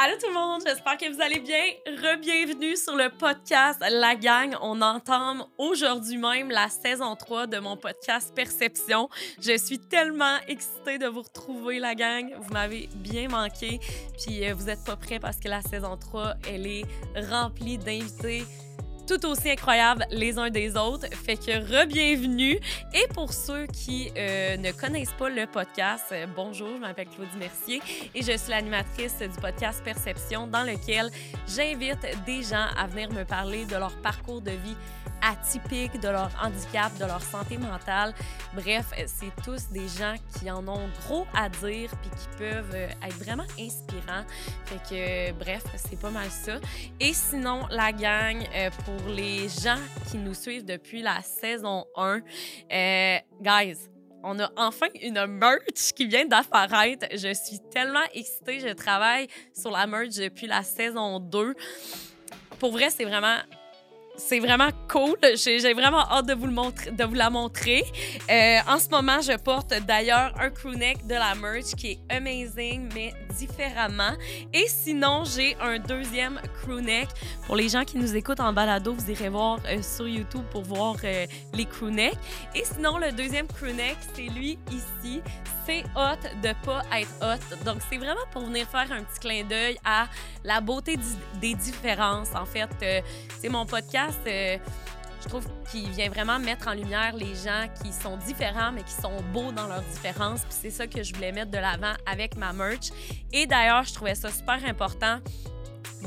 Allô 0.00 0.14
tout 0.16 0.28
le 0.28 0.34
monde, 0.34 0.62
j'espère 0.64 0.96
que 0.96 1.12
vous 1.12 1.20
allez 1.20 1.40
bien. 1.40 1.58
Re-bienvenue 1.84 2.76
sur 2.76 2.94
le 2.94 3.10
podcast 3.10 3.82
La 3.90 4.14
Gang. 4.14 4.54
On 4.62 4.80
entame 4.80 5.42
aujourd'hui 5.58 6.18
même 6.18 6.52
la 6.52 6.68
saison 6.68 7.16
3 7.16 7.48
de 7.48 7.58
mon 7.58 7.76
podcast 7.76 8.32
Perception. 8.32 9.08
Je 9.40 9.58
suis 9.58 9.80
tellement 9.80 10.36
excitée 10.46 10.98
de 10.98 11.08
vous 11.08 11.22
retrouver, 11.22 11.80
la 11.80 11.96
gang. 11.96 12.32
Vous 12.38 12.52
m'avez 12.52 12.88
bien 12.94 13.28
manqué. 13.28 13.80
Puis 14.22 14.48
euh, 14.48 14.54
vous 14.54 14.66
n'êtes 14.66 14.84
pas 14.84 14.94
prêts 14.94 15.18
parce 15.18 15.38
que 15.38 15.48
la 15.48 15.62
saison 15.62 15.96
3, 15.96 16.34
elle 16.48 16.68
est 16.68 16.84
remplie 17.28 17.76
d'invités 17.76 18.44
tout 19.08 19.24
aussi 19.26 19.50
incroyables 19.50 20.04
les 20.10 20.38
uns 20.38 20.50
des 20.50 20.76
autres. 20.76 21.06
Fait 21.14 21.36
que 21.36 21.50
re-bienvenue. 21.50 22.60
Et 22.92 23.08
pour 23.14 23.32
ceux 23.32 23.66
qui 23.66 24.10
euh, 24.18 24.58
ne 24.58 24.70
connaissent 24.70 25.14
pas 25.14 25.30
le 25.30 25.46
podcast, 25.46 26.04
euh, 26.12 26.26
bonjour, 26.36 26.68
je 26.74 26.80
m'appelle 26.80 27.08
Claudie 27.08 27.38
Mercier 27.38 27.80
et 28.14 28.22
je 28.22 28.36
suis 28.36 28.50
l'animatrice 28.50 29.18
du 29.18 29.40
podcast 29.40 29.82
Perception 29.82 30.46
dans 30.46 30.62
lequel 30.62 31.10
j'invite 31.46 32.06
des 32.26 32.42
gens 32.42 32.66
à 32.76 32.86
venir 32.86 33.10
me 33.10 33.24
parler 33.24 33.64
de 33.64 33.76
leur 33.76 33.96
parcours 34.02 34.42
de 34.42 34.50
vie 34.50 34.76
atypique, 35.20 35.98
de 36.00 36.08
leur 36.08 36.30
handicap, 36.40 36.96
de 36.98 37.04
leur 37.04 37.22
santé 37.22 37.58
mentale. 37.58 38.14
Bref, 38.54 38.92
c'est 39.06 39.32
tous 39.42 39.68
des 39.70 39.88
gens 39.88 40.14
qui 40.38 40.48
en 40.50 40.68
ont 40.68 40.88
gros 41.06 41.26
à 41.34 41.48
dire 41.48 41.90
puis 42.02 42.10
qui 42.10 42.38
peuvent 42.38 42.74
euh, 42.74 42.88
être 43.02 43.16
vraiment 43.16 43.46
inspirants. 43.58 44.24
Fait 44.66 44.76
que, 44.88 45.32
bref, 45.32 45.64
c'est 45.76 45.98
pas 45.98 46.10
mal 46.10 46.28
ça. 46.30 46.58
Et 47.00 47.12
sinon, 47.14 47.66
la 47.70 47.90
gang, 47.90 48.44
pour 48.84 48.97
pour 48.98 49.08
les 49.08 49.48
gens 49.48 49.78
qui 50.10 50.16
nous 50.16 50.34
suivent 50.34 50.64
depuis 50.64 51.02
la 51.02 51.20
saison 51.22 51.84
1. 51.96 52.20
Euh, 52.72 53.18
guys, 53.40 53.76
on 54.22 54.38
a 54.40 54.50
enfin 54.56 54.88
une 55.00 55.26
merch 55.26 55.92
qui 55.94 56.06
vient 56.06 56.26
d'apparaître. 56.26 57.06
Je 57.12 57.32
suis 57.34 57.58
tellement 57.70 58.04
excitée. 58.14 58.60
Je 58.60 58.72
travaille 58.72 59.28
sur 59.54 59.70
la 59.70 59.86
merch 59.86 60.16
depuis 60.16 60.46
la 60.46 60.62
saison 60.62 61.20
2. 61.20 61.54
Pour 62.58 62.72
vrai, 62.72 62.90
c'est 62.90 63.04
vraiment 63.04 63.38
c'est 64.18 64.40
vraiment 64.40 64.68
cool. 64.88 65.16
J'ai 65.36 65.72
vraiment 65.72 66.04
hâte 66.10 66.26
de 66.26 66.34
vous, 66.34 66.46
le 66.46 66.92
de 66.92 67.04
vous 67.04 67.14
la 67.14 67.30
montrer. 67.30 67.84
Euh, 68.30 68.58
en 68.68 68.78
ce 68.78 68.88
moment, 68.88 69.20
je 69.20 69.36
porte 69.38 69.72
d'ailleurs 69.86 70.34
un 70.38 70.50
crewneck 70.50 71.06
de 71.06 71.14
la 71.14 71.34
merch 71.34 71.74
qui 71.76 71.92
est 71.92 72.14
amazing, 72.14 72.90
mais 72.94 73.14
différemment. 73.38 74.12
Et 74.52 74.66
sinon, 74.66 75.22
j'ai 75.24 75.56
un 75.60 75.78
deuxième 75.78 76.40
crewneck. 76.60 77.08
Pour 77.46 77.56
les 77.56 77.68
gens 77.68 77.84
qui 77.84 77.96
nous 77.96 78.16
écoutent 78.16 78.40
en 78.40 78.52
balado, 78.52 78.92
vous 78.92 79.10
irez 79.10 79.28
voir 79.28 79.60
euh, 79.66 79.80
sur 79.82 80.08
YouTube 80.08 80.44
pour 80.50 80.62
voir 80.62 80.96
euh, 81.04 81.26
les 81.54 81.64
crewnecks. 81.64 82.18
Et 82.54 82.64
sinon, 82.64 82.98
le 82.98 83.12
deuxième 83.12 83.46
crewneck, 83.46 83.96
c'est 84.14 84.28
lui 84.28 84.58
ici. 84.70 85.22
C'est 85.64 85.84
hot 85.94 86.18
de 86.42 86.54
pas 86.64 86.82
être 86.98 87.10
hot. 87.22 87.64
Donc, 87.64 87.78
c'est 87.88 87.98
vraiment 87.98 88.26
pour 88.32 88.42
venir 88.42 88.66
faire 88.68 88.90
un 88.90 89.02
petit 89.02 89.20
clin 89.20 89.44
d'œil 89.44 89.78
à 89.84 90.06
la 90.42 90.62
beauté 90.62 90.98
des 91.40 91.54
différences. 91.54 92.34
En 92.34 92.46
fait, 92.46 93.04
c'est 93.38 93.48
mon 93.50 93.66
podcast 93.66 94.07
euh, 94.26 94.56
je 95.22 95.28
trouve 95.28 95.46
qu'il 95.70 95.90
vient 95.90 96.08
vraiment 96.08 96.38
mettre 96.38 96.68
en 96.68 96.74
lumière 96.74 97.14
les 97.16 97.34
gens 97.34 97.66
qui 97.82 97.92
sont 97.92 98.16
différents, 98.18 98.72
mais 98.72 98.82
qui 98.82 98.92
sont 98.92 99.20
beaux 99.32 99.52
dans 99.52 99.66
leurs 99.66 99.82
différences. 99.82 100.40
Puis 100.40 100.56
c'est 100.62 100.70
ça 100.70 100.86
que 100.86 101.02
je 101.02 101.14
voulais 101.14 101.32
mettre 101.32 101.50
de 101.50 101.58
l'avant 101.58 101.94
avec 102.06 102.36
ma 102.36 102.52
merch. 102.52 102.90
Et 103.32 103.46
d'ailleurs, 103.46 103.84
je 103.84 103.94
trouvais 103.94 104.14
ça 104.14 104.30
super 104.30 104.64
important 104.64 105.18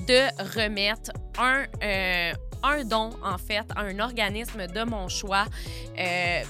de 0.08 0.55
remettre 0.55 1.11
un, 1.38 1.66
euh, 1.83 2.33
un 2.63 2.83
don, 2.85 3.09
en 3.23 3.38
fait, 3.38 3.66
à 3.75 3.81
un 3.81 3.99
organisme 3.99 4.67
de 4.67 4.83
mon 4.83 5.08
choix. 5.08 5.45
Euh, 5.97 6.43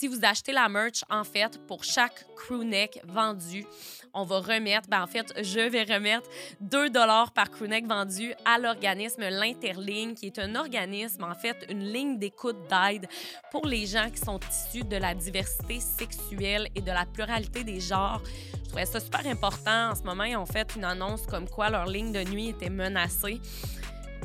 si 0.00 0.08
vous 0.08 0.20
achetez 0.22 0.52
la 0.52 0.66
merch, 0.70 1.04
en 1.10 1.24
fait, 1.24 1.60
pour 1.66 1.84
chaque 1.84 2.24
crew 2.34 2.64
neck 2.64 3.02
vendu, 3.04 3.66
on 4.14 4.24
va 4.24 4.38
remettre, 4.38 4.88
ben 4.88 5.02
en 5.02 5.06
fait, 5.06 5.30
je 5.42 5.60
vais 5.60 5.82
remettre 5.82 6.26
2 6.62 6.88
dollars 6.88 7.32
par 7.32 7.50
crewneck 7.50 7.86
vendu 7.86 8.32
à 8.46 8.58
l'organisme 8.58 9.28
L'Interligne, 9.28 10.14
qui 10.14 10.28
est 10.28 10.38
un 10.38 10.54
organisme, 10.54 11.22
en 11.24 11.34
fait, 11.34 11.66
une 11.68 11.84
ligne 11.84 12.18
d'écoute 12.18 12.56
d'aide 12.70 13.08
pour 13.50 13.66
les 13.66 13.84
gens 13.84 14.08
qui 14.08 14.22
sont 14.22 14.40
issus 14.50 14.84
de 14.84 14.96
la 14.96 15.14
diversité 15.14 15.80
sexuelle 15.80 16.68
et 16.74 16.80
de 16.80 16.90
la 16.90 17.04
pluralité 17.04 17.62
des 17.62 17.80
genres. 17.80 18.22
Je 18.54 18.68
trouvais 18.68 18.86
ça 18.86 19.00
super 19.00 19.26
important. 19.26 19.90
En 19.90 19.94
ce 19.94 20.02
moment, 20.02 20.24
ils 20.24 20.36
ont 20.36 20.46
fait 20.46 20.66
une 20.76 20.84
annonce 20.84 21.26
comme 21.26 21.46
quoi 21.46 21.68
leur 21.68 21.84
ligne 21.84 22.10
de 22.10 22.24
nuit 22.24 22.48
était 22.48 22.70
menacée. 22.70 23.38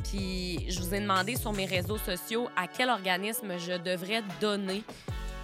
Puis 0.04 0.70
je 0.70 0.80
vous 0.80 0.94
ai 0.94 1.00
demandé 1.00 1.36
sur 1.36 1.52
mes 1.52 1.66
réseaux 1.66 1.98
sociaux 1.98 2.48
à 2.56 2.66
quel 2.66 2.88
organisme 2.88 3.58
je 3.58 3.76
devrais 3.76 4.22
donner. 4.40 4.82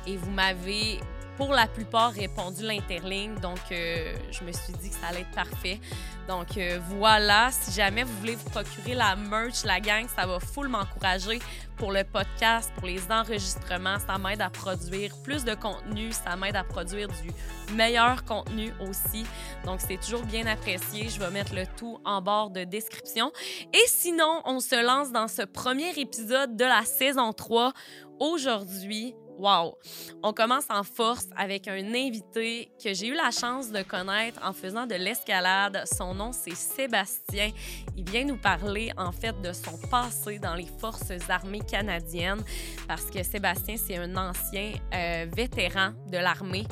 Et 0.07 0.17
vous 0.17 0.31
m'avez 0.31 1.01
pour 1.37 1.53
la 1.53 1.67
plupart 1.67 2.13
répondu 2.13 2.63
l'interligne. 2.63 3.35
Donc, 3.41 3.59
euh, 3.71 4.15
je 4.31 4.45
me 4.45 4.53
suis 4.53 4.73
dit 4.75 4.91
que 4.91 4.95
ça 4.95 5.09
allait 5.09 5.23
être 5.23 5.35
parfait. 5.35 5.81
Donc, 6.29 6.57
euh, 6.57 6.79
voilà. 6.89 7.51
Si 7.51 7.73
jamais 7.73 8.05
vous 8.05 8.17
voulez 8.19 8.37
vous 8.37 8.51
procurer 8.51 8.95
la 8.95 9.17
merch, 9.17 9.65
la 9.65 9.81
gang, 9.81 10.07
ça 10.15 10.27
va 10.27 10.39
full 10.41 10.69
m'encourager 10.69 11.41
pour 11.77 11.91
le 11.91 12.05
podcast, 12.05 12.71
pour 12.77 12.87
les 12.87 13.01
enregistrements. 13.11 13.99
Ça 14.07 14.19
m'aide 14.19 14.41
à 14.41 14.51
produire 14.51 15.17
plus 15.25 15.45
de 15.45 15.55
contenu. 15.55 16.13
Ça 16.13 16.37
m'aide 16.37 16.57
à 16.57 16.65
produire 16.65 17.09
du 17.09 17.75
meilleur 17.75 18.25
contenu 18.25 18.73
aussi. 18.81 19.25
Donc, 19.65 19.81
c'est 19.81 19.99
toujours 19.99 20.25
bien 20.25 20.47
apprécié. 20.47 21.09
Je 21.09 21.19
vais 21.19 21.31
mettre 21.31 21.55
le 21.55 21.65
tout 21.77 21.99
en 22.05 22.21
barre 22.21 22.51
de 22.51 22.65
description. 22.65 23.33
Et 23.73 23.85
sinon, 23.87 24.43
on 24.45 24.61
se 24.61 24.81
lance 24.85 25.11
dans 25.13 25.29
ce 25.29 25.43
premier 25.43 25.99
épisode 25.99 26.57
de 26.57 26.65
la 26.65 26.85
saison 26.85 27.33
3. 27.33 27.73
Aujourd'hui, 28.21 29.15
Wow! 29.39 29.79
On 30.23 30.33
commence 30.33 30.67
en 30.69 30.85
force 30.85 31.27
avec 31.37 31.67
un 31.67 31.95
invité 31.95 32.71
que 32.83 32.93
j'ai 32.93 33.09
eu 33.09 33.15
la 33.15 33.31
chance 33.31 33.71
de 33.71 33.83
connaître 33.83 34.39
en 34.45 34.53
faisant 34.53 34.87
de 34.87 34.95
l'escalade. 34.95 35.83
Son 35.87 36.15
nom, 36.15 36.33
c'est 36.33 36.55
Sébastien. 36.55 37.51
Il 37.97 38.09
vient 38.09 38.25
nous 38.25 38.37
parler 38.37 38.93
en 38.97 39.11
fait 39.11 39.41
de 39.41 39.53
son 39.53 39.79
passé 39.89 40.39
dans 40.39 40.55
les 40.55 40.69
forces 40.79 41.13
armées 41.29 41.61
canadiennes 41.61 42.45
parce 42.87 43.07
que 43.07 43.23
Sébastien, 43.23 43.77
c'est 43.77 43.97
un 43.97 44.17
ancien 44.17 44.75
euh, 44.95 45.27
vétéran 45.35 45.93
de 46.09 46.19
l'armée. 46.19 46.67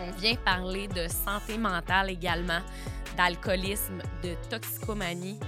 On 0.00 0.10
vient 0.12 0.34
parler 0.36 0.88
de 0.88 1.06
santé 1.08 1.58
mentale 1.58 2.10
également, 2.10 2.60
d'alcoolisme, 3.16 3.98
de 4.22 4.34
toxicomanie. 4.48 5.38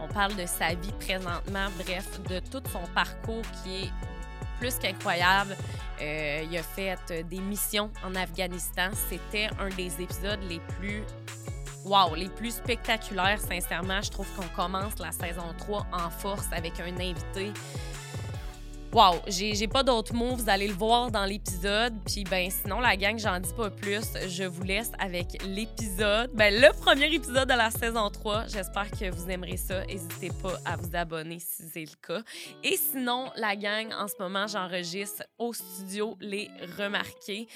On 0.00 0.08
parle 0.08 0.34
de 0.36 0.46
sa 0.46 0.74
vie 0.74 0.92
présentement, 1.00 1.68
bref, 1.78 2.20
de 2.28 2.40
tout 2.50 2.62
son 2.70 2.86
parcours 2.92 3.42
qui 3.62 3.84
est 3.84 3.90
plus 4.58 4.78
qu'incroyable. 4.78 5.56
Euh, 6.00 6.44
il 6.50 6.56
a 6.56 6.62
fait 6.62 6.96
euh, 7.10 7.22
des 7.22 7.38
missions 7.38 7.90
en 8.04 8.14
Afghanistan. 8.14 8.90
C'était 9.08 9.48
un 9.58 9.68
des 9.70 10.00
épisodes 10.00 10.40
les 10.48 10.60
plus 10.78 11.02
wow, 11.84 12.14
les 12.14 12.28
plus 12.28 12.56
spectaculaires, 12.56 13.40
sincèrement. 13.40 14.02
Je 14.02 14.10
trouve 14.10 14.26
qu'on 14.36 14.48
commence 14.54 14.98
la 14.98 15.12
saison 15.12 15.54
3 15.58 15.86
en 15.92 16.10
force 16.10 16.46
avec 16.52 16.80
un 16.80 16.94
invité 16.94 17.52
Wow, 18.96 19.16
j'ai 19.28 19.68
pas 19.68 19.82
d'autres 19.82 20.14
mots, 20.14 20.34
vous 20.36 20.48
allez 20.48 20.68
le 20.68 20.72
voir 20.72 21.10
dans 21.10 21.26
l'épisode. 21.26 21.92
Puis 22.06 22.24
ben 22.24 22.50
sinon 22.50 22.80
la 22.80 22.96
gang, 22.96 23.18
j'en 23.18 23.38
dis 23.38 23.52
pas 23.52 23.68
plus, 23.68 24.06
je 24.26 24.44
vous 24.44 24.62
laisse 24.62 24.90
avec 24.98 25.36
l'épisode. 25.44 26.30
Ben 26.32 26.54
le 26.54 26.72
premier 26.80 27.12
épisode 27.12 27.46
de 27.46 27.54
la 27.54 27.70
saison 27.70 28.08
3. 28.08 28.46
J'espère 28.46 28.90
que 28.90 29.10
vous 29.10 29.28
aimerez 29.28 29.58
ça. 29.58 29.84
N'hésitez 29.84 30.30
pas 30.42 30.54
à 30.64 30.76
vous 30.76 30.96
abonner 30.96 31.40
si 31.40 31.64
c'est 31.70 31.84
le 31.84 31.96
cas. 32.00 32.22
Et 32.64 32.78
sinon 32.78 33.30
la 33.36 33.54
gang, 33.54 33.92
en 33.92 34.08
ce 34.08 34.14
moment, 34.18 34.46
j'enregistre 34.46 35.24
au 35.36 35.52
studio 35.52 36.16
Les 36.18 36.48
Remarqués. 36.78 37.48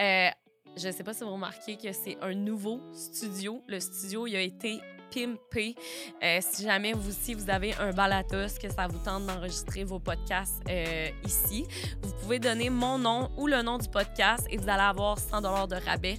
Euh, 0.00 0.30
je 0.76 0.90
sais 0.90 1.04
pas 1.04 1.12
si 1.12 1.22
vous 1.22 1.34
remarquez 1.34 1.76
que 1.76 1.92
c'est 1.92 2.18
un 2.20 2.34
nouveau 2.34 2.80
studio. 2.92 3.62
Le 3.68 3.78
studio, 3.78 4.26
il 4.26 4.34
a 4.34 4.40
été 4.40 4.80
pimpé. 5.12 5.74
Euh, 6.22 6.38
si 6.40 6.64
jamais 6.64 6.92
vous 6.92 7.08
aussi 7.08 7.34
vous 7.34 7.50
avez 7.50 7.74
un 7.74 7.92
balatos, 7.92 8.58
que 8.58 8.70
ça 8.70 8.86
vous 8.86 8.98
tente 8.98 9.26
d'enregistrer 9.26 9.84
vos 9.84 9.98
podcasts 9.98 10.62
euh, 10.68 11.08
ici, 11.24 11.66
vous 12.02 12.12
pouvez 12.22 12.38
donner 12.38 12.70
mon 12.70 12.98
nom 12.98 13.30
ou 13.36 13.46
le 13.46 13.62
nom 13.62 13.78
du 13.78 13.88
podcast 13.88 14.46
et 14.50 14.56
vous 14.56 14.68
allez 14.68 14.82
avoir 14.82 15.18
100 15.18 15.42
dollars 15.42 15.68
de 15.68 15.76
rabais. 15.76 16.18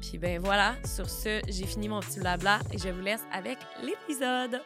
Puis 0.00 0.18
ben 0.18 0.40
voilà, 0.40 0.74
sur 0.84 1.08
ce, 1.08 1.40
j'ai 1.48 1.66
fini 1.66 1.88
mon 1.88 2.00
petit 2.00 2.18
blabla 2.18 2.58
et 2.72 2.78
je 2.78 2.88
vous 2.88 3.02
laisse 3.02 3.22
avec 3.32 3.58
l'épisode. 3.82 4.60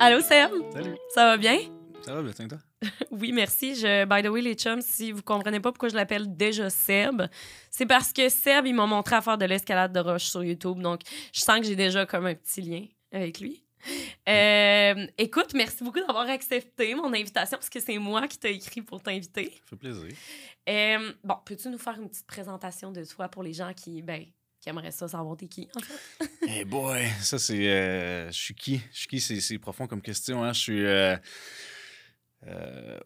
Allô 0.00 0.20
Sam? 0.20 0.50
Salut. 0.72 0.96
Ça 1.14 1.26
va 1.26 1.36
bien? 1.36 1.58
Ça 2.04 2.14
va 2.14 2.22
bien, 2.22 2.48
toi? 2.48 2.58
oui, 3.10 3.32
merci. 3.32 3.74
Je, 3.74 4.04
by 4.04 4.22
the 4.22 4.30
way, 4.30 4.42
les 4.42 4.54
chums, 4.54 4.82
si 4.82 5.12
vous 5.12 5.22
comprenez 5.22 5.60
pas 5.60 5.72
pourquoi 5.72 5.88
je 5.88 5.94
l'appelle 5.94 6.36
déjà 6.36 6.70
Seb, 6.70 7.22
c'est 7.70 7.86
parce 7.86 8.12
que 8.12 8.28
Seb, 8.28 8.66
il 8.66 8.74
m'a 8.74 8.86
montré 8.86 9.16
à 9.16 9.20
faire 9.20 9.38
de 9.38 9.44
l'escalade 9.44 9.92
de 9.92 10.00
roche 10.00 10.24
sur 10.24 10.42
YouTube. 10.42 10.80
Donc, 10.80 11.00
je 11.32 11.40
sens 11.40 11.60
que 11.60 11.66
j'ai 11.66 11.76
déjà 11.76 12.06
comme 12.06 12.26
un 12.26 12.34
petit 12.34 12.60
lien 12.60 12.86
avec 13.12 13.40
lui. 13.40 13.62
Euh, 14.28 15.06
écoute, 15.18 15.54
merci 15.54 15.82
beaucoup 15.82 15.98
d'avoir 15.98 16.28
accepté 16.28 16.94
mon 16.94 17.12
invitation 17.12 17.58
parce 17.58 17.68
que 17.68 17.80
c'est 17.80 17.98
moi 17.98 18.28
qui 18.28 18.38
t'ai 18.38 18.54
écrit 18.54 18.82
pour 18.82 19.02
t'inviter. 19.02 19.46
Ça 19.46 19.60
fait 19.70 19.76
plaisir. 19.76 20.16
Euh, 20.68 21.12
bon, 21.24 21.34
peux-tu 21.44 21.68
nous 21.68 21.78
faire 21.78 21.98
une 22.00 22.08
petite 22.08 22.26
présentation 22.26 22.92
de 22.92 23.04
toi 23.04 23.28
pour 23.28 23.42
les 23.42 23.52
gens 23.52 23.72
qui, 23.74 24.00
ben, 24.00 24.24
qui 24.60 24.68
aimeraient 24.68 24.92
ça 24.92 25.08
savoir 25.08 25.36
t'es 25.36 25.48
qui, 25.48 25.68
en 25.74 25.80
fait? 25.80 26.30
hey 26.46 26.64
boy, 26.66 27.08
ça 27.20 27.38
c'est. 27.38 27.68
Euh, 27.68 28.30
je 28.30 28.38
suis 28.38 28.54
qui? 28.54 28.80
Je 28.92 28.98
suis 28.98 29.08
qui? 29.08 29.20
C'est 29.20 29.58
profond 29.58 29.88
comme 29.88 30.02
question. 30.02 30.44
Hein? 30.44 30.52
Je 30.52 30.60
suis. 30.60 30.86
Euh, 30.86 31.16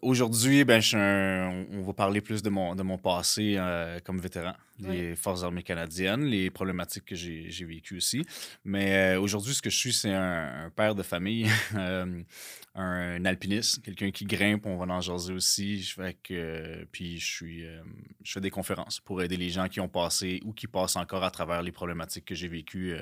aujourd'hui, 0.01 0.63
ben, 0.63 0.81
on 1.71 1.81
va 1.81 1.93
parler 1.93 2.21
plus 2.21 2.41
de 2.41 2.49
mon, 2.49 2.75
de 2.75 2.81
mon 2.81 2.97
passé 2.97 3.55
euh, 3.57 3.99
comme 4.03 4.19
vétéran 4.19 4.53
des 4.79 5.15
Forces 5.15 5.43
armées 5.43 5.63
canadiennes, 5.63 6.23
les 6.25 6.51
problématiques 6.51 7.05
que 7.05 7.15
j'ai 7.15 7.65
vécues 7.65 7.97
aussi. 7.97 8.23
Mais 8.63 9.15
euh, 9.15 9.21
aujourd'hui, 9.21 9.53
ce 9.53 9.61
que 9.61 9.69
je 9.69 9.77
suis, 9.77 9.93
c'est 9.93 10.13
un, 10.13 10.71
père 10.75 10.95
de 10.95 11.03
famille, 11.03 11.47
un, 12.75 13.25
alpiniste, 13.25 13.81
quelqu'un 13.83 14.11
qui 14.11 14.25
grimpe, 14.25 14.65
on 14.65 14.77
va 14.77 14.85
en 14.93 15.01
jaser 15.01 15.33
aussi. 15.33 15.81
Je 15.81 15.93
fais 15.93 16.15
que, 16.23 16.87
puis 16.91 17.19
je, 17.19 17.25
suis, 17.25 17.65
je 18.23 18.31
fais 18.31 18.41
des 18.41 18.51
conférences 18.51 18.99
pour 18.99 19.21
aider 19.21 19.37
les 19.37 19.49
gens 19.49 19.67
qui 19.67 19.79
ont 19.79 19.89
passé 19.89 20.41
ou 20.45 20.53
qui 20.53 20.67
passent 20.67 20.95
encore 20.95 21.23
à 21.23 21.31
travers 21.31 21.63
les 21.63 21.71
problématiques 21.71 22.25
que 22.25 22.35
j'ai 22.35 22.47
vécues 22.47 22.95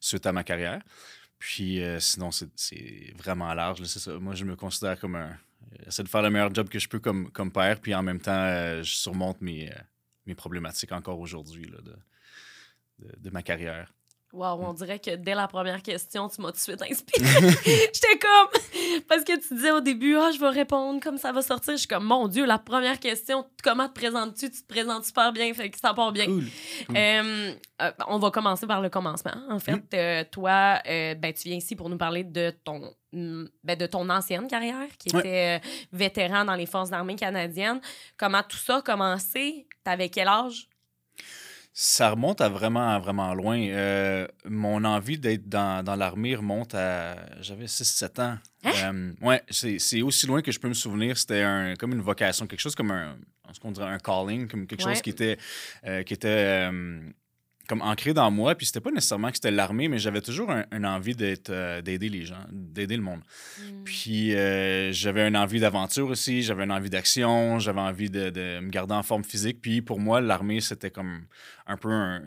suite 0.00 0.26
à 0.26 0.32
ma 0.32 0.42
carrière. 0.42 0.80
Puis 1.38 1.82
sinon, 1.98 2.30
c'est 2.30 3.12
vraiment 3.16 3.52
large. 3.52 3.82
C'est 3.84 3.98
ça. 3.98 4.18
Moi, 4.18 4.34
je 4.34 4.46
me 4.46 4.56
considère 4.56 4.98
comme 4.98 5.16
un, 5.16 5.38
J'essaie 5.84 6.02
de 6.02 6.08
faire 6.08 6.22
le 6.22 6.30
meilleur 6.30 6.54
job 6.54 6.68
que 6.68 6.78
je 6.78 6.88
peux 6.88 6.98
comme, 6.98 7.30
comme 7.30 7.52
père, 7.52 7.80
puis 7.80 7.94
en 7.94 8.02
même 8.02 8.20
temps, 8.20 8.32
euh, 8.32 8.82
je 8.82 8.92
surmonte 8.94 9.40
mes, 9.40 9.70
euh, 9.70 9.78
mes 10.26 10.34
problématiques 10.34 10.92
encore 10.92 11.18
aujourd'hui 11.18 11.66
de, 11.66 11.96
de, 13.18 13.30
ma 13.30 13.42
carrière. 13.42 13.92
Wow, 14.34 14.60
on 14.66 14.72
dirait 14.72 14.98
que 14.98 15.14
dès 15.16 15.34
la 15.34 15.48
première 15.48 15.82
question, 15.82 16.28
tu 16.28 16.40
m'as 16.40 16.48
tout 16.48 16.56
de 16.56 16.60
suite 16.60 16.82
inspiré. 16.82 17.24
J'étais 17.64 18.18
comme. 18.18 19.02
Parce 19.08 19.24
que 19.24 19.38
tu 19.38 19.54
disais 19.54 19.70
au 19.70 19.80
début, 19.80 20.16
ah, 20.16 20.30
je 20.34 20.40
vais 20.40 20.48
répondre 20.48 21.00
comme 21.00 21.18
ça 21.18 21.32
va 21.32 21.40
sortir. 21.40 21.74
Je 21.74 21.78
suis 21.78 21.88
comme, 21.88 22.04
mon 22.04 22.28
Dieu, 22.28 22.44
la 22.44 22.58
première 22.58 22.98
question, 22.98 23.46
comment 23.62 23.88
te 23.88 23.94
présentes-tu? 23.94 24.50
Tu 24.50 24.62
te 24.62 24.66
présentes 24.66 25.04
super 25.04 25.32
bien, 25.32 25.54
fait 25.54 25.70
que 25.70 25.78
ça 25.78 25.94
part 25.94 26.12
bien. 26.12 26.26
Euh, 26.94 27.54
on 28.08 28.18
va 28.18 28.30
commencer 28.30 28.66
par 28.66 28.80
le 28.80 28.88
commencement. 28.88 29.34
En 29.48 29.58
fait, 29.58 30.30
toi, 30.30 30.80
ben, 30.84 31.32
tu 31.32 31.48
viens 31.48 31.58
ici 31.58 31.76
pour 31.76 31.88
nous 31.88 31.98
parler 31.98 32.24
de 32.24 32.50
ton 32.64 32.94
Mm, 33.14 33.44
ben, 33.62 33.78
de 33.78 33.86
ton 33.86 34.10
ancienne 34.10 34.48
carrière, 34.48 34.88
qui 34.98 35.16
était 35.16 35.60
euh, 35.62 35.68
vétéran 35.92 36.44
dans 36.44 36.56
les 36.56 36.66
Forces 36.66 36.90
armées 36.90 37.14
canadiennes. 37.14 37.80
Comment 38.16 38.42
tout 38.42 38.56
ça 38.56 38.78
a 38.78 38.82
commencé? 38.82 39.68
T'avais 39.84 40.08
quel 40.08 40.26
âge? 40.26 40.68
Ça 41.76 42.10
remonte 42.10 42.40
à 42.40 42.48
vraiment, 42.48 43.00
vraiment 43.00 43.34
loin. 43.34 43.60
Euh, 43.60 44.28
mon 44.44 44.84
envie 44.84 45.18
d'être 45.18 45.48
dans, 45.48 45.84
dans 45.84 45.96
l'armée 45.96 46.36
remonte 46.36 46.72
à. 46.74 47.16
J'avais 47.40 47.64
6-7 47.64 48.22
ans. 48.22 48.38
Hein? 48.64 48.72
Euh, 48.84 49.12
ouais, 49.20 49.42
c'est 49.50 50.00
aussi 50.02 50.26
loin 50.28 50.40
que 50.40 50.52
je 50.52 50.60
peux 50.60 50.68
me 50.68 50.74
souvenir. 50.74 51.18
C'était 51.18 51.42
un, 51.42 51.74
comme 51.74 51.92
une 51.92 52.00
vocation, 52.00 52.46
quelque 52.46 52.60
chose 52.60 52.76
comme 52.76 52.92
un. 52.92 53.16
Ce 53.52 53.58
qu'on 53.58 53.72
dirait 53.72 53.90
un 53.90 53.98
calling, 53.98 54.46
comme 54.46 54.68
quelque 54.68 54.82
chose 54.82 55.02
qui 55.02 55.10
était. 55.10 55.36
qui 56.06 56.14
était 56.14 56.70
comme 57.68 57.82
ancré 57.82 58.14
dans 58.14 58.30
moi. 58.30 58.54
Puis 58.54 58.66
c'était 58.66 58.80
pas 58.80 58.90
nécessairement 58.90 59.30
que 59.30 59.36
c'était 59.36 59.50
l'armée, 59.50 59.88
mais 59.88 59.98
j'avais 59.98 60.20
toujours 60.20 60.50
un, 60.50 60.84
envie 60.84 61.14
d'être, 61.14 61.50
euh, 61.50 61.82
d'aider 61.82 62.08
les 62.08 62.24
gens, 62.24 62.44
d'aider 62.50 62.96
le 62.96 63.02
monde. 63.02 63.20
Hmm. 63.58 63.84
Puis 63.84 64.34
euh, 64.34 64.92
j'avais 64.92 65.26
une 65.26 65.36
envie 65.36 65.60
d'aventure 65.60 66.08
aussi, 66.08 66.42
j'avais 66.42 66.64
une 66.64 66.72
envie 66.72 66.90
d'action, 66.90 67.58
j'avais 67.58 67.80
envie 67.80 68.10
de, 68.10 68.60
me 68.60 68.70
garder 68.70 68.94
en 68.94 69.02
forme 69.02 69.24
physique. 69.24 69.60
Puis 69.60 69.82
pour 69.82 70.00
moi, 70.00 70.20
l'armée, 70.20 70.60
c'était 70.60 70.90
comme 70.90 71.26
un 71.66 71.76
peu 71.76 71.90
un, 71.90 72.22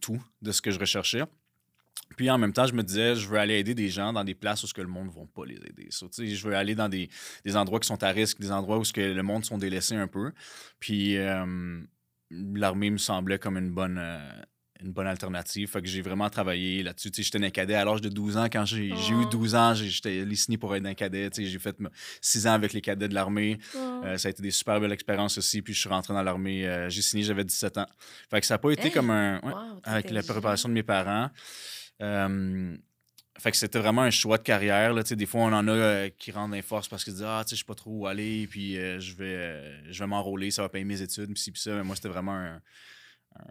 tout 0.00 0.22
de 0.42 0.52
ce 0.52 0.60
que 0.60 0.70
je 0.70 0.78
recherchais. 0.78 1.22
Puis 2.16 2.28
en 2.28 2.38
même 2.38 2.52
temps, 2.52 2.66
je 2.66 2.74
me 2.74 2.82
disais, 2.82 3.14
je 3.14 3.28
veux 3.28 3.38
aller 3.38 3.58
aider 3.58 3.74
des 3.74 3.88
gens 3.88 4.12
dans 4.12 4.24
des 4.24 4.34
places 4.34 4.64
où 4.64 4.66
ce 4.66 4.74
que 4.74 4.82
le 4.82 4.88
monde 4.88 5.06
ne 5.06 5.12
va 5.12 5.22
pas 5.32 5.44
les 5.46 5.56
aider. 5.56 5.88
je 5.90 6.46
veux 6.46 6.54
aller 6.54 6.74
dans 6.74 6.88
des, 6.88 7.08
endroits 7.54 7.78
qui 7.78 7.86
sont 7.86 8.02
à 8.02 8.08
risque, 8.08 8.40
des 8.40 8.50
endroits 8.50 8.78
où 8.78 8.84
ce 8.84 8.92
que 8.92 9.00
le 9.00 9.22
monde 9.22 9.44
sont 9.44 9.58
délaissés 9.58 9.94
un 9.94 10.08
peu. 10.08 10.32
Puis 10.80 11.16
euh, 11.16 11.80
l'armée 12.30 12.90
me 12.90 12.98
semblait 12.98 13.38
comme 13.38 13.56
une 13.56 13.70
bonne, 13.70 13.98
une 14.82 14.92
bonne 14.92 15.06
alternative. 15.06 15.68
Fait 15.68 15.82
que 15.82 15.88
j'ai 15.88 16.02
vraiment 16.02 16.28
travaillé 16.30 16.82
là-dessus. 16.82 17.10
J'étais 17.14 17.44
un 17.44 17.50
cadet 17.50 17.74
à 17.74 17.84
l'âge 17.84 18.00
de 18.00 18.08
12 18.08 18.36
ans. 18.36 18.46
Quand 18.50 18.64
j'ai 18.64 18.88
eu 18.88 19.26
12 19.30 19.54
ans, 19.54 19.74
j'étais 19.74 20.24
listené 20.24 20.58
pour 20.58 20.74
être 20.74 20.86
un 20.86 20.94
cadet. 20.94 21.30
J'ai 21.36 21.58
fait 21.58 21.76
6 22.20 22.46
ans 22.46 22.52
avec 22.52 22.72
les 22.72 22.80
cadets 22.80 23.08
de 23.08 23.14
l'armée. 23.14 23.58
Euh, 23.76 24.16
ça 24.16 24.28
a 24.28 24.30
été 24.30 24.42
des 24.42 24.50
super 24.50 24.80
belles 24.80 24.92
expériences 24.92 25.38
aussi. 25.38 25.62
Puis 25.62 25.74
je 25.74 25.80
suis 25.80 25.88
rentré 25.88 26.14
dans 26.14 26.22
l'armée. 26.22 26.66
Euh, 26.66 26.88
j'ai 26.88 27.02
signé, 27.02 27.22
j'avais 27.22 27.44
17 27.44 27.78
ans. 27.78 27.86
Fait 28.30 28.40
que 28.40 28.46
ça 28.46 28.54
n'a 28.54 28.58
pas 28.58 28.70
été 28.70 28.90
comme 28.90 29.10
un. 29.10 29.40
avec 29.84 30.10
la 30.10 30.22
préparation 30.22 30.68
de 30.68 30.74
mes 30.74 30.82
parents. 30.82 31.30
Euh, 32.02 32.76
fait 33.38 33.50
que 33.50 33.56
c'était 33.56 33.78
vraiment 33.78 34.02
un 34.02 34.10
choix 34.10 34.36
de 34.36 34.42
carrière. 34.42 34.92
Là. 34.92 35.02
Des 35.02 35.26
fois, 35.26 35.42
on 35.42 35.52
en 35.52 35.66
a 35.68 36.10
qui 36.10 36.30
rentrent 36.30 36.54
dans 36.54 36.62
force 36.62 36.88
parce 36.88 37.04
qu'ils 37.04 37.14
disent 37.14 37.24
Ah, 37.26 37.42
tu 37.44 37.50
sais, 37.50 37.56
je 37.56 37.60
sais 37.60 37.66
pas 37.66 37.74
trop 37.74 37.90
où 37.90 38.06
aller, 38.06 38.46
puis 38.46 38.74
je 38.74 39.14
vais, 39.14 39.90
je 39.90 39.98
vais 39.98 40.06
m'enrôler, 40.06 40.50
ça 40.50 40.62
va 40.62 40.68
payer 40.68 40.84
mes 40.84 41.00
études, 41.00 41.32
puis 41.32 41.52
ça. 41.54 41.74
Mais 41.74 41.82
moi, 41.82 41.96
c'était 41.96 42.08
vraiment 42.08 42.34
un 42.34 42.60
un 43.36 43.44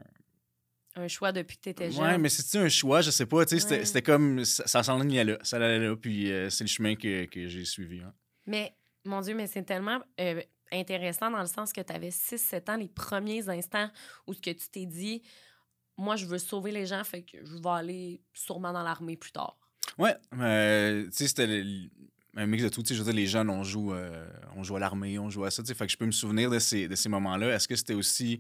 choix 1.08 1.32
depuis 1.32 1.58
que 1.58 1.64
tu 1.64 1.70
étais 1.70 1.92
jeune. 1.92 2.04
Ouais, 2.04 2.18
mais 2.18 2.30
c'est 2.30 2.58
un 2.58 2.70
choix, 2.70 3.02
je 3.02 3.12
sais 3.12 3.26
pas. 3.26 3.46
C'était 3.46 4.02
comme. 4.02 4.44
Ça, 4.46 4.68
ça 4.68 4.84
s'enlignait 4.84 5.24
là. 5.24 5.38
Ça 5.42 5.58
allait 5.58 5.80
là, 5.80 5.96
puis 5.96 6.32
euh, 6.32 6.50
c'est 6.50 6.64
le 6.64 6.70
chemin 6.70 6.96
que, 6.96 7.26
que 7.26 7.48
j'ai 7.48 7.66
suivi. 7.66 8.02
Hein. 8.02 8.14
Mais, 8.46 8.74
mon 9.06 9.22
Dieu, 9.22 9.36
mais 9.36 9.48
c'est 9.48 9.64
tellement 9.64 10.00
euh, 10.20 10.42
intéressant 10.72 11.32
dans 11.32 11.42
le 11.42 11.48
sens 11.48 11.74
que 11.74 11.82
tu 11.82 11.94
avais 11.94 12.10
6-7 12.10 12.72
ans, 12.72 12.78
les 12.78 12.88
premiers 12.88 13.48
instants 13.50 13.90
où 14.28 14.34
ce 14.34 14.42
que 14.42 14.52
tu 14.52 14.70
t'es 14.70 14.86
dit, 14.86 15.22
moi, 15.98 16.16
je 16.16 16.26
veux 16.26 16.40
sauver 16.40 16.72
les 16.72 16.86
gens, 16.86 17.04
fait 17.04 17.24
que 17.24 17.38
je 17.44 17.56
vais 17.58 17.70
aller 17.70 18.22
sûrement 18.34 18.74
dans 18.74 18.84
l'armée 18.84 19.18
plus 19.18 19.32
tard. 19.32 19.58
Ouais, 19.98 20.16
euh, 20.40 21.06
tu 21.06 21.12
sais, 21.12 21.28
c'était 21.28 21.64
un 22.36 22.46
mix 22.46 22.64
de 22.64 22.70
tout. 22.70 22.84
Je 22.86 22.94
veux 22.94 23.04
dire, 23.04 23.14
les 23.14 23.28
jeunes, 23.28 23.50
on 23.50 23.64
joue, 23.64 23.94
on 24.56 24.64
joue 24.64 24.76
à 24.78 24.80
l'armée, 24.80 25.20
on 25.20 25.30
joue 25.30 25.44
à 25.44 25.52
ça. 25.52 25.64
Fait 25.64 25.86
que 25.86 25.92
je 25.92 25.98
peux 25.98 26.06
me 26.06 26.12
souvenir 26.12 26.50
de 26.50 26.60
ces, 26.60 26.88
de 26.88 26.96
ces 26.96 27.10
moments-là. 27.10 27.56
Est-ce 27.56 27.68
que 27.68 27.76
c'était 27.76 27.96
aussi 27.96 28.40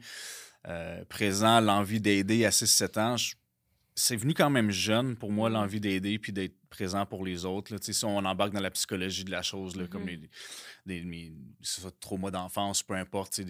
euh, 0.67 1.03
présent, 1.05 1.61
l'envie 1.61 2.01
d'aider 2.01 2.45
à 2.45 2.49
6-7 2.49 2.99
ans, 2.99 3.15
c'est 3.95 4.15
venu 4.15 4.33
quand 4.33 4.49
même 4.49 4.71
jeune 4.71 5.15
pour 5.15 5.31
moi, 5.31 5.49
mm-hmm. 5.49 5.53
l'envie 5.53 5.79
d'aider 5.79 6.19
puis 6.19 6.31
d'être 6.31 6.55
présent 6.69 7.05
pour 7.05 7.25
les 7.25 7.45
autres. 7.45 7.73
Là. 7.73 7.79
Si 7.81 8.05
on 8.05 8.17
embarque 8.17 8.53
dans 8.53 8.61
la 8.61 8.71
psychologie 8.71 9.23
de 9.23 9.31
la 9.31 9.41
chose, 9.41 9.75
là, 9.75 9.87
comme 9.87 10.05
mm-hmm. 10.05 10.29
les, 10.85 11.03
mes 11.03 11.33
traumas 11.99 12.31
d'enfance, 12.31 12.83
peu 12.83 12.93
importe, 12.93 13.41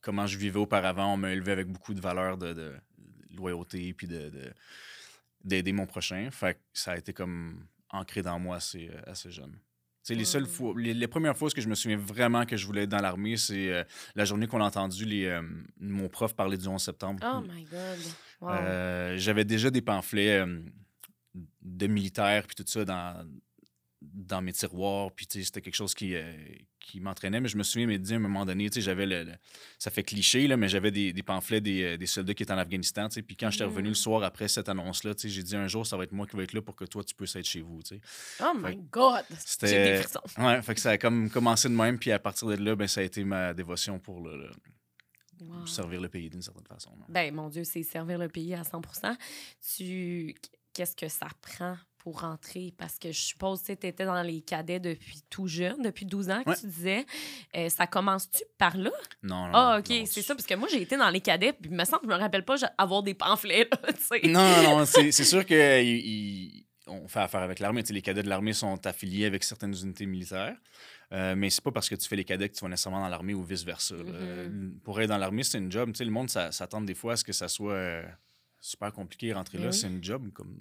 comment 0.00 0.26
je 0.26 0.38
vivais 0.38 0.58
auparavant, 0.58 1.14
on 1.14 1.16
m'a 1.16 1.32
élevé 1.32 1.52
avec 1.52 1.68
beaucoup 1.68 1.94
de 1.94 2.00
valeurs 2.00 2.38
de, 2.38 2.74
loyauté 3.34 3.92
puis 3.92 4.06
de, 4.06 4.30
d'aider 5.44 5.72
mon 5.72 5.86
prochain. 5.86 6.30
Fait 6.30 6.60
ça 6.72 6.92
a 6.92 6.96
été 6.96 7.12
comme 7.12 7.66
ancré 7.90 8.22
dans 8.22 8.38
moi 8.38 8.56
assez, 8.56 8.88
euh, 8.88 9.00
assez 9.06 9.30
jeune. 9.30 9.58
C'est 10.06 10.14
les 10.14 10.24
seules 10.24 10.46
fois, 10.46 10.72
les, 10.76 11.08
premières 11.08 11.36
fois 11.36 11.50
que 11.50 11.60
je 11.60 11.66
me 11.68 11.74
souviens 11.74 11.96
vraiment 11.96 12.46
que 12.46 12.56
je 12.56 12.64
voulais 12.64 12.84
être 12.84 12.88
dans 12.88 13.00
l'armée, 13.00 13.36
c'est 13.36 13.72
euh, 13.72 13.82
la 14.14 14.24
journée 14.24 14.46
qu'on 14.46 14.60
a 14.60 14.64
entendu 14.64 15.04
les, 15.04 15.24
euh, 15.24 15.42
mon 15.80 16.08
prof 16.08 16.32
parler 16.32 16.56
du 16.56 16.68
11 16.68 16.80
septembre. 16.80 17.26
Oh 17.28 17.40
my 17.40 17.64
God. 17.64 17.98
Euh, 18.44 19.16
j'avais 19.18 19.44
déjà 19.44 19.68
des 19.68 19.82
pamphlets 19.82 20.44
de 21.34 21.86
militaires 21.88 22.46
puis 22.46 22.54
tout 22.54 22.64
ça 22.68 22.84
dans, 22.84 23.28
dans 24.00 24.40
mes 24.42 24.52
tiroirs. 24.52 25.10
Puis, 25.10 25.26
c'était 25.28 25.60
quelque 25.60 25.74
chose 25.74 25.92
qui, 25.92 26.14
qui 26.86 27.00
m'entraînait. 27.00 27.40
Mais 27.40 27.48
je 27.48 27.56
me 27.56 27.62
souviens, 27.62 27.86
mais 27.86 27.98
dit 27.98 28.12
à 28.12 28.16
un 28.16 28.20
moment 28.20 28.46
donné, 28.46 28.68
j'avais 28.72 29.06
le, 29.06 29.26
Ça 29.78 29.90
fait 29.90 30.02
cliché, 30.02 30.46
là, 30.46 30.56
mais 30.56 30.68
j'avais 30.68 30.90
des, 30.90 31.12
des, 31.12 31.22
pamphlets 31.22 31.60
des, 31.60 31.82
euh, 31.82 31.96
des, 31.96 32.06
soldats 32.06 32.34
qui 32.34 32.42
étaient 32.42 32.52
en 32.52 32.58
Afghanistan. 32.58 33.08
Puis, 33.08 33.36
quand 33.36 33.50
j'étais 33.50 33.64
revenu 33.64 33.88
le 33.88 33.94
soir 33.94 34.22
après 34.22 34.48
cette 34.48 34.68
annonce-là, 34.68 35.12
j'ai 35.22 35.42
dit 35.42 35.56
un 35.56 35.66
jour, 35.66 35.86
ça 35.86 35.96
va 35.96 36.04
être 36.04 36.12
moi 36.12 36.26
qui 36.26 36.36
vais 36.36 36.44
être 36.44 36.52
là 36.52 36.62
pour 36.62 36.76
que 36.76 36.84
toi, 36.84 37.02
tu 37.02 37.14
puisses 37.14 37.36
être 37.36 37.46
chez 37.46 37.60
vous. 37.60 37.80
Oh 38.40 38.52
my 38.56 38.76
God! 38.90 39.24
C'était. 39.38 40.02
Ouais, 40.38 40.60
fait 40.62 40.74
que 40.74 40.80
ça 40.80 40.90
a 40.90 40.98
comme 40.98 41.30
commencé 41.30 41.68
de 41.68 41.74
même. 41.74 41.98
Puis, 41.98 42.12
à 42.12 42.18
partir 42.18 42.48
de 42.48 42.54
là, 42.54 42.76
ben, 42.76 42.86
ça 42.86 43.00
a 43.00 43.04
été 43.04 43.24
ma 43.24 43.54
dévotion 43.54 43.98
pour 43.98 44.20
le. 44.20 44.50
servir 45.66 46.00
le 46.00 46.08
pays 46.08 46.30
d'une 46.30 46.42
certaine 46.42 46.66
façon. 46.66 46.90
Ben, 47.08 47.34
mon 47.34 47.48
Dieu, 47.48 47.64
c'est 47.64 47.82
servir 47.82 48.18
le 48.18 48.28
pays 48.28 48.54
à 48.54 48.64
100 48.64 48.80
Tu... 49.76 50.34
Qu'est-ce 50.72 50.94
que 50.94 51.08
ça 51.08 51.28
prend 51.40 51.76
pour 52.06 52.20
rentrer? 52.20 52.72
Parce 52.78 53.00
que 53.00 53.10
je 53.10 53.18
suppose 53.18 53.62
que 53.62 53.72
tu 53.72 53.84
étais 53.84 54.04
dans 54.04 54.22
les 54.22 54.40
cadets 54.40 54.78
depuis 54.78 55.24
tout 55.28 55.48
jeune, 55.48 55.82
depuis 55.82 56.06
12 56.06 56.30
ans 56.30 56.44
que 56.44 56.56
tu 56.56 56.68
disais. 56.68 57.04
Euh, 57.56 57.68
ça 57.68 57.88
commence-tu 57.88 58.44
par 58.58 58.76
là? 58.76 58.92
Non, 59.24 59.48
non. 59.48 59.52
Ah, 59.52 59.80
OK, 59.80 59.92
c'est 60.06 60.22
ça. 60.22 60.36
Parce 60.36 60.46
que 60.46 60.54
moi, 60.54 60.68
j'ai 60.70 60.82
été 60.82 60.96
dans 60.96 61.10
les 61.10 61.20
cadets, 61.20 61.52
puis 61.52 61.68
il 61.68 61.76
me 61.76 61.84
semble 61.84 62.02
que 62.02 62.06
je 62.06 62.14
me 62.14 62.20
rappelle 62.20 62.44
pas 62.44 62.54
avoir 62.78 63.02
des 63.02 63.14
pamphlets. 63.14 63.68
Là, 63.72 64.18
non, 64.28 64.62
non, 64.62 64.78
non. 64.78 64.86
c'est 64.86 65.10
sûr 65.10 65.44
qu'on 65.44 67.08
fait 67.08 67.20
affaire 67.20 67.40
avec 67.40 67.58
l'armée. 67.58 67.82
Les 67.82 68.02
cadets 68.02 68.22
de 68.22 68.28
l'armée 68.28 68.52
sont 68.52 68.86
affiliés 68.86 69.26
avec 69.26 69.42
certaines 69.42 69.74
unités 69.74 70.06
militaires. 70.06 70.56
Euh, 71.12 71.34
mais 71.34 71.50
c'est 71.50 71.64
pas 71.64 71.72
parce 71.72 71.88
que 71.88 71.96
tu 71.96 72.06
fais 72.06 72.14
les 72.14 72.24
cadets 72.24 72.48
que 72.48 72.54
tu 72.54 72.60
vas 72.60 72.68
nécessairement 72.68 73.00
dans 73.00 73.08
l'armée 73.08 73.34
ou 73.34 73.42
vice-versa. 73.42 73.96
Mm-hmm. 73.96 74.78
Pour 74.84 75.00
être 75.00 75.08
dans 75.08 75.18
l'armée, 75.18 75.42
c'est 75.42 75.58
une 75.58 75.72
job. 75.72 75.90
le 75.98 76.10
monde 76.10 76.30
s'attend 76.30 76.82
des 76.82 76.94
fois 76.94 77.14
à 77.14 77.16
ce 77.16 77.24
que 77.24 77.32
ça 77.32 77.48
soit 77.48 77.72
euh, 77.72 78.04
super 78.60 78.92
compliqué 78.92 79.32
rentrer 79.32 79.58
ben 79.58 79.64
là. 79.64 79.72
C'est 79.72 79.88
une 79.88 80.04
job 80.04 80.30
comme 80.32 80.56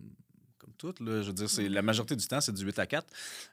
toutes. 0.75 0.99
Je 0.99 1.27
veux 1.27 1.33
dire, 1.33 1.49
c'est, 1.49 1.69
la 1.69 1.81
majorité 1.81 2.15
du 2.15 2.27
temps, 2.27 2.41
c'est 2.41 2.53
du 2.53 2.63
8 2.63 2.79
à 2.79 2.85
4. 2.85 3.07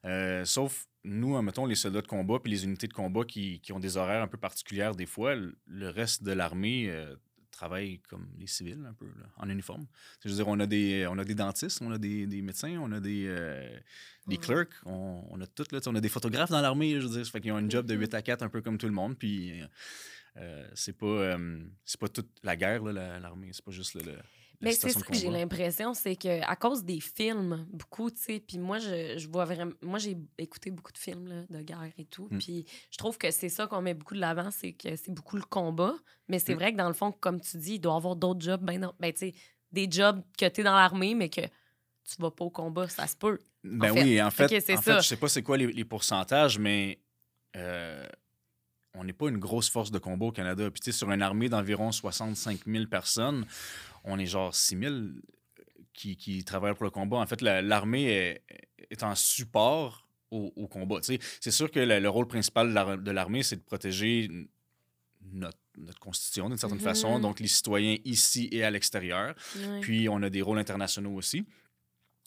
Euh, 0.05 0.45
sauf 0.45 0.87
nous, 1.05 1.41
mettons, 1.43 1.67
les 1.67 1.75
soldats 1.75 2.03
de 2.03 2.07
combat 2.07 2.39
puis 2.39 2.53
les 2.53 2.65
unités 2.65 2.87
de 2.87 2.93
combat 2.93 3.25
qui, 3.25 3.61
qui, 3.61 3.73
ont 3.73 3.81
des 3.81 3.97
horaires 3.97 4.23
un 4.23 4.29
peu 4.29 4.39
particulières 4.39 4.95
des 4.95 5.07
fois. 5.07 5.35
Le 5.35 5.89
reste 5.89 6.23
de 6.23 6.33
l'armée 6.33 6.91
euh, 6.91 7.17
travaille 7.51 7.99
comme 8.09 8.29
les 8.39 8.47
civils, 8.47 8.85
un 8.89 8.95
peu, 8.95 9.07
en 9.37 9.49
uniforme. 9.49 9.87
Je 10.23 10.29
veux 10.29 10.37
dire, 10.37 10.47
on 10.47 10.61
a 10.61 10.67
des, 10.67 11.07
on 11.11 11.19
a 11.19 11.25
des 11.25 11.35
dentistes, 11.35 11.81
on 11.83 11.91
a 11.91 11.99
des, 11.99 12.27
des 12.27 12.41
médecins, 12.41 12.79
on 12.81 12.93
a 12.93 13.01
des, 13.01 13.27
euh, 13.27 13.77
des 14.29 14.37
clerks, 14.37 14.75
on, 14.85 15.25
on, 15.29 15.41
a 15.41 15.47
tout. 15.47 15.65
Là, 15.73 15.81
on 15.87 15.95
a 15.97 16.01
des 16.01 16.09
photographes 16.09 16.51
dans 16.51 16.61
l'armée, 16.61 17.01
je 17.01 17.07
veux 17.07 17.15
dire. 17.17 17.27
Ça 17.27 17.33
fait 17.33 17.41
qu'ils 17.41 17.53
ont 17.53 17.57
un 17.57 17.69
job 17.69 17.87
de 17.87 17.95
8 17.95 18.15
à 18.15 18.23
4 18.23 18.43
un 18.43 18.49
peu 18.49 18.63
comme 18.63 18.79
tout 18.79 18.87
le 18.87 18.93
monde. 18.93 19.19
Puis 19.19 19.61
c'est 20.75 20.97
pas, 20.97 21.37
c'est 21.85 22.01
pas 22.01 22.09
toute 22.09 22.31
la 22.43 22.57
guerre, 22.57 22.85
l'armée. 22.85 23.51
C'est 23.53 23.65
pas 23.65 23.73
juste 23.73 23.95
le 23.95 24.15
Mais 24.63 24.73
c'est 24.73 24.91
ça 24.91 25.01
que 25.01 25.15
j'ai 25.15 25.29
l'impression, 25.29 25.93
c'est 25.93 26.17
que 26.17 26.43
à 26.43 26.57
cause 26.57 26.85
des 26.85 27.01
films, 27.01 27.67
beaucoup, 27.73 28.11
tu 28.11 28.19
sais, 28.19 28.41
puis 28.41 28.59
moi, 28.59 28.79
je, 28.79 29.19
je, 29.19 29.29
vois 29.29 29.45
vraiment... 29.45 29.73
Moi, 29.83 29.99
j'ai 29.99 30.17
écouté 30.39 30.71
beaucoup 30.71 30.93
de 30.93 30.99
films 30.99 31.29
là, 31.29 31.43
de 31.51 31.63
guerre 31.63 31.91
et 31.99 32.05
tout, 32.05 32.29
mm. 32.31 32.39
puis 32.39 32.67
je 32.91 32.97
trouve 32.97 33.19
que 33.19 33.31
c'est 33.31 33.49
ça 33.49 33.67
qu'on 33.67 33.83
met 33.83 33.95
beaucoup 33.95 34.15
de 34.15 34.21
l'avant, 34.21 34.51
c'est 34.51 34.73
que 34.73 34.95
c'est 34.97 35.13
beaucoup 35.13 35.37
le 35.37 35.43
combat, 35.43 35.95
mais 36.29 36.39
c'est 36.39 36.55
mm. 36.55 36.59
vrai 36.59 36.73
que 36.73 36.79
dans 36.79 36.89
le 36.89 36.95
fond, 36.95 37.13
comme 37.13 37.41
tu 37.41 37.57
dis, 37.59 37.75
il 37.75 37.81
doit 37.81 37.95
y 37.95 37.97
avoir 37.97 38.17
d'autres 38.17 38.41
jobs, 38.41 38.63
ben 38.63 38.81
non, 38.81 38.93
ben 39.01 39.13
tu 39.13 39.19
sais, 39.19 39.35
des 39.73 39.89
jobs 39.91 40.23
que 40.39 40.47
tu 40.49 40.61
es 40.61 40.65
dans 40.65 40.75
l'armée, 40.75 41.15
mais 41.15 41.29
que 41.29 41.41
tu 41.41 42.21
vas 42.21 42.31
pas 42.31 42.45
au 42.45 42.51
combat, 42.51 42.89
ça 42.89 43.07
se 43.07 43.17
peut. 43.17 43.41
Ben 43.65 43.91
oui, 43.93 44.21
en 44.23 44.31
fait, 44.31 44.45
en 44.45 44.81
fait 44.81 44.97
je 45.03 45.07
sais 45.09 45.17
pas 45.17 45.29
c'est 45.29 45.43
quoi 45.43 45.57
les, 45.57 45.85
pourcentages, 45.85 46.59
mais 46.59 46.99
euh, 47.57 48.07
on 48.95 49.05
n'est 49.05 49.13
pas 49.13 49.29
une 49.29 49.39
grosse 49.39 49.71
force 49.71 49.91
de 49.91 49.99
combat 49.99 50.27
au 50.27 50.33
Canada. 50.33 50.71
Puis, 50.71 50.81
tu 50.81 50.93
sais, 50.93 50.97
sur 50.97 51.11
une 51.11 51.23
armée 51.23 51.49
d'environ 51.49 51.93
65 51.93 52.61
000 52.67 52.87
personnes, 52.87 53.47
on 54.05 54.19
est 54.19 54.27
genre 54.27 54.55
6 54.55 54.79
000 54.79 54.95
qui, 55.93 56.17
qui 56.17 56.45
travaillent 56.45 56.75
pour 56.75 56.85
le 56.85 56.91
combat. 56.91 57.19
En 57.19 57.27
fait, 57.27 57.41
l'armée 57.41 58.41
est, 58.91 59.03
en 59.03 59.15
support 59.15 60.07
au, 60.31 60.67
combat. 60.67 61.01
Tu 61.01 61.15
sais, 61.15 61.19
c'est 61.41 61.51
sûr 61.51 61.71
que 61.71 61.81
le, 61.81 62.09
rôle 62.09 62.27
principal 62.27 62.73
de 63.03 63.11
l'armée, 63.11 63.43
c'est 63.43 63.57
de 63.57 63.63
protéger 63.63 64.31
notre, 65.33 65.59
constitution 66.01 66.49
d'une 66.49 66.59
certaine 66.59 66.81
façon, 66.81 67.17
mm-hmm. 67.17 67.23
donc 67.23 67.41
les 67.41 67.49
citoyens 67.49 67.97
ici 68.05 68.49
et 68.53 68.63
à 68.63 68.71
l'extérieur. 68.71 69.35
Puis, 69.81 70.09
on 70.09 70.23
a 70.23 70.31
des 70.31 70.43
rôles 70.43 70.59
internationaux 70.59 71.15
aussi. 71.15 71.45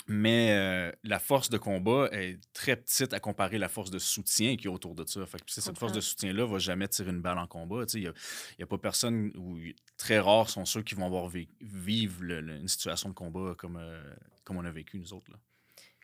Mais 0.07 0.51
euh, 0.51 0.91
la 1.03 1.17
force 1.17 1.49
de 1.49 1.57
combat 1.57 2.09
est 2.11 2.39
très 2.53 2.75
petite 2.75 3.11
à 3.13 3.19
comparer 3.19 3.57
la 3.57 3.69
force 3.69 3.89
de 3.89 3.97
soutien 3.97 4.55
qui 4.55 4.67
est 4.67 4.69
autour 4.69 4.93
de 4.93 5.03
ça. 5.05 5.25
Fait 5.25 5.39
que, 5.39 5.45
cette 5.47 5.77
force 5.77 5.93
de 5.93 6.01
soutien-là 6.01 6.45
va 6.45 6.59
jamais 6.59 6.87
tirer 6.87 7.09
une 7.09 7.21
balle 7.21 7.39
en 7.39 7.47
combat. 7.47 7.85
Il 7.95 8.01
n'y 8.01 8.63
a, 8.63 8.67
pas 8.67 8.77
personne, 8.77 9.31
ou 9.35 9.57
très 9.97 10.19
rares 10.19 10.49
sont 10.49 10.65
ceux 10.65 10.83
qui 10.83 10.93
vont 10.93 11.07
avoir 11.07 11.31
vivre 11.59 12.23
une 12.23 12.67
situation 12.67 13.09
de 13.09 13.15
combat 13.15 13.55
comme, 13.57 13.77
euh, 13.77 13.99
comme 14.43 14.57
on 14.57 14.65
a 14.65 14.71
vécu 14.71 14.99
nous 14.99 15.11
autres. 15.13 15.31
Là. 15.31 15.37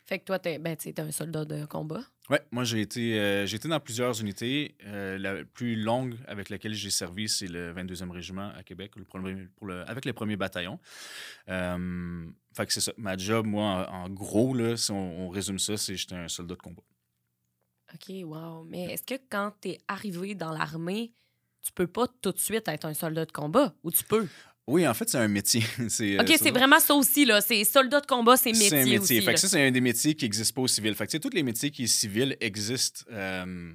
Fait 0.03 0.17
que 0.17 0.25
toi, 0.25 0.39
tu 0.39 0.49
es, 0.49 0.57
ben, 0.57 0.75
un 0.97 1.11
soldat 1.11 1.45
de 1.45 1.65
combat. 1.65 2.01
Oui, 2.31 2.37
moi, 2.49 2.63
j'ai 2.63 2.81
été, 2.81 3.19
euh, 3.19 3.45
été 3.45 3.67
dans 3.67 3.79
plusieurs 3.79 4.19
unités. 4.19 4.75
la 4.83 5.45
plus 5.45 5.75
longue 5.75 6.15
avec 6.27 6.49
laquelle 6.49 6.73
j'ai 6.73 6.89
servi, 6.89 7.29
c'est 7.29 7.47
le 7.47 7.71
22e 7.71 8.09
régiment 8.09 8.51
à 8.57 8.63
Québec, 8.63 8.93
le 8.95 9.03
premier, 9.03 9.47
pour 9.57 9.67
le, 9.67 9.87
avec 9.87 10.05
les 10.05 10.13
premiers 10.13 10.37
bataillons. 10.37 10.79
Fait 12.53 12.65
que 12.65 12.73
c'est 12.73 12.81
ça. 12.81 12.91
Ma 12.97 13.17
job, 13.17 13.45
moi, 13.45 13.89
en, 13.91 14.09
gros, 14.09 14.53
là, 14.53 14.75
si 14.75 14.91
on, 14.91 15.29
résume 15.29 15.59
ça, 15.59 15.77
c'est 15.77 15.95
j'étais 15.95 16.15
un 16.15 16.27
soldat 16.27 16.55
de 16.55 16.61
combat. 16.61 16.83
OK, 17.93 18.13
wow. 18.23 18.63
Mais 18.65 18.93
est-ce 18.93 19.03
que 19.03 19.21
quand 19.29 19.53
tu 19.61 19.69
es 19.69 19.77
arrivé 19.87 20.35
dans 20.35 20.51
l'armée, 20.51 21.13
tu 21.61 21.71
peux 21.71 21.87
pas 21.87 22.07
tout 22.21 22.31
de 22.31 22.39
suite 22.39 22.67
être 22.67 22.85
un 22.85 22.93
soldat 22.93 23.25
de 23.25 23.31
combat? 23.31 23.73
Ou 23.83 23.91
tu 23.91 24.03
peux? 24.03 24.27
Oui, 24.67 24.87
en 24.87 24.93
fait, 24.93 25.09
c'est 25.09 25.17
un 25.17 25.27
métier. 25.27 25.63
Euh, 25.79 26.21
OK, 26.21 26.33
c'est 26.37 26.51
vraiment 26.51 26.79
ça 26.79 26.93
aussi, 26.93 27.25
là. 27.25 27.41
C'est 27.41 27.63
soldat 27.63 28.01
de 28.01 28.05
combat, 28.05 28.37
c'est 28.37 28.51
métier. 28.51 28.69
C'est 28.69 28.81
un 28.81 28.85
métier. 28.85 29.21
fait 29.21 29.33
que 29.33 29.39
ça, 29.39 29.47
c'est 29.47 29.67
un 29.67 29.71
des 29.71 29.81
métiers 29.81 30.15
qui 30.15 30.25
n'existent 30.25 30.55
pas 30.55 30.61
au 30.61 30.67
civil. 30.67 30.95
Fait 30.95 31.07
que, 31.07 31.17
tous 31.17 31.29
les 31.33 31.43
métiers 31.43 31.71
qui 31.71 31.87
sont 31.87 31.99
civils 31.99 32.37
existent 32.39 33.03
euh, 33.11 33.73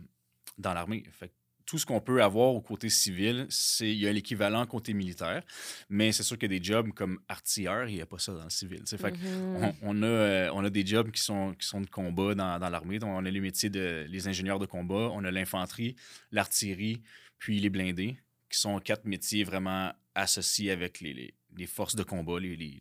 dans 0.58 0.72
l'armée. 0.72 1.04
Fait 1.12 1.30
tout 1.66 1.78
ce 1.78 1.84
qu'on 1.84 2.00
peut 2.00 2.22
avoir 2.22 2.54
au 2.54 2.60
côté 2.60 2.88
civil, 2.88 3.46
c'est 3.50 3.90
il 3.90 3.98
y 3.98 4.06
a 4.06 4.12
l'équivalent 4.12 4.64
côté 4.66 4.94
militaire, 4.94 5.42
mais 5.90 6.12
c'est 6.12 6.22
sûr 6.22 6.38
qu'il 6.38 6.50
y 6.52 6.56
a 6.56 6.58
des 6.58 6.64
jobs 6.64 6.92
comme 6.92 7.18
artilleur, 7.28 7.88
il 7.88 7.96
n'y 7.96 8.00
a 8.00 8.06
pas 8.06 8.20
ça 8.20 8.32
dans 8.32 8.44
le 8.44 8.50
civil. 8.50 8.82
Fait 8.86 9.10
mm-hmm. 9.10 9.74
on, 9.82 10.02
a, 10.02 10.06
euh, 10.06 10.50
on 10.54 10.64
a 10.64 10.70
des 10.70 10.86
jobs 10.86 11.10
qui 11.10 11.20
sont, 11.20 11.54
qui 11.54 11.66
sont 11.66 11.80
de 11.80 11.90
combat 11.90 12.34
dans, 12.36 12.58
dans 12.60 12.68
l'armée. 12.68 12.98
On 13.02 13.18
a 13.18 13.30
les 13.30 13.40
métiers 13.40 13.68
de 13.68 14.06
les 14.08 14.28
ingénieurs 14.28 14.60
de 14.60 14.66
combat, 14.66 15.10
on 15.12 15.24
a 15.24 15.30
l'infanterie, 15.32 15.96
l'artillerie, 16.30 17.02
puis 17.38 17.58
les 17.58 17.68
blindés, 17.68 18.16
qui 18.48 18.60
sont 18.60 18.78
quatre 18.78 19.04
métiers 19.04 19.42
vraiment 19.42 19.92
associés 20.14 20.70
avec 20.70 21.00
les, 21.00 21.34
les, 21.56 21.66
forces 21.66 21.96
de 21.96 22.04
combat. 22.04 22.38
Les, 22.38 22.78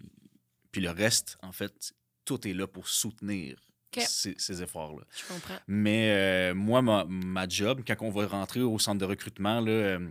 Puis 0.72 0.82
le 0.82 0.92
reste, 0.92 1.38
en 1.42 1.52
fait, 1.52 1.94
tout 2.24 2.48
est 2.48 2.54
là 2.54 2.68
pour 2.68 2.88
soutenir 2.88 3.58
ces, 4.02 4.64
efforts-là. 4.64 5.04
Je 5.16 5.34
comprends. 5.34 5.58
Mais 5.68 6.12
euh, 6.12 6.54
moi, 6.56 6.82
ma, 6.82 7.06
ma, 7.06 7.48
job, 7.48 7.82
quand 7.86 7.96
on 8.02 8.10
va 8.10 8.28
rentrer 8.28 8.62
au 8.62 8.80
centre 8.80 9.00
de 9.00 9.06
recrutement, 9.06 9.60
là, 9.60 9.72
euh, 9.72 10.10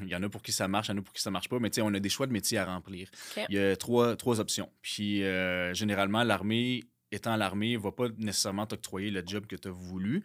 il 0.00 0.08
y 0.08 0.16
en 0.16 0.22
a 0.22 0.28
pour 0.28 0.42
qui 0.42 0.52
ça 0.52 0.68
marche, 0.68 0.88
il 0.88 0.92
y 0.92 0.94
en 0.94 0.98
a 0.98 1.02
pour 1.02 1.12
qui 1.12 1.22
ça 1.22 1.30
marche 1.30 1.48
pas, 1.48 1.58
mais 1.58 1.70
on 1.80 1.94
a 1.94 2.00
des 2.00 2.08
choix 2.08 2.26
de 2.26 2.32
métiers 2.32 2.58
à 2.58 2.64
remplir. 2.64 3.08
Il 3.48 3.54
y 3.54 3.58
a 3.58 3.76
trois, 3.76 4.16
trois 4.16 4.40
options. 4.40 4.70
Puis 4.80 5.22
euh, 5.22 5.74
généralement, 5.74 6.22
l'armée, 6.24 6.84
étant 7.10 7.36
l'armée, 7.36 7.74
ne 7.74 7.78
va 7.78 7.92
pas 7.92 8.08
nécessairement 8.18 8.66
t'octroyer 8.66 9.10
le 9.10 9.22
job 9.26 9.46
que 9.46 9.56
tu 9.56 9.68
as 9.68 9.72
voulu. 9.72 10.22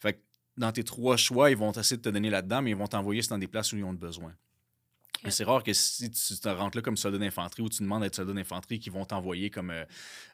Fait 0.00 0.14
que 0.14 0.18
dans 0.56 0.72
tes 0.72 0.84
trois 0.84 1.16
choix, 1.16 1.50
ils 1.50 1.56
vont 1.56 1.72
essayer 1.72 1.96
de 1.96 2.02
te 2.02 2.08
donner 2.08 2.30
là-dedans, 2.30 2.62
mais 2.62 2.70
ils 2.70 2.76
vont 2.76 2.86
t'envoyer 2.86 3.22
dans 3.22 3.38
des 3.38 3.48
places 3.48 3.72
où 3.72 3.76
ils 3.76 3.84
ont 3.84 3.92
besoin. 3.92 4.34
Mais 5.24 5.30
c'est 5.30 5.44
rare 5.44 5.62
que 5.62 5.72
si 5.72 6.10
tu 6.10 6.36
te 6.36 6.48
rentres 6.48 6.76
là 6.76 6.82
comme 6.82 6.98
soldat 6.98 7.18
d'infanterie 7.18 7.62
ou 7.62 7.68
tu 7.70 7.82
demandes 7.82 8.02
d'être 8.02 8.14
soldat 8.14 8.34
d'infanterie 8.34 8.78
qu'ils 8.78 8.92
vont 8.92 9.06
t'envoyer 9.06 9.48
comme 9.48 9.70
euh, 9.70 9.84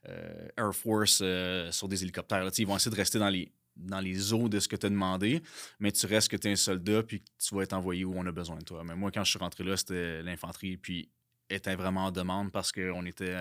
euh, 0.08 0.48
Air 0.56 0.74
Force 0.74 1.20
euh, 1.22 1.70
sur 1.70 1.88
des 1.88 2.02
hélicoptères. 2.02 2.50
ils 2.58 2.66
vont 2.66 2.76
essayer 2.76 2.90
de 2.90 2.96
rester 2.96 3.20
dans 3.20 3.28
les, 3.28 3.52
dans 3.76 4.00
les 4.00 4.32
eaux 4.32 4.48
de 4.48 4.58
ce 4.58 4.66
que 4.66 4.74
tu 4.74 4.86
as 4.86 4.90
demandé, 4.90 5.42
mais 5.78 5.92
tu 5.92 6.06
restes 6.06 6.28
que 6.28 6.36
tu 6.36 6.48
es 6.48 6.52
un 6.52 6.56
soldat 6.56 7.04
puis 7.04 7.22
tu 7.38 7.54
vas 7.54 7.62
être 7.62 7.72
envoyé 7.72 8.04
où 8.04 8.14
on 8.16 8.26
a 8.26 8.32
besoin 8.32 8.56
de 8.56 8.64
toi. 8.64 8.82
Mais 8.84 8.96
moi, 8.96 9.12
quand 9.12 9.22
je 9.22 9.30
suis 9.30 9.38
rentré 9.38 9.62
là, 9.62 9.76
c'était 9.76 10.22
l'infanterie, 10.22 10.76
puis 10.76 11.08
était 11.48 11.76
vraiment 11.76 12.06
en 12.06 12.12
demande 12.12 12.50
parce 12.50 12.72
qu'on 12.72 13.04
était 13.06 13.34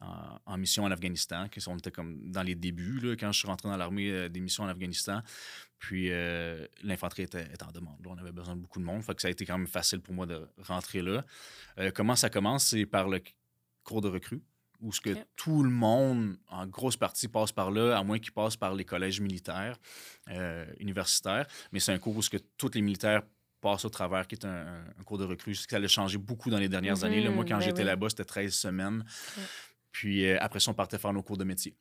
en, 0.00 0.56
mission 0.58 0.84
en 0.84 0.90
Afghanistan, 0.90 1.48
qui 1.48 1.60
on 1.68 1.76
était 1.76 1.90
comme 1.90 2.30
dans 2.30 2.42
les 2.42 2.54
débuts, 2.54 3.00
là, 3.00 3.16
quand 3.16 3.32
je 3.32 3.38
suis 3.38 3.48
rentré 3.48 3.68
dans 3.68 3.76
l'armée 3.76 4.28
des 4.28 4.40
missions 4.40 4.64
en 4.64 4.68
Afghanistan. 4.68 5.22
Puis 5.78 6.10
euh, 6.10 6.66
l'infanterie 6.82 7.22
était, 7.22 7.46
en 7.62 7.70
demande. 7.70 7.96
on 8.06 8.16
avait 8.16 8.32
besoin 8.32 8.56
de 8.56 8.60
beaucoup 8.60 8.78
de 8.78 8.84
monde. 8.84 9.02
Fait 9.02 9.14
que 9.14 9.22
ça 9.22 9.28
a 9.28 9.30
été 9.30 9.44
quand 9.44 9.58
même 9.58 9.66
facile 9.66 10.00
pour 10.00 10.14
moi 10.14 10.26
de 10.26 10.48
rentrer 10.58 11.02
là. 11.02 11.24
Euh, 11.78 11.90
comment 11.94 12.16
ça 12.16 12.30
commence? 12.30 12.66
C'est 12.66 12.86
par 12.86 13.08
le 13.08 13.20
cours 13.84 14.00
de 14.00 14.08
recrue, 14.08 14.42
où 14.80 14.92
ce 14.92 15.00
que 15.00 15.16
tout 15.36 15.62
le 15.62 15.70
monde, 15.70 16.38
en 16.48 16.66
grosse 16.66 16.96
partie, 16.96 17.28
passe 17.28 17.52
par 17.52 17.70
là, 17.70 17.96
à 17.96 18.02
moins 18.02 18.18
qu'ils 18.18 18.32
passent 18.32 18.56
par 18.56 18.74
les 18.74 18.84
collèges 18.84 19.20
militaires, 19.20 19.78
euh, 20.28 20.66
universitaires. 20.80 21.46
Mais 21.72 21.80
c'est 21.80 21.92
un 21.92 21.98
cours 21.98 22.16
où 22.16 22.22
ce 22.22 22.30
que 22.30 22.38
tous 22.56 22.72
les 22.74 22.82
militaires 22.82 23.22
passent 23.60 23.84
au 23.84 23.90
travers, 23.90 24.26
qui 24.26 24.34
est 24.34 24.44
un, 24.44 24.84
cours 25.04 25.18
de 25.18 25.24
recrue. 25.24 25.54
Ça 25.54 25.76
a 25.76 25.86
changé 25.88 26.18
beaucoup 26.18 26.50
dans 26.50 26.58
les 26.58 26.68
dernières 26.68 27.04
années. 27.04 27.20
Là. 27.20 27.30
Moi, 27.30 27.44
quand 27.44 27.58
ben 27.58 27.64
j'étais 27.64 27.84
là-bas, 27.84 28.08
c'était 28.10 28.24
13 28.24 28.52
semaines. 28.52 29.04
Puis 29.96 30.30
après 30.30 30.60
ça, 30.60 30.70
on 30.70 30.74
partait 30.74 30.98
faire 30.98 31.14
nos 31.14 31.22
cours 31.22 31.38
de 31.38 31.44
métier. 31.44 31.74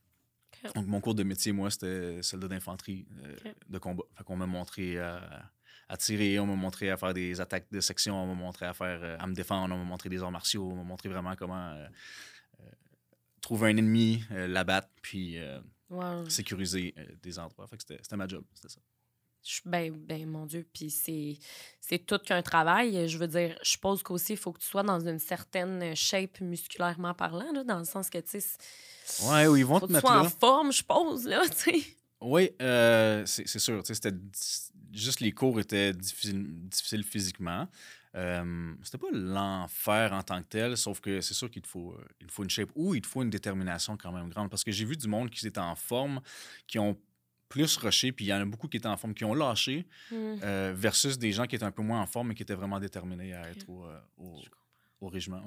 Donc, 0.73 0.87
mon 0.87 1.01
cours 1.01 1.15
de 1.15 1.23
métier, 1.23 1.51
moi, 1.51 1.69
c'était 1.69 2.23
soldat 2.23 2.47
d'infanterie 2.47 3.05
euh, 3.25 3.35
de 3.67 3.77
combat. 3.77 4.03
Fait 4.15 4.23
qu'on 4.23 4.37
m'a 4.37 4.45
montré 4.45 4.97
à, 4.97 5.51
tirer, 5.99 6.39
on 6.39 6.45
m'a 6.45 6.55
montré 6.55 6.89
à 6.89 6.95
faire 6.95 7.13
des 7.13 7.41
attaques 7.41 7.69
de 7.73 7.81
section, 7.81 8.15
on 8.15 8.27
m'a 8.27 8.41
montré 8.41 8.65
à 8.65 8.73
faire 8.73 8.99
euh, 9.03 9.17
à 9.19 9.27
me 9.27 9.33
défendre, 9.33 9.75
on 9.75 9.79
m'a 9.79 9.83
montré 9.83 10.07
des 10.07 10.23
arts 10.23 10.31
martiaux, 10.31 10.65
on 10.65 10.77
m'a 10.77 10.83
montré 10.83 11.09
vraiment 11.09 11.35
comment 11.35 11.71
euh, 11.71 11.87
trouver 13.41 13.71
un 13.71 13.75
ennemi, 13.75 14.23
l'abattre, 14.29 14.87
puis 15.01 15.37
sécuriser 16.29 16.95
des 17.21 17.37
endroits. 17.37 17.67
Fait 17.67 17.75
que 17.75 17.83
c'était 17.83 18.15
ma 18.15 18.29
job, 18.29 18.45
c'était 18.53 18.69
ça. 18.69 18.79
Ben, 19.65 19.93
ben, 19.95 20.25
mon 20.27 20.45
Dieu, 20.45 20.65
puis 20.73 20.89
c'est 20.89 22.05
tout 22.05 22.19
qu'un 22.19 22.41
travail. 22.41 23.07
Je 23.07 23.17
veux 23.17 23.27
dire, 23.27 23.57
je 23.63 23.69
suppose 23.71 24.03
qu'aussi, 24.03 24.33
il 24.33 24.37
faut 24.37 24.51
que 24.51 24.59
tu 24.59 24.67
sois 24.67 24.83
dans 24.83 24.99
une 24.99 25.19
certaine 25.19 25.95
shape 25.95 26.41
musculairement 26.41 27.13
parlant, 27.13 27.51
là, 27.53 27.63
dans 27.63 27.79
le 27.79 27.85
sens 27.85 28.09
que, 28.09 28.17
tu 28.19 28.39
sais, 28.41 28.57
Ouais, 29.23 29.45
oui, 29.47 29.59
ils 29.59 29.65
vont 29.65 29.79
te 29.79 29.91
mettre 29.91 30.11
là. 30.11 30.21
en 30.21 30.29
forme, 30.29 30.71
je 30.71 30.77
suppose, 30.77 31.27
là, 31.27 31.43
tu 31.49 31.55
sais. 31.79 31.83
Oui, 32.21 32.49
euh, 32.61 33.23
c'est 33.25 33.59
sûr. 33.59 33.81
C'était 33.85 34.13
juste 34.91 35.19
les 35.19 35.31
cours 35.31 35.59
étaient 35.59 35.93
difficiles, 35.93 37.03
physiquement. 37.03 37.67
Euh, 38.15 38.73
c'était 38.81 38.97
pas 38.97 39.11
l'enfer 39.11 40.13
en 40.13 40.23
tant 40.23 40.41
que 40.41 40.47
tel, 40.47 40.77
sauf 40.77 41.01
que 41.01 41.19
c'est 41.19 41.33
sûr 41.33 41.51
qu'il 41.51 41.61
te 41.61 41.67
faut, 41.67 41.91
euh, 41.91 42.05
il 42.21 42.29
faut 42.31 42.43
une 42.43 42.49
shape 42.49 42.69
ou 42.73 42.95
il 42.95 43.01
te 43.01 43.07
faut 43.07 43.21
une 43.21 43.29
détermination 43.29 43.97
quand 43.97 44.11
même 44.11 44.29
grande. 44.29 44.49
Parce 44.49 44.63
que 44.63 44.71
j'ai 44.71 44.85
vu 44.85 44.95
du 44.95 45.07
monde 45.07 45.29
qui 45.29 45.45
était 45.45 45.59
en 45.59 45.75
forme, 45.75 46.21
qui 46.65 46.79
ont 46.79 46.97
plus 47.55 47.77
rushé, 47.77 48.11
puis 48.11 48.25
il 48.25 48.27
y 48.27 48.33
en 48.33 48.41
a 48.41 48.45
beaucoup 48.45 48.67
qui 48.67 48.75
étaient 48.75 48.87
en 48.87 48.97
forme, 48.97 49.13
qui 49.13 49.23
ont 49.23 49.33
lâché, 49.33 49.85
hmm. 50.11 50.15
euh, 50.43 50.73
versus 50.75 51.17
des 51.17 51.31
gens 51.31 51.45
qui 51.45 51.55
étaient 51.55 51.63
un 51.63 51.71
peu 51.71 51.81
moins 51.81 52.01
en 52.01 52.05
forme, 52.05 52.27
mais 52.27 52.35
qui 52.35 52.43
étaient 52.43 52.53
vraiment 52.53 52.81
déterminés 52.81 53.33
à 53.33 53.49
être 53.49 53.69
au, 53.69 53.85
au, 54.99 55.07
régiment. 55.07 55.41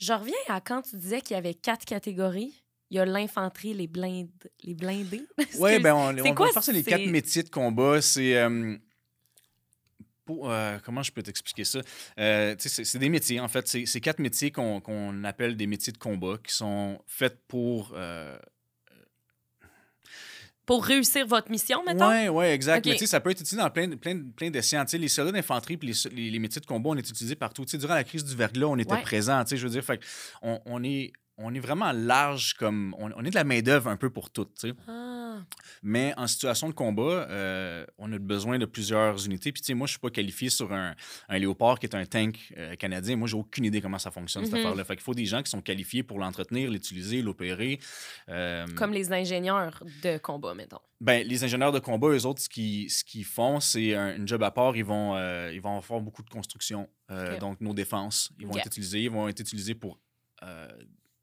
Je 0.00 0.12
reviens 0.12 0.34
à 0.48 0.60
quand 0.60 0.82
tu 0.82 0.96
disais 0.96 1.20
qu'il 1.20 1.34
y 1.34 1.38
avait 1.38 1.54
quatre 1.54 1.84
catégories. 1.84 2.64
Il 2.90 2.96
y 2.96 3.00
a 3.00 3.04
l'infanterie, 3.04 3.74
les, 3.74 3.86
blind... 3.86 4.28
les 4.64 4.74
blindés. 4.74 5.24
Oui, 5.58 5.78
ben 5.78 5.94
on, 5.94 6.18
on 6.18 6.34
va 6.34 6.60
faire 6.60 6.74
les 6.74 6.82
quatre 6.82 7.06
métiers 7.06 7.44
de 7.44 7.48
combat. 7.48 8.02
C'est. 8.02 8.36
Euh, 8.36 8.76
euh, 10.30 10.78
comment 10.84 11.02
je 11.02 11.12
peux 11.12 11.22
t'expliquer 11.22 11.64
ça? 11.64 11.80
Euh, 12.18 12.56
c'est 12.58 12.98
des 12.98 13.08
métiers, 13.08 13.38
en 13.38 13.48
fait. 13.48 13.68
C'est 13.68 14.00
quatre 14.00 14.18
métiers 14.18 14.50
qu'on 14.50 15.24
appelle 15.24 15.56
des 15.56 15.68
métiers 15.68 15.92
de 15.92 15.98
combat 15.98 16.38
qui 16.44 16.52
sont 16.54 17.00
faits 17.06 17.38
pour 17.46 17.94
pour 20.66 20.84
réussir 20.84 21.26
votre 21.26 21.50
mission, 21.50 21.82
maintenant? 21.84 22.10
Oui, 22.10 22.28
oui, 22.28 22.44
exact. 22.46 22.86
Mais 22.86 22.96
ça 22.98 23.20
peut 23.20 23.30
être 23.30 23.40
utilisé 23.40 23.62
dans 23.62 23.70
plein, 23.70 23.88
plein, 23.96 24.22
plein 24.34 24.50
de 24.50 24.60
sciences. 24.60 24.92
les 24.92 25.08
soldats 25.08 25.32
d'infanterie 25.32 25.78
et 25.82 25.86
les, 25.86 26.30
les, 26.30 26.38
métiers 26.38 26.60
de 26.60 26.66
combat, 26.66 26.90
on 26.90 26.96
est 26.96 27.08
utilisés 27.08 27.36
partout. 27.36 27.64
durant 27.64 27.94
la 27.94 28.04
crise 28.04 28.24
du 28.24 28.34
verglas, 28.34 28.66
on 28.66 28.78
était 28.78 29.00
présents. 29.02 29.42
Je 29.48 29.56
veux 29.56 29.70
dire, 29.70 29.84
fait, 29.84 30.00
on, 30.42 30.60
on, 30.66 30.82
est, 30.82 31.12
on 31.36 31.54
est 31.54 31.60
vraiment 31.60 31.92
large 31.92 32.54
comme. 32.54 32.94
On, 32.98 33.24
est 33.24 33.30
de 33.30 33.34
la 33.34 33.44
main-d'œuvre 33.44 33.88
un 33.88 33.96
peu 33.96 34.10
pour 34.10 34.30
tout. 34.30 34.48
Ah. 34.88 35.23
Mais 35.82 36.14
en 36.16 36.26
situation 36.26 36.68
de 36.68 36.74
combat, 36.74 37.02
euh, 37.30 37.84
on 37.98 38.12
a 38.12 38.18
besoin 38.18 38.58
de 38.58 38.64
plusieurs 38.66 39.24
unités. 39.26 39.52
Puis, 39.52 39.60
tu 39.62 39.66
sais, 39.66 39.74
moi, 39.74 39.86
je 39.86 39.92
suis 39.92 39.98
pas 40.00 40.10
qualifié 40.10 40.50
sur 40.50 40.72
un, 40.72 40.94
un 41.28 41.38
Léopard 41.38 41.78
qui 41.78 41.86
est 41.86 41.94
un 41.94 42.04
tank 42.06 42.38
euh, 42.56 42.74
canadien. 42.76 43.16
Moi, 43.16 43.28
j'ai 43.28 43.36
aucune 43.36 43.64
idée 43.64 43.80
comment 43.80 43.98
ça 43.98 44.10
fonctionne, 44.10 44.44
cette 44.44 44.54
Mhm. 44.54 44.60
affaire-là. 44.60 44.84
Fait 44.84 44.96
qu'il 44.96 45.02
faut 45.04 45.14
des 45.14 45.26
gens 45.26 45.42
qui 45.42 45.50
sont 45.50 45.60
qualifiés 45.60 46.02
pour 46.02 46.18
l'entretenir, 46.18 46.70
l'utiliser, 46.70 47.22
l'opérer. 47.22 47.78
Euh, 48.28 48.66
Comme 48.76 48.92
les 48.92 49.12
ingénieurs 49.12 49.82
de 50.02 50.18
combat, 50.18 50.54
mettons. 50.54 50.78
ben, 51.00 51.26
les 51.26 51.44
ingénieurs 51.44 51.72
de 51.72 51.78
combat, 51.80 52.08
eux 52.08 52.24
autres, 52.26 52.40
ce 52.40 52.48
qu'ils 52.48 52.90
ce 52.90 53.04
qu'ils 53.04 53.24
font, 53.24 53.60
c'est 53.60 53.94
un, 53.94 54.16
une 54.16 54.26
job 54.28 54.42
à 54.42 54.50
part. 54.50 54.76
Ils 54.76 54.84
vont, 54.84 55.16
ils 55.50 55.60
vont 55.60 55.80
faire 55.82 56.00
beaucoup 56.00 56.22
de 56.22 56.30
construction. 56.30 56.88
Donc, 57.40 57.60
nos 57.60 57.74
défenses, 57.74 58.30
ils 58.38 58.46
vont 58.46 58.56
être 58.56 58.66
utilisés. 58.66 59.02
Ils 59.02 59.10
vont 59.10 59.28
être 59.28 59.40
utilisés 59.40 59.74
pour 59.74 59.98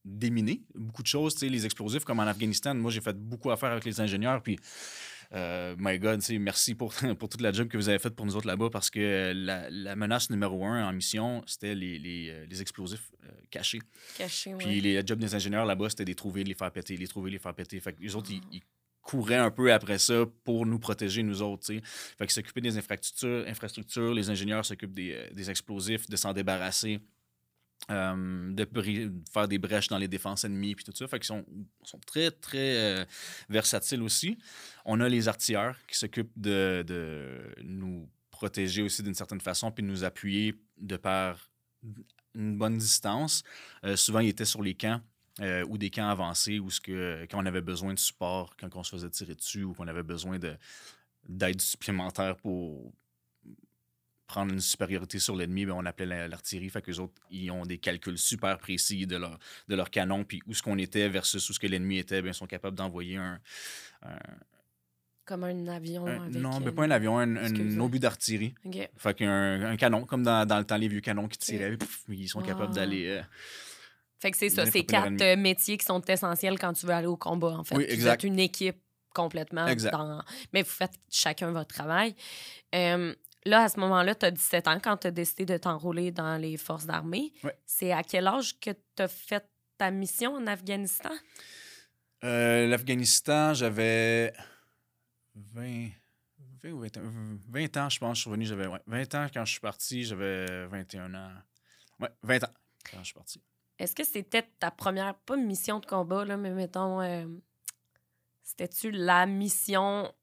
déminer 0.06 0.62
beaucoup 0.76 1.02
de 1.04 1.08
choses. 1.08 1.34
Tu 1.34 1.40
sais, 1.42 1.50
les 1.50 1.66
explosifs, 1.66 2.04
comme 2.04 2.20
en 2.20 2.24
Afghanistan, 2.24 2.74
moi, 2.76 2.92
j'ai 2.92 3.02
fait 3.02 3.18
beaucoup 3.18 3.52
affaire 3.52 3.72
avec 3.72 3.86
les 3.86 4.00
ingénieurs. 4.02 4.42
Puis, 4.42 4.58
euh, 5.34 5.76
my 5.80 5.98
God, 6.00 6.20
tu 6.20 6.26
sais, 6.26 6.40
merci 6.40 6.76
pour, 6.76 6.94
pour 7.20 7.30
toute 7.30 7.42
la 7.42 7.52
job 7.52 7.68
que 7.68 7.78
vous 7.78 7.88
avez 7.88 8.00
faite 8.00 8.16
pour 8.16 8.26
nous 8.26 8.36
autres 8.36 8.48
là-bas 8.48 8.70
parce 8.70 8.90
que 8.90 9.32
la, 9.36 9.70
la 9.70 9.96
menace 9.96 10.30
numéro 10.30 10.66
un 10.66 10.86
en 10.88 10.92
mission, 10.92 11.42
c'était 11.46 11.76
les, 11.76 11.98
les, 12.00 12.30
euh, 12.30 12.46
les 12.50 12.62
explosifs 12.62 13.12
euh, 13.24 13.30
cachés. 13.50 13.80
Cachés, 14.18 14.54
Puis 14.58 14.68
ouais. 14.68 14.80
les 14.82 15.02
le 15.02 15.08
job 15.08 15.20
des 15.20 15.34
ingénieurs 15.34 15.66
là-bas, 15.66 15.90
c'était 15.90 16.04
de 16.04 16.10
les 16.10 16.16
trouver, 16.16 16.44
de 16.44 16.50
les 16.50 16.56
faire 16.56 16.72
péter, 16.72 16.98
les 16.98 17.08
trouver, 17.08 17.32
les 17.32 17.40
faire 17.40 17.54
péter. 17.54 17.80
Fait 17.80 17.94
que 17.94 18.02
les 18.02 18.16
autres, 18.16 18.30
ils, 18.32 18.42
Ah. 18.44 18.50
ils 18.52 18.62
couraient 19.02 19.36
un 19.38 19.50
peu 19.52 19.72
après 19.74 19.98
ça 20.00 20.26
pour 20.44 20.66
nous 20.66 20.78
protéger, 20.80 21.24
nous 21.24 21.42
autres. 21.42 21.66
tu 21.66 21.78
sais. 21.78 21.82
Fait 21.84 22.26
qu'ils 22.26 22.32
s'occupaient 22.34 22.62
des 22.62 22.78
infrastructures, 22.78 23.46
infrastructures 23.48 24.14
les 24.14 24.30
ingénieurs 24.30 24.66
s'occupent 24.66 24.94
des, 24.94 25.14
euh, 25.14 25.34
des 25.34 25.50
explosifs, 25.50 26.08
de 26.10 26.16
s'en 26.18 26.34
débarrasser. 26.34 27.00
Euh, 27.90 28.54
de, 28.54 28.68
faire 29.34 29.48
des 29.48 29.58
brèches 29.58 29.88
dans 29.88 29.98
les 29.98 30.08
défenses 30.08 30.44
ennemies 30.44 30.76
puis 30.76 30.86
tout 30.86 30.94
ça. 30.96 31.08
Fait 31.08 31.20
qu'ils 31.20 31.28
sont, 31.28 31.46
sont 31.84 32.00
très, 32.06 32.32
très 32.32 32.78
euh, 32.78 33.06
versatiles 33.50 34.02
aussi. 34.04 34.38
On 34.86 35.00
a 35.00 35.10
les 35.10 35.28
artilleurs 35.28 35.76
qui 35.88 35.98
s'occupent 35.98 36.38
de, 36.38 36.84
de 36.86 37.56
nous 37.64 38.08
protéger 38.30 38.82
aussi 38.82 39.04
d'une 39.04 39.16
certaine 39.16 39.42
façon 39.42 39.72
puis 39.72 39.84
de 39.84 39.88
nous 39.88 40.04
appuyer 40.04 40.56
de 40.78 40.98
par 40.98 41.52
une 42.36 42.58
bonne 42.58 42.78
distance. 42.78 43.44
Euh, 43.84 43.96
souvent, 43.96 44.20
ils 44.20 44.30
étaient 44.30 44.46
sur 44.46 44.62
les 44.62 44.76
camps 44.76 45.02
euh, 45.40 45.66
ou 45.70 45.78
des 45.78 45.90
camps 45.90 46.10
avancés 46.10 46.60
où 46.60 46.70
quand 46.86 47.42
on 47.42 47.46
avait 47.46 47.62
besoin 47.62 47.94
de 47.94 48.00
support, 48.00 48.56
quand 48.58 48.76
on 48.76 48.84
se 48.84 48.92
faisait 48.92 49.10
tirer 49.10 49.36
dessus 49.36 49.64
ou 49.64 49.74
qu'on 49.74 49.88
avait 49.88 50.04
besoin 50.04 50.40
de, 50.40 50.56
d'aide 51.28 51.62
supplémentaire 51.62 52.36
pour 52.38 52.94
prendre 54.32 54.54
une 54.54 54.62
supériorité 54.62 55.20
sur 55.20 55.36
l'ennemi, 55.36 55.66
ben, 55.66 55.74
on 55.74 55.86
appelait 55.86 56.06
la- 56.06 56.28
l'artillerie. 56.28 56.70
Fait 56.70 56.82
qu'eux 56.82 56.98
autres, 57.00 57.14
ils 57.30 57.52
ont 57.52 57.66
des 57.66 57.78
calculs 57.78 58.18
super 58.18 58.58
précis 58.58 59.06
de 59.06 59.18
leur, 59.18 59.38
de 59.68 59.76
leur 59.76 59.90
canon, 59.90 60.24
puis 60.24 60.42
où 60.48 60.54
ce 60.54 60.64
qu'on 60.64 60.78
était 60.78 61.10
versus 61.10 61.50
où 61.50 61.54
ce 61.54 61.60
que 61.60 61.68
l'ennemi 61.68 61.98
était, 62.00 62.22
ben, 62.22 62.30
ils 62.30 62.34
sont 62.34 62.48
capables 62.48 62.76
d'envoyer 62.78 63.18
un... 63.18 63.40
un- 64.04 64.18
Comme 65.26 65.44
un 65.44 65.68
avion 65.68 66.08
un- 66.08 66.22
avec... 66.24 66.36
non, 66.36 66.56
euh, 66.56 66.60
mais 66.64 66.72
pas 66.72 66.84
un 66.86 66.92
avion, 66.92 67.20
un, 67.20 67.80
obus 67.80 68.00
d'artillerie. 68.00 68.54
Fait 68.98 69.14
qu'un 69.14 69.62
un 69.64 69.76
canon, 69.78 70.06
comme 70.06 70.24
dans, 70.24 70.46
dans 70.48 70.58
le 70.60 70.66
temps, 70.66 70.78
les 70.78 70.88
vieux 70.88 71.02
canons 71.02 71.28
qui 71.28 71.38
tiraient, 71.38 71.78
ils 72.10 72.28
sont 72.30 72.42
capables 72.42 72.72
Ah. 72.72 72.76
d'aller... 72.76 73.08
euh, 73.08 73.22
Fait 74.20 74.32
que 74.32 74.38
c'est 74.38 74.50
ça, 74.50 74.64
Bien 74.66 74.72
leur 74.74 74.86
quatre 75.18 75.36
métiers 75.38 75.78
qui 75.78 75.86
sont 75.86 76.02
essentiels 76.02 76.58
quand 76.60 76.74
tu 76.74 76.86
veux 76.86 76.94
aller 76.94 77.08
au 77.08 77.18
combat, 77.18 77.50
en 77.58 77.64
fait. 77.64 77.76
Oui, 77.76 77.86
Vous 77.86 77.94
exact. 77.94 78.14
êtes 78.24 78.24
une 78.32 78.40
équipe 78.40 78.78
complètement. 79.14 79.68
Exact. 79.68 79.92
Dans... 79.92 80.24
Mais 80.54 80.62
vous 80.64 80.70
faites 80.70 80.94
chacun 81.10 81.52
votre 81.52 81.74
travail. 81.74 82.16
Euh, 82.74 83.14
là, 83.46 83.64
à 83.64 83.70
ce 83.70 83.80
moment-là, 83.80 84.16
tu 84.16 84.26
as 84.26 84.32
17 84.32 84.68
ans 84.68 84.80
quand 84.82 84.98
tu 84.98 85.08
as 85.08 85.12
décidé 85.12 85.46
de 85.46 85.58
t'enrôler 85.58 86.12
dans 86.12 86.38
les 86.38 86.58
forces 86.58 86.86
d'armée. 86.86 87.34
Ouais. 87.44 87.58
C'est 87.66 87.92
à 87.92 88.04
quel 88.04 88.28
âge 88.28 88.60
que 88.60 88.72
tu 88.72 89.02
as 89.02 89.08
fait 89.08 89.46
ta 89.78 89.92
mission 89.92 90.36
en 90.36 90.48
Afghanistan? 90.48 91.12
Euh, 92.24 92.68
L'Afghanistan, 92.68 93.54
j'avais 93.54 94.34
20, 95.36 95.90
20 96.64 96.72
ou 96.72 96.80
21, 96.80 97.02
20 97.50 97.78
ans, 97.78 97.90
je 97.90 98.00
pense. 98.00 98.18
Je 98.18 98.22
suis 98.22 98.30
revenu, 98.30 98.46
j'avais 98.46 98.68
ouais, 98.68 98.82
20 98.86 99.16
ans 99.16 99.28
quand 99.34 99.46
je 99.46 99.52
suis 99.52 99.60
parti, 99.60 100.04
j'avais 100.04 100.68
21 100.68 101.14
ans. 101.16 101.32
Ouais, 102.00 102.10
20 102.24 102.44
ans 102.44 102.54
quand 102.92 103.00
je 103.00 103.06
suis 103.06 103.14
parti. 103.14 103.42
Est-ce 103.80 103.96
que 103.96 104.04
c'était 104.04 104.48
ta 104.60 104.70
première, 104.70 105.16
pas 105.16 105.36
mission 105.36 105.80
de 105.80 105.86
combat, 105.88 106.24
là, 106.24 106.38
mais 106.38 106.52
mettons, 106.52 107.02
euh, 107.02 107.26
c'était-tu 108.44 108.92
la 108.92 109.26
mission, 109.26 110.14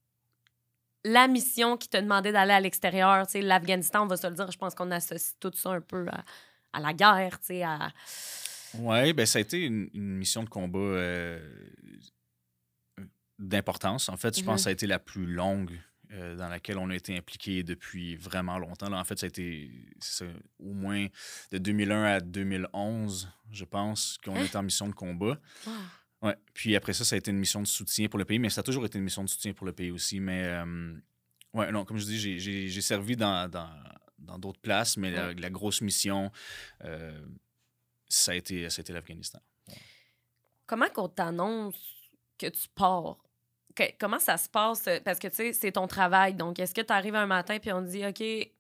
la 1.05 1.29
mission 1.29 1.77
qui 1.77 1.89
te 1.89 1.97
demandait 1.97 2.33
d'aller 2.33 2.53
à 2.53 2.61
l'extérieur? 2.61 3.27
Tu 3.27 3.33
sais, 3.33 3.41
l'Afghanistan, 3.43 4.03
on 4.05 4.07
va 4.07 4.17
se 4.17 4.27
le 4.27 4.35
dire, 4.35 4.51
je 4.51 4.59
pense 4.59 4.75
qu'on 4.75 4.91
associe 4.91 5.37
tout 5.41 5.53
ça 5.55 5.71
un 5.71 5.81
peu 5.81 6.07
à, 6.09 6.25
à 6.73 6.81
la 6.81 6.93
guerre, 6.93 7.39
tu 7.41 7.47
sais, 7.47 7.63
à... 7.63 7.91
Ouais, 8.75 9.13
ben 9.15 9.25
ça 9.25 9.39
a 9.39 9.43
été 9.43 9.65
une, 9.65 9.89
une 9.95 10.17
mission 10.17 10.43
de 10.43 10.49
combat 10.51 10.79
euh, 10.79 11.41
d'importance. 13.39 14.09
En 14.09 14.17
fait, 14.17 14.37
je 14.39 14.45
pense 14.45 14.53
Mhm. 14.53 14.57
que 14.57 14.63
ça 14.63 14.69
a 14.71 14.73
été 14.73 14.87
la 14.87 14.99
plus 14.99 15.27
longue 15.27 15.81
euh, 16.13 16.37
dans 16.37 16.49
laquelle 16.49 16.79
on 16.79 16.91
a 16.91 16.95
été 16.97 17.17
impliqué 17.17 17.63
depuis 17.63 18.17
vraiment 18.17 18.59
longtemps. 18.59 18.89
Là, 18.91 18.99
en 18.99 19.05
fait, 19.05 19.19
ça 19.19 19.27
a 19.27 19.29
été 19.29 19.71
ça, 20.01 20.25
au 20.59 20.73
moins 20.73 21.07
de 21.53 21.59
2001 21.59 22.03
à 22.05 22.21
2011, 22.21 23.31
je 23.53 23.65
pense, 23.65 24.19
qu'on 24.25 24.35
Hein? 24.37 24.45
était 24.45 24.57
en 24.57 24.63
mission 24.63 24.89
de 24.89 24.95
combat. 24.95 25.39
Wow. 25.67 25.73
Ouais. 26.23 26.37
Puis 26.53 26.75
après 26.75 26.93
ça, 26.93 27.05
ça 27.05 27.15
a 27.15 27.19
été 27.19 27.31
une 27.31 27.39
mission 27.39 27.63
de 27.63 27.67
soutien 27.67 28.09
pour 28.09 28.19
le 28.19 28.25
pays, 28.25 28.39
mais 28.39 28.51
ça 28.51 28.61
a 28.61 28.65
toujours 28.65 28.85
été 28.85 28.99
une 28.99 29.05
mission 29.05 29.23
de 29.23 29.29
soutien 29.29 29.53
pour 29.53 29.67
le 29.67 29.73
pays 29.73 29.91
aussi. 29.93 30.19
Mais 30.21 30.45
euh, 30.45 30.95
ouais, 31.55 31.71
non, 31.71 31.85
comme 31.85 31.97
je 31.99 32.05
dis, 32.05 32.19
j'ai- 32.41 32.81
servi 32.81 33.17
dans 33.17 33.49
dans 33.51 33.71
dans 34.19 34.37
d'autres 34.39 34.61
places, 34.61 34.97
mais 34.97 35.13
la, 35.13 35.29
Ouais. 35.29 35.35
la 35.35 35.49
grosse 35.49 35.81
mission, 35.81 36.33
euh, 36.85 37.25
ça 38.09 38.33
a 38.33 38.35
été, 38.35 38.69
ça 38.69 38.81
a 38.81 38.83
été 38.83 38.93
l'Afghanistan. 38.93 39.39
Comment 40.67 40.89
qu'on 40.89 41.09
t'annonce 41.09 41.77
que 42.37 42.49
tu 42.49 42.69
pars? 42.75 43.17
Que- 43.77 43.97
comment 43.99 44.19
ça 44.19 44.37
se 44.37 44.49
passe? 44.49 44.89
Parce 45.05 45.19
que, 45.21 45.29
tu 45.29 45.37
sais, 45.37 45.53
c'est 45.53 45.73
ton 45.73 45.87
travail. 45.87 46.35
Donc, 46.35 46.59
est-ce 46.59 46.75
que 46.75 46.81
tu 46.81 46.93
arrives 46.93 47.15
un 47.15 47.27
matin 47.27 47.59
puis 47.61 47.73
on 47.73 47.81
te 47.83 47.89
dit, 47.89 48.05
OK, 48.05 48.53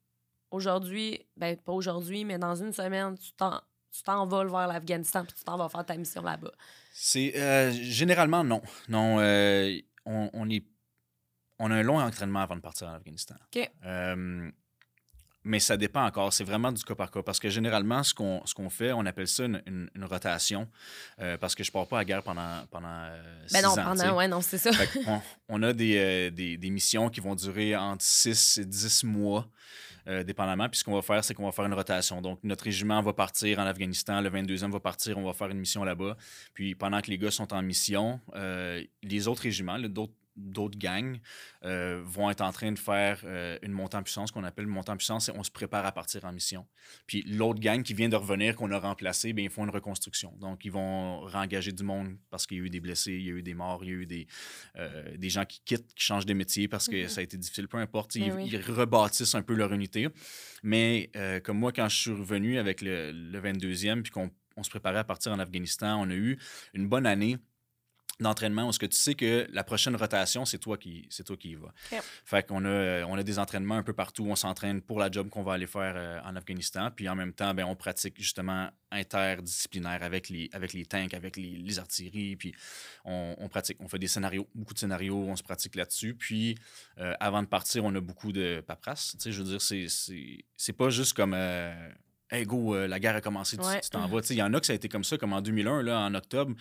aujourd'hui, 0.52 1.26
ben 1.36 1.56
pas 1.56 1.72
aujourd'hui, 1.72 2.24
mais 2.24 2.38
dans 2.38 2.54
une 2.54 2.72
semaine, 2.72 3.18
tu 3.18 3.32
t'en- 3.32 3.60
tu 3.98 4.02
t'envoles 4.04 4.48
vers 4.50 4.66
l'Afghanistan 4.68 5.24
puis 5.24 5.34
tu 5.36 5.44
t'en 5.44 5.56
vas 5.56 5.68
faire 5.68 5.84
ta 5.84 5.96
mission 5.96 6.22
là-bas? 6.22 6.52
C'est 6.92 7.32
euh, 7.36 7.70
généralement 7.72 8.42
non. 8.44 8.62
Non, 8.88 9.18
euh, 9.20 9.76
on, 10.06 10.30
on 10.32 10.48
est, 10.50 10.64
on 11.58 11.70
a 11.70 11.74
un 11.76 11.82
long 11.82 12.00
entraînement 12.00 12.40
avant 12.40 12.56
de 12.56 12.60
partir 12.60 12.88
en 12.88 12.94
Afghanistan. 12.94 13.34
OK. 13.54 13.70
Euh, 13.84 14.50
mais 15.44 15.60
ça 15.60 15.76
dépend 15.76 16.04
encore. 16.04 16.32
C'est 16.32 16.44
vraiment 16.44 16.70
du 16.72 16.82
cas 16.84 16.94
par 16.94 17.10
cas. 17.10 17.22
Parce 17.22 17.38
que 17.38 17.48
généralement, 17.48 18.02
ce 18.02 18.12
qu'on 18.12 18.42
ce 18.44 18.52
qu'on 18.54 18.68
fait, 18.68 18.92
on 18.92 19.06
appelle 19.06 19.28
ça 19.28 19.44
une, 19.44 19.62
une- 19.66 19.88
une 19.94 20.04
rotation. 20.04 20.68
euh, 21.20 21.38
parce 21.38 21.54
que 21.54 21.64
je 21.64 21.72
pars 21.72 21.86
pas 21.86 21.96
à 21.96 22.00
la 22.00 22.04
guerre 22.04 22.22
pendant, 22.22 22.66
pendant 22.70 22.88
euh, 22.88 23.46
Ben 23.52 23.58
six 23.60 23.64
non, 23.64 23.70
ans, 23.70 23.84
pendant, 23.84 24.16
ouais, 24.16 24.28
non, 24.28 24.40
c'est 24.42 24.58
ça. 24.58 24.70
On 25.48 25.62
a 25.62 25.72
des, 25.72 25.96
euh, 25.96 26.30
des, 26.30 26.58
des 26.58 26.70
missions 26.70 27.08
qui 27.08 27.20
vont 27.20 27.34
durer 27.34 27.74
entre 27.76 28.02
6 28.04 28.58
et 28.58 28.64
10 28.66 29.04
mois, 29.04 29.46
euh, 30.08 30.22
dépendamment. 30.22 30.68
Puis 30.68 30.80
ce 30.80 30.84
qu'on 30.84 30.94
va 30.94 31.02
faire, 31.02 31.22
c'est 31.22 31.34
qu'on 31.34 31.44
va 31.44 31.52
faire 31.52 31.66
une 31.66 31.74
rotation. 31.74 32.22
Donc, 32.22 32.38
notre 32.42 32.64
régiment 32.64 33.02
va 33.02 33.12
partir 33.12 33.58
en 33.58 33.66
Afghanistan, 33.66 34.20
le 34.20 34.30
22e 34.30 34.70
va 34.70 34.80
partir, 34.80 35.18
on 35.18 35.24
va 35.24 35.32
faire 35.32 35.48
une 35.48 35.58
mission 35.58 35.84
là-bas. 35.84 36.16
Puis 36.54 36.74
pendant 36.74 37.00
que 37.00 37.10
les 37.10 37.18
gars 37.18 37.30
sont 37.30 37.52
en 37.52 37.62
mission, 37.62 38.20
euh, 38.34 38.82
les 39.02 39.28
autres 39.28 39.42
régiments, 39.42 39.78
d'autres 39.78 40.14
d'autres 40.38 40.78
gangs 40.78 41.18
euh, 41.64 42.00
vont 42.04 42.30
être 42.30 42.40
en 42.40 42.52
train 42.52 42.72
de 42.72 42.78
faire 42.78 43.20
euh, 43.24 43.58
une 43.62 43.72
montée 43.72 43.96
en 43.96 44.02
puissance 44.02 44.30
qu'on 44.30 44.44
appelle 44.44 44.64
une 44.64 44.70
montée 44.70 44.92
en 44.92 44.96
puissance 44.96 45.28
et 45.28 45.32
on 45.34 45.42
se 45.42 45.50
prépare 45.50 45.84
à 45.84 45.92
partir 45.92 46.24
en 46.24 46.32
mission. 46.32 46.66
Puis 47.06 47.22
l'autre 47.26 47.60
gang 47.60 47.82
qui 47.82 47.92
vient 47.92 48.08
de 48.08 48.16
revenir, 48.16 48.56
qu'on 48.56 48.70
a 48.70 48.78
remplacé, 48.78 49.32
bien, 49.32 49.44
ils 49.44 49.50
font 49.50 49.64
une 49.64 49.70
reconstruction. 49.70 50.32
Donc, 50.40 50.64
ils 50.64 50.72
vont 50.72 51.20
réengager 51.22 51.72
du 51.72 51.82
monde 51.82 52.16
parce 52.30 52.46
qu'il 52.46 52.58
y 52.58 52.60
a 52.60 52.64
eu 52.64 52.70
des 52.70 52.80
blessés, 52.80 53.12
il 53.12 53.22
y 53.22 53.28
a 53.30 53.32
eu 53.34 53.42
des 53.42 53.54
morts, 53.54 53.84
il 53.84 53.88
y 53.90 53.92
a 53.92 53.96
eu 53.96 54.06
des, 54.06 54.26
euh, 54.76 55.16
des 55.16 55.30
gens 55.30 55.44
qui 55.44 55.60
quittent, 55.64 55.92
qui 55.94 56.04
changent 56.04 56.26
de 56.26 56.34
métier 56.34 56.68
parce 56.68 56.88
que 56.88 57.02
Mhm. 57.02 57.08
ça 57.08 57.20
a 57.20 57.24
été 57.24 57.36
difficile. 57.36 57.68
Peu 57.68 57.78
importe, 57.78 58.14
Ben 58.16 58.24
ils, 58.24 58.32
oui. 58.32 58.48
ils 58.52 58.60
rebâtissent 58.60 59.34
un 59.34 59.42
peu 59.42 59.54
leur 59.54 59.72
unité. 59.72 60.08
Mais 60.62 61.10
comme 61.44 61.58
moi, 61.58 61.72
quand 61.72 61.88
je 61.88 61.96
suis 61.96 62.10
revenu 62.12 62.58
avec 62.58 62.80
le, 62.82 63.12
le 63.12 63.40
22e, 63.40 64.02
puis 64.02 64.12
qu'on 64.12 64.30
on 64.56 64.62
se 64.62 64.70
préparait 64.70 64.98
à 64.98 65.04
partir 65.04 65.32
en 65.32 65.38
Afghanistan, 65.38 66.00
on 66.00 66.10
a 66.10 66.14
eu 66.14 66.36
une 66.74 66.88
bonne 66.88 67.06
année 67.06 67.38
d'entraînement 68.20 68.66
où 68.68 68.72
ce 68.72 68.78
que 68.80 68.86
tu 68.86 68.96
sais 68.96 69.14
que 69.14 69.46
la 69.52 69.62
prochaine 69.62 69.94
rotation, 69.94 70.44
c'est 70.44 70.58
toi 70.58 70.76
qui 70.76 71.06
c'est 71.08 71.22
toi 71.24 71.36
qui 71.36 71.50
y 71.50 71.54
vas. 71.54 71.72
Fait 72.24 72.46
qu'on 72.46 72.64
a, 72.64 73.04
on 73.04 73.14
a 73.16 73.22
des 73.22 73.38
entraînements 73.38 73.76
un 73.76 73.82
peu 73.82 73.92
partout. 73.92 74.26
On 74.28 74.34
s'entraîne 74.36 74.80
pour 74.82 74.98
la 74.98 75.10
job 75.10 75.28
qu'on 75.28 75.42
va 75.44 75.52
aller 75.52 75.66
faire 75.68 75.94
euh, 75.96 76.20
en 76.24 76.34
Afghanistan. 76.34 76.90
Puis 76.94 77.08
en 77.08 77.14
même 77.14 77.32
temps, 77.32 77.54
ben, 77.54 77.64
on 77.64 77.76
pratique 77.76 78.14
justement 78.18 78.70
interdisciplinaire 78.90 80.02
avec 80.02 80.28
les, 80.28 80.48
avec 80.52 80.72
les 80.72 80.84
tanks, 80.86 81.14
avec 81.14 81.36
les, 81.36 81.56
les 81.58 81.78
artilleries. 81.78 82.36
Puis 82.36 82.54
on, 83.04 83.36
on 83.38 83.48
pratique, 83.48 83.76
on 83.80 83.88
fait 83.88 83.98
des 83.98 84.08
scénarios, 84.08 84.48
beaucoup 84.54 84.74
de 84.74 84.78
scénarios, 84.78 85.16
on 85.16 85.36
se 85.36 85.42
pratique 85.42 85.74
là-dessus. 85.74 86.14
Puis 86.14 86.56
euh, 86.98 87.14
avant 87.20 87.42
de 87.42 87.48
partir, 87.48 87.84
on 87.84 87.94
a 87.94 88.00
beaucoup 88.00 88.32
de 88.32 88.62
paperasse. 88.66 89.12
Tu 89.12 89.22
sais, 89.22 89.32
je 89.32 89.42
veux 89.42 89.48
dire, 89.48 89.60
c'est, 89.62 89.86
c'est, 89.88 90.44
c'est 90.56 90.72
pas 90.72 90.90
juste 90.90 91.14
comme. 91.14 91.34
euh, 91.34 91.88
Hey 92.30 92.44
go, 92.44 92.74
euh, 92.74 92.86
la 92.86 93.00
guerre 93.00 93.16
a 93.16 93.22
commencé, 93.22 93.56
tu- 93.56 93.64
Ouais. 93.64 93.80
t'en 93.90 94.06
vas. 94.06 94.20
Il 94.28 94.36
y 94.36 94.42
en 94.42 94.52
a 94.52 94.60
que 94.60 94.66
ça 94.66 94.74
a 94.74 94.76
été 94.76 94.86
comme 94.90 95.02
ça, 95.02 95.16
comme 95.16 95.32
en 95.32 95.40
2001, 95.40 95.82
là, 95.82 96.00
en 96.00 96.14
octobre. 96.14 96.54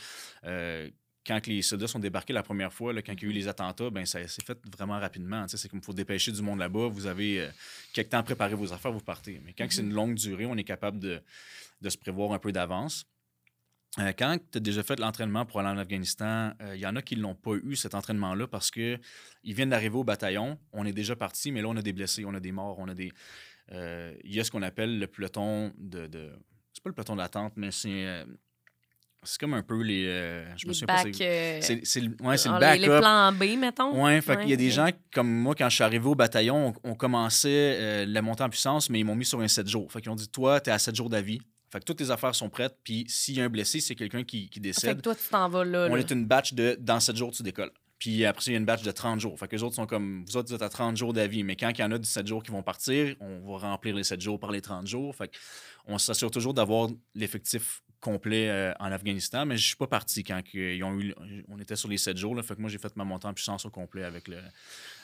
euh, 0.46 0.90
quand 1.28 1.46
les 1.48 1.62
soldats 1.62 1.88
sont 1.88 2.00
débarqués 2.00 2.34
la 2.34 2.44
première 2.44 2.72
fois, 2.72 2.94
là, 2.94 3.02
quand 3.02 3.14
il 3.14 3.24
y 3.24 3.26
a 3.26 3.30
eu 3.30 3.34
les 3.34 3.48
attentats, 3.50 3.90
ben, 3.90 4.06
ça 4.06 4.26
s'est 4.28 4.44
fait 4.46 4.58
vraiment 4.76 4.98
rapidement. 5.00 5.46
C'est 5.48 5.68
comme 5.68 5.80
il 5.80 5.86
faut 5.86 5.94
dépêcher 5.94 6.32
du 6.32 6.42
monde 6.42 6.60
là-bas. 6.60 6.88
Vous 6.88 7.06
avez 7.06 7.42
euh, 7.42 7.50
quelque 7.94 8.12
temps 8.12 8.20
à 8.20 8.24
préparer 8.24 8.56
vos 8.56 8.72
affaires, 8.72 8.94
vous 8.94 9.02
partez. 9.02 9.42
Mais 9.44 9.54
quand 9.54 9.68
c'est 9.70 9.82
une 9.82 9.94
longue 9.94 10.16
durée, 10.16 10.46
on 10.46 10.56
est 10.56 10.64
capable 10.64 11.00
de, 11.00 11.22
de 11.82 11.90
se 11.90 11.98
prévoir 11.98 12.32
un 12.32 12.40
peu 12.40 12.52
d'avance. 12.52 13.06
euh, 14.00 14.14
quand 14.18 14.38
tu 14.52 14.58
as 14.58 14.62
déjà 14.62 14.84
fait 14.84 15.00
l'entraînement 15.00 15.46
pour 15.46 15.60
aller 15.60 15.70
en 15.70 15.78
Afghanistan, 15.78 16.54
euh, 16.62 16.76
il 16.76 16.82
y 16.82 16.86
en 16.86 16.96
a 16.96 17.02
qui 17.02 17.16
ne 17.16 17.22
l'ont 17.22 17.36
pas 17.36 17.56
eu, 17.56 17.76
cet 17.76 17.96
entraînement-là, 17.96 18.48
parce 18.48 18.70
qu'ils 18.72 19.00
viennent 19.44 19.72
d'arriver 19.72 19.96
au 19.98 20.04
bataillon. 20.04 20.60
On 20.72 20.86
est 20.86 20.94
déjà 20.94 21.16
parti, 21.16 21.52
mais 21.52 21.62
là, 21.62 21.68
on 21.70 21.78
a 21.78 21.82
des 21.82 21.94
blessés, 21.94 22.24
on 22.26 22.34
a 22.34 22.40
des 22.40 22.52
morts, 22.52 22.78
on 22.80 22.88
a 22.88 22.94
des. 22.94 23.12
Euh, 23.72 24.16
il 24.24 24.34
y 24.36 24.40
a 24.40 24.44
ce 24.44 24.52
qu'on 24.52 24.62
appelle 24.62 25.00
le 25.00 25.08
peloton 25.08 25.74
de. 25.78 26.08
de... 26.08 26.32
C'est 26.74 26.84
pas 26.84 26.90
le 26.90 26.96
peloton 26.96 27.16
d'attente, 27.16 27.54
mais 27.56 27.72
c'est. 27.72 28.24
C'est 29.24 29.40
comme 29.40 29.54
un 29.54 29.64
peu 29.64 29.82
les. 29.82 30.06
je 30.56 30.68
me 30.68 30.74
souviens 30.74 30.96
pas. 30.96 31.04
C'est, 31.12 31.82
c'est, 31.84 32.00
le, 32.02 32.16
ouais, 32.22 32.38
c'est 32.38 32.50
le 32.50 32.60
backup. 32.60 32.82
Les, 32.82 33.00
plans 33.00 33.32
B, 33.32 33.60
mettons. 33.60 34.04
Ouais, 34.04 34.22
fait 34.22 34.38
qu'il 34.38 34.50
y 34.50 34.54
a 34.54 34.58
des 34.58 34.72
gens 34.72 34.90
comme 35.14 35.30
moi, 35.30 35.56
quand 35.56 35.70
je 35.70 35.76
suis 35.76 35.84
arrivé 35.84 36.06
au 36.08 36.16
bataillon, 36.16 36.74
on, 36.84 36.96
commençait 36.96 38.06
la 38.06 38.22
montée 38.22 38.44
en 38.44 38.50
puissance, 38.50 38.90
mais 38.90 39.00
ils 39.00 39.04
m'ont 39.04 39.16
mis 39.16 39.26
sur 39.26 39.40
un 39.42 39.48
7 39.48 39.68
jours. 39.68 39.92
Fait 39.92 40.02
qu'ils 40.02 40.12
ont 40.12 40.16
dit 40.16 40.30
Toi, 40.30 40.62
tu 40.62 40.70
es 40.70 40.74
à 40.74 40.80
7 40.80 40.96
jours 40.96 41.10
d'avis. 41.10 41.40
Fait 41.70 41.80
que 41.80 41.84
toutes 41.84 41.98
tes 41.98 42.12
affaires 42.12 42.34
sont 42.34 42.50
prêtes, 42.50 42.78
puis 42.84 43.06
s'il 43.10 43.36
y 43.36 43.42
a 43.42 43.44
un 43.44 43.50
blessé, 43.50 43.82
c'est 43.82 43.96
quelqu'un 43.96 44.24
qui, 44.24 44.50
qui, 44.50 44.62
décède. 44.62 44.90
Fait 44.90 44.96
que 44.96 45.02
toi, 45.02 45.16
tu 45.16 45.30
t'en 45.30 45.50
vas 45.50 45.66
là. 45.66 45.90
On 45.92 45.98
est 45.98 46.12
une 46.12 46.26
batch 46.26 46.54
de 46.54 46.78
dans 46.80 47.00
7 47.00 47.16
jours, 47.16 47.32
tu 47.32 47.44
décolles. 47.44 47.72
Puis 48.00 48.26
après 48.26 48.44
il 48.48 48.52
y 48.52 48.56
a 48.56 48.60
une 48.60 48.66
batch 48.66 48.84
de 48.84 48.92
30 48.92 49.20
jours. 49.20 49.38
Fait 49.40 49.48
que 49.48 49.56
les 49.56 49.64
autres 49.64 49.76
sont 49.76 49.88
comme, 49.88 50.24
vous 50.28 50.38
autres, 50.38 50.50
vous 50.50 50.56
êtes 50.56 50.62
à 50.62 50.70
30 50.70 50.96
jours 50.96 51.14
d'avis. 51.14 51.44
Mais 51.44 51.56
quand 51.56 51.70
il 51.70 51.82
y 51.82 51.84
en 51.84 51.92
a 51.92 51.98
17 51.98 52.28
jours 52.28 52.44
qui 52.44 52.52
vont 52.52 52.62
partir, 52.62 53.16
on 53.20 53.40
va 53.52 53.70
remplir 53.70 53.96
les 53.96 54.04
7 54.04 54.22
jours 54.22 54.40
par 54.40 54.52
les 54.52 54.62
30 54.62 54.86
jours. 54.86 55.16
Fait 55.16 55.32
on 55.88 55.98
s'assure 55.98 56.30
toujours 56.30 56.54
d'avoir 56.54 56.90
l'effectif 57.16 57.82
complet 58.00 58.50
euh, 58.50 58.74
en 58.80 58.92
Afghanistan. 58.92 59.46
Mais 59.46 59.58
je 59.58 59.66
suis 59.68 59.76
pas 59.76 59.88
parti 59.88 60.24
quand 60.24 60.42
ils 60.54 60.84
ont 60.84 61.00
eu, 61.00 61.14
on 61.48 61.60
était 61.60 61.76
sur 61.76 61.90
les 61.90 61.98
7 61.98 62.18
jours. 62.18 62.36
Là, 62.36 62.44
fait 62.44 62.56
que 62.56 62.62
moi, 62.62 62.70
j'ai 62.70 62.78
fait 62.78 62.96
ma 62.96 63.04
montée 63.04 63.28
en 63.28 63.34
puissance 63.34 63.66
au 63.66 63.70
complet 63.70 64.04
avec, 64.04 64.28
le, 64.28 64.40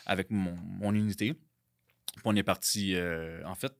avec 0.05 0.29
mon, 0.29 0.55
mon 0.55 0.93
unité. 0.93 1.33
Puis 1.33 2.21
on 2.25 2.35
est 2.35 2.43
parti, 2.43 2.95
euh, 2.95 3.41
en 3.45 3.55
fait, 3.55 3.73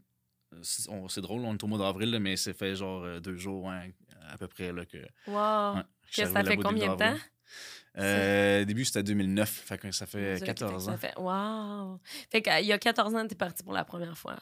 c'est 0.62 1.22
drôle, 1.22 1.42
on 1.42 1.54
est 1.54 1.64
au 1.64 1.68
mois 1.68 1.80
d'avril, 1.80 2.18
mais 2.20 2.36
c'est 2.36 2.54
fait 2.54 2.76
genre 2.76 3.04
euh, 3.04 3.20
deux 3.20 3.38
jours 3.38 3.72
à 3.72 4.38
peu 4.38 4.48
près. 4.48 4.72
Là, 4.72 4.86
que, 4.86 4.98
wow! 5.28 5.82
que 6.16 6.26
ça 6.26 6.44
fait 6.44 6.58
combien 6.58 6.94
de 6.94 6.98
temps? 6.98 7.18
Euh, 7.98 8.66
début, 8.66 8.86
c'était 8.86 9.04
2009. 9.04 9.50
Fait 9.50 9.78
que 9.78 9.92
ça 9.92 10.06
fait 10.06 10.44
14 10.44 10.88
ans. 10.88 10.92
Ça 10.92 10.98
fait, 10.98 11.14
wow! 11.18 12.00
Fait 12.30 12.42
qu'il 12.42 12.66
y 12.66 12.72
a 12.72 12.80
14 12.80 13.16
ans, 13.16 13.28
tu 13.28 13.34
es 13.34 13.38
parti 13.38 13.64
pour 13.64 13.74
la 13.74 13.86
première 13.86 14.18
fois 14.18 14.38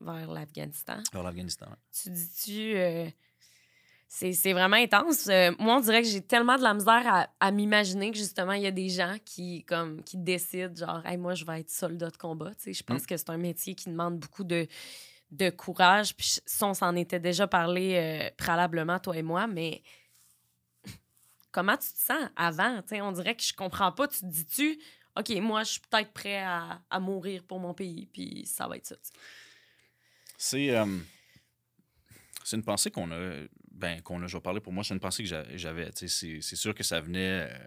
vers 0.00 0.30
l'Afghanistan. 0.30 1.02
Vers 1.12 1.22
l'Afghanistan, 1.22 1.66
oui. 1.70 1.76
Tu 1.92 2.10
dis-tu. 2.10 2.76
Euh, 2.76 3.08
c'est 4.14 4.52
vraiment 4.52 4.76
intense. 4.76 5.26
moi, 5.58 5.76
on 5.76 5.80
dirait 5.80 6.02
que 6.02 6.08
j'ai 6.08 6.20
tellement 6.20 6.56
de 6.56 6.62
la 6.62 6.74
misère 6.74 7.28
à, 7.40 7.50
m'imaginer 7.50 8.10
que 8.10 8.18
justement, 8.18 8.52
il 8.52 8.62
y 8.62 8.66
a 8.66 8.70
des 8.70 8.90
gens 8.90 9.16
qui, 9.24 9.64
comme, 9.64 10.02
qui 10.04 10.18
décident, 10.18 10.74
genre, 10.74 11.04
hey, 11.06 11.16
moi, 11.16 11.34
je 11.34 11.46
vais 11.46 11.60
être 11.60 11.70
soldat 11.70 12.10
de 12.10 12.16
combat. 12.18 12.50
Je 12.64 12.82
pense 12.82 13.02
mm. 13.02 13.06
que 13.06 13.16
c'est 13.16 13.30
un 13.30 13.38
métier 13.38 13.74
qui 13.74 13.88
demande 13.88 14.18
beaucoup 14.18 14.44
de 14.44 14.68
de 15.32 15.48
courage. 15.50 16.14
Puis 16.14 16.40
ça, 16.46 16.66
on 16.66 16.74
s'en 16.74 16.94
était 16.94 17.18
déjà 17.18 17.46
parlé 17.46 17.94
euh, 17.94 18.30
préalablement, 18.36 18.98
toi 18.98 19.16
et 19.16 19.22
moi, 19.22 19.46
mais 19.46 19.82
comment 21.50 21.76
tu 21.76 21.88
te 21.88 21.98
sens 21.98 22.28
avant? 22.36 22.80
on 22.92 23.12
dirait 23.12 23.34
que 23.34 23.42
je 23.42 23.54
comprends 23.54 23.92
pas. 23.92 24.06
Tu 24.06 24.20
te 24.20 24.26
dis-tu, 24.26 24.78
OK, 25.16 25.30
moi, 25.40 25.64
je 25.64 25.72
suis 25.72 25.80
peut-être 25.80 26.12
prêt 26.12 26.42
à, 26.42 27.00
mourir 27.00 27.42
pour 27.44 27.58
mon 27.58 27.74
pays, 27.74 28.06
puis 28.12 28.46
ça 28.46 28.68
va 28.68 28.76
être 28.76 28.86
ça. 28.86 28.96
C'est. 30.36 30.70
Euh, 30.76 30.98
c'est 32.44 32.56
une 32.56 32.64
pensée 32.64 32.90
qu'on 32.90 33.10
a. 33.10 33.44
Ben, 33.82 34.00
qu'on 34.00 34.22
a, 34.22 34.28
je 34.28 34.36
vais 34.36 34.40
parler 34.40 34.60
pour 34.60 34.72
moi, 34.72 34.84
c'est 34.84 34.94
une 34.94 35.00
pensée 35.00 35.24
que 35.24 35.28
j'avais. 35.56 35.90
C'est 35.92 36.56
sûr 36.56 36.72
que 36.72 36.84
ça 36.84 37.00
venait. 37.00 37.50
Euh, 37.50 37.66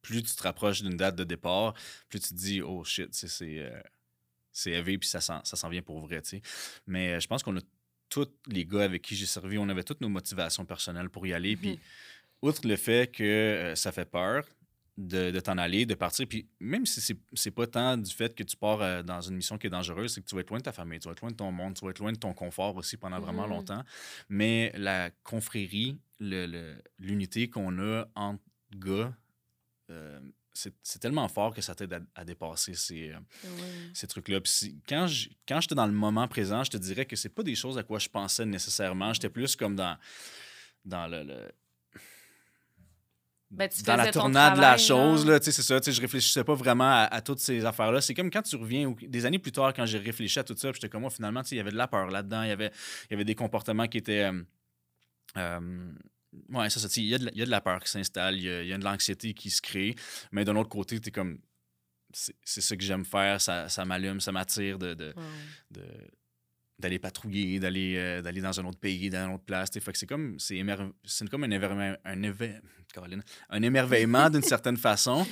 plus 0.00 0.22
tu 0.22 0.32
te 0.32 0.42
rapproches 0.44 0.82
d'une 0.82 0.96
date 0.96 1.16
de 1.16 1.24
départ, 1.24 1.74
plus 2.08 2.20
tu 2.20 2.28
te 2.28 2.34
dis, 2.34 2.62
oh 2.62 2.84
shit, 2.84 3.08
c'est 3.12 3.72
c'est 4.52 4.70
élevé, 4.70 4.96
puis 4.96 5.08
ça 5.08 5.20
s'en 5.20 5.68
vient 5.68 5.82
pour 5.82 5.98
vrai, 5.98 6.22
tu 6.22 6.28
sais. 6.28 6.42
Mais 6.86 7.14
euh, 7.14 7.20
je 7.20 7.26
pense 7.26 7.42
qu'on 7.42 7.56
a 7.56 7.60
tous 8.08 8.28
les 8.46 8.64
gars 8.64 8.84
avec 8.84 9.02
qui 9.02 9.16
j'ai 9.16 9.26
servi, 9.26 9.58
on 9.58 9.68
avait 9.68 9.82
toutes 9.82 10.00
nos 10.00 10.08
motivations 10.08 10.64
personnelles 10.64 11.10
pour 11.10 11.26
y 11.26 11.34
aller. 11.34 11.56
Puis, 11.56 11.70
mhm. 11.72 11.78
outre 12.42 12.68
le 12.68 12.76
fait 12.76 13.10
que 13.10 13.24
euh, 13.24 13.74
ça 13.74 13.90
fait 13.90 14.04
peur 14.04 14.44
de, 14.96 15.40
t'en 15.40 15.58
aller, 15.58 15.86
de 15.86 15.94
partir, 15.94 16.26
puis 16.26 16.46
même 16.60 16.86
si 16.86 17.16
c'est 17.32 17.50
pas 17.50 17.66
tant 17.66 17.96
du 17.96 18.10
fait 18.10 18.34
que 18.34 18.42
tu 18.44 18.56
pars 18.56 18.80
euh, 18.80 19.02
dans 19.02 19.20
une 19.20 19.36
mission 19.36 19.58
qui 19.58 19.66
est 19.66 19.70
dangereuse, 19.70 20.14
c'est 20.14 20.20
que 20.20 20.26
tu 20.26 20.34
vas 20.34 20.42
être 20.42 20.50
loin 20.50 20.58
de 20.58 20.64
ta 20.64 20.72
famille, 20.72 21.00
tu 21.00 21.08
vas 21.08 21.12
être 21.12 21.20
loin 21.20 21.30
de 21.30 21.36
ton 21.36 21.50
monde, 21.50 21.74
tu 21.74 21.84
vas 21.84 21.90
être 21.90 21.98
loin 21.98 22.12
de 22.12 22.18
ton 22.18 22.32
confort 22.32 22.76
aussi 22.76 22.96
pendant 22.96 23.18
vraiment 23.18 23.44
mhm. 23.44 23.50
longtemps. 23.50 23.82
Mais 24.28 24.72
la 24.76 25.10
confrérie, 25.22 25.98
l'unité 26.20 27.50
qu'on 27.50 27.78
a 27.78 28.06
entre 28.14 28.42
gars, 28.76 29.12
c'est 30.54 30.98
tellement 31.00 31.26
fort 31.28 31.52
que 31.52 31.60
ça 31.60 31.74
t'aide 31.74 32.06
à, 32.14 32.24
dépasser 32.24 32.74
ces, 32.74 33.10
euh, 33.10 33.18
ces 33.92 34.06
trucs-là. 34.06 34.38
quand 34.88 35.06
j'étais 35.08 35.74
dans 35.74 35.86
le 35.86 35.92
moment 35.92 36.28
présent, 36.28 36.62
je 36.62 36.70
te 36.70 36.76
dirais 36.76 37.06
que 37.06 37.16
c'est 37.16 37.28
pas 37.28 37.42
des 37.42 37.56
choses 37.56 37.76
à 37.76 37.82
quoi 37.82 37.98
je 37.98 38.08
pensais 38.08 38.46
nécessairement. 38.46 39.12
J'étais 39.12 39.28
plus 39.28 39.56
comme 39.56 39.74
dans, 39.74 39.98
dans 40.84 41.08
le, 41.08 41.50
ben, 43.54 43.68
dans 43.86 43.96
la 43.96 44.10
tournade 44.10 44.56
de 44.56 44.60
la 44.60 44.76
chose, 44.76 45.26
là, 45.26 45.38
c'est 45.40 45.52
ça, 45.52 45.78
je 45.84 46.00
réfléchissais 46.00 46.44
pas 46.44 46.54
vraiment 46.54 47.06
à, 47.10 47.20
toutes 47.20 47.38
ces 47.38 47.64
affaires-là. 47.64 48.00
C'est 48.00 48.14
comme 48.14 48.30
quand 48.30 48.42
tu 48.42 48.56
reviens, 48.56 48.94
des 49.00 49.26
années 49.26 49.38
plus 49.38 49.52
tard, 49.52 49.72
quand 49.72 49.86
j'ai 49.86 49.98
réfléchi 49.98 50.38
à 50.38 50.44
tout 50.44 50.56
ça, 50.56 50.70
j'étais 50.72 50.88
comme 50.88 51.02
moi, 51.02 51.10
finalement, 51.10 51.42
il 51.50 51.56
y 51.56 51.60
avait 51.60 51.70
de 51.70 51.76
la 51.76 51.88
peur 51.88 52.10
là-dedans, 52.10 52.42
il 52.42 52.48
y 52.48 52.52
avait, 52.52 52.70
y 53.10 53.14
avait 53.14 53.24
des 53.24 53.34
comportements 53.34 53.86
qui 53.86 53.98
étaient... 53.98 54.24
Euh, 54.24 54.42
euh, 55.36 55.92
oui, 56.48 56.70
ça, 56.70 56.80
ça. 56.80 56.88
Il 56.96 57.04
y, 57.04 57.14
a 57.14 57.18
de, 57.18 57.30
y 57.34 57.42
a 57.42 57.46
de 57.46 57.50
la 57.50 57.60
peur 57.60 57.80
qui 57.80 57.90
s'installe, 57.90 58.36
il 58.36 58.66
y, 58.66 58.72
a 58.72 58.78
de 58.78 58.84
l'anxiété 58.84 59.34
qui 59.34 59.50
se 59.50 59.62
crée. 59.62 59.94
Mais 60.32 60.44
d'un 60.44 60.56
autre 60.56 60.68
côté, 60.68 60.98
tu 61.00 61.08
es 61.08 61.12
comme. 61.12 61.38
C'est 62.12 62.60
ça 62.60 62.76
que 62.76 62.82
j'aime 62.82 63.04
faire, 63.04 63.40
ça, 63.40 63.68
ça 63.68 63.84
m'allume, 63.84 64.20
ça 64.20 64.30
m'attire 64.30 64.78
de, 64.78 64.94
de, 64.94 65.14
d'aller 66.84 66.98
patrouiller, 66.98 67.58
d'aller 67.58 67.94
euh, 67.96 68.20
d'aller 68.20 68.42
dans 68.42 68.60
un 68.60 68.64
autre 68.66 68.78
pays, 68.78 69.08
dans 69.08 69.26
une 69.26 69.34
autre 69.34 69.44
place. 69.44 69.70
Fait 69.72 69.92
que 69.92 69.98
c'est 69.98 70.06
comme, 70.06 70.38
c'est, 70.38 70.62
c'est 71.04 71.28
comme 71.30 71.44
un, 71.44 71.50
émerveillement, 71.50 71.96
un, 72.04 72.22
un 73.50 73.62
émerveillement 73.62 74.28
d'une 74.28 74.42
certaine 74.42 74.76
façon, 74.76 75.26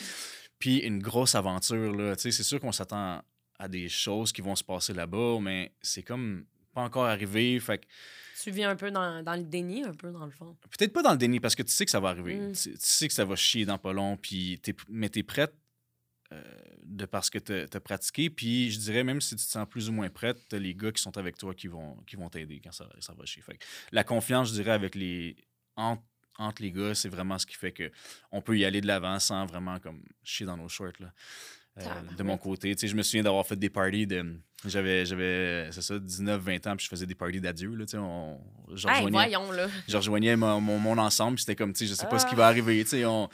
puis 0.59 0.79
une 0.79 1.01
grosse 1.01 1.35
aventure. 1.35 1.95
Là. 1.95 2.15
C'est 2.17 2.33
sûr 2.33 2.59
qu'on 2.59 2.73
s'attend 2.73 3.23
à 3.59 3.69
des 3.69 3.89
choses 3.91 4.33
qui 4.33 4.41
vont 4.41 4.57
se 4.57 4.65
passer 4.65 4.95
là-bas, 4.95 5.39
mais 5.41 5.73
c'est 5.83 6.03
comme 6.03 6.47
pas 6.73 6.81
encore 6.81 7.05
arrivé. 7.05 7.61
Fait 7.61 7.79
que 7.79 7.87
tu 8.43 8.51
vis 8.51 8.65
un 8.65 8.75
peu 8.75 8.91
dans, 8.91 9.23
dans, 9.23 9.37
le 9.37 9.45
déni, 9.45 9.85
un 9.85 9.93
peu 9.93 10.11
dans 10.11 10.25
le 10.25 10.33
fond. 10.33 10.57
Peut-être 10.77 10.93
pas 10.93 11.03
dans 11.03 11.13
le 11.13 11.19
déni 11.19 11.39
parce 11.39 11.55
que 11.55 11.63
tu 11.63 11.71
sais 11.71 11.85
que 11.85 11.91
ça 11.91 12.01
va 12.01 12.09
arriver. 12.09 12.37
Mm. 12.37 12.53
Tu, 12.53 12.75
sais 12.79 13.07
que 13.07 13.15
ça 13.15 13.25
va 13.27 13.37
chier 13.37 13.67
dans 13.67 13.79
pas 13.79 13.93
long, 13.93 14.17
puis 14.17 14.61
mais 14.89 15.11
tu 15.11 15.21
es 15.21 15.23
prête 15.23 15.55
de 16.85 17.07
parce 17.07 17.31
que 17.31 17.39
tu 17.39 17.53
as, 17.53 17.81
pratiqué. 17.81 18.31
Puis 18.31 18.71
je 18.71 18.79
dirais, 18.79 19.05
même 19.05 19.21
si 19.21 19.37
tu 19.37 19.45
te 19.45 19.51
sens 19.51 19.67
plus 19.69 19.89
ou 19.89 19.93
moins 19.93 20.09
prête, 20.11 20.39
tu 20.49 20.59
les 20.59 20.75
gars 20.75 20.93
qui 20.93 21.03
sont 21.03 21.17
avec 21.17 21.37
toi 21.37 21.55
qui 21.55 21.69
vont 21.69 21.97
qui 22.07 22.17
vont 22.17 22.29
t'aider 22.29 22.61
quand 22.63 22.73
ça, 22.73 22.89
ça, 23.01 23.15
va 23.15 23.25
chier. 23.25 23.43
Fait 23.43 23.59
la 23.93 24.05
confiance, 24.05 24.49
je 24.49 24.55
dirais, 24.55 24.73
avec 24.73 24.95
les. 24.95 25.37
Entre, 25.77 26.03
entre 26.39 26.63
les 26.63 26.71
gars, 26.71 26.95
c'est 26.95 27.09
vraiment 27.09 27.39
ce 27.39 27.47
qui 27.47 27.57
fait 27.57 27.73
que 27.73 27.91
on 28.31 28.43
peut 28.43 28.59
y 28.59 28.65
aller 28.65 28.81
de 28.81 28.87
l'avant 28.87 29.19
sans 29.19 29.47
vraiment 29.47 29.79
comme 29.79 30.03
chier 30.23 30.47
dans 30.47 30.57
nos 30.57 30.69
shorts. 30.69 31.01
Là. 31.01 31.13
Euh, 31.81 31.85
de 32.19 32.23
mon 32.23 32.37
côté. 32.37 32.75
je 32.79 32.95
me 32.95 33.03
souviens 33.03 33.23
d'avoir 33.23 33.47
fait 33.47 33.57
des 33.57 33.71
parties 33.71 34.07
de. 34.07 34.37
J'avais, 34.65 35.07
j'avais 35.07 35.71
c'est 35.73 35.83
ça, 35.83 35.95
19-20 35.97 36.69
ans, 36.69 36.77
puis 36.77 36.85
je 36.85 36.89
faisais 36.89 37.07
des 37.07 37.15
parties 37.15 37.41
d'adieu. 37.41 37.75
Là, 37.75 37.85
on, 37.95 38.39
je, 38.75 38.87
rejoignais, 38.87 39.11
voyons, 39.11 39.51
là. 39.51 39.69
je 39.89 39.97
rejoignais 39.97 40.37
mon, 40.37 40.61
mon, 40.61 40.99
ensemble, 40.99 41.37
puis 41.37 41.43
c'était 41.43 41.57
comme, 41.57 41.75
je 41.75 41.87
sais 41.87 42.07
pas 42.07 42.19
ce 42.19 42.27
qui 42.27 42.35
va 42.35 42.47
ah. 42.47 42.51
arriver. 42.51 42.85
On, 43.05 43.29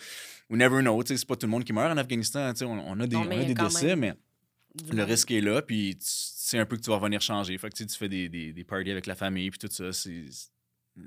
we 0.51 0.59
never 0.59 0.81
know. 0.81 1.01
C'est 1.05 1.27
pas 1.27 1.37
tout 1.37 1.47
le 1.47 1.51
monde 1.51 1.65
qui 1.65 1.73
meurt 1.73 1.93
en 1.93 1.97
Afghanistan. 1.97 2.53
On, 2.63 2.67
on 2.67 3.01
a 3.01 3.07
des, 3.07 3.17
on 3.17 3.31
a 3.31 3.45
des 3.45 3.55
décès, 3.55 3.97
mais 3.97 4.15
le 4.93 5.03
risque 5.03 5.31
est 5.31 5.41
là, 5.41 5.63
puis 5.63 5.97
c'est 6.01 6.59
un 6.59 6.67
peu 6.67 6.77
que 6.77 6.83
tu 6.83 6.91
vas 6.91 6.99
venir 6.99 7.21
changer. 7.21 7.57
Fait 7.59 7.71
que 7.71 7.77
tu 7.77 7.89
fais 7.89 8.09
des, 8.09 8.29
des, 8.29 8.53
des 8.53 8.65
parties 8.65 8.91
avec 8.91 9.07
la 9.07 9.15
famille, 9.15 9.51
puis 9.51 9.59
tout 9.59 9.69
ça. 9.71 9.91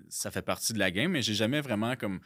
Ça 0.10 0.32
fait 0.32 0.42
partie 0.42 0.74
de 0.74 0.80
la 0.80 0.90
game, 0.90 1.12
mais 1.12 1.22
j'ai 1.22 1.34
jamais 1.34 1.60
vraiment 1.60 1.96
comme 1.96 2.22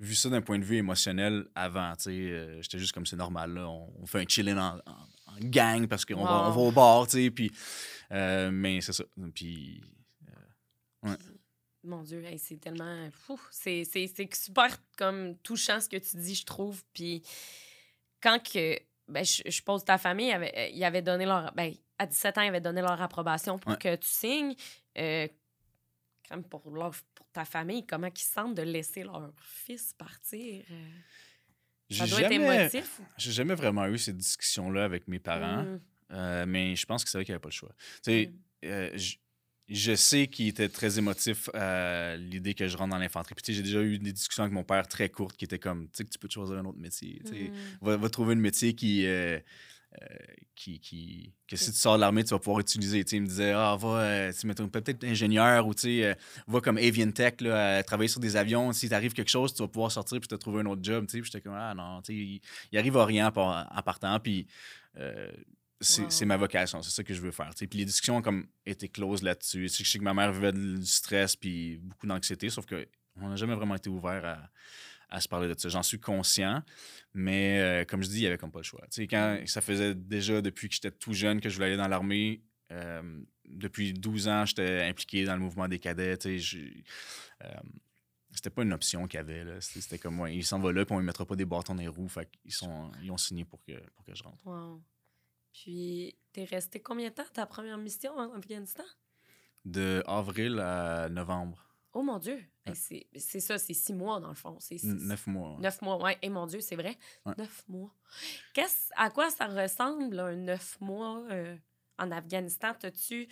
vu 0.00 0.14
ça 0.14 0.28
d'un 0.28 0.42
point 0.42 0.58
de 0.58 0.64
vue 0.64 0.76
émotionnel 0.76 1.46
avant. 1.54 1.94
Euh, 2.06 2.58
J'étais 2.62 2.78
juste 2.78 2.92
comme 2.92 3.06
c'est 3.06 3.16
normal. 3.16 3.54
Là, 3.54 3.68
on, 3.68 4.06
fait 4.06 4.20
un 4.20 4.24
chilling 4.28 4.56
en, 4.56 4.78
gang 5.40 5.86
parce 5.86 6.04
qu'on 6.04 6.24
va, 6.24 6.48
on 6.48 6.50
va 6.50 6.60
au 6.60 6.72
bar. 6.72 7.06
Puis, 7.06 7.50
euh, 8.12 8.50
mais 8.52 8.80
c'est 8.80 8.92
ça. 8.92 9.04
Puis, 9.34 9.82
euh, 10.28 11.10
ouais. 11.10 11.16
Mon 11.84 12.02
Dieu, 12.02 12.24
c'est 12.38 12.60
tellement. 12.60 13.08
C'est 13.50 13.84
super 14.34 14.76
comme 14.96 15.36
touchant 15.38 15.80
ce 15.80 15.88
que 15.88 15.96
tu 15.96 16.16
dis, 16.16 16.34
je 16.34 16.44
trouve. 16.44 16.82
Puis 16.92 17.22
quand 18.20 18.38
que. 18.42 18.78
Ben, 19.06 19.24
je, 19.24 19.62
pose 19.62 19.86
ta 19.86 19.96
famille, 19.96 20.28
il 20.28 20.32
avait, 20.32 20.70
il 20.74 20.84
avait 20.84 21.00
donné 21.00 21.24
leur. 21.24 21.50
Ben, 21.54 21.72
à 21.98 22.06
17 22.06 22.38
ans, 22.38 22.42
ils 22.42 22.48
avaient 22.48 22.60
donné 22.60 22.82
leur 22.82 23.00
approbation 23.00 23.58
pour 23.58 23.78
que 23.78 23.96
tu 23.96 24.06
signes. 24.06 24.54
comme 26.28 26.44
pour 26.44 26.70
leur, 26.70 26.92
ta 27.32 27.44
famille, 27.44 27.86
comment 27.86 28.08
ils 28.08 28.18
sentent 28.18 28.54
de 28.54 28.62
laisser 28.62 29.02
leur 29.02 29.32
fils 29.40 29.94
partir? 29.94 30.64
Euh? 30.70 30.88
Ça 31.90 32.06
doit 32.06 32.22
être 32.22 32.32
émotif. 32.32 33.00
J'ai 33.16 33.32
jamais 33.32 33.54
vraiment 33.54 33.86
eu 33.86 33.98
ces 33.98 34.12
discussions-là 34.12 34.84
avec 34.84 35.08
mes 35.08 35.18
parents, 35.18 35.62
mm. 35.62 35.80
euh, 36.12 36.44
mais 36.46 36.76
je 36.76 36.84
pense 36.84 37.04
que 37.04 37.10
c'est 37.10 37.18
vrai 37.18 37.24
qu'il 37.24 37.32
n'y 37.32 37.36
avait 37.36 37.42
pas 37.42 37.48
le 37.48 37.52
choix. 37.52 37.74
Mm. 38.06 38.24
Euh, 38.64 38.98
je, 39.68 39.94
sais 39.94 40.26
qu'il 40.26 40.48
était 40.48 40.68
très 40.68 40.98
émotif 40.98 41.48
à 41.54 42.16
l'idée 42.16 42.54
que 42.54 42.68
je 42.68 42.76
rentre 42.76 42.90
dans 42.90 42.98
l'infanterie. 42.98 43.34
Puis 43.34 43.54
j'ai 43.54 43.62
déjà 43.62 43.82
eu 43.82 43.98
des 43.98 44.12
discussions 44.12 44.44
avec 44.44 44.54
mon 44.54 44.64
père 44.64 44.86
très 44.88 45.08
courtes 45.08 45.36
qui 45.36 45.44
étaient 45.44 45.58
comme, 45.58 45.84
tu 45.86 45.90
sais, 45.94 46.04
que 46.04 46.10
tu 46.10 46.18
peux 46.18 46.28
choisir 46.30 46.56
un 46.56 46.64
autre 46.64 46.78
métier. 46.78 47.22
Mm. 47.24 47.86
Va, 47.86 47.96
va, 47.96 48.08
trouver 48.08 48.34
un 48.34 48.36
métier 48.36 48.74
qui 48.74 49.06
qui, 50.54 50.80
qui, 50.80 51.32
que 51.46 51.56
si 51.56 51.70
tu 51.70 51.78
sors 51.78 51.94
de 51.94 52.00
l'armée, 52.00 52.24
tu 52.24 52.30
vas 52.30 52.38
pouvoir 52.38 52.60
utiliser. 52.60 53.04
il 53.12 53.22
me 53.22 53.26
disait, 53.26 53.52
ah, 53.52 53.76
va, 53.78 54.32
tu 54.32 54.46
peut-être 54.68 55.04
ingénieur 55.04 55.66
ou 55.66 55.72
va 56.46 56.60
comme 56.60 56.78
Avian 56.78 57.10
Tech, 57.10 57.34
là, 57.40 57.82
travailler 57.84 58.08
sur 58.08 58.20
des 58.20 58.36
avions. 58.36 58.72
Si 58.72 58.88
t'arrive 58.88 59.12
quelque 59.12 59.30
chose, 59.30 59.54
tu 59.54 59.62
vas 59.62 59.68
pouvoir 59.68 59.92
sortir 59.92 60.18
puis 60.20 60.28
te 60.28 60.34
trouver 60.34 60.60
un 60.60 60.66
autre 60.66 60.82
job. 60.82 61.06
Puis 61.06 61.22
j'étais 61.24 61.40
comme, 61.40 61.54
ah 61.54 61.74
non, 61.74 62.00
il, 62.08 62.40
il 62.72 62.78
arrive 62.78 62.96
à 62.96 63.04
rien 63.04 63.28
en 63.28 63.82
partant. 63.82 64.18
Puis 64.20 64.46
c'est 65.80 66.24
ma 66.24 66.36
vocation, 66.36 66.82
c'est 66.82 66.90
ça 66.90 67.04
que 67.04 67.14
je 67.14 67.20
veux 67.20 67.30
faire. 67.30 67.50
Puis 67.56 67.68
les 67.78 67.84
discussions 67.84 68.16
ont 68.16 68.22
comme 68.22 68.46
été 68.66 68.88
closes 68.88 69.22
là-dessus. 69.22 69.68
Je 69.68 69.84
sais 69.84 69.98
que 69.98 70.04
ma 70.04 70.14
mère 70.14 70.32
vivait 70.32 70.52
du 70.52 70.84
stress 70.84 71.36
puis 71.36 71.78
beaucoup 71.78 72.06
d'anxiété, 72.06 72.50
sauf 72.50 72.66
qu'on 72.66 73.28
n'a 73.28 73.36
jamais 73.36 73.54
vraiment 73.54 73.76
été 73.76 73.88
ouvert 73.88 74.24
à, 74.24 74.50
à, 75.08 75.20
se 75.20 75.28
parler 75.28 75.48
de 75.48 75.58
ça. 75.58 75.68
J'en 75.68 75.84
suis 75.84 76.00
conscient, 76.00 76.62
mais 77.14 77.60
euh, 77.60 77.84
comme 77.84 78.02
je 78.02 78.08
dis, 78.08 78.18
il 78.18 78.20
n'y 78.22 78.26
avait 78.26 78.38
comme 78.38 78.50
pas 78.50 78.58
le 78.58 78.64
choix. 78.64 78.84
quand 79.08 79.40
ça 79.46 79.60
faisait 79.60 79.94
déjà 79.94 80.42
depuis 80.42 80.68
que 80.68 80.74
j'étais 80.74 80.90
tout 80.90 81.12
jeune 81.12 81.40
que 81.40 81.48
je 81.48 81.54
voulais 81.54 81.66
aller 81.68 81.76
dans 81.76 81.88
l'armée, 81.88 82.42
euh, 82.72 83.20
depuis 83.46 83.92
12 83.92 84.28
ans, 84.28 84.44
j'étais 84.44 84.82
impliqué 84.82 85.24
dans 85.24 85.34
le 85.34 85.40
mouvement 85.40 85.68
des 85.68 85.78
cadets. 85.78 86.18
Euh, 86.26 87.48
c'était 88.30 88.50
pas 88.50 88.62
une 88.62 88.72
option 88.72 89.06
qu'il 89.06 89.18
y 89.18 89.20
avait. 89.20 89.44
C'était 89.60 89.98
comme, 89.98 90.16
moi, 90.16 90.30
il 90.30 90.44
s'en 90.44 90.58
va 90.58 90.72
là, 90.72 90.84
puis 90.84 90.94
on 90.94 91.00
ne 91.00 91.04
mettra 91.04 91.24
pas 91.24 91.36
des 91.36 91.46
bâtons 91.46 91.74
dans 91.74 91.80
les 91.80 91.88
roues. 91.88 92.08
Fait 92.08 92.28
ils, 92.44 92.52
sont, 92.52 92.90
ils 93.02 93.10
ont 93.10 93.16
signé 93.16 93.44
pour 93.44 93.62
que, 93.62 93.72
pour 93.94 94.04
que 94.04 94.14
je 94.14 94.22
rentre. 94.22 94.42
Puis, 95.62 96.16
t'es 96.32 96.44
resté 96.44 96.80
combien 96.80 97.08
de 97.08 97.14
temps 97.14 97.24
ta 97.32 97.44
première 97.44 97.78
mission 97.78 98.12
en 98.16 98.32
Afghanistan? 98.32 98.84
De 99.64 100.04
avril 100.06 100.60
à 100.60 101.08
novembre. 101.08 101.64
Oh 101.94 102.02
mon 102.02 102.18
Dieu! 102.18 102.40
C'est 102.74 103.40
ça, 103.40 103.58
c'est 103.58 103.74
six 103.74 103.92
mois 103.92 104.20
dans 104.20 104.28
le 104.28 104.34
fond. 104.34 104.56
C'est 104.60 104.82
neuf 104.84 105.26
mois. 105.26 105.56
Neuf 105.58 105.82
mois, 105.82 106.00
oui. 106.02 106.12
Et 106.22 106.28
mon 106.28 106.46
Dieu, 106.46 106.60
c'est 106.60 106.76
vrai. 106.76 106.96
Neuf 107.36 107.64
mois. 107.66 107.92
Qu'est-ce, 108.54 108.92
à 108.96 109.10
quoi 109.10 109.30
ça 109.30 109.46
ressemble 109.46 110.20
un 110.20 110.36
neuf 110.36 110.80
mois 110.80 111.24
euh, 111.30 111.56
en 111.98 112.12
Afghanistan? 112.12 112.74
T'as-tu 112.78 113.26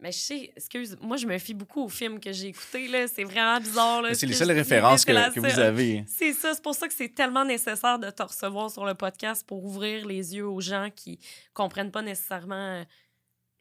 mais 0.00 0.12
je 0.12 0.18
sais, 0.18 0.52
excuse, 0.56 0.96
moi, 1.00 1.16
je 1.16 1.26
me 1.26 1.38
fie 1.38 1.54
beaucoup 1.54 1.84
aux 1.84 1.88
films 1.88 2.20
que 2.20 2.32
j'ai 2.32 2.48
écoutés, 2.48 2.88
là. 2.88 3.06
C'est 3.08 3.24
vraiment 3.24 3.58
bizarre, 3.60 4.04
C'est 4.14 4.26
les 4.26 4.34
seules 4.34 4.52
références 4.52 5.04
que, 5.04 5.34
que, 5.34 5.40
vous 5.40 5.58
avez. 5.58 6.04
C'est 6.06 6.32
ça. 6.32 6.54
C'est 6.54 6.62
pour 6.62 6.74
ça 6.74 6.88
que 6.88 6.94
c'est 6.94 7.14
tellement 7.14 7.44
nécessaire 7.44 7.98
de 7.98 8.10
te 8.10 8.22
recevoir 8.22 8.70
sur 8.70 8.84
le 8.84 8.94
podcast 8.94 9.46
pour 9.46 9.64
ouvrir 9.64 10.06
les 10.06 10.36
yeux 10.36 10.46
aux 10.46 10.60
gens 10.60 10.88
qui 10.94 11.18
comprennent 11.54 11.90
pas 11.90 12.02
nécessairement 12.02 12.54
euh, 12.54 12.84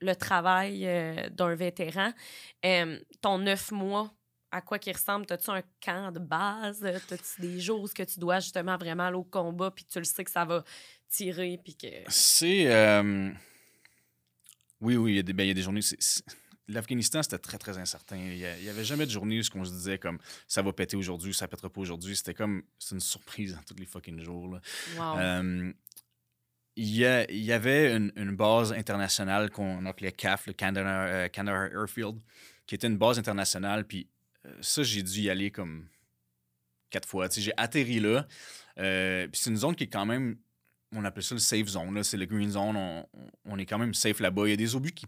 le 0.01 0.15
travail 0.15 0.85
euh, 0.85 1.29
d'un 1.29 1.55
vétéran. 1.55 2.11
ton 3.21 3.39
neuf 3.39 3.71
mois, 3.71 4.13
à 4.51 4.61
quoi 4.61 4.79
qu'il 4.79 4.93
ressemble? 4.93 5.25
As-tu 5.29 5.49
un 5.49 5.63
camp 5.83 6.11
de 6.11 6.19
base? 6.19 6.85
As-tu 6.85 7.41
des 7.41 7.59
jours 7.59 7.81
où 7.81 7.87
que 7.87 8.03
tu 8.03 8.19
dois 8.19 8.39
justement 8.39 8.77
vraiment 8.77 9.07
aller 9.07 9.17
au 9.17 9.23
combat 9.23 9.71
puis 9.71 9.85
tu 9.85 9.99
le 9.99 10.05
sais 10.05 10.23
que 10.23 10.31
ça 10.31 10.45
va 10.45 10.63
tirer 11.09 11.59
puis 11.63 11.75
que... 11.75 11.87
C'est... 12.07 12.67
Oui, 14.81 14.95
oui, 14.95 15.13
il 15.13 15.15
y 15.15 15.19
a 15.19 15.23
des, 15.23 15.33
ben, 15.33 15.43
il 15.43 15.47
y 15.47 15.51
a 15.51 15.53
des 15.53 15.61
journées. 15.61 15.81
L'Afghanistan, 16.69 17.23
c'était 17.23 17.39
très, 17.39 17.57
très 17.57 17.77
incertain. 17.77 18.17
Il 18.17 18.37
n'y 18.37 18.69
avait 18.69 18.83
jamais 18.83 19.05
de 19.05 19.11
journée 19.11 19.39
où 19.39 19.57
on 19.57 19.63
se 19.63 19.71
disait 19.71 19.97
comme 19.97 20.19
ça 20.47 20.61
va 20.61 20.73
péter 20.73 20.97
aujourd'hui, 20.97 21.33
ça 21.33 21.47
pètera 21.47 21.69
pas 21.69 21.81
aujourd'hui. 21.81 22.15
C'était 22.15 22.33
comme 22.33 22.63
c'est 22.77 22.95
une 22.95 23.01
surprise 23.01 23.55
dans 23.55 23.63
tous 23.63 23.75
les 23.79 23.85
fucking 23.85 24.19
jours. 24.19 24.59
il, 24.97 25.73
y 26.75 27.05
il 27.29 27.43
y 27.43 27.51
avait 27.53 27.95
une, 27.95 28.35
base 28.35 28.73
internationale 28.73 29.49
qu'on 29.49 29.85
appelait 29.85 30.11
CAF, 30.11 30.47
le 30.47 30.53
Kandahar, 30.53 31.07
euh, 31.07 31.81
Airfield, 31.81 32.19
qui 32.65 32.75
était 32.75 32.87
une 32.87 32.97
base 32.97 33.17
internationale. 33.17 33.85
Puis 33.85 34.09
euh, 34.45 34.53
ça, 34.61 34.83
j'ai 34.83 35.03
dû 35.03 35.21
y 35.21 35.29
aller 35.29 35.51
comme 35.51 35.87
quatre 36.89 37.07
fois. 37.07 37.29
J'ai 37.31 37.53
atterri 37.57 37.99
là. 37.99 38.27
Euh, 38.77 39.27
puis 39.27 39.41
c'est 39.41 39.49
une 39.49 39.57
zone 39.57 39.75
qui 39.75 39.85
est 39.85 39.89
quand 39.89 40.05
même 40.05 40.37
on 40.95 41.03
appelle 41.05 41.23
ça 41.23 41.35
le 41.35 41.39
safe 41.39 41.67
zone. 41.67 42.03
C'est 42.03 42.17
le 42.17 42.25
green 42.25 42.51
zone. 42.51 43.05
On, 43.45 43.57
est 43.57 43.65
quand 43.65 43.77
même 43.77 43.93
safe 43.93 44.19
là-bas. 44.19 44.47
Il 44.47 44.51
y 44.51 44.53
a 44.53 44.57
des 44.57 44.75
obus 44.75 44.91
qui, 44.91 45.05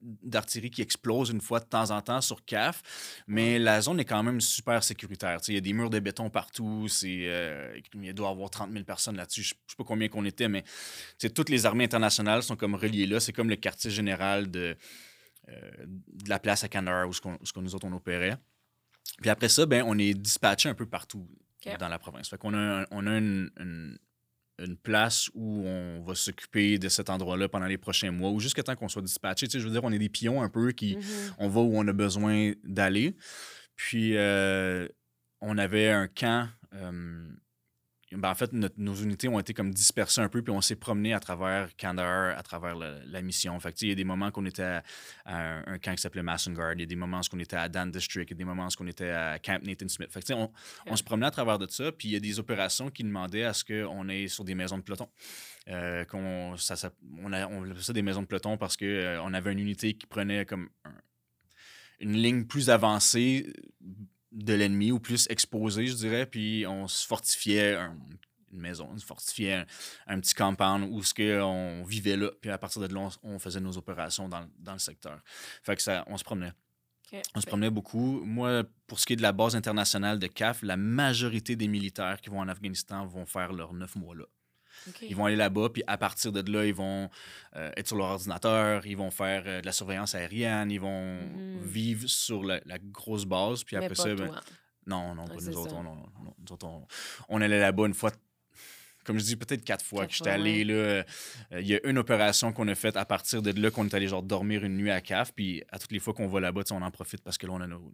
d'artillerie 0.00 0.70
qui 0.70 0.82
explosent 0.82 1.30
une 1.30 1.40
fois 1.40 1.60
de 1.60 1.66
temps 1.66 1.90
en 1.90 2.00
temps 2.00 2.20
sur 2.20 2.44
CAF, 2.44 3.22
mais 3.26 3.58
la 3.58 3.80
zone 3.80 4.00
est 4.00 4.04
quand 4.04 4.22
même 4.22 4.40
super 4.40 4.82
sécuritaire. 4.82 5.38
il 5.48 5.54
y 5.54 5.58
a 5.58 5.60
des 5.60 5.72
murs 5.72 5.90
de 5.90 5.98
béton 5.98 6.30
partout. 6.30 6.86
Euh, 7.04 7.80
il 7.94 8.14
doit 8.14 8.28
y 8.28 8.30
avoir 8.30 8.50
30 8.50 8.72
000 8.72 8.84
personnes 8.84 9.16
là-dessus. 9.16 9.42
Je 9.42 9.54
ne 9.54 9.58
sais 9.68 9.76
pas 9.76 9.84
combien 9.84 10.08
qu'on 10.08 10.24
était, 10.24 10.48
mais 10.48 10.64
toutes 11.34 11.50
les 11.50 11.66
armées 11.66 11.84
internationales 11.84 12.42
sont 12.42 12.56
comme 12.56 12.74
reliées 12.74 13.06
là. 13.06 13.20
C'est 13.20 13.32
comme 13.32 13.50
le 13.50 13.56
quartier 13.56 13.90
général 13.90 14.50
de, 14.50 14.76
euh, 15.48 15.70
de 15.86 16.28
la 16.28 16.38
place 16.38 16.64
à 16.64 16.68
Kandahar 16.68 17.08
où, 17.08 17.12
ce 17.12 17.20
nous 17.56 17.74
autres 17.74 17.86
on 17.86 17.92
opérait. 17.92 18.38
Puis 19.20 19.28
après 19.28 19.48
ça, 19.48 19.66
ben, 19.66 19.84
on 19.86 19.98
est 19.98 20.14
dispatché 20.14 20.68
un 20.68 20.74
peu 20.74 20.86
partout 20.86 21.28
dans 21.78 21.88
la 21.88 21.98
province. 21.98 22.28
Fait 22.28 22.38
qu'on 22.38 22.54
a, 22.54 22.86
on 22.90 23.06
a 23.06 23.18
une 23.18 23.50
une 23.58 23.98
place 24.82 25.30
où 25.34 25.66
on 25.66 26.02
va 26.02 26.14
s'occuper 26.14 26.78
de 26.78 26.88
cet 26.88 27.10
endroit-là 27.10 27.48
pendant 27.48 27.66
les 27.66 27.78
prochains 27.78 28.10
mois 28.10 28.30
ou 28.30 28.40
jusqu'à 28.40 28.62
temps 28.62 28.76
qu'on 28.76 28.88
soit 28.88 29.02
dispatché. 29.02 29.46
Tu 29.46 29.52
sais, 29.52 29.60
je 29.60 29.66
veux 29.66 29.72
dire, 29.72 29.84
on 29.84 29.92
est 29.92 29.98
des 29.98 30.08
pions 30.08 30.42
un 30.42 30.48
peu 30.48 30.72
qui, 30.72 30.96
mm-hmm. 30.96 31.34
on 31.38 31.48
va 31.48 31.60
où 31.60 31.72
on 31.74 31.86
a 31.86 31.92
besoin 31.92 32.52
d'aller. 32.64 33.16
Puis, 33.76 34.16
euh, 34.16 34.86
on 35.40 35.58
avait 35.58 35.90
un 35.90 36.06
camp 36.06 36.48
euh, 36.74 37.30
ben, 38.12 38.30
en 38.30 38.34
fait, 38.34 38.52
nos 38.52 38.94
unités 38.94 39.28
ont 39.28 39.38
été 39.38 39.54
comme 39.54 39.72
dispersées 39.72 40.20
un 40.20 40.28
peu, 40.28 40.42
puis 40.42 40.52
on 40.52 40.60
s'est 40.60 40.74
promené 40.74 41.14
à 41.14 41.20
travers 41.20 41.68
Kandahar, 41.76 42.36
à 42.36 42.42
travers 42.42 42.74
la 42.74 43.22
mission. 43.22 43.58
Fait 43.60 43.80
il 43.82 43.88
y 43.88 43.92
a 43.92 43.94
des 43.94 44.04
moments 44.04 44.32
qu'on 44.32 44.46
était 44.46 44.80
à, 45.24 45.62
un, 45.70 45.78
camp 45.78 45.94
qui 45.94 46.02
s'appelait 46.02 46.22
Mason 46.22 46.52
Guard, 46.52 46.72
il 46.74 46.80
y 46.80 46.82
a 46.82 46.86
des 46.86 46.96
moments 46.96 47.20
où 47.20 47.36
on 47.36 47.38
était 47.38 47.56
à 47.56 47.68
Dan 47.68 47.90
District, 47.90 48.28
il 48.28 48.32
y 48.32 48.34
a 48.34 48.36
des 48.36 48.44
moments 48.44 48.66
où 48.66 48.82
on 48.82 48.86
était 48.88 49.10
à 49.10 49.38
Camp 49.38 49.62
Nathan 49.62 49.88
Smith. 49.88 50.10
Fait 50.10 50.28
on, 50.32 50.50
on, 50.86 50.96
se 50.96 51.04
promenait 51.04 51.26
à 51.26 51.30
travers 51.30 51.58
de 51.58 51.70
ça, 51.70 51.92
puis 51.92 52.08
il 52.08 52.12
y 52.12 52.16
a 52.16 52.20
des 52.20 52.40
opérations 52.40 52.90
qui 52.90 53.04
demandaient 53.04 53.44
à 53.44 53.52
ce 53.52 53.64
qu'on 53.64 54.08
aille 54.08 54.28
sur 54.28 54.44
des 54.44 54.56
maisons 54.56 54.78
de 54.78 54.82
peloton. 54.82 55.08
Euh, 55.68 56.04
qu'on, 56.04 56.56
ça, 56.56 56.90
on, 57.22 57.32
a, 57.32 57.46
on 57.46 57.62
appelait 57.62 57.82
ça 57.82 57.92
des 57.92 58.02
maisons 58.02 58.22
de 58.22 58.26
peloton 58.26 58.56
parce 58.56 58.76
qu'on 58.76 58.86
euh, 58.86 59.20
on 59.22 59.32
avait 59.34 59.52
une 59.52 59.60
unité 59.60 59.94
qui 59.94 60.06
prenait 60.06 60.44
comme 60.46 60.68
une 62.00 62.14
ligne 62.14 62.44
plus 62.44 62.70
avancée 62.70 63.52
de 64.32 64.54
l'ennemi 64.54 64.92
ou 64.92 65.00
plus 65.00 65.26
exposé, 65.30 65.86
je 65.86 65.94
dirais. 65.94 66.26
Puis 66.26 66.66
on 66.66 66.88
se 66.88 67.06
fortifiait 67.06 67.76
une 68.52 68.60
maison, 68.60 68.88
on 68.92 68.98
se 68.98 69.06
fortifiait 69.06 69.64
un, 70.06 70.20
petit 70.20 70.34
compound 70.34 70.88
où 70.90 71.02
ce 71.02 71.14
que 71.14 71.40
on 71.40 71.84
vivait 71.84 72.16
là. 72.16 72.30
Puis 72.40 72.50
à 72.50 72.58
partir 72.58 72.82
de 72.86 72.92
là, 72.92 73.08
on, 73.22 73.38
faisait 73.38 73.60
nos 73.60 73.76
opérations 73.76 74.28
dans, 74.28 74.46
dans, 74.58 74.72
le 74.72 74.78
secteur. 74.78 75.20
Fait 75.62 75.76
que 75.76 75.82
ça, 75.82 76.04
on 76.06 76.16
se 76.16 76.24
promenait. 76.24 76.52
On 77.34 77.40
se 77.40 77.46
promenait 77.46 77.70
beaucoup. 77.70 78.20
Moi, 78.24 78.62
pour 78.86 79.00
ce 79.00 79.06
qui 79.06 79.14
est 79.14 79.16
de 79.16 79.22
la 79.22 79.32
base 79.32 79.56
internationale 79.56 80.18
de 80.18 80.28
CAF, 80.28 80.62
la 80.62 80.76
majorité 80.76 81.56
des 81.56 81.66
militaires 81.66 82.20
qui 82.20 82.30
vont 82.30 82.38
en 82.38 82.48
Afghanistan 82.48 83.04
vont 83.04 83.26
faire 83.26 83.52
leurs 83.52 83.72
neuf 83.72 83.96
mois 83.96 84.14
là. 84.14 84.24
Ils 85.02 85.16
vont 85.16 85.26
aller 85.26 85.36
là-bas, 85.36 85.68
puis 85.72 85.82
à 85.86 85.96
partir 85.96 86.32
de 86.32 86.50
là, 86.50 86.64
ils 86.64 86.74
vont 86.74 87.08
euh, 87.56 87.70
être 87.76 87.88
sur 87.88 87.96
leur 87.96 88.08
ordinateur, 88.08 88.86
ils 88.86 88.96
vont 88.96 89.10
faire 89.10 89.42
euh, 89.46 89.60
de 89.60 89.66
la 89.66 89.72
surveillance 89.72 90.14
aérienne, 90.14 90.70
ils 90.70 90.80
vont 90.80 91.16
mm. 91.16 91.60
vivre 91.62 92.08
sur 92.08 92.42
la, 92.42 92.60
grosse 92.90 93.24
base, 93.24 93.64
puis 93.64 93.76
après 93.76 93.94
ça, 93.94 94.14
ben, 94.14 94.30
non, 94.86 95.14
non, 95.14 95.26
pas 95.26 95.34
nous 95.34 95.56
autres. 95.56 95.74
On, 95.74 96.86
on, 97.28 97.40
allait 97.40 97.60
là-bas 97.60 97.86
une 97.86 97.94
fois 97.94 98.10
comme 99.04 99.18
je 99.18 99.24
dis, 99.24 99.36
peut-être 99.36 99.64
quatre 99.64 99.84
fois 99.84 100.06
que 100.06 100.12
j'étais 100.12 100.30
allé 100.30 100.62
là. 100.62 100.74
Euh, 100.74 101.02
il 101.52 101.66
y 101.66 101.74
a 101.74 101.80
une 101.84 101.98
opération 101.98 102.52
qu'on 102.52 102.68
a 102.68 102.74
faite 102.74 102.96
à 102.96 103.04
partir 103.04 103.42
de 103.42 103.50
là 103.60 103.70
qu'on 103.70 103.86
est 103.86 103.94
allé 103.94 104.08
genre 104.08 104.22
dormir 104.22 104.62
une 104.64 104.76
nuit 104.76 104.90
à 104.90 105.00
CAF. 105.00 105.32
Puis 105.32 105.62
à 105.70 105.78
toutes 105.78 105.92
les 105.92 105.98
fois 105.98 106.14
qu'on 106.14 106.28
va 106.28 106.40
là-bas, 106.40 106.62
on 106.70 106.82
en 106.82 106.90
profite 106.90 107.22
parce 107.22 107.38
que 107.38 107.46
là, 107.46 107.54
on 107.54 107.60
a 107.60 107.66
nos, 107.66 107.92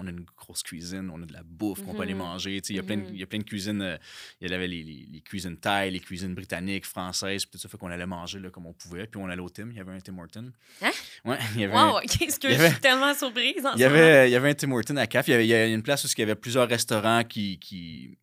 on 0.00 0.06
a 0.06 0.10
une 0.10 0.24
grosse 0.36 0.62
cuisine, 0.62 1.10
on 1.12 1.22
a 1.22 1.26
de 1.26 1.32
la 1.32 1.42
bouffe 1.42 1.82
qu'on 1.82 1.94
peut 1.94 2.02
aller 2.02 2.14
mhm. 2.14 2.20
manger. 2.20 2.60
Il 2.68 2.76
y, 2.76 2.78
a 2.78 2.82
plein 2.82 2.96
de, 2.96 3.02
mhm. 3.02 3.14
y 3.14 3.22
a 3.22 3.26
plein 3.26 3.38
de 3.38 3.44
cuisines. 3.44 3.82
Euh, 3.82 3.96
il 4.40 4.50
y 4.50 4.54
avait 4.54 4.66
les, 4.66 4.82
les, 4.82 5.20
cuisines 5.20 5.56
thaï, 5.56 5.90
les 5.90 6.00
cuisines 6.00 6.34
britanniques, 6.34 6.86
françaises, 6.86 7.44
puis 7.44 7.52
tout 7.52 7.58
ça 7.58 7.68
fait 7.68 7.78
qu'on 7.78 7.90
allait 7.90 8.06
manger 8.06 8.38
là, 8.38 8.50
comme 8.50 8.66
on 8.66 8.72
pouvait. 8.72 9.06
Puis 9.06 9.20
on 9.20 9.28
allait 9.28 9.42
au 9.42 9.48
Tim, 9.50 9.68
il 9.70 9.76
y 9.76 9.80
avait 9.80 9.92
un 9.92 10.00
Tim 10.00 10.18
Horton. 10.18 10.52
Hein? 10.82 10.90
Ouais, 11.24 11.38
il 11.54 11.60
y 11.60 11.64
avait. 11.64 11.74
Wow, 11.74 12.00
qu'est-ce 12.00 12.40
que 12.40 12.50
je 12.50 12.68
suis 12.68 12.80
tellement 12.80 13.14
surprise. 13.14 13.66
il, 13.74 13.80
y 13.80 13.84
avait, 13.84 14.28
il 14.28 14.32
y 14.32 14.36
avait 14.36 14.50
un 14.50 14.54
Tim 14.54 14.72
Horton 14.72 14.96
à 14.96 15.06
CAF. 15.06 15.28
Il 15.28 15.32
y 15.32 15.34
avait, 15.34 15.46
il 15.46 15.50
y 15.50 15.54
avait 15.54 15.72
une 15.72 15.82
place 15.82 16.04
où 16.04 16.08
il 16.08 16.20
y 16.20 16.22
avait 16.22 16.34
plusieurs 16.34 16.68
restaurants 16.68 17.24
qui, 17.24 17.58
qui 17.58 18.18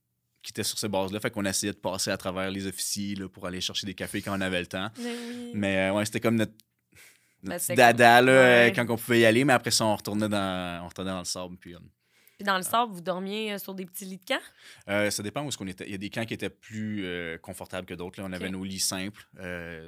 qui 0.47 0.51
étaient 0.51 0.63
sur 0.63 0.79
ces 0.79 0.87
bases-là. 0.87 1.19
Fait 1.19 1.29
qu'on 1.29 1.43
essayait 1.43 1.73
de 1.73 1.77
passer 1.77 2.09
à 2.09 2.15
travers 2.15 2.49
les 2.49 2.67
officiers 2.67 3.15
là, 3.15 3.27
pour 3.27 3.45
aller 3.45 3.59
chercher 3.59 3.85
des 3.85 3.93
cafés 3.93 4.21
quand 4.21 4.37
on 4.37 4.39
avait 4.39 4.61
le 4.61 4.65
temps. 4.65 4.89
Mais, 5.53 5.89
euh, 5.89 5.93
ouais, 5.93 6.05
c'était 6.05 6.21
comme 6.21 6.35
notre 6.35 6.53
ben, 7.43 7.59
dada 7.75 8.21
là, 8.21 8.31
euh, 8.31 8.71
quand 8.71 8.85
on 8.89 8.97
pouvait 8.97 9.21
y 9.21 9.25
aller, 9.25 9.43
mais 9.43 9.53
après 9.53 9.71
ça, 9.71 9.85
on 9.85 9.95
retournait 9.95 10.29
dans, 10.29 10.83
on 10.83 10.87
retournait 10.87 11.11
dans 11.11 11.19
le 11.19 11.25
sable. 11.25 11.57
Puis, 11.57 11.75
puis 12.37 12.45
dans 12.45 12.57
le 12.57 12.63
sable, 12.63 12.93
vous 12.93 13.01
dormiez 13.01 13.53
euh, 13.53 13.57
sur 13.57 13.73
des 13.73 13.85
petits 13.85 14.05
lits 14.05 14.19
de 14.19 14.25
camp? 14.25 14.41
Euh, 14.89 15.09
ça 15.09 15.23
dépend 15.23 15.43
où 15.43 15.47
est-ce 15.47 15.57
qu'on 15.57 15.65
était. 15.65 15.85
Il 15.85 15.91
y 15.91 15.95
a 15.95 15.97
des 15.97 16.11
camps 16.11 16.23
qui 16.23 16.35
étaient 16.35 16.51
plus 16.51 17.03
euh, 17.03 17.39
confortables 17.39 17.87
que 17.87 17.95
d'autres. 17.95 18.21
On 18.21 18.31
avait 18.31 18.49
nos 18.49 18.63
lits 18.63 18.79
simples 18.79 19.27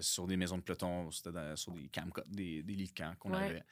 sur 0.01 0.25
des 0.25 0.35
maisons 0.35 0.57
de 0.57 0.63
peloton, 0.63 1.11
c'était 1.11 1.29
sur 1.55 1.73
des, 1.73 1.87
camp, 1.89 2.09
des, 2.27 2.63
des, 2.63 2.73
lits 2.73 2.87
de 2.87 2.93
camp 2.93 3.13
qu'on 3.19 3.33
avait. 3.33 3.63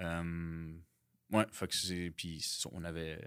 ouais, 0.00 1.46
fait 1.52 1.68
que 1.68 2.08
Puis 2.10 2.44
on 2.72 2.82
avait. 2.84 3.20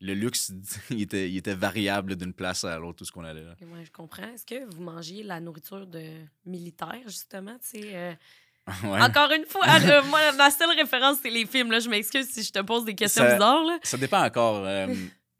Le 0.00 0.12
luxe, 0.12 0.52
il 0.90 1.02
était, 1.02 1.30
il 1.30 1.36
était 1.36 1.54
variable 1.54 2.16
d'une 2.16 2.34
place 2.34 2.64
à 2.64 2.78
l'autre, 2.78 2.98
tout 2.98 3.04
ce 3.04 3.12
qu'on 3.12 3.24
allait 3.24 3.44
là. 3.44 3.54
je 3.60 3.90
comprends. 3.90 4.26
Est-ce 4.26 4.44
que 4.44 4.64
vous 4.74 4.82
mangiez 4.82 5.22
la 5.22 5.40
nourriture 5.40 5.86
de 5.86 6.04
militaire, 6.44 7.00
justement? 7.06 7.56
Tu 7.60 7.80
Encore 8.84 9.30
une 9.32 9.44
fois, 9.46 9.66
moi, 10.06 10.32
ma 10.38 10.50
seule 10.50 10.70
référence, 10.76 11.18
c'est 11.22 11.30
les 11.30 11.44
films. 11.46 11.70
Là. 11.70 11.80
Je 11.80 11.88
m'excuse 11.88 12.26
si 12.30 12.42
je 12.42 12.50
te 12.52 12.60
pose 12.60 12.84
des 12.84 12.94
questions 12.94 13.24
bizarres. 13.24 13.64
Là. 13.64 13.78
Ça 13.82 13.96
dépend 13.98 14.22
encore. 14.24 14.64
Euh, 14.66 14.86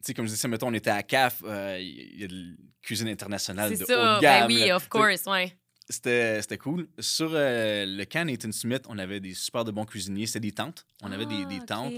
sais, 0.05 0.13
comme 0.15 0.27
je 0.27 0.33
disais, 0.33 0.49
mettons, 0.49 0.69
on 0.69 0.75
était 0.75 0.91
à 0.91 1.03
CAF, 1.03 1.43
euh, 1.45 1.79
il 1.81 2.21
y 2.21 2.25
a 2.25 2.29
de 2.29 2.35
la 2.35 2.55
cuisine 2.83 3.09
internationale 3.09 3.71
de 3.71 3.77
C'est 3.77 3.85
haut 3.85 3.87
ça. 3.87 4.17
de 4.17 4.21
Ben 4.21 4.41
gamme. 4.41 4.47
oui, 4.49 4.69
là. 4.69 4.77
of 4.77 4.89
course, 4.89 5.23
ouais. 5.27 5.57
C'était 5.89 6.57
cool. 6.59 6.89
Sur 6.99 7.33
euh, 7.35 7.85
le 7.87 8.05
camp 8.05 8.27
Nathan 8.27 8.53
Smith, 8.53 8.85
on 8.89 8.99
avait 8.99 9.21
des 9.21 9.35
super 9.35 9.65
de 9.65 9.71
bons 9.71 9.85
cuisiniers. 9.85 10.25
C'était 10.27 10.41
des 10.41 10.53
tentes. 10.53 10.87
On 11.03 11.13
avait 11.13 11.27
des, 11.27 11.45
des 11.45 11.59
Ah, 11.61 11.67
tentes. 11.67 11.93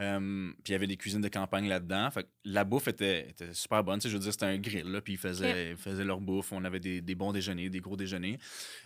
Euh, 0.00 0.50
puis 0.64 0.70
il 0.70 0.72
y 0.72 0.74
avait 0.74 0.88
des 0.88 0.96
cuisines 0.96 1.20
de 1.20 1.28
campagne 1.28 1.68
là-dedans. 1.68 2.08
La 2.44 2.64
bouffe 2.64 2.88
était, 2.88 3.28
était 3.30 3.54
super 3.54 3.84
bonne. 3.84 4.00
Tu 4.00 4.04
sais, 4.04 4.08
je 4.08 4.14
veux 4.16 4.22
dire, 4.22 4.32
c'était 4.32 4.46
un 4.46 4.58
grill. 4.58 4.86
Là, 4.90 5.00
puis 5.00 5.12
ils 5.12 5.18
faisaient, 5.18 5.76
faisaient 5.76 6.04
leur 6.04 6.20
bouffe. 6.20 6.50
On 6.50 6.64
avait 6.64 6.80
des, 6.80 7.00
des 7.00 7.14
bons 7.14 7.30
déjeuners, 7.32 7.70
des 7.70 7.80
gros 7.80 7.96
déjeuners. 7.96 8.38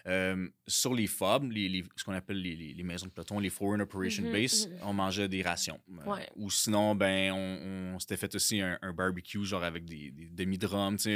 Euh, 0.06 0.46
sur 0.66 0.92
les 0.92 1.06
FOB, 1.06 1.50
les, 1.52 1.68
les- 1.70 1.84
ce 1.96 2.04
qu'on 2.04 2.12
appelle 2.12 2.42
les, 2.42 2.82
maisons 2.82 3.06
de 3.06 3.10
peloton, 3.12 3.38
les 3.38 3.48
Foreign 3.50 3.80
Operation 3.80 4.24
Mhm, 4.24 4.32
Base, 4.32 4.66
mhm. 4.68 4.76
on 4.82 4.92
mangeait 4.92 5.28
des 5.28 5.40
rations. 5.42 5.80
Euh. 6.06 6.16
Ou 6.36 6.50
sinon, 6.50 6.94
ben, 6.94 7.32
on, 7.32 7.94
on 7.94 7.98
s'était 7.98 8.18
fait 8.18 8.34
aussi 8.34 8.60
un, 8.60 8.78
un 8.82 8.92
barbecue, 8.92 9.44
genre 9.44 9.64
avec 9.64 9.86
des, 9.86 10.10
des 10.10 10.28
demi-drums. 10.28 11.08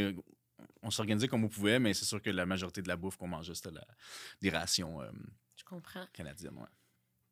On 0.82 0.90
s'organisait 0.90 1.28
comme 1.28 1.44
on 1.44 1.48
pouvait, 1.48 1.78
mais 1.78 1.94
c'est 1.94 2.04
sûr 2.04 2.20
que 2.22 2.30
la 2.30 2.46
majorité 2.46 2.82
de 2.82 2.88
la 2.88 2.96
bouffe 2.96 3.16
qu'on 3.16 3.26
mangeait, 3.28 3.54
c'était 3.54 3.70
la- 3.72 3.86
des 4.40 4.50
rations 4.50 5.00
euh, 5.02 5.10
Je 5.56 5.64
comprends. 5.64 6.06
canadiennes. 6.12 6.56
ouais. 6.58 6.68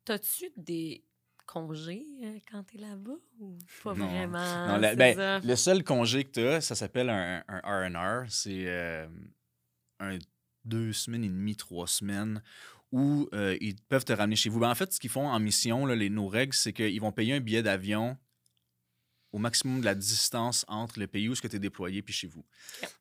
T'as-tu 0.05 0.45
des 0.57 1.03
congés 1.45 2.03
euh, 2.23 2.39
quand 2.51 2.63
t'es 2.63 2.77
là-bas 2.77 3.15
ou 3.39 3.57
pas 3.83 3.93
Non. 3.95 4.07
vraiment? 4.07 4.67
Non, 4.67 4.77
la- 4.77 4.89
c'est 4.91 4.95
ben, 4.95 5.15
ça? 5.15 5.39
Le 5.39 5.55
seul 5.55 5.83
congé 5.83 6.23
que 6.25 6.31
tu 6.31 6.39
as, 6.47 6.61
ça 6.61 6.75
s'appelle 6.75 7.09
un, 7.09 7.43
un 7.47 7.59
R&R. 7.59 8.25
C'est 8.29 8.65
euh, 8.67 9.07
un 9.99 10.17
deux 10.63 10.93
semaines 10.93 11.23
et 11.23 11.29
demie, 11.29 11.55
trois 11.55 11.87
semaines 11.87 12.41
où 12.91 13.27
ils 13.61 13.75
peuvent 13.89 14.05
te 14.05 14.13
ramener 14.13 14.35
chez 14.35 14.49
vous. 14.49 14.59
Ben, 14.59 14.69
en 14.69 14.75
fait, 14.75 14.93
ce 14.93 14.99
qu'ils 14.99 15.09
font 15.09 15.27
en 15.27 15.39
mission, 15.39 15.85
là, 15.85 15.95
les, 15.95 16.09
nos 16.09 16.27
règles, 16.27 16.53
c'est 16.53 16.71
qu'ils 16.73 17.01
vont 17.01 17.11
payer 17.11 17.33
un 17.33 17.39
billet 17.39 17.61
d'avion 17.61 18.17
au 19.35 19.37
maximum 19.37 19.81
de 19.81 19.85
la 19.85 19.95
distance 19.95 20.63
entre 20.69 20.97
le 20.97 21.07
pays 21.07 21.27
où 21.27 21.35
tu 21.35 21.45
es 21.53 21.59
déployé 21.59 22.01
puis 22.01 22.13
chez 22.13 22.27
vous. 22.27 22.45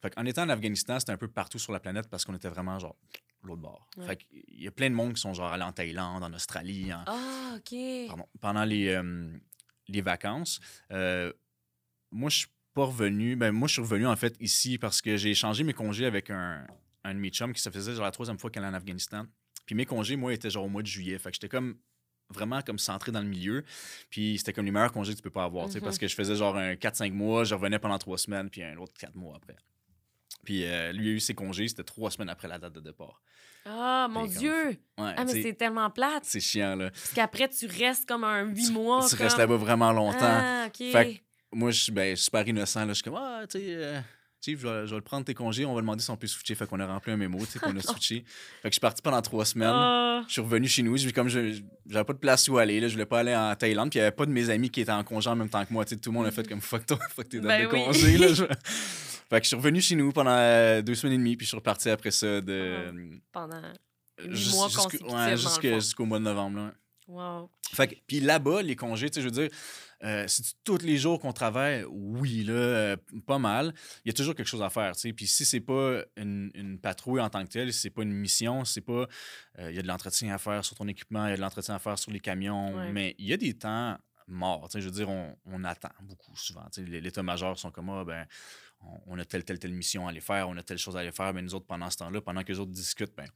Fait 0.03 0.13
en 0.19 0.27
étant 0.27 0.43
en 0.43 0.49
Afghanistan, 0.49 0.99
c'était 0.99 1.13
un 1.13 1.17
peu 1.17 1.29
partout 1.29 1.61
sur 1.61 1.73
la 1.73 1.79
planète 1.79 2.09
parce 2.09 2.25
qu'on 2.25 2.35
était 2.35 2.49
vraiment 2.49 2.77
genre 2.81 2.97
l'autre 3.45 3.63
bord. 3.63 3.89
Ouais. 3.97 4.07
Fait 4.09 4.19
il 4.33 4.65
y 4.65 4.67
a 4.67 4.73
plein 4.73 4.91
de 4.91 4.97
monde 4.97 5.15
qui 5.15 5.21
sont 5.21 5.33
genre 5.33 5.53
allés 5.53 5.63
en 5.63 5.71
Thaïlande, 5.73 6.25
en 6.25 6.33
Australie, 6.33 6.93
en, 6.93 7.05
Ah, 7.07 7.55
OK. 7.57 7.77
pardon, 8.09 8.27
pendant 8.41 8.65
les, 8.65 8.89
euh, 8.89 9.33
les 9.87 10.01
vacances. 10.01 10.59
Euh, 10.91 11.33
moi, 12.11 12.31
je 12.31 12.39
suis 12.39 12.49
pas 12.73 12.87
revenu. 12.87 13.37
Ben, 13.37 13.53
moi, 13.53 13.69
je 13.69 13.75
suis 13.75 13.83
revenu 13.83 14.09
en 14.09 14.17
fait 14.17 14.35
ici 14.41 14.77
parce 14.77 15.01
que 15.01 15.17
j'ai 15.17 15.31
échangé 15.31 15.63
mes 15.63 15.73
congés 15.73 16.07
avec 16.07 16.31
un, 16.31 16.67
un 17.05 17.15
de 17.15 17.21
mes 17.21 17.31
chums 17.31 17.53
qui 17.53 17.63
se 17.63 17.71
faisait 17.71 17.95
genre 17.95 18.03
la 18.07 18.11
troisième 18.11 18.41
fois 18.41 18.51
qu'elle 18.51 18.65
allait 18.65 18.75
en 18.75 18.79
Afghanistan. 18.79 19.25
Puis 19.67 19.77
mes 19.77 19.87
congés, 19.87 20.17
moi, 20.17 20.35
étaient 20.35 20.51
genre 20.51 20.65
au 20.65 20.69
mois 20.69 20.83
de 20.83 20.89
juillet. 20.89 21.17
Fait 21.17 21.31
que 21.31 21.37
j'étais 21.37 21.49
comme 21.49 21.77
vraiment 22.35 22.61
comme 22.63 22.79
centré 22.79 23.13
dans 23.13 23.21
le 23.21 23.29
milieu. 23.29 23.65
Puis 24.11 24.37
c'était 24.39 24.53
comme 24.53 24.65
les 24.67 24.71
meilleurs 24.73 24.93
congés 24.93 25.13
que 25.13 25.17
tu 25.19 25.23
peux 25.23 25.31
pas 25.31 25.45
avoir, 25.45 25.69
parce 25.83 25.99
que 25.99 26.09
je 26.09 26.15
faisais 26.15 26.35
genre 26.37 26.57
un 26.57 26.75
4-5 26.75 27.13
mois, 27.13 27.45
je 27.45 27.55
revenais 27.55 27.79
pendant 27.79 27.99
trois 27.99 28.19
semaines, 28.19 28.51
puis 28.51 28.63
un 28.63 28.77
autre 28.77 28.93
4 28.99 29.15
mois 29.15 29.37
après. 29.37 29.57
Puis 30.45 30.65
euh, 30.65 30.93
lui 30.93 31.09
a 31.09 31.13
eu 31.13 31.21
ses 31.21 31.35
congés, 31.35 31.69
c'était 31.69 31.85
trois 31.85 32.11
semaines 32.11 32.29
après 32.29 32.49
la 32.49 32.59
date 32.59 32.75
de 32.75 32.81
départ. 32.81 33.23
Ah, 33.67 34.09
mon 34.11 34.25
Puis 34.25 34.33
comme- 34.35 34.39
Dieu! 34.41 34.67
Ouais, 34.99 35.15
Ah, 35.17 35.25
mais 35.25 35.43
c'est 35.43 35.55
tellement 35.55 35.89
plate. 35.89 36.25
c'est 36.25 36.41
chiant, 36.41 36.77
là. 36.77 36.91
Parce 36.91 37.13
qu'après, 37.15 37.49
tu 37.49 37.67
restes 37.67 38.07
comme 38.07 38.25
un 38.25 38.43
huit 38.43 38.71
mois. 38.71 39.07
Tu 39.09 39.17
comme... 39.17 39.25
restes 39.25 39.39
là-bas 39.39 39.57
vraiment 39.57 39.91
longtemps. 39.93 40.19
Ah, 40.21 40.65
OK. 40.67 40.93
Fait 40.93 41.23
moi, 41.51 41.71
je 41.71 41.83
suis 41.85 41.93
ben, 41.93 42.15
super 42.17 42.47
innocent. 42.47 42.81
Là. 42.81 42.89
Je 42.89 42.95
suis 42.95 43.03
comme, 43.05 43.17
ah, 43.17 43.43
tu 43.49 43.59
sais, 43.59 43.65
euh, 43.69 44.01
Chief, 44.45 44.61
je 44.61 44.67
vais, 44.67 44.87
je 44.87 44.91
vais 44.91 44.97
le 44.97 45.03
prendre 45.03 45.25
tes 45.25 45.33
congés. 45.35 45.65
On 45.65 45.75
va 45.75 45.81
demander 45.81 46.03
si 46.03 46.11
on 46.11 46.17
peut 46.17 46.27
switcher. 46.27 46.55
Fait 46.55 46.67
qu'on 46.67 46.79
a 46.81 46.87
rempli 46.87 47.13
un 47.13 47.17
mémo, 47.17 47.39
tu 47.41 47.47
sais, 47.53 47.59
qu'on 47.59 47.77
a 47.77 47.81
switché. 47.83 48.25
Fait 48.27 48.69
que 48.69 48.69
je 48.71 48.73
suis 48.75 48.81
parti 48.81 49.01
pendant 49.03 49.23
trois 49.23 49.45
semaines. 49.45 49.71
Ah, 49.73 50.23
Je 50.27 50.33
suis 50.33 50.41
revenu 50.43 50.69
chez 50.69 50.83
nous. 50.83 50.97
Comme 51.15 51.29
je 51.29 51.61
j'avais 51.89 52.05
pas 52.05 52.13
de 52.13 52.19
place 52.19 52.47
où 52.49 52.59
aller, 52.59 52.81
là, 52.81 52.89
je 52.89 52.93
voulais 52.93 53.07
pas 53.07 53.21
aller 53.21 53.35
en 53.35 53.55
Thaïlande. 53.55 53.91
Puis 53.91 53.99
il 53.99 54.03
y 54.03 54.05
avait 54.05 54.15
pas 54.15 54.27
de 54.27 54.33
mes 54.33 54.51
amis 54.51 54.69
qui 54.71 54.81
étaient 54.83 54.93
en 54.93 55.05
congé 55.05 55.31
en 55.31 55.37
même 55.37 55.49
temps 55.49 55.65
que 55.65 55.73
moi. 55.73 55.85
Tu 55.85 55.95
sais, 55.95 56.01
tout 56.01 56.11
le 56.11 56.15
monde 56.19 56.27
a 56.27 56.31
fait 56.31 56.47
comme 56.49 56.61
fuck 56.61 56.85
toi, 56.85 56.99
fuck 57.15 57.29
tes 57.29 57.41
dates 57.41 57.47
Ben 57.49 57.69
de 57.69 57.73
oui. 57.75 57.85
congé. 57.85 58.19
Là, 58.19 58.29
Je- 58.35 58.45
Fait 59.31 59.39
que 59.41 59.45
je 59.45 59.49
suis 59.49 59.57
revenu 59.57 59.81
chez 59.81 59.97
nous 59.97 60.13
pendant 60.13 60.37
euh, 60.37 60.83
deux 60.83 60.95
semaines 60.95 61.15
et 61.15 61.19
demie. 61.19 61.37
Puis 61.37 61.47
je 61.47 61.49
suis 61.49 61.57
reparti 61.57 61.89
après 61.89 62.11
ça 62.11 62.41
de. 62.43 63.21
pendant... 63.33 63.63
Huit 64.23 64.37
jus- 64.37 64.51
mois 64.53 64.69
jusqu'au- 64.69 65.07
ouais, 65.07 66.07
mois 66.07 66.19
de 66.19 66.25
novembre. 66.25 66.59
là. 66.59 66.75
Wow. 67.09 67.51
Fait 67.75 67.89
que, 67.89 67.95
puis 68.07 68.21
là-bas, 68.21 68.63
les 68.63 68.77
congés, 68.77 69.11
tu 69.11 69.15
sais, 69.15 69.21
je 69.21 69.27
veux 69.27 69.31
dire, 69.33 69.49
euh, 70.05 70.25
c'est 70.29 70.45
tous 70.65 70.79
les 70.83 70.97
jours 70.99 71.19
qu'on 71.19 71.33
travaille, 71.33 71.85
oui, 71.89 72.45
là, 72.45 72.53
euh, 72.53 72.97
pas 73.27 73.39
mal. 73.39 73.73
Il 74.05 74.09
y 74.09 74.11
a 74.11 74.13
toujours 74.13 74.35
quelque 74.35 74.47
chose 74.47 74.63
à 74.63 74.69
faire, 74.71 74.93
tu 74.95 75.01
sais. 75.01 75.13
Puis 75.13 75.27
si 75.27 75.45
c'est 75.45 75.61
pas 75.61 76.03
une, 76.17 76.51
une 76.55 76.79
patrouille 76.79 77.21
en 77.21 77.31
tant 77.31 77.43
que 77.45 77.49
telle, 77.51 77.73
si 77.73 77.81
c'est 77.81 77.91
pas 77.91 78.03
une 78.03 78.13
mission, 78.13 78.65
si 78.65 78.75
c'est 78.75 78.81
pas. 78.83 79.07
euh, 79.59 79.71
Il 79.71 79.77
y 79.77 79.79
a 79.79 79.83
de 79.83 79.89
l'entretien 79.89 80.35
à 80.35 80.39
faire 80.39 80.65
sur 80.65 80.77
ton 80.77 80.87
équipement, 80.89 81.27
il 81.27 81.31
y 81.31 81.33
a 81.33 81.37
de 81.37 81.41
l'entretien 81.41 81.75
à 81.75 81.79
faire 81.79 81.99
sur 81.99 82.11
les 82.13 82.21
camions, 82.21 82.75
Ouais. 82.77 82.93
mais 82.93 83.15
il 83.19 83.27
y 83.27 83.33
a 83.33 83.37
des 83.37 83.55
temps 83.55 83.97
morts. 84.27 84.69
Je 84.75 84.81
veux 84.81 84.91
dire, 84.91 85.09
on, 85.09 85.37
on 85.47 85.65
attend 85.65 85.91
beaucoup 86.03 86.37
souvent. 86.37 86.67
L'état-major 86.77 87.59
sont 87.59 87.71
comme, 87.71 87.91
ah, 87.91 88.05
ben, 88.05 88.27
on, 88.83 89.01
on 89.15 89.19
a 89.19 89.25
telle, 89.25 89.45
telle, 89.45 89.59
telle 89.59 89.73
mission 89.73 90.07
à 90.07 90.11
aller 90.11 90.21
faire, 90.21 90.49
on 90.49 90.57
a 90.57 90.63
telle 90.63 90.79
chose 90.79 90.97
à 90.97 91.01
aller 91.01 91.13
faire, 91.13 91.33
mais 91.35 91.43
nous 91.43 91.55
autres, 91.55 91.67
pendant 91.67 91.89
ce 91.91 91.97
temps-là, 91.99 92.21
pendant 92.21 92.43
que 92.43 92.53
les 92.53 92.59
autres 92.59 92.73
discutent, 92.73 93.15
ben, 93.17 93.27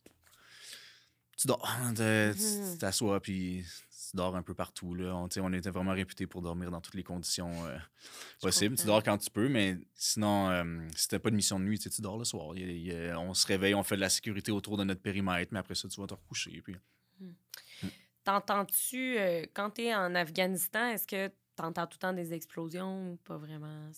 tu 1.37 1.47
dors, 1.47 1.65
Mhm. 1.81 1.95
tu 2.35 2.79
t'assois, 2.79 3.21
puis 3.21 3.65
tu 4.11 4.17
dors 4.17 4.35
un 4.37 4.43
peu 4.43 4.55
partout. 4.55 4.95
Là. 4.95 5.15
On, 5.15 5.29
tu 5.29 5.41
était 5.57 5.71
vraiment 5.71 5.93
réputé 5.93 6.27
pour 6.27 6.43
dormir 6.43 6.71
dans 6.71 6.81
toutes 6.81 6.95
les 6.95 7.03
conditions 7.03 7.53
euh, 7.67 7.77
possibles. 8.41 8.77
Tu 8.77 8.87
dors 8.87 9.03
quand 9.03 9.19
tu 9.19 9.31
peux, 9.31 9.49
mais 9.49 9.77
sinon, 9.95 10.51
euh, 10.51 10.89
si 10.95 11.09
t'as 11.09 11.19
pas 11.19 11.31
de 11.31 11.37
mission 11.37 11.59
de 11.59 11.65
nuit, 11.65 11.79
tu 11.79 11.91
tu 11.91 12.01
dors 12.01 12.19
le 12.19 12.25
soir. 12.25 12.57
Il 12.57 12.71
il 12.71 13.15
on 13.17 13.35
se 13.35 13.47
réveille, 13.47 13.75
on 13.75 13.83
fait 13.83 13.97
de 13.97 14.01
la 14.01 14.09
sécurité 14.09 14.53
autour 14.53 14.77
de 14.77 14.85
notre 14.85 15.03
périmètre, 15.03 15.53
mais 15.53 15.59
après 15.59 15.75
ça, 15.75 15.89
tu 15.89 16.01
vas 16.01 16.07
te 16.07 16.15
recoucher. 16.15 16.63
Puis... 16.63 16.77
T'entends-tu, 18.25 19.19
euh, 19.19 19.47
quand 19.55 19.71
t'es 19.71 19.95
en 19.95 20.15
Afghanistan, 20.15 20.89
est-ce 20.89 21.07
que 21.07 21.31
t'entends 21.57 21.87
tout 21.87 21.97
le 21.97 22.01
temps 22.01 22.13
des 22.13 22.35
explosions 22.35 23.13
ou 23.13 23.17
pas 23.17 23.39
vraiment? 23.39 23.91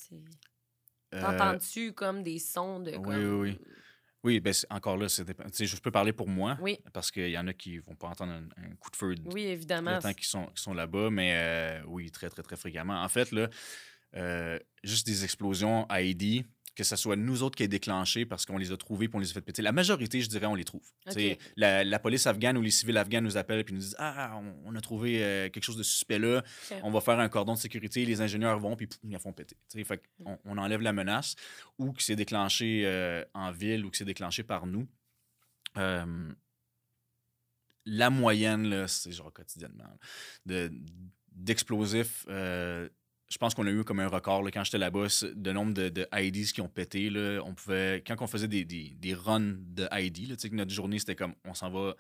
Euh, 1.13 1.21
T'entends-tu 1.21 1.93
comme 1.93 2.23
des 2.23 2.39
sons 2.39 2.81
de... 2.81 2.93
oui, 2.93 3.03
comme- 3.03 3.15
oui, 3.15 3.25
oui. 3.25 3.59
oui, 3.61 3.67
ben, 4.25 4.53
c'est- 4.53 4.67
encore 4.71 4.97
là, 4.97 5.07
je 5.09 5.77
peux 5.81 5.91
parler 5.91 6.13
pour 6.13 6.29
moi, 6.29 6.59
Oui, 6.61 6.79
parce 6.93 7.11
qu'il 7.11 7.31
y 7.31 7.39
en 7.39 7.47
a 7.47 7.53
qui 7.53 7.79
vont 7.79 7.95
pas 7.95 8.09
entendre 8.09 8.33
un, 8.33 8.45
un 8.63 8.75
coup 8.77 8.91
de 8.91 8.97
feu 8.97 9.15
oui, 9.33 9.43
évidemment. 9.45 9.97
le 9.97 10.03
temps 10.03 10.13
qu'ils 10.13 10.27
sont, 10.27 10.49
sont 10.55 10.75
là-bas, 10.75 11.11
mais 11.11 11.33
euh, 11.35 11.83
oui, 11.87 12.11
très, 12.11 12.29
très, 12.29 12.43
très 12.43 12.57
fréquemment. 12.57 13.03
En 13.03 13.09
fait, 13.09 13.33
là, 13.33 13.49
euh, 14.17 14.59
juste 14.85 15.07
des 15.07 15.25
explosions 15.25 15.87
à 15.89 15.95
Haïti, 15.95 16.45
que 16.81 16.87
ce 16.87 16.97
soit 16.97 17.15
nous 17.15 17.43
autres 17.43 17.57
qui 17.57 17.63
ait 17.63 17.69
déclenché 17.69 18.25
parce 18.25 18.47
qu'on 18.47 18.57
les 18.57 18.73
a 18.73 18.77
trouvés 18.79 19.07
puis 19.07 19.17
on 19.17 19.21
les 19.21 19.29
a 19.31 19.35
fait 19.35 19.43
péter. 19.43 19.61
La 19.61 19.73
majorité, 19.73 20.23
je 20.23 20.31
dirais, 20.31 20.47
on 20.47 20.55
les 20.55 20.65
trouve. 20.65 20.81
Ok. 21.07 21.13
Tu 21.13 21.21
sais, 21.21 21.39
La, 21.57 21.85
la 21.85 21.99
police 21.99 22.27
afghane 22.27 22.57
ou 22.57 22.63
les 22.63 22.71
civils 22.71 22.97
afghans 22.97 23.21
nous 23.21 23.37
appellent 23.37 23.65
puis 23.65 23.75
nous 23.75 23.81
disent 23.81 23.97
Ah, 23.99 24.41
on, 24.43 24.55
on 24.73 24.75
a 24.75 24.81
trouvé 24.81 25.23
euh, 25.23 25.51
quelque 25.51 25.63
chose 25.63 25.77
de 25.77 25.83
suspect 25.83 26.19
là, 26.19 26.43
on 26.83 26.91
va 26.91 27.03
faire 27.03 27.19
un 27.21 27.29
cordon 27.29 27.53
de 27.53 27.59
sécurité, 27.59 28.07
les 28.07 28.23
ingénieurs 28.23 28.59
vont 28.59 28.77
puis 28.77 28.89
ils 29.05 29.11
la 29.11 29.19
font 29.19 29.35
péter. 29.35 29.59
Fait 29.85 30.03
on, 30.25 30.39
on 30.47 30.57
enlève 30.57 30.81
la 30.81 30.95
menace 30.95 31.37
ou 31.79 31.93
que 31.93 32.03
c'est 32.03 32.17
déclenché 32.17 32.85
euh, 32.87 33.23
en 33.35 33.51
ville 33.51 33.85
ou 33.85 33.91
que 33.91 33.99
c'est 33.99 34.07
déclenché 34.07 34.43
par 34.43 34.67
nous. 34.67 34.89
Euh, 35.77 36.33
la 37.85 38.09
moyenne, 38.09 38.87
c'est 38.89 39.13
genre 39.13 39.33
quotidiennement, 39.35 39.85
de, 40.47 40.73
d'explosifs. 41.33 42.27
Je 43.31 43.39
pense 43.39 43.55
qu'on 43.55 43.67
a 43.67 43.71
eu 43.71 43.85
comme 43.85 44.01
un 44.01 44.09
record 44.09 44.43
là, 44.43 44.51
quand 44.51 44.65
j'étais 44.65 44.79
là-bas, 44.79 45.07
de 45.23 45.53
nombre 45.53 45.73
de, 45.73 45.89
de 45.89 46.07
IDs 46.13 46.53
qui 46.53 46.61
ont 46.61 46.69
pété. 46.69 47.11
Là, 47.11 47.41
on 47.45 47.55
pouvait, 47.55 48.03
quand 48.05 48.17
on 48.21 48.27
faisait 48.27 48.49
des, 48.49 48.65
des, 48.65 48.91
des 48.95 49.15
runs 49.15 49.57
de 49.59 49.89
ID, 49.93 50.29
là, 50.29 50.37
que 50.37 50.55
notre 50.55 50.73
journée, 50.73 50.99
c'était 50.99 51.15
comme 51.15 51.35
on 51.45 51.55
s'en 51.55 51.71
va 51.71 51.95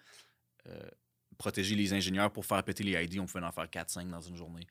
euh, 0.66 0.90
protéger 1.38 1.76
les 1.76 1.92
ingénieurs 1.92 2.32
pour 2.32 2.44
faire 2.44 2.62
péter 2.64 2.82
les 2.82 3.02
ID. 3.04 3.20
On 3.20 3.26
pouvait 3.26 3.44
en 3.44 3.52
faire 3.52 3.66
4-5 3.66 4.08
dans 4.08 4.20
une 4.20 4.36
journée, 4.36 4.66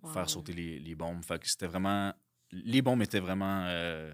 pour 0.00 0.08
Wow. 0.10 0.12
faire 0.14 0.28
sauter 0.28 0.52
les, 0.52 0.78
les 0.78 0.94
bombes. 0.94 1.24
Fait 1.24 1.38
que 1.38 1.48
c'était 1.48 1.66
vraiment. 1.66 2.12
Les 2.50 2.82
bombes 2.82 3.00
étaient 3.02 3.20
vraiment 3.20 3.64
euh, 3.66 4.12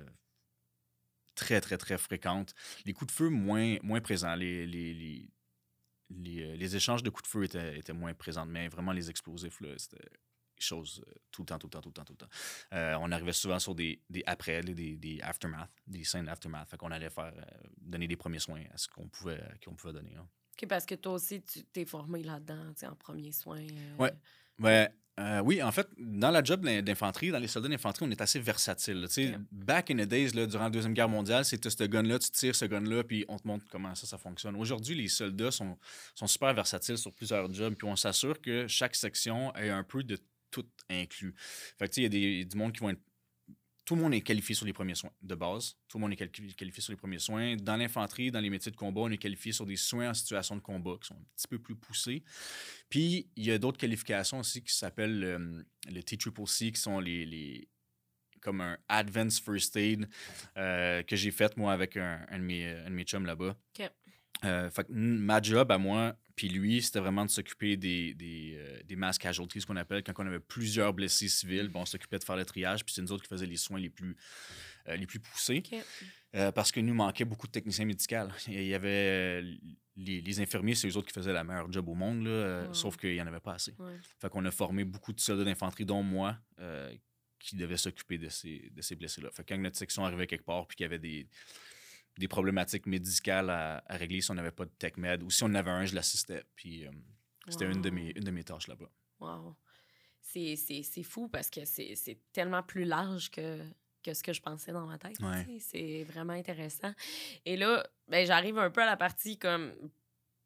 très, 1.35 1.61
très, 1.61 1.77
très 1.77 1.99
fréquentes. 1.99 2.55
Les 2.85 2.93
coups 2.93 3.13
de 3.13 3.17
feu, 3.17 3.29
moins, 3.29 3.79
moins 3.83 4.01
présents. 4.01 4.37
Les, 4.37 4.67
les, 4.67 4.95
les, 4.95 5.29
les, 6.11 6.43
euh, 6.43 6.77
échanges 6.77 7.03
de 7.03 7.11
coups 7.11 7.25
de 7.25 7.29
feu 7.29 7.45
étaient, 7.45 7.79
étaient 7.79 7.93
moins 7.93 8.15
présents, 8.15 8.47
mais 8.47 8.69
vraiment 8.69 8.93
les 8.93 9.11
explosifs, 9.11 9.59
c'était 9.79 9.99
choses 10.65 11.03
euh, 11.09 11.13
tout 11.31 11.43
le 11.43 11.47
temps, 11.47 11.59
tout 11.59 11.67
le 11.67 11.71
temps, 11.71 11.81
tout 11.81 11.89
le 11.89 11.93
temps, 11.95 12.05
tout 12.05 12.13
le 12.13 12.19
temps. 12.19 12.29
Euh, 12.75 12.97
on 13.01 13.11
arrivait 13.13 13.33
souvent 13.33 13.59
sur 13.59 13.75
des, 13.75 14.01
des 14.11 14.23
après, 14.27 14.61
des, 14.63 14.97
des 14.97 15.21
aftermath, 15.23 15.71
des 15.87 16.05
scènes 16.05 16.27
d'aftermath. 16.27 16.69
Fait 16.71 16.77
qu'on 16.77 16.91
allait 16.91 17.11
faire, 17.11 17.33
euh, 17.37 17.43
donner 17.81 18.07
des 18.09 18.17
premiers 18.17 18.39
soins 18.39 18.63
à 18.73 18.77
ce 18.79 18.89
qu'on 18.89 19.09
pouvait, 19.09 19.43
qu'on 19.65 19.75
pouvait 19.75 19.93
donner. 19.93 20.15
hein. 20.17 20.27
OK, 20.61 20.69
parce 20.69 20.85
que 20.85 20.95
toi 20.95 21.13
aussi, 21.15 21.43
tu 21.43 21.63
t'es 21.65 21.85
formé 21.87 22.23
là-dedans, 22.23 22.73
en 22.85 22.95
premiers 22.97 23.33
soins. 23.33 23.67
Ouais. 23.99 24.13
Euh, 25.19 25.41
oui, 25.43 25.63
en 25.63 25.71
fait, 25.71 25.87
dans 25.99 26.31
la 26.31 26.43
job 26.43 26.65
d'in- 26.65 26.81
d'infanterie, 26.81 27.31
dans 27.31 27.39
les 27.39 27.49
soldats 27.49 27.69
d'infanterie, 27.69 28.07
on 28.07 28.11
est 28.11 28.21
assez 28.23 28.39
versatile. 28.39 29.03
là. 29.03 29.09
Tu 29.09 29.15
sais, 29.15 29.35
Ok. 29.35 29.41
Back 29.53 29.91
in 29.91 29.97
the 29.97 30.09
days, 30.09 30.31
là, 30.31 30.47
durant 30.47 30.65
la 30.65 30.71
Deuxième 30.71 30.95
Guerre 30.95 31.11
mondiale, 31.11 31.45
c'était 31.45 31.69
ce 31.69 31.85
gun-là, 31.85 32.19
tu 32.19 32.31
tires 32.31 32.55
ce 32.55 32.65
gun-là, 32.65 33.05
puis 33.05 33.27
on 33.29 33.39
te 33.39 33.47
montre 33.47 33.67
comment 33.69 33.95
ça, 33.95 34.07
ça 34.07 34.17
fonctionne. 34.17 34.57
Aujourd'hui, 34.57 34.95
les 34.95 35.09
soldats 35.09 35.51
sont, 35.51 35.77
sont 36.15 36.27
super 36.27 36.55
versatiles 36.55 36.97
sur 36.97 37.13
plusieurs 37.13 37.53
jobs, 37.53 37.75
puis 37.75 37.87
on 37.87 37.97
s'assure 37.97 38.41
que 38.41 38.67
chaque 38.67 38.95
section 38.95 39.55
ait 39.57 39.69
un 39.69 39.85
peu 39.85 40.03
de 40.03 40.17
tout 40.51 40.67
inclus. 40.89 41.35
Fait 41.79 41.89
que, 41.89 41.93
tu 41.93 41.95
sais, 41.95 42.01
il 42.01 42.05
y 42.05 42.07
a 42.07 42.09
des, 42.09 42.45
du 42.45 42.57
monde 42.57 42.73
qui 42.73 42.81
vont 42.81 42.91
être 42.91 43.01
tout 43.87 43.97
le 43.97 44.03
monde 44.03 44.15
est 44.15 44.21
qualifié 44.21 44.55
sur 44.55 44.67
les 44.67 44.73
premiers 44.73 44.95
soins 44.95 45.11
de 45.21 45.35
base. 45.35 45.75
Tout 45.89 45.99
le 45.99 46.03
monde 46.03 46.13
est 46.13 46.17
quali- 46.17 46.55
qualifié 46.55 46.81
sur 46.81 46.93
les 46.93 46.97
premiers 46.97 47.19
soins. 47.19 47.57
Dans 47.57 47.77
l'infanterie, 47.77 48.31
dans 48.31 48.39
les 48.39 48.51
métiers 48.51 48.71
de 48.71 48.77
combat, 48.77 49.01
on 49.01 49.11
est 49.11 49.19
qualifié 49.19 49.51
sur 49.51 49.67
des 49.67 49.75
soins 49.75 50.11
en 50.11 50.15
situation 50.15 50.55
de 50.55 50.61
combat 50.61 50.97
qui 51.01 51.09
sont 51.09 51.15
un 51.15 51.25
petit 51.35 51.49
peu 51.49 51.59
plus 51.59 51.75
poussés. 51.75 52.23
Puis, 52.89 53.29
il 53.35 53.45
y 53.47 53.51
a 53.51 53.59
d'autres 53.59 53.79
qualifications 53.79 54.39
aussi 54.39 54.63
qui 54.63 54.73
s'appellent 54.73 55.25
euh, 55.25 55.63
le 55.91 56.03
T-Triple-C, 56.03 56.71
qui 56.71 56.81
sont 56.81 57.01
les, 57.01 57.27
les 57.27 57.69
comme 58.41 58.61
un 58.61 58.79
advanced 58.89 59.43
first 59.43 59.77
aid 59.77 60.09
euh, 60.57 61.03
que 61.03 61.17
j'ai 61.17 61.33
fait, 61.33 61.57
moi, 61.57 61.73
avec 61.73 61.97
un, 61.97 62.25
un 62.29 62.39
de, 62.39 62.45
mes, 62.45 62.67
un 62.67 62.91
de 62.91 62.95
mes 62.95 63.05
chums 63.05 63.27
là-bas. 63.27 63.57
OK. 63.81 63.91
Euh, 64.45 64.71
fait 64.71 64.87
ma 64.89 65.43
job 65.43 65.73
à 65.73 65.79
moi, 65.79 66.17
puis 66.41 66.49
lui, 66.49 66.81
c'était 66.81 67.01
vraiment 67.01 67.27
de 67.27 67.31
s'occuper 67.31 67.77
des, 67.77 68.15
des, 68.15 68.55
euh, 68.57 68.83
des 68.87 68.97
mass 68.97 69.19
casualties, 69.19 69.61
ce 69.61 69.67
qu'on 69.67 69.77
appelle, 69.77 70.03
quand 70.03 70.15
on 70.17 70.27
avait 70.27 70.41
plusieurs 70.41 70.95
blessés 70.95 71.29
civils, 71.29 71.69
bon, 71.69 71.83
on 71.83 71.85
s'occupait 71.85 72.19
de 72.19 72.25
faire 72.25 72.37
le 72.37 72.47
triage, 72.47 72.83
puis 72.83 72.95
c'est 72.95 73.03
nous 73.03 73.13
autres 73.13 73.25
qui 73.25 73.29
faisions 73.29 73.47
les 73.47 73.59
soins 73.59 73.79
les 73.79 73.91
plus, 73.91 74.17
euh, 74.89 74.97
les 74.97 75.05
plus 75.05 75.21
poussés. 75.21 75.63
Euh, 76.35 76.51
parce 76.51 76.73
que 76.73 76.81
nous 76.81 76.95
manquait 76.95 77.27
beaucoup 77.27 77.47
de 77.47 77.53
techniciens 77.53 77.85
médicaux. 77.85 78.31
Il 78.47 78.63
y 78.63 78.73
avait 78.73 79.43
les, 79.97 80.23
les 80.23 80.41
infirmiers, 80.41 80.75
c'est 80.75 80.89
eux 80.89 80.97
autres 80.97 81.09
qui 81.09 81.13
faisaient 81.13 81.35
la 81.35 81.45
meilleure 81.45 81.71
job 81.71 81.87
au 81.91 81.95
monde, 81.95 82.25
là, 82.25 82.73
sauf 82.73 82.97
qu'il 82.97 83.13
n'y 83.13 83.21
en 83.21 83.27
avait 83.27 83.41
pas 83.41 83.53
assez. 83.53 83.75
Ouais. 83.79 83.99
Fait 84.19 84.31
qu'on 84.31 84.47
a 84.47 84.51
formé 84.51 84.85
beaucoup 84.85 85.13
de 85.13 85.21
soldats 85.21 85.45
d'infanterie, 85.45 85.85
dont 85.85 86.03
moi, 86.03 86.39
qui 87.39 87.57
devaient 87.57 87.77
s'occuper 87.77 88.17
de 88.17 88.31
ces, 88.31 88.71
de 88.75 88.81
ces 88.81 88.97
blessés-là. 88.97 89.31
Fait 89.31 89.45
que 89.45 89.53
quand 89.53 89.61
notre 89.61 89.77
section 89.77 90.07
arrivait 90.07 90.27
quelque 90.27 90.47
part 90.47 90.67
puis 90.67 90.79
qu'il 90.79 90.85
y 90.85 90.87
avait 90.87 90.99
des, 90.99 91.27
des 92.19 92.29
problématiques 92.29 92.87
médicales 92.87 93.51
à, 93.51 93.83
à 93.87 93.97
régler, 93.97 94.21
si 94.21 94.31
on 94.31 94.35
n'avait 94.35 94.51
pas 94.51 94.65
de 94.65 94.71
tech 94.71 94.97
med 94.97 95.23
ou 95.23 95.31
si 95.31 95.43
on 95.43 95.47
en 95.47 95.55
avait 95.55 95.71
un, 95.71 95.85
je 95.85 95.95
l'assistais. 95.95 96.45
Puis 96.55 96.87
euh, 96.87 96.91
c'était 97.49 97.67
une, 97.71 97.81
de 97.81 97.91
mes, 97.91 98.13
une 98.17 98.25
de 98.25 98.31
mes 98.31 98.45
tâches 98.45 98.69
là-bas. 98.69 98.91
Wow. 99.21 99.57
C'est, 100.23 100.57
fou 101.03 101.29
parce 101.29 101.51
que 101.51 101.65
c'est, 101.65 101.95
c'est 101.97 102.19
tellement 102.33 102.63
plus 102.63 102.85
large 102.85 103.31
que, 103.31 103.59
que 104.03 104.15
ce 104.15 104.23
que 104.23 104.33
je 104.33 104.41
pensais 104.41 104.73
dans 104.73 104.87
ma 104.87 104.99
tête. 104.99 105.19
Ouais. 105.21 105.45
tu 105.45 105.59
sais. 105.59 105.61
C'est 105.61 106.05
vraiment 106.05 106.35
intéressant. 106.35 106.93
Et 107.45 107.57
là, 107.57 107.85
ben, 108.07 108.25
j'arrive 108.27 108.59
un 108.59 108.71
peu 108.71 108.83
à 108.83 108.87
la 108.87 108.97
partie 108.97 109.39
comme 109.39 109.73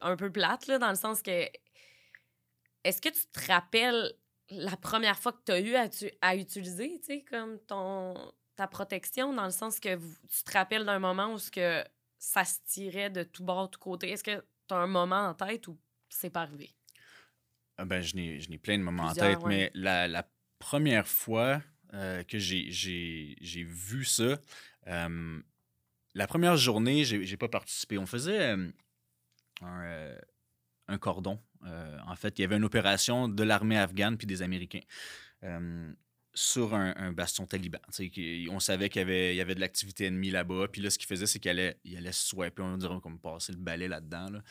un 0.00 0.16
peu 0.16 0.30
plate, 0.30 0.66
là, 0.68 0.78
dans 0.78 0.90
le 0.90 0.96
sens 0.96 1.22
que 1.22 1.48
est-ce 2.84 3.00
que 3.00 3.08
tu 3.08 3.26
te 3.32 3.46
rappelles 3.50 4.14
la 4.50 4.76
première 4.76 5.18
fois 5.18 5.32
que 5.32 5.42
tu 5.44 5.52
as 5.52 5.60
eu 5.60 5.74
à, 5.74 5.88
tu- 5.88 6.12
à 6.20 6.36
utiliser, 6.36 6.98
tu 7.00 7.06
sais, 7.06 7.24
comme 7.24 7.58
ton, 7.60 8.14
ta 8.56 8.66
protection, 8.66 9.32
dans 9.32 9.44
le 9.44 9.50
sens 9.50 9.80
que 9.80 9.94
vous- 9.96 10.16
tu 10.28 10.42
te 10.44 10.52
rappelles 10.52 10.84
d'un 10.84 10.98
moment 10.98 11.32
où 11.32 11.38
ce 11.38 11.50
que 11.50 11.84
ça 12.18 12.44
se 12.44 12.58
tirait 12.66 13.10
de 13.10 13.22
tout 13.22 13.44
bord, 13.44 13.70
tout 13.70 13.80
côté? 13.80 14.10
Est-ce 14.10 14.24
que 14.24 14.44
tu 14.68 14.74
as 14.74 14.78
un 14.78 14.86
moment 14.86 15.28
en 15.28 15.34
tête 15.34 15.66
où 15.68 15.78
c'est 16.08 16.30
pas 16.30 16.42
arrivé? 16.42 16.70
Ah 17.76 17.84
ben, 17.84 18.00
je 18.00 18.14
n'ai 18.14 18.40
je 18.40 18.50
n'ai 18.50 18.58
plein 18.58 18.78
de 18.78 18.82
moments 18.84 19.06
Plusieurs, 19.06 19.26
en 19.26 19.30
tête, 19.34 19.44
ouais. 19.44 19.48
mais 19.48 19.70
la, 19.74 20.06
la 20.06 20.28
première 20.58 21.08
fois 21.08 21.60
euh, 21.92 22.22
que 22.22 22.38
j'ai- 22.38 22.70
j'ai 22.70 23.36
j'ai 23.40 23.64
vu 23.64 24.04
ça, 24.04 24.38
euh, 24.86 25.40
la 26.14 26.26
première 26.26 26.56
journée, 26.56 27.04
j'ai 27.04 27.36
pas 27.36 27.48
participé. 27.48 27.98
On 27.98 28.06
faisait 28.06 28.40
euh, 28.56 28.70
un, 29.62 30.14
un 30.88 30.98
cordon. 30.98 31.40
En 32.06 32.14
fait, 32.16 32.38
il 32.38 32.42
y 32.42 32.44
avait 32.44 32.56
une 32.56 32.64
opération 32.64 33.26
de 33.28 33.42
l'armée 33.42 33.78
afghane 33.78 34.18
puis 34.18 34.26
des 34.26 34.42
Américains 34.42 34.82
sur 36.34 36.74
un, 36.74 36.92
un 36.96 37.12
bastion 37.12 37.46
taliban. 37.46 37.78
On 38.50 38.58
savait 38.60 38.88
qu'il 38.88 39.00
y 39.00 39.02
avait, 39.02 39.34
il 39.34 39.36
y 39.36 39.40
avait 39.40 39.54
de 39.54 39.60
l'activité 39.60 40.06
ennemie 40.06 40.30
là-bas. 40.30 40.66
Puis 40.70 40.82
là, 40.82 40.90
ce 40.90 40.98
qu'il 40.98 41.06
faisait, 41.06 41.26
c'est 41.26 41.38
qu'il 41.38 41.50
allait, 41.50 41.78
il 41.84 41.96
allait 41.96 42.12
swiper, 42.12 42.62
on 42.62 42.76
dirait 42.76 43.00
comme 43.00 43.18
passer 43.20 43.52
le 43.52 43.58
balai 43.58 43.86
là-dedans. 43.88 44.30
là. 44.30 44.42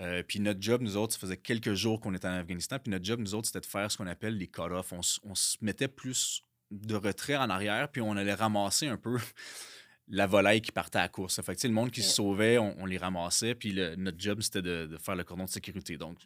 Euh, 0.00 0.22
puis 0.22 0.40
notre 0.40 0.60
job, 0.60 0.82
nous 0.82 0.96
autres, 0.96 1.12
ça 1.14 1.20
faisait 1.20 1.36
quelques 1.36 1.74
jours 1.74 2.00
qu'on 2.00 2.12
était 2.14 2.26
en 2.26 2.32
Afghanistan. 2.32 2.78
Puis 2.78 2.90
notre 2.90 3.04
job, 3.04 3.20
nous 3.20 3.34
autres, 3.34 3.46
c'était 3.46 3.60
de 3.60 3.66
faire 3.66 3.90
ce 3.90 3.96
qu'on 3.96 4.06
appelle 4.08 4.36
les 4.36 4.48
cut-offs. 4.48 4.92
On, 4.92 5.02
se 5.02 5.56
mettait 5.60 5.88
plus 5.88 6.42
de 6.70 6.94
retrait 6.96 7.36
en 7.36 7.50
arrière, 7.50 7.88
puis 7.90 8.00
on 8.00 8.16
allait 8.16 8.34
ramasser 8.34 8.88
un 8.88 8.96
peu 8.96 9.18
la 10.08 10.26
volaille 10.26 10.60
qui 10.60 10.72
partait 10.72 10.98
à 10.98 11.02
la 11.02 11.08
course. 11.08 11.40
Fait 11.40 11.54
que, 11.54 11.66
le 11.66 11.72
monde 11.72 11.90
qui 11.90 12.02
se 12.02 12.14
sauvait, 12.14 12.58
on, 12.58 12.74
on 12.80 12.86
les 12.86 12.98
ramassait. 12.98 13.54
Puis 13.54 13.72
le- 13.72 13.94
notre 13.94 14.18
job, 14.18 14.40
c'était 14.40 14.62
de, 14.62 14.86
de 14.86 14.96
faire 14.98 15.14
le 15.14 15.22
cordon 15.24 15.44
de 15.44 15.50
sécurité. 15.50 15.96
Donc, 15.96 16.18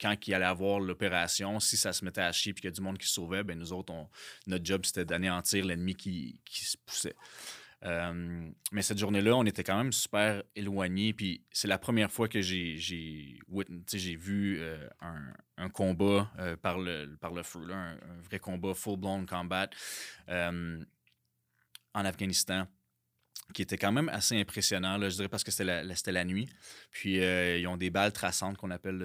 quand 0.00 0.14
il 0.26 0.34
allait 0.34 0.44
avoir 0.44 0.80
l'opération, 0.80 1.60
si 1.60 1.76
ça 1.76 1.92
se 1.92 2.04
mettait 2.04 2.20
à 2.20 2.32
chier 2.32 2.52
puis 2.52 2.62
qu'il 2.62 2.70
y 2.70 2.72
a 2.72 2.74
du 2.74 2.80
monde 2.80 2.98
qui 2.98 3.06
se 3.06 3.14
sauvait, 3.14 3.42
ben 3.44 3.58
nous 3.58 3.72
autres, 3.72 3.92
notre 4.46 4.64
job, 4.64 4.84
c'était 4.84 5.04
d'anéantir 5.04 5.64
l'ennemi 5.64 5.94
qui, 5.94 6.40
qui 6.44 6.64
se 6.64 6.76
poussait. 6.76 7.16
Euh, 7.84 8.50
mais 8.72 8.82
cette 8.82 8.98
journée-là, 8.98 9.36
on 9.36 9.44
était 9.44 9.62
quand 9.62 9.76
même 9.76 9.92
super 9.92 10.42
éloignés. 10.56 11.12
Puis 11.12 11.44
c'est 11.52 11.68
la 11.68 11.78
première 11.78 12.10
fois 12.10 12.28
que 12.28 12.40
j'ai 12.40 12.78
vu 14.16 14.58
euh, 14.60 14.88
un, 15.56 15.68
combat 15.70 16.30
euh, 16.38 16.56
par, 16.56 16.78
le, 16.78 17.16
par 17.20 17.32
le 17.32 17.42
feu, 17.42 17.64
là, 17.66 17.76
un, 17.76 18.20
vrai 18.22 18.38
combat, 18.38 18.74
full-blown 18.74 19.26
combat 19.26 19.68
en 20.28 22.04
Afghanistan 22.04 22.66
qui 23.54 23.62
était 23.62 23.78
quand 23.78 23.92
même 23.92 24.08
assez 24.10 24.38
impressionnant, 24.38 25.00
je 25.00 25.14
dirais, 25.16 25.28
parce 25.28 25.44
que 25.44 25.50
c'était 25.50 26.12
la, 26.12 26.24
nuit. 26.24 26.48
Puis, 26.90 27.20
euh, 27.20 27.58
ils 27.58 27.66
ont 27.66 27.76
des 27.76 27.90
balles 27.90 28.12
traçantes 28.12 28.56
qu'on 28.58 28.70
appelle 28.70 28.96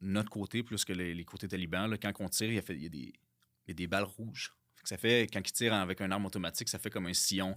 notre 0.00 0.30
côté 0.30 0.62
plus 0.62 0.84
que 0.84 0.92
les, 0.92 1.24
côtés 1.24 1.48
talibans. 1.48 1.90
Là, 1.90 1.96
quand 1.96 2.12
on 2.20 2.28
tire, 2.28 2.48
il 2.48 2.54
y 2.54 2.58
a, 2.58 2.62
fait- 2.62 2.76
il 2.76 2.82
y 2.82 2.86
a 2.86 2.90
des, 2.90 3.12
il 3.66 3.68
y 3.68 3.70
a 3.70 3.74
des 3.74 3.86
balles 3.86 4.04
rouges. 4.04 4.54
Ça 4.84 4.96
fait, 4.96 5.28
quand 5.32 5.40
ils 5.46 5.52
tirent 5.52 5.74
avec 5.74 6.00
un 6.00 6.10
arme 6.10 6.26
automatique, 6.26 6.68
ça 6.68 6.78
fait 6.78 6.90
comme 6.90 7.06
un 7.06 7.14
sillon. 7.14 7.56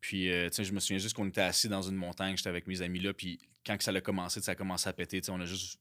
Puis, 0.00 0.30
euh, 0.30 0.48
je 0.50 0.72
me 0.72 0.80
souviens 0.80 0.98
juste 0.98 1.14
qu'on 1.14 1.26
était 1.28 1.40
assis 1.40 1.68
dans 1.68 1.82
une 1.82 1.96
montagne, 1.96 2.36
j'étais 2.36 2.50
avec 2.50 2.66
mes 2.66 2.82
amis 2.82 3.00
là, 3.00 3.12
puis 3.12 3.40
quand 3.64 3.80
ça 3.80 3.90
a 3.90 4.00
commencé, 4.00 4.40
ça 4.40 4.52
a 4.52 4.54
commencé 4.54 4.88
à 4.88 4.92
péter, 4.92 5.20
on 5.28 5.40
a 5.40 5.44
juste. 5.44 5.80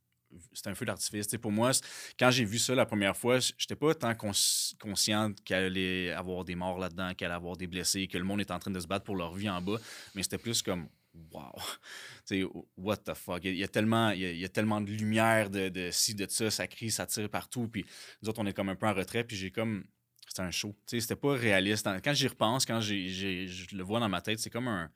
C'était 0.54 0.70
un 0.70 0.76
feu 0.76 0.86
d'artifice. 0.86 1.28
Pour 1.42 1.52
moi, 1.52 1.72
quand 2.20 2.32
j'ai 2.32 2.46
vu 2.46 2.60
ça 2.60 2.76
la 2.76 2.86
première 2.86 3.16
fois, 3.16 3.40
j'étais 3.40 3.76
pas 3.76 3.94
tant 3.96 4.14
cons- 4.16 4.32
conscient 4.80 5.32
qu'il 5.46 5.56
allait 5.56 6.12
avoir 6.12 6.44
des 6.44 6.56
morts 6.56 6.80
là-dedans, 6.80 7.14
qu'il 7.14 7.26
allait 7.26 7.36
avoir 7.36 7.56
des 7.58 7.68
blessés, 7.68 8.08
que 8.08 8.18
le 8.18 8.24
monde 8.24 8.42
était 8.42 8.52
en 8.52 8.60
train 8.60 8.72
de 8.72 8.80
se 8.80 8.88
battre 8.88 9.06
pour 9.06 9.16
leur 9.16 9.34
vie 9.34 9.50
en 9.50 9.62
bas, 9.62 9.78
mais 10.16 10.24
c'était 10.24 10.38
plus 10.38 10.62
comme 10.62 10.90
wow. 11.32 11.54
Tu 12.28 12.42
sais, 12.42 12.48
what 12.78 12.98
the 12.98 13.14
fuck? 13.14 13.44
Il 13.46 13.56
y 13.56 13.64
a, 13.64 13.68
tellement, 13.68 14.10
il 14.12 14.38
y 14.38 14.46
a, 14.46 14.50
tellement 14.50 14.82
de 14.82 14.92
lumière, 14.92 15.50
de, 15.50 15.70
de 15.70 15.92
ci, 15.92 16.14
de 16.14 16.28
ça, 16.30 16.52
ça 16.52 16.68
crie, 16.68 16.92
ça 16.92 17.06
tire 17.06 17.30
partout. 17.30 17.68
Puis 17.68 17.86
nous 18.22 18.30
autres, 18.30 18.42
on 18.42 18.46
est 18.46 18.54
comme 18.54 18.70
un 18.70 18.76
peu 18.76 18.88
en 18.88 18.94
retrait, 18.94 19.24
puis 19.24 19.38
j'ai 19.38 19.52
comme. 19.52 19.86
C'était 20.28 20.42
un 20.42 20.52
show. 20.52 20.76
C'était 20.86 21.16
pas 21.16 21.34
réaliste. 21.34 21.88
Quand 22.04 22.14
j'y 22.14 22.28
repense, 22.28 22.66
quand 22.66 22.82
je 22.82 23.76
le 23.76 23.84
vois 23.84 24.02
dans 24.02 24.10
ma 24.10 24.22
tête, 24.22 24.40
c'est 24.40 24.50
comme 24.50 24.68
un. 24.68 24.92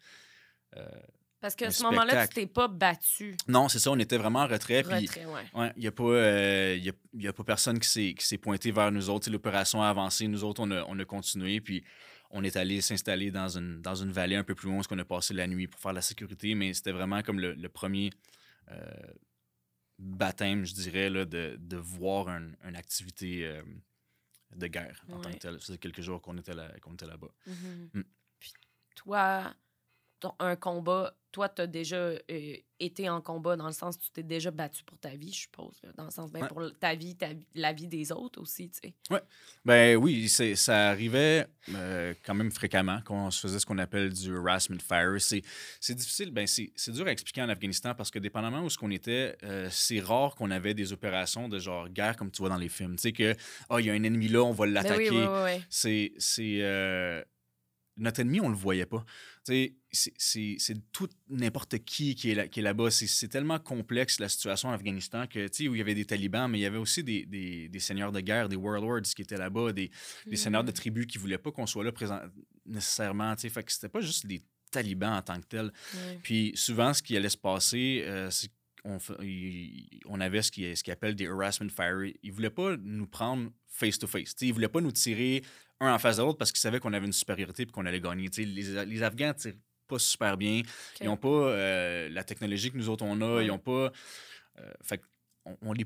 euh, 0.75 0.85
Parce 1.41 1.55
qu'à 1.55 1.67
Un 1.67 1.71
ce 1.71 1.81
moment-là, 1.83 2.27
tu 2.27 2.35
t'es 2.35 2.45
pas 2.47 2.67
battu. 2.67 3.35
Non, 3.47 3.67
c'est 3.67 3.79
ça, 3.79 3.89
on 3.91 3.97
était 3.99 4.17
vraiment 4.17 4.39
en 4.41 4.47
retrait. 4.47 4.83
Puis 4.83 4.93
Retrait, 5.07 5.25
ouais. 5.25 5.43
Ouais, 5.55 5.73
il 5.75 5.81
n'y 5.81 5.87
a, 5.87 5.91
pas, 5.91 6.03
euh, 6.03 6.77
y 6.79 6.89
a, 6.89 6.93
y 7.15 7.27
a 7.27 7.33
pas 7.33 7.43
personne 7.43 7.79
qui 7.79 8.15
s'est 8.19 8.37
pointé 8.37 8.71
vers 8.71 8.91
nous 8.91 9.09
autres. 9.09 9.29
L'opération 9.31 9.81
a 9.81 9.89
avancé. 9.89 10.27
Nous 10.27 10.43
autres, 10.43 10.61
on 10.63 10.69
a, 10.71 10.83
on 10.87 10.97
a 10.99 11.05
continué. 11.05 11.59
Puis 11.59 11.83
on 12.29 12.43
est 12.43 12.55
allé 12.57 12.79
s'installer 12.81 13.31
dans 13.31 13.57
une, 13.57 13.81
dans 13.81 13.95
une 13.95 14.11
vallée 14.11 14.35
un 14.35 14.43
peu 14.43 14.53
plus 14.55 14.69
loin 14.69 14.79
où 14.79 14.83
on 14.91 14.99
a 14.99 15.03
passé 15.03 15.33
la 15.33 15.47
nuit 15.47 15.67
pour 15.67 15.79
faire 15.81 15.93
la 15.93 16.01
sécurité. 16.03 16.53
Mais 16.53 16.73
c'était 16.75 16.91
vraiment 16.91 17.21
comme 17.23 17.39
le, 17.39 17.53
le 17.53 17.69
premier 17.69 18.11
euh, 18.69 18.77
baptême, 19.99 20.65
je 20.65 20.73
dirais, 20.73 21.09
là, 21.09 21.25
de, 21.25 21.57
de 21.59 21.77
voir 21.77 22.29
un- 22.29 22.51
une 22.67 22.75
activité 22.75 23.45
euh, 23.47 23.61
de 24.55 24.67
guerre 24.67 25.03
en 25.11 25.19
tant 25.19 25.29
Ouais. 25.29 25.35
que 25.35 25.39
telle. 25.39 25.53
Ça 25.59 25.65
faisait 25.65 25.77
quelques 25.77 26.01
jours 26.01 26.21
qu'on 26.21 26.37
était, 26.37 26.53
là, 26.53 26.69
qu'on 26.81 26.93
était 26.93 27.05
là-bas. 27.07 27.29
Mhm. 27.47 27.89
Mm. 27.95 28.03
Puis 28.39 28.53
toi, 28.95 29.53
un 30.39 30.55
combat, 30.55 31.15
toi, 31.31 31.47
tu 31.49 31.61
as 31.61 31.67
déjà 31.67 31.95
euh, 31.95 32.19
été 32.79 33.09
en 33.09 33.21
combat 33.21 33.55
dans 33.55 33.67
le 33.67 33.71
sens 33.73 33.97
tu 33.97 34.11
t'es 34.11 34.21
déjà 34.23 34.51
battu 34.51 34.83
pour 34.83 34.97
ta 34.97 35.09
vie, 35.15 35.31
je 35.31 35.39
suppose. 35.41 35.79
là, 35.83 35.91
dans 35.95 36.03
le 36.05 36.11
sens, 36.11 36.31
ben, 36.31 36.41
Ouais. 36.41 36.47
pour 36.49 36.61
ta 36.79 36.93
vie, 36.93 37.15
ta 37.15 37.27
la 37.55 37.71
vie 37.73 37.87
des 37.87 38.11
autres 38.11 38.41
aussi, 38.41 38.69
tu 38.69 38.89
sais. 39.09 39.21
Ben 39.63 39.95
oui, 39.95 40.27
c'est- 40.27 40.55
ça 40.55 40.89
arrivait 40.89 41.47
euh, 41.69 42.13
quand 42.25 42.33
même 42.33 42.51
fréquemment 42.51 42.99
qu'on 43.05 43.31
se 43.31 43.39
faisait 43.39 43.59
ce 43.59 43.65
qu'on 43.65 43.77
appelle 43.77 44.11
du 44.11 44.35
harassment 44.37 44.79
fire. 44.79 45.15
C'est 45.19 45.95
difficile, 45.95 46.31
ben 46.31 46.45
c'est 46.47 46.71
c'est 46.75 46.91
dur 46.91 47.07
à 47.07 47.11
expliquer 47.11 47.41
en 47.43 47.49
Afghanistan 47.49 47.93
parce 47.95 48.11
que 48.11 48.19
dépendamment 48.19 48.63
où 48.63 48.69
ce 48.69 48.77
qu'on 48.77 48.91
était, 48.91 49.37
euh, 49.43 49.69
c'est 49.71 50.01
rare 50.01 50.35
qu'on 50.35 50.51
avait 50.51 50.73
des 50.73 50.91
opérations 50.91 51.47
de 51.47 51.59
genre 51.59 51.87
guerre 51.87 52.17
comme 52.17 52.31
tu 52.31 52.41
vois 52.41 52.49
dans 52.49 52.57
les 52.57 52.69
films. 52.69 52.95
Tu 52.97 53.03
sais 53.03 53.11
que, 53.13 53.35
ah, 53.69 53.79
il 53.79 53.85
y 53.85 53.89
a 53.89 53.93
un 53.93 54.03
ennemi 54.03 54.27
là, 54.27 54.43
on 54.43 54.51
va 54.51 54.65
Ben 54.65 54.73
l'attaquer. 54.73 55.09
oui. 55.11 55.63
C'est. 55.69 56.11
c'est, 56.17 57.23
notre 57.97 58.21
ennemi, 58.21 58.39
on 58.39 58.49
le 58.49 58.55
voyait 58.55 58.85
pas. 58.85 59.03
C'est- 59.43 60.13
c'est 60.17 60.55
c'est 60.59 60.91
tout 60.91 61.09
n'importe 61.29 61.79
qui 61.83 62.13
qui 62.15 62.29
est, 62.31 62.35
là, 62.35 62.47
qui 62.47 62.59
est 62.59 62.63
là-bas. 62.63 62.91
C'est- 62.91 63.07
C'est 63.07 63.27
tellement 63.27 63.57
complexe 63.59 64.19
la 64.19 64.29
situation 64.29 64.69
en 64.69 64.73
Afghanistan 64.73 65.25
que, 65.27 65.47
tu 65.47 65.63
sais, 65.63 65.67
où 65.67 65.73
il 65.75 65.79
y 65.79 65.81
avait 65.81 65.95
des 65.95 66.05
talibans, 66.05 66.49
mais 66.49 66.59
il 66.59 66.61
y 66.61 66.65
avait 66.65 66.77
aussi 66.77 67.03
des, 67.03 67.25
des- 67.25 67.67
des 67.67 67.79
seigneurs 67.79 68.11
de 68.11 68.19
guerre, 68.21 68.47
des 68.49 68.55
warlords 68.55 69.01
qui 69.01 69.21
étaient 69.23 69.37
là-bas, 69.37 69.73
des, 69.73 69.89
des 70.27 70.35
seigneurs 70.35 70.63
de 70.63 70.69
Mhm. 70.69 70.75
tribus 70.75 71.05
qui 71.07 71.17
voulaient 71.17 71.39
pas 71.39 71.51
qu'on 71.51 71.65
soit 71.65 71.83
là 71.83 71.91
présent 71.91 72.19
nécessairement. 72.65 73.35
Tu 73.35 73.41
sais, 73.41 73.49
fait 73.49 73.63
que 73.63 73.71
c'était 73.71 73.89
pas 73.89 74.01
juste 74.01 74.25
des 74.27 74.41
talibans 74.71 75.13
en 75.13 75.21
tant 75.21 75.39
que 75.41 75.47
tels. 75.47 75.71
Puis 76.23 76.51
souvent, 76.55 76.93
ce 76.93 77.01
qui 77.01 77.17
allait 77.17 77.27
se 77.29 77.37
passer, 77.37 78.03
euh, 78.05 78.29
c'est 78.29 78.49
il- 79.21 79.99
on 80.05 80.19
avait 80.21 80.41
ce 80.41 80.51
qui, 80.51 80.75
ce 80.75 80.83
des 81.15 81.27
harassment 81.27 81.69
fire. 81.69 82.11
Ils 82.23 82.31
voulaient 82.31 82.49
pas 82.49 82.77
nous 82.77 83.05
prendre 83.07 83.51
face-to-face. 83.67 84.33
Sais, 84.35 84.47
Ils 84.47 84.53
voulaient 84.53 84.67
pas 84.69 84.81
nous 84.81 84.91
tirer 84.91 85.43
un 85.81 85.93
en 85.93 85.99
face 85.99 86.17
de 86.17 86.21
l'autre 86.21 86.37
parce 86.37 86.51
qu'ils 86.51 86.59
savaient 86.61 86.79
qu'on 86.79 86.93
avait 86.93 87.05
une 87.05 87.13
supériorité 87.13 87.63
et 87.63 87.65
qu'on 87.65 87.85
allait 87.85 87.99
gagner. 88.01 88.29
Les, 88.37 88.85
les 88.85 89.03
Afghans 89.03 89.33
tirent 89.33 89.53
pas 89.87 89.99
super 89.99 90.37
bien. 90.37 90.61
Ils 91.01 91.07
n'ont 91.07 91.17
pas 91.17 91.27
euh, 91.27 92.07
la 92.09 92.23
technologie 92.23 92.71
que 92.71 92.77
nous 92.77 92.87
autres, 92.89 93.03
on 93.03 93.19
a. 93.21 93.35
Ouais. 93.37 93.45
Ils 93.45 93.47
n'ont 93.49 93.57
pas... 93.59 93.91
euh, 94.59 94.71
fait 94.83 95.01
qu'on 95.43 95.57
on 95.61 95.73
les 95.73 95.85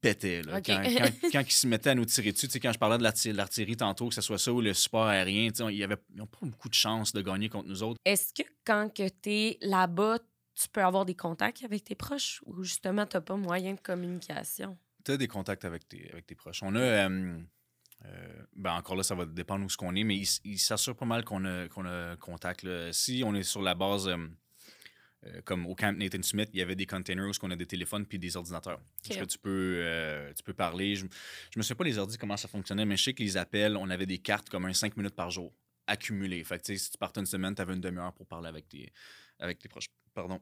pétait. 0.00 0.42
Là, 0.42 0.60
quand, 0.62 0.82
quand- 0.82 1.10
quand 1.32 1.40
ils 1.46 1.52
se 1.52 1.66
mettaient 1.66 1.90
à 1.90 1.94
nous 1.94 2.04
tirer 2.04 2.32
dessus, 2.32 2.46
tu 2.46 2.52
sais, 2.52 2.60
quand 2.60 2.72
je 2.72 2.78
parlais 2.78 2.98
de 2.98 3.02
l'arti- 3.02 3.32
l'artillerie 3.32 3.76
tantôt, 3.76 4.08
que 4.08 4.14
ce 4.14 4.20
soit 4.20 4.38
ça 4.38 4.52
ou 4.52 4.60
le 4.60 4.72
support 4.74 5.06
aérien, 5.06 5.50
sais, 5.54 5.64
ils 5.74 5.86
n'ont 6.14 6.26
pas 6.26 6.38
beaucoup 6.42 6.68
de 6.68 6.74
chances 6.74 7.12
de 7.12 7.20
gagner 7.20 7.48
contre 7.48 7.68
nous 7.68 7.82
autres. 7.82 7.98
Est-ce 8.04 8.32
que 8.32 8.48
quand 8.64 8.88
que 8.94 9.08
tu 9.08 9.30
es 9.30 9.58
là-bas, 9.60 10.18
tu 10.54 10.68
peux 10.68 10.82
avoir 10.82 11.04
des 11.04 11.14
contacts 11.14 11.62
avec 11.64 11.84
tes 11.84 11.94
proches 11.94 12.40
ou 12.46 12.62
justement, 12.62 13.06
tu 13.06 13.20
pas 13.20 13.36
moyen 13.36 13.74
de 13.74 13.80
communication? 13.80 14.76
Tu 15.04 15.12
as 15.12 15.16
des 15.16 15.28
contacts 15.28 15.64
avec 15.64 15.88
tes, 15.88 16.08
avec 16.12 16.26
tes 16.26 16.34
proches. 16.34 16.62
On 16.62 16.74
a, 16.74 16.80
euh, 16.80 17.38
euh, 18.04 18.42
ben 18.56 18.74
encore 18.74 18.96
là, 18.96 19.02
ça 19.02 19.14
va 19.14 19.26
dépendre 19.26 19.64
où 19.64 19.68
ce 19.68 19.76
qu'on 19.76 19.94
est, 19.94 20.04
mais 20.04 20.16
il, 20.44 20.58
s'assure 20.58 20.96
pas 20.96 21.06
mal 21.06 21.24
qu'on 21.24 21.44
a, 21.44 21.68
qu'on 21.68 21.86
a 21.86 22.16
contact. 22.16 22.66
Si 22.92 23.22
on 23.24 23.34
est 23.34 23.42
sur 23.42 23.62
la 23.62 23.74
base, 23.74 24.08
euh, 24.08 24.16
euh, 25.26 25.40
comme 25.44 25.66
au 25.66 25.74
camp 25.74 25.96
Nathan 25.96 26.22
Smith, 26.22 26.50
il 26.52 26.58
y 26.58 26.62
avait 26.62 26.74
des 26.74 26.86
containers 26.86 27.28
où 27.28 27.32
on 27.42 27.50
a 27.50 27.56
des 27.56 27.66
téléphones 27.66 28.06
puis 28.06 28.18
des 28.18 28.36
ordinateurs. 28.36 28.80
Parce 29.06 29.20
que 29.20 29.24
tu 29.24 29.38
peux, 29.38 30.32
tu 30.36 30.42
peux 30.42 30.54
parler? 30.54 30.96
Je, 30.96 31.06
je 31.50 31.58
me 31.58 31.62
souviens 31.62 31.76
pas 31.76 31.84
les 31.84 31.98
ordi 31.98 32.18
comment 32.18 32.36
ça 32.36 32.48
fonctionnait, 32.48 32.84
mais 32.84 32.96
je 32.96 33.04
sais 33.04 33.14
que 33.14 33.22
les 33.22 33.36
appels, 33.36 33.76
on 33.76 33.88
avait 33.88 34.06
des 34.06 34.18
cartes 34.18 34.48
comme 34.48 34.64
un 34.64 34.72
5 34.72 34.96
minutes 34.96 35.14
par 35.14 35.30
jour 35.30 35.52
accumulées. 35.86 36.42
Fait 36.44 36.58
que 36.58 36.76
si 36.76 36.90
tu 36.90 36.98
partais 36.98 37.20
une 37.20 37.26
semaine, 37.26 37.54
tu 37.54 37.62
avais 37.62 37.74
une 37.74 37.80
demi-heure 37.80 38.12
pour 38.12 38.26
parler 38.26 38.48
avec 38.48 38.68
tes, 38.68 38.92
avec 39.38 39.58
tes 39.58 39.68
proches. 39.68 39.88
Pardon. 40.14 40.40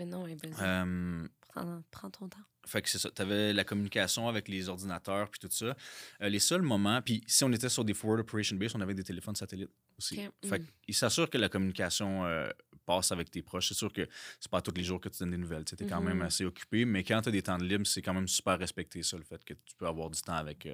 Mais 0.00 0.06
non, 0.06 0.24
euh, 0.26 1.80
prends, 1.90 2.10
ton 2.10 2.26
temps. 2.26 2.38
Fait 2.64 2.80
que 2.80 2.88
c'est 2.88 2.98
ça. 2.98 3.10
Tu 3.10 3.20
avais 3.20 3.52
la 3.52 3.64
communication 3.64 4.28
avec 4.28 4.48
les 4.48 4.70
ordinateurs 4.70 5.28
puis 5.28 5.38
tout 5.40 5.50
ça. 5.50 5.76
Euh, 6.22 6.30
les 6.30 6.38
seuls 6.38 6.62
moments, 6.62 7.02
puis 7.02 7.22
si 7.26 7.44
on 7.44 7.52
était 7.52 7.68
sur 7.68 7.84
des 7.84 7.92
Forward 7.92 8.20
Operation 8.20 8.56
Base, 8.56 8.74
on 8.74 8.80
avait 8.80 8.94
des 8.94 9.04
téléphones 9.04 9.36
satellites 9.36 9.68
aussi. 9.98 10.16
Fait 10.42 10.58
mm. 10.58 10.66
il 10.88 10.94
s'assure 10.94 11.28
que 11.28 11.36
la 11.36 11.50
communication 11.50 12.24
euh, 12.24 12.48
passe 12.86 13.12
avec 13.12 13.30
tes 13.30 13.42
proches. 13.42 13.68
C'est 13.68 13.74
sûr 13.74 13.92
que 13.92 14.08
c'est 14.38 14.50
pas 14.50 14.62
tous 14.62 14.72
les 14.74 14.84
jours 14.84 15.02
que 15.02 15.10
tu 15.10 15.18
donnes 15.18 15.32
des 15.32 15.36
nouvelles. 15.36 15.66
Tu 15.66 15.74
es 15.74 15.86
quand 15.86 16.00
même 16.00 16.22
mm-hmm. 16.22 16.26
assez 16.26 16.46
occupé, 16.46 16.86
mais 16.86 17.04
quand 17.04 17.20
tu 17.20 17.28
as 17.28 17.32
des 17.32 17.42
temps 17.42 17.58
de 17.58 17.64
libre, 17.64 17.86
c'est 17.86 18.00
quand 18.00 18.14
même 18.14 18.28
super 18.28 18.58
respecté 18.58 19.02
ça, 19.02 19.18
le 19.18 19.24
fait 19.24 19.44
que 19.44 19.52
tu 19.52 19.74
peux 19.76 19.86
avoir 19.86 20.08
du 20.08 20.22
temps 20.22 20.32
avec, 20.32 20.66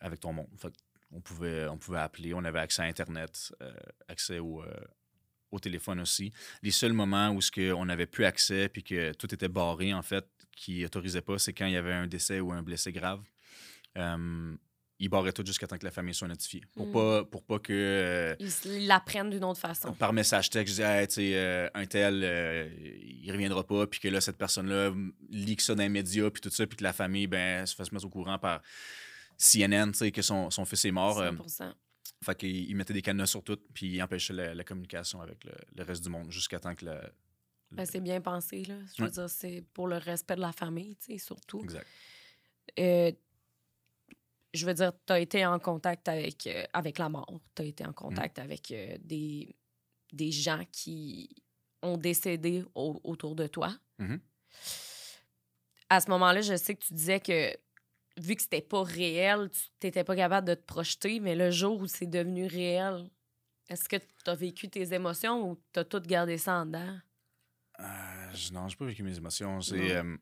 avec 0.00 0.20
ton 0.20 0.32
monde. 0.32 0.48
Fait 0.56 0.72
on 1.12 1.20
pouvait, 1.20 1.66
on 1.68 1.76
pouvait 1.76 1.98
appeler, 2.00 2.32
on 2.32 2.42
avait 2.42 2.58
accès 2.58 2.80
à 2.80 2.86
Internet, 2.86 3.54
accès 4.08 4.38
au, 4.38 4.64
au 5.50 5.58
téléphone 5.58 6.00
aussi. 6.00 6.32
Les 6.62 6.70
seuls 6.70 6.92
moments 6.92 7.30
où 7.30 7.40
ce 7.40 7.72
on 7.72 7.86
n'avait 7.86 8.06
plus 8.06 8.24
accès 8.24 8.68
puis 8.68 8.82
que 8.82 9.12
tout 9.12 9.32
était 9.32 9.48
barré, 9.48 9.94
en 9.94 10.02
fait, 10.02 10.26
qui 10.56 10.82
n'autorisait 10.82 11.22
pas, 11.22 11.38
c'est 11.38 11.52
quand 11.52 11.66
il 11.66 11.72
y 11.72 11.76
avait 11.76 11.92
un 11.92 12.06
décès 12.06 12.40
ou 12.40 12.52
un 12.52 12.62
blessé 12.62 12.92
grave. 12.92 13.22
Euh, 13.96 14.56
ils 14.98 15.08
barraient 15.08 15.32
tout 15.32 15.44
jusqu'à 15.44 15.66
temps 15.66 15.76
que 15.76 15.84
la 15.84 15.90
famille 15.90 16.14
soit 16.14 16.28
notifiée. 16.28 16.62
Pour, 16.74 16.86
mm. 16.86 16.92
pas, 16.92 17.24
pour 17.24 17.42
pas 17.42 17.58
que. 17.58 17.72
Euh, 17.72 18.36
ils 18.40 18.86
l'apprennent 18.86 19.30
d'une 19.30 19.44
autre 19.44 19.60
façon. 19.60 19.92
Par 19.92 20.12
message 20.12 20.50
texte, 20.50 20.76
je 20.76 21.06
dis, 21.06 21.34
euh, 21.34 21.68
un 21.74 21.86
tel, 21.86 22.22
euh, 22.24 22.68
il 23.02 23.30
reviendra 23.30 23.66
pas, 23.66 23.86
puis 23.86 24.00
que 24.00 24.08
là, 24.08 24.20
cette 24.20 24.38
personne-là 24.38 24.92
lit 25.30 25.56
ça 25.58 25.74
dans 25.74 25.82
les 25.82 25.88
médias, 25.88 26.30
puis 26.30 26.40
tout 26.40 26.50
ça, 26.50 26.66
puis 26.66 26.76
que 26.76 26.84
la 26.84 26.92
famille, 26.92 27.26
ben, 27.26 27.66
se 27.66 27.74
fasse 27.74 27.92
mettre 27.92 28.06
au 28.06 28.10
courant 28.10 28.38
par 28.38 28.62
CNN, 29.36 29.92
tu 29.92 29.98
sais, 29.98 30.12
que 30.12 30.22
son, 30.22 30.50
son, 30.50 30.64
fils 30.64 30.86
est 30.86 30.90
mort. 30.90 31.22
100%. 31.22 31.72
Fait 32.24 32.36
qu'il 32.36 32.74
mettait 32.76 32.94
des 32.94 33.02
cadenas 33.02 33.26
sur 33.26 33.42
tout, 33.44 33.58
puis 33.74 33.94
il 33.94 34.02
empêchait 34.02 34.32
la, 34.32 34.64
communication 34.64 35.20
avec 35.20 35.44
le, 35.44 35.82
reste 35.82 36.02
du 36.02 36.08
monde 36.08 36.30
jusqu'à 36.30 36.58
temps 36.58 36.74
que 36.74 36.86
la. 36.86 37.10
Ben, 37.70 37.84
c'est 37.84 38.00
bien 38.00 38.20
pensé, 38.20 38.64
là. 38.64 38.76
Je 38.96 39.02
veux 39.02 39.10
dire, 39.10 39.28
c'est 39.28 39.64
pour 39.74 39.86
le 39.88 39.96
respect 39.96 40.36
de 40.36 40.40
la 40.40 40.52
famille, 40.52 40.96
tu 40.96 41.12
sais, 41.12 41.18
surtout. 41.18 41.62
Exact. 41.62 41.86
Euh, 42.78 43.12
je 44.54 44.66
veux 44.66 44.74
dire, 44.74 44.92
tu 45.06 45.12
as 45.12 45.18
été 45.18 45.44
en 45.44 45.58
contact 45.58 46.08
avec, 46.08 46.46
euh, 46.46 46.64
avec 46.72 46.98
la 46.98 47.08
mort. 47.08 47.40
Tu 47.54 47.62
as 47.62 47.64
été 47.66 47.84
en 47.84 47.92
contact 47.92 48.38
avec 48.38 48.70
euh, 48.70 48.96
des, 49.00 49.54
des 50.12 50.32
gens 50.32 50.64
qui 50.72 51.28
ont 51.82 51.96
décédé 51.96 52.64
autour 52.74 53.34
de 53.34 53.46
toi. 53.46 53.76
Mm-hmm. 54.00 54.20
À 55.90 56.00
ce 56.00 56.10
moment-là, 56.10 56.40
je 56.40 56.56
sais 56.56 56.74
que 56.74 56.84
tu 56.84 56.94
disais 56.94 57.20
que 57.20 57.52
vu 58.18 58.36
que 58.36 58.42
c'était 58.42 58.62
pas 58.62 58.82
réel, 58.82 59.50
tu 59.80 59.86
n'étais 59.86 60.04
pas 60.04 60.16
capable 60.16 60.48
de 60.48 60.54
te 60.54 60.62
projeter, 60.62 61.20
mais 61.20 61.34
le 61.34 61.50
jour 61.50 61.80
où 61.80 61.86
c'est 61.86 62.06
devenu 62.06 62.46
réel, 62.46 63.08
est-ce 63.68 63.88
que 63.88 63.96
tu 63.96 64.30
as 64.30 64.34
vécu 64.34 64.68
tes 64.68 64.94
émotions 64.94 65.50
ou 65.50 65.60
tu 65.72 65.80
as 65.80 65.84
tout 65.84 66.00
gardé 66.00 66.38
ça 66.38 66.60
en 66.60 66.66
dedans? 66.66 66.98
Euh, 67.80 68.32
non, 68.52 68.68
j'ai 68.68 68.76
pas 68.76 68.86
vécu 68.86 69.02
mes 69.02 69.16
émotions. 69.16 69.58
Euh, 69.72 70.16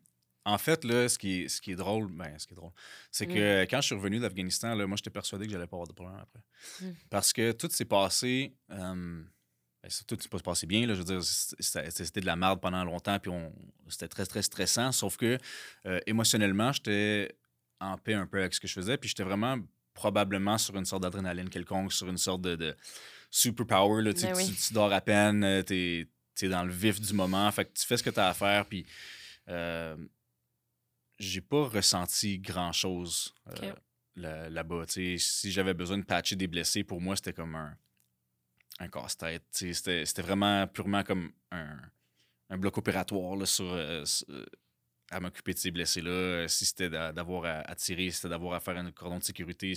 en 0.45 0.59
fait, 0.59 0.85
là, 0.85 1.09
ce 1.09 1.19
qui 1.19 1.43
est, 1.43 1.49
ce 1.49 1.61
qui 1.61 1.73
est 1.73 1.77
drôle, 1.77 2.11
ben, 2.11 2.39
ce 2.39 2.47
qui 2.47 2.55
est 2.55 2.57
drôle, 2.57 2.73
c'est 3.11 3.27
que 3.27 3.63
quand 3.65 3.81
je 3.81 3.87
suis 3.87 3.95
revenu 3.95 4.19
d'Afghanistan, 4.19 4.77
moi, 4.87 4.97
j'étais 4.97 5.11
persuadé 5.11 5.47
que 5.47 5.53
j'allais 5.53 5.67
pas 5.67 5.77
avoir 5.77 5.89
de 5.89 5.93
problème 5.93 6.19
après. 6.21 6.41
Hmm. 6.81 6.95
Parce 7.11 7.33
que 7.33 7.53
tout 7.53 7.69
s'est 7.71 7.85
passé. 7.85 8.57
Euh, 8.71 9.23
ben, 9.83 9.91
tout 10.07 10.17
s'est 10.21 10.29
pas 10.29 10.39
passé 10.39 10.67
bien. 10.67 10.87
Là, 10.87 10.95
je 10.95 11.01
veux 11.01 11.05
dire, 11.05 11.23
c'était 11.23 12.21
de 12.21 12.27
la 12.27 12.37
merde 12.37 12.61
pendant 12.61 12.83
longtemps, 12.85 13.19
puis 13.19 13.31
c'était 13.89 14.09
très, 14.09 14.27
très 14.27 14.43
stressant. 14.43 14.93
Sauf 14.93 15.17
que 15.17 15.39
euh, 15.87 16.01
émotionnellement, 16.07 16.73
j'étais 16.73 17.37
en 17.81 17.97
paix 17.99 18.15
un 18.15 18.27
peu 18.27 18.39
avec 18.39 18.55
ce 18.55 18.61
que 18.61 18.69
je 18.69 18.73
faisais. 18.73 18.97
Puis 18.97 19.09
j'étais 19.09 19.23
vraiment 19.23 19.59
probablement 19.93 20.59
sur 20.59 20.77
une 20.77 20.85
sorte 20.85 21.03
d'adrénaline 21.03 21.49
quelconque, 21.49 21.93
sur 21.93 22.09
une 22.09 22.19
sorte 22.19 22.43
de, 22.43 22.57
de 22.57 22.77
superpower. 23.31 24.03
Là, 24.03 24.13
ben 24.13 24.37
tu, 24.37 24.75
dors 24.75 24.93
à 24.93 25.01
peine, 25.01 25.45
euh, 25.45 25.63
tu 25.63 26.09
es, 26.43 26.49
dans 26.49 26.65
le 26.65 26.73
vif 26.73 27.01
du 27.01 27.13
moment. 27.15 27.51
Fait 27.53 27.65
que 27.65 27.73
tu 27.73 27.87
fais 27.87 27.97
ce 27.97 28.03
que 28.03 28.11
tu 28.11 28.21
as 28.21 28.29
à 28.29 28.35
faire. 28.35 28.67
Puis 28.67 28.87
euh, 29.49 29.97
j'ai 31.19 31.41
pas 31.41 31.69
ressenti 31.69 32.39
grand-chose 32.39 33.35
euh, 33.61 34.49
là-bas. 34.49 34.85
si 34.89 35.53
j'avais 35.53 35.75
besoin 35.75 35.99
de 35.99 36.05
patcher 36.05 36.37
des 36.37 36.49
blessés, 36.49 36.85
pour 36.85 37.01
moi, 37.01 37.17
c'était 37.17 37.33
comme 37.33 37.55
un, 37.55 37.77
un 38.81 38.89
casse-tête. 38.89 39.45
C'était 39.53 40.23
vraiment 40.23 40.67
purement 40.67 41.05
comme 41.05 41.33
un, 41.53 41.79
un 42.51 42.59
bloc 42.59 42.79
opératoire 42.79 43.37
là, 43.37 43.47
sur, 43.47 43.73
euh, 43.73 44.05
à 45.15 45.21
m'occuper 45.21 45.55
de 45.55 45.59
ces 45.59 45.71
blessés-là, 45.71 46.11
euh, 46.11 46.49
si 46.49 46.67
c'était 46.67 46.91
d'avoir 46.91 47.45
à, 47.67 47.75
tirer, 47.77 48.11
si 48.11 48.17
c'était 48.17 48.31
d'avoir 48.31 48.55
à 48.55 48.61
faire 48.61 48.77
un 48.77 48.91
cordon 48.91 49.19
de 49.19 49.23
sécurité. 49.23 49.73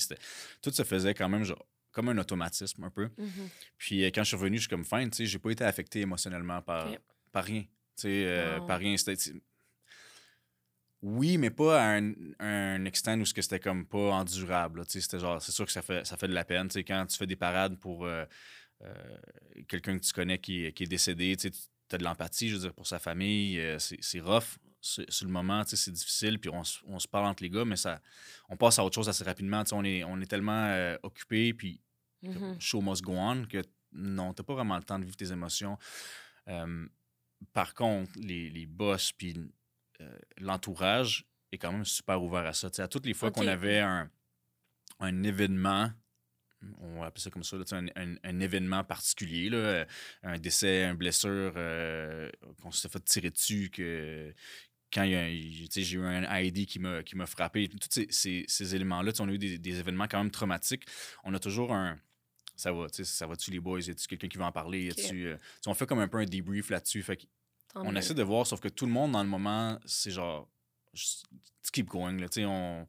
Tout 0.61 0.71
se 0.71 0.83
faisait 0.83 1.13
quand 1.13 1.29
même 1.29 1.43
genre, 1.43 1.63
comme 1.91 2.09
un 2.09 2.17
automatisme 2.17 2.83
un 2.83 2.89
peu. 2.89 3.05
Mm-hmm. 3.05 3.49
Puis 3.77 4.03
euh, 4.03 4.07
quand 4.07 4.23
je 4.23 4.29
suis 4.29 4.35
revenu, 4.35 4.57
je 4.57 4.61
suis 4.61 4.69
comme 4.69 4.83
fin, 4.83 5.07
tu 5.07 5.17
sais, 5.17 5.25
j'ai 5.27 5.37
pas 5.37 5.51
été 5.51 5.63
affecté 5.63 6.01
émotionnellement 6.01 6.61
par, 6.63 6.89
par 7.31 7.43
rien. 7.43 7.61
Tu 7.61 7.67
sais, 8.01 8.25
euh, 8.27 8.59
par 8.61 8.79
rien. 8.79 8.95
Oui, 11.03 11.37
mais 11.37 11.51
pas 11.51 11.79
à 11.79 11.97
un, 11.99 12.13
un 12.39 12.85
extent 12.85 13.21
où 13.21 13.25
c'était 13.25 13.59
comme 13.59 13.85
pas 13.85 14.13
endurable. 14.13 14.83
C'était 14.87 15.19
genre, 15.19 15.39
c'est 15.39 15.51
sûr 15.51 15.67
que 15.67 15.71
ça 15.71 15.83
fait, 15.83 16.03
ça 16.05 16.17
fait 16.17 16.27
de 16.27 16.33
la 16.33 16.45
peine. 16.45 16.67
Tu 16.67 16.73
sais, 16.73 16.83
quand 16.83 17.05
tu 17.05 17.15
fais 17.15 17.27
des 17.27 17.35
parades 17.35 17.77
pour 17.79 18.07
quelqu'un 19.67 19.99
que 19.99 20.03
tu 20.03 20.13
connais 20.13 20.39
qui, 20.39 20.71
qui 20.73 20.83
est 20.83 20.87
décédé, 20.87 21.37
tu 21.37 21.51
as 21.91 21.97
de 21.99 22.03
l'empathie, 22.03 22.49
je 22.49 22.55
veux 22.55 22.61
dire, 22.61 22.73
pour 22.73 22.87
sa 22.87 22.97
famille. 22.97 23.61
c'est 23.77 24.19
rough 24.19 24.57
sur, 24.79 25.05
le 25.25 25.31
moment, 25.31 25.63
c'est 25.65 25.91
difficile, 25.91 26.39
puis 26.39 26.49
on, 26.51 26.63
se 26.63 27.07
parle 27.07 27.25
entre 27.25 27.43
les 27.43 27.49
gars, 27.49 27.65
mais 27.65 27.75
ça, 27.75 27.99
on 28.49 28.57
passe 28.57 28.79
à 28.79 28.85
autre 28.85 28.95
chose 28.95 29.09
assez 29.09 29.23
rapidement. 29.23 29.63
On 29.71 29.83
est, 29.83 30.03
on 30.03 30.19
est 30.21 30.27
tellement 30.27 30.65
euh, 30.67 30.97
occupé, 31.03 31.53
puis 31.53 31.81
mm-hmm. 32.23 32.59
show 32.59 32.81
must 32.81 33.01
go 33.03 33.13
on, 33.13 33.45
que 33.45 33.63
non, 33.93 34.33
t'as 34.33 34.43
pas 34.43 34.53
vraiment 34.53 34.77
le 34.77 34.83
temps 34.83 34.99
de 34.99 35.05
vivre 35.05 35.17
tes 35.17 35.31
émotions. 35.31 35.77
par 37.53 37.73
contre, 37.73 38.11
les, 38.15 38.49
les 38.49 38.65
boss, 38.65 39.11
puis 39.11 39.35
euh, 40.01 40.17
l'entourage 40.37 41.25
est 41.51 41.57
quand 41.57 41.71
même 41.71 41.85
super 41.85 42.21
ouvert 42.21 42.45
à 42.45 42.53
ça. 42.53 42.69
à 42.77 42.87
toutes 42.87 43.05
les 43.05 43.13
fois 43.13 43.31
qu'on 43.31 43.47
avait 43.47 43.79
un, 43.79 44.09
un 44.99 45.23
événement 45.23 45.91
on 46.81 46.99
va 46.99 47.07
appeler 47.07 47.21
ça 47.21 47.29
comme 47.29 47.43
ça, 47.43 47.57
un, 47.95 48.39
événement 48.39 48.83
particulier, 48.83 49.49
là, 49.49 49.85
un 50.23 50.37
décès, 50.39 50.85
une 50.85 50.95
blessure, 50.95 51.53
euh, 51.55 52.29
qu'on 52.61 52.71
s'est 52.71 52.89
fait 52.89 53.03
tirer 53.03 53.29
dessus, 53.29 53.69
que, 53.69 54.33
quand 54.91 55.05
j'ai 55.05 55.95
eu 55.95 56.05
un 56.05 56.39
ID 56.39 56.65
qui 56.65 56.79
m'a 56.79 57.25
frappé, 57.25 57.67
tous 57.67 58.05
ces, 58.09 58.45
ces, 58.47 58.75
éléments-là, 58.75 59.11
on 59.19 59.27
a 59.27 59.31
eu 59.31 59.37
des, 59.37 59.79
événements 59.79 60.07
quand 60.07 60.17
même 60.17 60.31
traumatiques. 60.31 60.85
On 61.23 61.33
a 61.33 61.39
toujours 61.39 61.73
un. 61.73 61.97
Ça 62.55 62.71
va, 62.71 62.87
ça 62.89 63.27
va-tu 63.27 63.51
les 63.51 63.59
boys? 63.59 63.81
Y 63.81 63.91
a-tu 63.91 64.07
quelqu'un 64.07 64.27
qui 64.27 64.37
va 64.37 64.45
en 64.45 64.51
parler? 64.51 64.89
Euh, 65.11 65.37
on 65.67 65.73
fait 65.75 65.85
comme 65.85 65.99
un 65.99 66.07
peu 66.07 66.17
un 66.17 66.25
debrief 66.25 66.69
là-dessus. 66.69 67.05
on 67.75 67.95
essaie 67.95 68.15
de 68.15 68.23
voir, 68.23 68.47
sauf 68.47 68.59
que 68.59 68.69
tout 68.69 68.85
le 68.85 68.91
monde 68.91 69.11
dans 69.11 69.23
le 69.23 69.29
moment, 69.29 69.79
c'est 69.85 70.11
genre. 70.11 70.49
Keep 71.73 71.87
going. 71.87 72.17
Là, 72.17 72.27
on, 72.47 72.87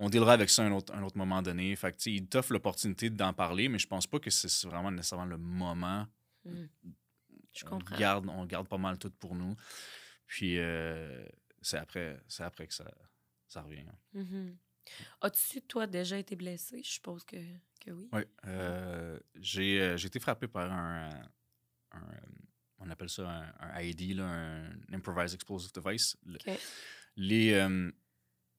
on 0.00 0.08
dealera 0.08 0.32
avec 0.32 0.48
ça 0.48 0.62
à 0.62 0.66
un 0.66 0.72
autre, 0.72 0.94
un 0.94 1.02
autre 1.02 1.18
moment 1.18 1.42
donné. 1.42 1.76
Fait 1.76 1.92
que, 1.92 2.08
il 2.08 2.26
t'offre 2.26 2.54
l'opportunité 2.54 3.10
d'en 3.10 3.34
parler, 3.34 3.68
mais 3.68 3.78
je 3.78 3.86
pense 3.86 4.06
pas 4.06 4.18
que 4.18 4.30
c'est 4.30 4.66
vraiment 4.66 4.90
nécessairement 4.90 5.26
le 5.26 5.36
moment. 5.36 6.06
Hmm. 6.44 6.64
Je 7.52 7.64
comprends. 7.64 7.94
On 7.94 7.98
garde, 7.98 8.28
on 8.28 8.46
garde 8.46 8.66
pas 8.66 8.78
mal 8.78 8.98
tout 8.98 9.10
pour 9.10 9.34
nous. 9.34 9.54
Puis 10.26 10.58
euh, 10.58 11.22
c'est 11.60 11.76
après, 11.76 12.18
après 12.38 12.66
que 12.66 12.74
ça, 12.74 12.90
ça 13.46 13.60
revient. 13.60 13.80
Hein. 13.80 14.22
Mm-hmm. 14.22 14.56
As-tu, 15.20 15.60
toi, 15.62 15.86
déjà 15.86 16.16
été 16.16 16.34
blessé? 16.34 16.80
Je 16.82 16.90
suppose 16.92 17.24
que, 17.24 17.36
que 17.80 17.90
oui. 17.90 18.08
Oui. 18.12 18.22
Euh, 18.46 19.18
j'ai, 19.34 19.94
été 19.94 20.18
frappé 20.18 20.48
par 20.48 20.72
un, 20.72 21.10
On 22.78 22.88
appelle 22.88 23.10
ça 23.10 23.52
un, 23.60 23.80
IED, 23.82 24.16
là, 24.16 24.24
un 24.24 24.70
Improvised 24.92 25.34
Explosive 25.34 25.72
Device. 25.72 26.16
Les, 27.16 27.52
euh, 27.52 27.90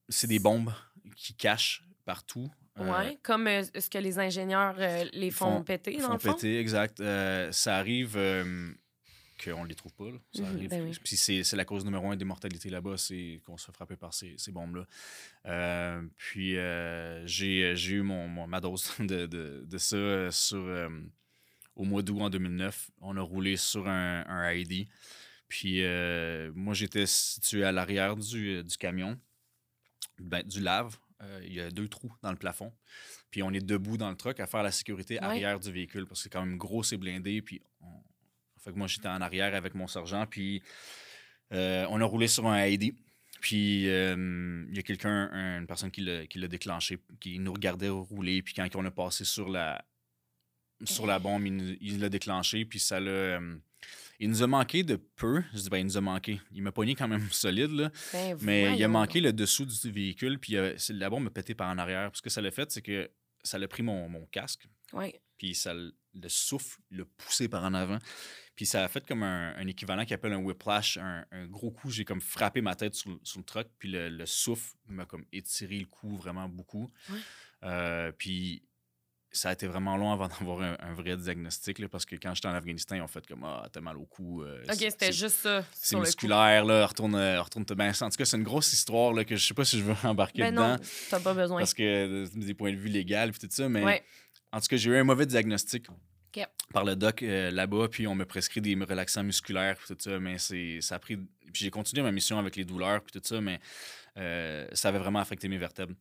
c'est 0.08 0.28
des 0.28 0.38
bombes 0.38 0.72
qui 1.16 1.34
cachent 1.34 1.84
partout. 2.04 2.50
oui, 2.78 3.18
comme 3.22 3.46
ce 3.46 3.88
que 3.88 3.98
les 3.98 4.18
ingénieurs 4.18 4.76
les 5.12 5.30
font, 5.30 5.62
péter, 5.62 5.96
dans 5.96 6.06
font 6.06 6.12
le 6.14 6.18
fond. 6.18 6.34
péter, 6.34 6.58
exact. 6.58 7.02
ça 7.52 7.76
arrive 7.76 8.16
qu'on 9.44 9.64
ne 9.64 9.68
les 9.68 9.74
trouve 9.74 9.94
pas. 9.94 10.04
Ça 10.32 10.42
mhm, 10.42 10.56
arrive. 10.56 10.70
Ben 10.70 10.90
puis 11.02 11.16
c'est 11.16 11.56
la 11.56 11.64
cause 11.64 11.84
numéro 11.84 12.10
un 12.10 12.16
des 12.16 12.24
mortalités 12.24 12.70
là-bas, 12.70 12.96
c'est 12.96 13.40
qu'on 13.44 13.56
se 13.56 13.66
fait 13.66 13.72
frapper 13.72 13.96
par 13.96 14.14
ces, 14.14 14.34
ces 14.36 14.52
bombes-là. 14.52 14.86
Euh, 15.46 16.02
puis 16.16 16.56
euh, 16.56 17.26
j'ai 17.26 17.72
eu 17.74 18.02
mon, 18.02 18.28
ma 18.46 18.60
dose 18.60 18.90
de, 18.98 19.26
de, 19.26 19.64
de 19.66 19.78
ça 19.78 19.96
euh, 19.96 20.30
sur, 20.30 20.64
au 21.74 21.84
mois 21.84 22.02
d'août 22.02 22.20
en 22.20 22.30
2009. 22.30 22.90
On 23.00 23.16
a 23.16 23.20
roulé 23.20 23.56
sur 23.56 23.88
un, 23.88 24.24
un 24.26 24.52
ID. 24.52 24.88
Puis 25.48 25.82
moi, 26.54 26.74
j'étais 26.74 27.06
situé 27.06 27.64
à 27.64 27.72
l'arrière 27.72 28.16
du, 28.16 28.64
du, 28.64 28.76
camion, 28.78 29.18
ben, 30.22 30.42
du 30.42 30.60
lave. 30.60 30.96
euh, 31.22 31.40
il 31.44 31.52
y 31.54 31.60
a 31.60 31.70
deux 31.70 31.86
trous 31.88 32.12
dans 32.22 32.30
le 32.30 32.36
plafond. 32.36 32.72
Puis 33.30 33.42
on 33.42 33.52
est 33.52 33.64
debout 33.64 33.96
dans 33.96 34.10
le 34.10 34.16
truck 34.16 34.40
à 34.40 34.46
faire 34.46 34.62
la 34.62 34.72
sécurité 34.72 35.14
Ouais. 35.14 35.24
arrière 35.24 35.60
du 35.60 35.70
véhicule 35.70 36.04
parce 36.06 36.20
que 36.20 36.24
c'est 36.24 36.30
quand 36.30 36.44
même 36.44 36.56
gros, 36.58 36.82
c'est 36.82 36.96
blindé. 36.96 37.40
Puis 37.42 37.62
on- 37.80 38.02
fait 38.60 38.72
que 38.72 38.76
moi, 38.78 38.86
j'étais 38.88 39.08
en 39.08 39.20
arrière 39.20 39.54
avec 39.54 39.74
mon 39.74 39.86
sergent. 39.86 40.26
Puis 40.26 40.62
euh, 41.52 41.86
on 41.90 42.00
a 42.00 42.04
roulé 42.04 42.26
sur 42.28 42.46
un 42.46 42.66
ID. 42.66 42.94
Puis 43.40 43.88
euh, 43.88 44.64
il 44.68 44.76
y 44.76 44.78
a 44.78 44.82
quelqu'un, 44.82 45.30
un- 45.32 45.60
une 45.60 45.66
personne 45.66 45.90
qui 45.90 46.00
l'a 46.02 46.48
déclenché, 46.48 46.98
qui 47.20 47.38
nous 47.38 47.52
regardait 47.52 47.88
rouler. 47.88 48.42
Puis 48.42 48.54
quand 48.54 48.68
on 48.76 48.84
a 48.84 48.90
passé 48.90 49.24
sur 49.24 49.48
la, 49.48 49.84
sur 50.84 51.06
la 51.06 51.18
bombe, 51.20 51.46
il 51.46 52.00
l'a 52.00 52.08
déclenché. 52.08 52.64
Puis 52.64 52.80
ça 52.80 52.98
l'a. 53.00 53.40
Il 54.22 54.30
nous 54.30 54.42
a 54.42 54.46
manqué 54.46 54.82
de 54.82 54.96
peu. 54.96 55.42
Je 55.52 55.58
dis, 55.60 55.68
ben, 55.68 55.78
il 55.78 55.84
nous 55.84 55.96
a 55.96 56.00
manqué. 56.00 56.40
Il 56.52 56.62
m'a 56.62 56.72
pogné 56.72 56.94
quand 56.94 57.08
même 57.08 57.28
solide, 57.30 57.70
là. 57.72 57.90
Ben, 58.12 58.36
Mais 58.42 58.76
il 58.76 58.82
a 58.84 58.88
manqué 58.88 59.20
le 59.20 59.32
dessous 59.32 59.66
du 59.66 59.90
véhicule, 59.90 60.38
puis 60.38 60.56
euh, 60.56 60.74
la 60.90 61.10
bombe 61.10 61.26
a 61.26 61.30
pété 61.30 61.54
par 61.54 61.68
en 61.70 61.78
arrière. 61.78 62.10
Puis 62.10 62.18
Ce 62.18 62.22
que 62.22 62.30
ça 62.30 62.40
l'a 62.40 62.50
fait, 62.50 62.70
c'est 62.70 62.82
que 62.82 63.10
ça 63.42 63.58
l'a 63.58 63.68
pris 63.68 63.82
mon, 63.82 64.08
mon 64.08 64.24
casque, 64.26 64.66
Ouais. 64.92 65.20
puis 65.38 65.54
ça 65.54 65.74
le 65.74 66.28
souffle 66.28 66.78
l'a 66.90 67.04
poussé 67.16 67.48
par 67.48 67.64
en 67.64 67.72
avant. 67.74 67.98
Puis 68.54 68.66
ça 68.66 68.84
a 68.84 68.88
fait 68.88 69.04
comme 69.06 69.22
un, 69.22 69.56
un 69.56 69.66
équivalent 69.66 70.04
qui 70.04 70.12
appelle 70.12 70.34
un 70.34 70.42
whiplash, 70.44 70.98
un, 70.98 71.24
un 71.32 71.46
gros 71.46 71.70
coup. 71.70 71.90
J'ai 71.90 72.04
comme 72.04 72.20
frappé 72.20 72.60
ma 72.60 72.74
tête 72.76 72.94
sur, 72.94 73.10
le- 73.10 73.18
sur 73.22 73.38
le 73.40 73.44
truck, 73.44 73.66
puis 73.78 73.88
le, 73.90 74.10
le 74.10 74.26
souffle 74.26 74.74
m'a 74.86 75.06
comme 75.06 75.24
étiré 75.32 75.78
le 75.78 75.86
cou 75.86 76.14
vraiment 76.16 76.48
beaucoup. 76.50 76.92
Euh, 77.64 78.12
puis 78.12 78.62
ça 79.34 79.48
a 79.48 79.52
été 79.52 79.66
vraiment 79.66 79.96
long 79.96 80.12
avant 80.12 80.28
d'avoir 80.40 80.60
un, 80.62 80.76
un 80.80 80.92
vrai 80.94 81.16
diagnostic, 81.16 81.78
là, 81.78 81.88
parce 81.88 82.04
que 82.04 82.16
quand 82.16 82.34
j'étais 82.34 82.48
en 82.48 82.54
Afghanistan, 82.54 82.96
ils 82.96 83.02
ont 83.02 83.08
fait 83.08 83.26
comme 83.26 83.42
Ah, 83.44 83.66
t'as 83.72 83.80
mal 83.80 83.96
au 83.96 84.04
cou. 84.06 84.42
euh, 84.42 84.62
Ok, 84.68 84.74
c'est- 84.78 84.90
c'était 84.90 85.12
juste 85.12 85.36
ça. 85.36 85.64
c'est 85.72 85.96
musculaire, 85.98 86.64
là, 86.64 86.86
retourne, 86.86 87.14
euh, 87.14 87.40
retourne 87.42 87.64
ben, 87.76 87.90
En 88.00 88.10
tout 88.10 88.16
cas, 88.16 88.24
c'est 88.24 88.36
une 88.36 88.42
grosse 88.42 88.72
histoire 88.72 89.12
là, 89.12 89.24
que 89.24 89.36
je 89.36 89.46
sais 89.46 89.54
pas 89.54 89.64
si 89.64 89.78
je 89.78 89.84
veux 89.84 89.94
embarquer 90.04 90.42
Ben 90.42 90.50
dedans 90.52 90.68
non, 90.72 90.78
t'as 91.10 91.20
pas 91.20 91.34
besoin. 91.34 91.58
parce 91.60 91.74
que 91.74 91.82
euh, 91.82 92.26
des 92.34 92.54
points 92.54 92.72
de 92.72 92.76
vue 92.76 92.88
légal 92.88 93.30
et 93.30 93.32
tout 93.32 93.46
ça, 93.50 93.68
mais 93.68 93.82
Ouais. 93.84 94.02
en 94.52 94.60
tout 94.60 94.66
cas, 94.68 94.76
j'ai 94.76 94.90
eu 94.90 94.96
un 94.96 95.04
mauvais 95.04 95.26
diagnostic 95.26 95.86
par 96.72 96.84
le 96.84 96.96
doc 96.96 97.22
euh, 97.22 97.50
là-bas, 97.50 97.88
puis 97.90 98.06
on 98.06 98.14
m'a 98.14 98.24
prescrit 98.24 98.60
des 98.62 98.74
relaxants 98.74 99.22
musculaires 99.22 99.76
puis 99.76 99.86
tout 99.94 99.96
ça, 100.00 100.18
mais 100.18 100.38
c'est 100.38 100.80
ça 100.80 100.94
a 100.94 100.98
pris 100.98 101.16
puis 101.16 101.64
j'ai 101.64 101.70
continué 101.70 102.02
ma 102.02 102.10
mission 102.12 102.38
avec 102.38 102.56
les 102.56 102.64
douleurs 102.64 103.02
puis 103.02 103.12
tout 103.12 103.20
ça, 103.26 103.38
mais 103.42 103.60
euh, 104.16 104.66
ça 104.72 104.88
avait 104.88 104.98
vraiment 104.98 105.18
affecté 105.18 105.48
mes 105.48 105.58
vertèbres. 105.58 105.94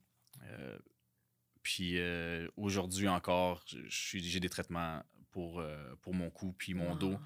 Puis 1.63 1.99
euh, 1.99 2.47
aujourd'hui 2.57 3.07
encore, 3.07 3.63
j'ai 3.67 4.39
des 4.39 4.49
traitements 4.49 5.03
pour, 5.31 5.59
euh, 5.59 5.95
pour 6.01 6.13
mon 6.13 6.29
cou 6.29 6.53
puis 6.57 6.73
mon 6.73 6.91
Wow. 6.91 6.97
dos 6.97 7.17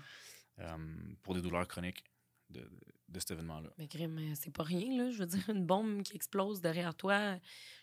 euh, 0.60 0.78
pour 1.24 1.34
des 1.36 1.42
douleurs 1.42 1.68
chroniques 1.68 2.04
de, 2.50 2.70
de 3.10 3.20
cet 3.20 3.32
événement-là. 3.32 3.70
Mais 3.78 3.88
euh, 3.96 4.34
c'est 4.36 4.54
pas 4.54 4.64
rien, 4.64 5.04
là. 5.04 5.12
Je 5.12 5.18
veux 5.20 5.26
dire, 5.26 5.50
une 5.50 5.66
bombe 5.66 6.04
qui 6.04 6.16
explose 6.16 6.62
derrière 6.62 6.94
toi. 6.96 7.38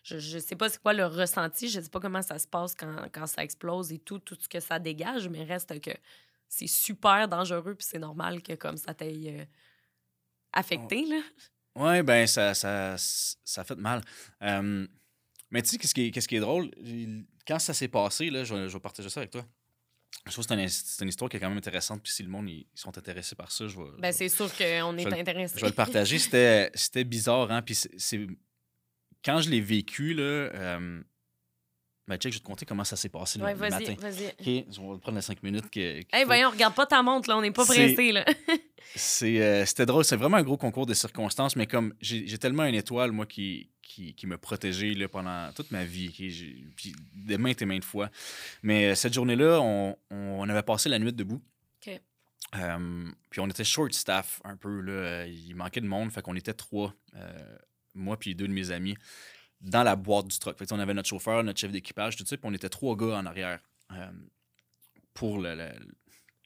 Je, 0.05 0.19
je 0.19 0.39
sais 0.39 0.55
pas 0.57 0.69
c'est 0.69 0.81
quoi 0.81 0.93
le 0.93 1.07
ressenti. 1.07 1.69
Je 1.69 1.81
sais 1.81 1.91
pas 1.91 2.01
comment 2.01 2.23
ça 2.23 2.39
se 2.39 2.47
passe 2.47 2.75
quand, 2.75 3.09
quand 3.13 3.27
ça 3.27 3.43
explose 3.43 3.93
et 3.93 3.99
tout, 3.99 4.19
tout 4.21 4.37
ce 4.41 4.49
que 4.49 4.61
ça 4.61 4.79
dégage, 4.79 5.29
mais 5.29 5.43
reste 5.45 5.81
que 5.81 5.91
c'est 6.49 6.67
super 6.69 7.29
dangereux 7.29 7.75
puis 7.75 7.87
c'est 7.89 7.99
normal 7.99 8.43
que 8.43 8.53
comme 8.55 8.77
ça 8.77 8.95
t'aille 8.95 9.41
euh, 9.41 9.45
affecté, 10.53 11.07
là. 11.07 11.21
Ouais, 11.75 12.03
ben 12.03 12.27
ça, 12.27 12.53
ça, 12.53 12.97
ça 12.99 13.65
fait 13.65 13.77
mal. 13.77 14.03
Euh, 14.43 14.87
mais 15.53 15.63
tu 15.63 15.69
sais, 15.69 15.79
qu'est-ce 15.79 15.95
qui, 15.95 16.07
est- 16.07 16.11
qu'est-ce 16.11 16.27
qui 16.27 16.37
est 16.37 16.41
drôle? 16.41 16.71
Quand 17.47 17.59
ça 17.61 17.73
s'est 17.75 17.89
passé, 17.89 18.31
là, 18.31 18.43
je, 18.43 18.55
vais- 18.55 18.69
je 18.69 18.73
vais 18.73 18.81
partager 18.81 19.09
ça 19.09 19.21
avec 19.21 19.31
toi. 19.31 19.47
Je 20.27 20.33
trouve 20.33 20.47
que 20.47 20.55
c'est 20.69 21.03
une, 21.03 21.09
histoire 21.09 21.31
qui 21.31 21.37
est 21.37 21.41
quand 21.41 21.49
même 21.49 21.59
intéressante. 21.59 22.03
Puis 22.03 22.13
si 22.13 22.23
le 22.23 22.29
monde 22.29 22.49
ils, 22.49 22.67
sont 22.75 22.97
intéressés 22.97 23.35
par 23.35 23.51
ça, 23.51 23.67
je 23.67 23.77
vais, 23.77 23.85
Ben, 23.99 24.13
c'est 24.13 24.29
sûr 24.29 24.53
qu'on 24.55 24.97
est 24.99 25.07
intéressé. 25.13 25.55
je 25.57 25.61
vais 25.63 25.69
le 25.71 25.75
partager. 25.75 26.19
C'était, 26.19 27.05
bizarre, 27.05 27.51
hein? 27.51 27.63
Puis 27.63 27.75
c'est- 27.75 28.27
quand 29.25 29.41
je 29.41 29.51
l'ai 29.51 29.61
vécu, 29.61 30.15
là, 30.15 30.23
euh, 30.23 31.03
ben, 32.09 32.17
check, 32.17 32.33
je 32.33 32.39
vais 32.39 32.43
te 32.43 32.47
conter 32.47 32.67
comment 32.67 32.85
ça 32.85 32.97
s'est 32.97 33.09
passé 33.09 33.39
le, 33.39 33.45
Ouais, 33.45 33.53
le 33.53 33.59
vas-y, 33.59 33.71
matin. 33.71 33.95
vas-y. 34.01 34.27
OK, 34.61 34.67
on 34.81 34.93
va 34.93 34.99
prendre 34.99 35.17
les 35.17 35.23
cinq 35.23 35.43
minutes. 35.43 35.71
Que, 35.71 36.01
qu'il 36.03 36.07
Hey, 36.13 36.25
voyons, 36.25 36.51
regarde 36.51 36.75
pas 36.75 36.87
ta 36.87 37.03
montre, 37.03 37.29
là. 37.29 37.37
On 37.39 37.43
n'est 37.43 37.51
pas 37.53 37.65
pressé, 37.65 38.13
là. 38.13 38.25
C'est, 38.97 39.41
euh, 39.41 39.65
c'était 39.65 39.87
drôle. 39.87 40.05
C'est 40.05 40.17
vraiment 40.17 40.37
un 40.39 40.43
gros 40.43 40.57
concours 40.57 40.85
de 40.87 40.93
circonstances, 40.95 41.55
mais 41.57 41.67
comme 41.67 41.95
j'ai, 42.01 42.37
tellement 42.39 42.65
une 42.65 42.75
étoile, 42.75 43.13
moi, 43.13 43.25
qui, 43.27 43.71
qui, 43.81 44.13
qui 44.15 44.27
m'a 44.27 44.37
protégé 44.37 44.93
là, 44.95 45.09
pendant 45.09 45.51
toute 45.53 45.71
ma 45.71 45.85
vie? 45.85 46.13
J'ai- 46.19 46.67
puis 46.77 46.93
de 47.15 47.37
maintes 47.37 47.63
et 47.63 47.65
maintes 47.67 47.85
fois. 47.85 48.11
Mais 48.63 48.91
euh, 48.91 48.95
cette 48.97 49.15
journée-là, 49.15 49.61
on, 49.63 49.97
on 50.11 50.49
avait 50.49 50.63
passé 50.63 50.89
la 50.89 50.99
nuit 50.99 51.13
debout. 51.13 51.41
OK. 51.87 52.01
Euh, 52.57 53.11
puis 53.31 53.41
on 53.41 53.49
était 53.49 53.65
short 53.65 53.95
staff 53.95 54.41
un 54.45 54.57
peu. 54.57 54.81
Là. 54.81 55.27
Il 55.27 55.55
manquait 55.55 55.81
de 55.81 55.87
monde, 55.87 56.11
fait 56.11 56.21
qu'on 56.21 56.35
était 56.37 56.53
trois, 56.53 56.93
moi 57.95 58.19
puis 58.19 58.35
deux 58.35 58.49
de 58.49 58.53
mes 58.53 58.71
amis, 58.73 58.97
dans 59.63 59.83
la 59.83 59.97
boîte 59.97 60.29
du 60.29 60.39
truck. 60.39 60.59
Fait 60.59 60.67
que, 60.67 60.75
on 60.75 60.79
avait 60.79 60.95
notre 60.95 61.09
chauffeur, 61.09 61.43
notre 61.45 61.59
chef 61.61 61.71
d'équipage, 61.73 62.17
tout 62.17 62.25
ça, 62.27 62.37
puis 62.37 62.49
on 62.51 62.55
était 62.55 62.69
trois 62.69 62.97
gars 62.97 63.17
en 63.19 63.27
arrière 63.27 63.61
euh, 63.93 64.11
pour 65.15 65.39
le, 65.39 65.55
le- 65.55 65.71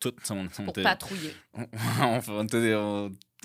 tout. 0.00 0.12
On, 0.30 0.44
on 0.44 0.48
Pour 0.48 0.68
était- 0.70 0.82
patrouiller. 0.82 1.32
on, 1.54 2.20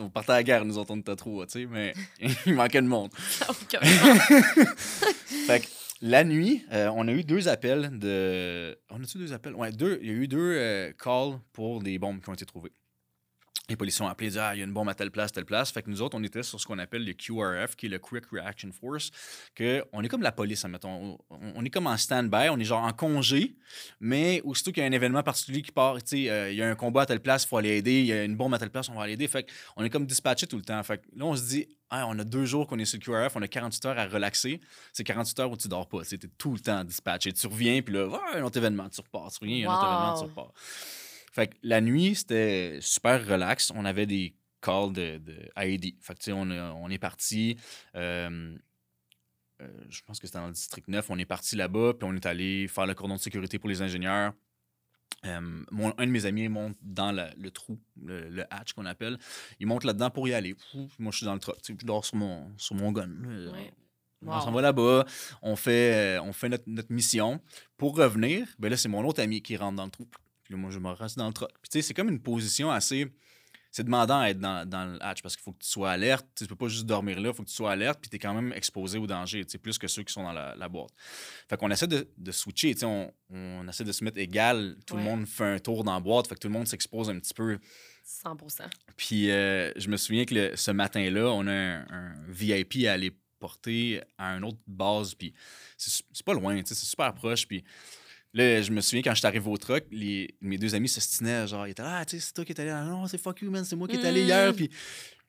partait 0.10 0.32
à 0.32 0.36
la 0.36 0.44
guerre, 0.44 0.66
nous 0.66 0.78
autres, 0.78 0.92
on 0.94 0.98
était 1.00 1.16
trop, 1.16 1.46
tu 1.46 1.52
sais, 1.62 1.66
mais 1.66 1.94
il 2.46 2.54
manquait 2.56 2.82
de 2.82 2.88
monde. 2.88 3.12
OK. 3.50 3.78
Fait 5.48 5.60
que 5.62 5.68
la 6.02 6.24
nuit, 6.24 6.66
euh, 6.72 6.90
on 6.96 7.08
a 7.08 7.12
eu 7.12 7.24
deux 7.24 7.48
appels 7.48 7.98
de. 8.00 8.78
On 8.90 9.02
a-tu 9.02 9.18
deux 9.18 9.34
appels? 9.34 9.56
Ouais, 9.56 9.72
deux. 9.72 10.00
Il 10.02 10.08
y 10.08 10.12
a 10.12 10.14
eu 10.14 10.28
deux 10.28 10.56
euh, 10.58 10.92
calls 10.94 11.40
pour 11.54 11.82
des 11.82 11.98
bombes 12.00 12.22
qui 12.22 12.30
ont 12.30 12.34
été 12.34 12.46
trouvées. 12.46 12.72
Les 13.72 13.78
policiers 13.78 14.04
ont 14.04 14.10
appelé, 14.10 14.28
ils 14.28 14.32
disaient, 14.32 14.42
ah, 14.42 14.54
il 14.54 14.58
y 14.60 14.62
a 14.62 14.66
une 14.66 14.74
bombe 14.74 14.90
à 14.90 14.94
telle 14.94 15.12
place, 15.12 15.32
telle 15.32 15.46
place. 15.46 15.72
Fait 15.72 15.82
que 15.82 15.90
nous 15.90 16.02
autres, 16.02 16.18
on 16.18 16.24
était 16.24 16.44
sur 16.44 16.60
ce 16.60 16.66
qu'on 16.66 16.78
appelle 16.78 17.06
le 17.06 17.14
QRF, 17.14 17.76
qui 17.78 17.86
est 17.86 17.90
le 17.90 18.00
Quick 18.00 18.26
Reaction 18.32 18.70
Force, 18.72 19.12
que 19.56 19.84
on 19.94 20.04
est 20.04 20.10
comme 20.10 20.22
la 20.24 20.34
police, 20.34 20.66
admettons. 20.66 21.18
On, 21.30 21.40
on 21.56 21.64
est 21.66 21.70
comme 21.70 21.88
en 21.88 21.96
stand-by, 21.96 22.50
on 22.50 22.60
est 22.60 22.66
genre 22.66 22.84
en 22.84 22.92
congé, 22.92 23.56
mais 24.02 24.42
aussitôt 24.44 24.72
qu'il 24.72 24.84
y 24.84 24.86
a 24.86 24.90
un 24.90 24.92
événement 24.92 25.24
particulier 25.24 25.62
qui 25.62 25.72
part, 25.72 25.96
tu 26.04 26.24
sais, 26.26 26.30
euh, 26.30 26.52
il 26.52 26.58
y 26.58 26.62
a 26.62 26.70
un 26.70 26.76
combat 26.76 27.04
à 27.04 27.06
telle 27.06 27.22
place, 27.22 27.46
il 27.46 27.48
faut 27.48 27.58
aller 27.58 27.78
aider, 27.78 28.02
il 28.02 28.06
y 28.08 28.12
a 28.14 28.24
une 28.26 28.36
bombe 28.36 28.54
à 28.54 28.60
telle 28.60 28.72
place, 28.72 28.90
on 28.90 28.94
va 28.96 29.04
aller 29.04 29.14
aider. 29.14 29.28
Fait 29.30 29.50
on 29.78 29.84
est 29.86 29.90
comme 29.90 30.06
dispatché 30.06 30.48
tout 30.48 30.58
le 30.58 30.64
temps. 30.64 30.84
Fait 30.84 30.98
que 30.98 31.08
là, 31.16 31.26
on 31.26 31.36
se 31.36 31.44
dit, 31.48 31.68
Ah, 31.90 32.08
on 32.08 32.20
a 32.20 32.24
deux 32.26 32.46
jours 32.46 32.68
qu'on 32.68 32.78
est 32.80 32.86
sur 32.86 33.00
le 33.00 33.04
QRF, 33.06 33.36
on 33.38 33.42
a 33.42 33.48
48 33.48 33.86
heures 33.86 33.98
à 34.00 34.06
relaxer. 34.08 34.60
C'est 34.92 35.04
48 35.06 35.40
heures 35.40 35.52
où 35.52 35.58
tu 35.58 35.68
dors 35.70 35.88
pas. 35.88 36.04
Tu 36.04 36.16
es 36.16 36.20
tout 36.38 36.54
le 36.54 36.60
temps 36.60 36.84
dispatché. 36.84 37.32
Tu 37.32 37.48
reviens, 37.48 37.82
puis 37.82 37.94
là, 37.94 38.08
ouais, 38.08 38.18
un 38.36 38.44
autre 38.44 38.58
événement, 38.58 38.90
tu 38.90 39.00
repars. 39.02 39.32
Tu 39.32 39.40
reviens, 39.42 39.56
il 39.56 39.62
y 39.62 39.66
a 39.66 39.70
un 39.72 39.74
autre 39.74 39.86
Wow. 39.86 39.92
événement, 39.94 40.14
tu 40.18 40.24
repars. 40.26 40.54
Fait 41.32 41.48
que 41.48 41.56
la 41.64 41.82
nuit, 41.82 42.16
c'était 42.16 42.80
super 42.82 43.26
relax. 43.26 43.72
On 43.76 43.86
avait 43.86 44.06
des 44.06 44.36
calls 44.62 44.92
de, 44.94 45.18
de 45.18 45.50
AED. 45.56 45.96
Fait 46.02 46.14
que, 46.14 46.20
tu 46.20 46.26
sais, 46.26 46.32
on, 46.34 46.50
a- 46.52 46.72
on 46.74 46.90
est 46.90 46.98
parti. 47.00 47.58
euh, 47.96 48.56
euh, 49.62 49.68
je 49.90 50.02
pense 50.06 50.20
que 50.20 50.28
c'était 50.28 50.40
dans 50.40 50.48
le 50.48 50.54
district 50.54 50.88
9. 50.88 51.10
On 51.10 51.18
est 51.20 51.26
parti 51.26 51.56
là-bas, 51.56 51.94
puis 51.94 52.08
on 52.10 52.14
est 52.16 52.26
allé 52.26 52.68
faire 52.68 52.86
le 52.86 52.94
cordon 52.94 53.16
de 53.16 53.20
sécurité 53.20 53.60
pour 53.60 53.70
les 53.70 53.82
ingénieurs. 53.82 54.34
Euh, 55.26 55.40
mon- 55.72 55.94
un 56.00 56.06
de 56.08 56.12
mes 56.12 56.26
amis 56.26 56.48
monte 56.50 56.76
dans 56.82 57.12
la- 57.12 57.32
le 57.36 57.52
trou, 57.52 57.80
le, 58.02 58.28
le 58.30 58.44
hatch 58.54 58.74
qu'on 58.74 58.86
appelle. 58.86 59.18
Il 59.60 59.68
monte 59.68 59.84
là-dedans 59.84 60.10
pour 60.10 60.28
y 60.28 60.34
aller. 60.34 60.56
Pouf, 60.72 60.92
Moi, 60.98 61.12
je 61.12 61.18
suis 61.18 61.26
dans 61.26 61.34
le 61.36 61.40
truck. 61.40 61.62
tu 61.62 61.74
sais, 61.74 61.78
Je 61.80 61.86
dors 61.86 62.04
sur 62.06 62.18
mon, 62.18 62.52
sur 62.58 62.76
mon 62.76 62.92
gun. 62.92 63.08
On 64.24 64.40
s'en 64.42 64.52
va 64.52 64.62
là-bas, 64.62 65.06
on 65.42 65.56
fait, 65.56 66.20
on 66.20 66.32
fait 66.34 66.50
notre, 66.50 66.64
notre 66.68 66.92
mission. 66.92 67.42
Pour 67.78 67.96
revenir, 67.98 68.48
ben 68.60 68.70
là, 68.70 68.78
c'est 68.78 68.90
mon 68.90 69.04
autre 69.06 69.22
ami 69.22 69.42
qui 69.42 69.58
rentre 69.58 69.78
dans 69.78 69.86
le 69.86 69.92
trou. 69.92 70.08
Puis 70.52 70.58
là, 70.58 70.62
moi, 70.62 70.70
je 70.72 70.80
me 70.80 70.90
reste 70.90 71.18
dans 71.18 71.28
le 71.28 71.34
truck. 71.34 71.52
Puis 71.62 71.70
tu 71.70 71.78
sais, 71.80 71.82
c'est 71.82 71.94
comme 71.94 72.10
une 72.10 72.20
position 72.22 72.70
assez. 72.70 73.08
C'est 73.74 73.86
demandant 73.86 74.20
à 74.20 74.28
être 74.32 74.40
dans, 74.40 74.68
dans 74.68 74.84
le 74.84 75.02
hatch 75.02 75.22
parce 75.22 75.38
qu'il 75.38 75.44
faut 75.44 75.54
que 75.54 75.60
tu 75.64 75.70
sois 75.70 75.92
alerte. 75.92 76.28
Tu 76.36 76.46
peux 76.46 76.58
pas 76.58 76.68
juste 76.68 76.86
dormir 76.86 77.22
là, 77.22 77.30
il 77.30 77.34
faut 77.34 77.44
que 77.44 77.48
tu 77.48 77.56
sois 77.56 77.72
alerte, 77.72 78.00
puis 78.02 78.10
tu 78.10 78.18
es 78.18 78.20
quand 78.20 78.34
même 78.34 78.52
exposé 78.52 78.98
au 78.98 79.08
danger, 79.08 79.46
tu 79.46 79.52
sais, 79.52 79.58
plus 79.58 79.78
que 79.78 79.88
ceux 79.88 80.04
qui 80.04 80.12
sont 80.12 80.24
dans 80.24 80.34
la, 80.34 80.56
la 80.56 80.68
boîte. 80.68 80.90
Fait 81.50 81.56
qu'on 81.56 81.72
essaie 81.72 81.88
de, 81.88 82.06
de 82.18 82.32
switcher, 82.34 82.74
tu 82.74 82.82
sais, 82.82 82.86
on, 82.86 83.14
on 83.30 83.66
essaie 83.70 83.86
de 83.86 83.94
se 83.94 84.04
mettre 84.04 84.18
égal. 84.18 84.76
Tout 84.86 84.98
le 84.98 85.04
monde 85.04 85.26
fait 85.26 85.46
un 85.46 85.60
tour 85.60 85.86
dans 85.86 85.94
la 85.94 86.02
boîte, 86.02 86.28
fait 86.28 86.36
que 86.36 86.42
tout 86.42 86.50
le 86.50 86.54
monde 86.54 86.68
s'expose 86.68 87.10
un 87.10 87.18
petit 87.18 87.34
peu. 87.34 87.58
100% 88.06 88.64
Puis 88.98 89.32
euh, 89.32 89.72
je 89.78 89.88
me 89.88 89.96
souviens 89.96 90.26
que 90.26 90.34
le- 90.36 90.56
ce 90.58 90.72
matin-là, 90.72 91.28
on 91.32 91.48
a 91.48 91.54
un, 91.54 91.86
un 91.90 92.14
VIP 92.28 92.86
à 92.88 92.92
aller 92.92 93.16
porter 93.40 94.02
à 94.18 94.36
une 94.36 94.44
autre 94.44 94.60
base. 94.68 95.14
Puis 95.16 95.34
c'est 95.78 96.26
pas 96.26 96.34
loin, 96.34 96.58
tu 96.62 96.66
sais, 96.68 96.76
c'est 96.76 96.86
super 96.88 97.14
proche. 97.14 97.48
Puis 97.48 97.64
là, 98.34 98.62
je 98.62 98.72
me 98.72 98.82
souviens 98.82 99.02
quand 99.02 99.12
je 99.14 99.20
suis 99.20 99.28
arrivé 99.28 99.50
au 99.50 99.58
truck, 99.58 99.84
les, 99.92 100.36
mes 100.42 100.58
deux 100.58 100.74
amis 100.76 100.88
s'ostinaient. 100.90 101.48
Genre, 101.48 101.68
ils 101.68 101.72
étaient 101.72 101.84
là, 101.84 102.00
ah, 102.00 102.06
tu 102.06 102.18
sais, 102.20 102.26
c'est 102.28 102.34
toi 102.34 102.46
qui 102.46 102.52
es 102.54 102.60
allé. 102.60 102.70
Ah, 102.70 102.84
Non, 102.84 103.08
c'est 103.08 103.18
fuck 103.18 103.42
you, 103.42 103.52
man, 103.52 103.64
c'est 103.66 103.76
moi 103.76 103.88
qui 103.88 103.96
est 103.98 104.06
allé 104.06 104.22
Mm. 104.24 104.26
hier. 104.28 104.54
Puis 104.54 104.70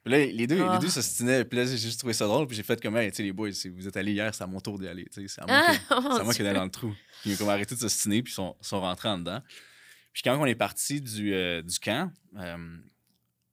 puis 0.05 0.11
là, 0.13 0.19
les 0.27 0.47
deux, 0.49 0.61
Ah. 0.61 0.73
les 0.75 0.79
deux 0.81 0.89
s'ostinaient. 0.91 1.45
Puis 1.45 1.57
là, 1.59 1.65
j'ai 1.65 1.79
juste 1.79 2.01
trouvé 2.01 2.13
ça 2.13 2.27
drôle. 2.27 2.49
Puis 2.49 2.57
j'ai 2.57 2.65
fait 2.65 2.81
comme, 2.83 2.97
hey, 2.97 3.11
tu 3.13 3.19
sais, 3.19 3.23
les 3.23 3.33
boys, 3.33 3.53
si 3.53 3.69
vous 3.69 3.87
êtes 3.87 3.97
allés 3.97 4.13
hier, 4.13 4.35
c'est 4.35 4.43
à 4.43 4.49
mon 4.49 4.61
tour 4.61 4.77
d'y 4.79 4.89
aller. 4.89 5.05
tu 5.13 5.21
sais, 5.21 5.29
C'est 5.29 5.43
à 5.43 5.47
moi 5.47 5.63
Ah, 5.91 5.95
à 5.97 6.01
moi 6.25 6.33
qui 6.33 6.39
Dieu. 6.41 6.47
allais 6.49 6.59
dans 6.59 6.65
le 6.65 6.71
trou. 6.71 6.93
Puis 7.21 7.31
ils 7.31 7.35
ont 7.35 7.37
comme 7.39 7.49
arrêté 7.51 7.75
de 7.77 7.81
s'ostiner, 7.81 8.21
puis 8.23 8.33
ils 8.33 8.35
sont, 8.35 8.57
sont 8.61 8.81
rentrés 8.81 9.09
en 9.11 9.19
dedans. 9.19 9.41
Puis 10.13 10.23
quand 10.25 10.37
on 10.41 10.45
est 10.47 10.57
parti 10.57 11.01
du, 11.01 11.33
euh, 11.33 11.63
du 11.63 11.79
camp, 11.79 12.11
euh, 12.37 12.77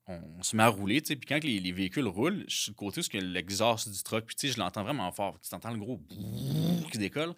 on, 0.07 0.19
on 0.39 0.41
se 0.43 0.55
met 0.55 0.63
à 0.63 0.67
rouler, 0.69 1.01
tu 1.01 1.09
sais. 1.09 1.15
Puis 1.17 1.27
quand 1.27 1.43
les, 1.43 1.59
les 1.59 1.71
véhicules 1.71 2.07
roulent, 2.07 2.43
je 2.47 2.53
suis 2.55 2.63
sur 2.63 2.71
le 2.71 2.77
côté 2.77 2.99
où 3.01 3.19
l'exhaust 3.21 3.87
du 3.89 4.01
truck, 4.01 4.25
puis 4.25 4.35
tu 4.35 4.47
sais, 4.47 4.53
je 4.55 4.59
l'entends 4.59 4.81
vraiment 4.83 5.11
fort. 5.11 5.39
Tu 5.47 5.53
entends 5.53 5.71
le 5.71 5.77
gros 5.77 6.01
qui 6.91 6.97
décolle. 6.97 7.33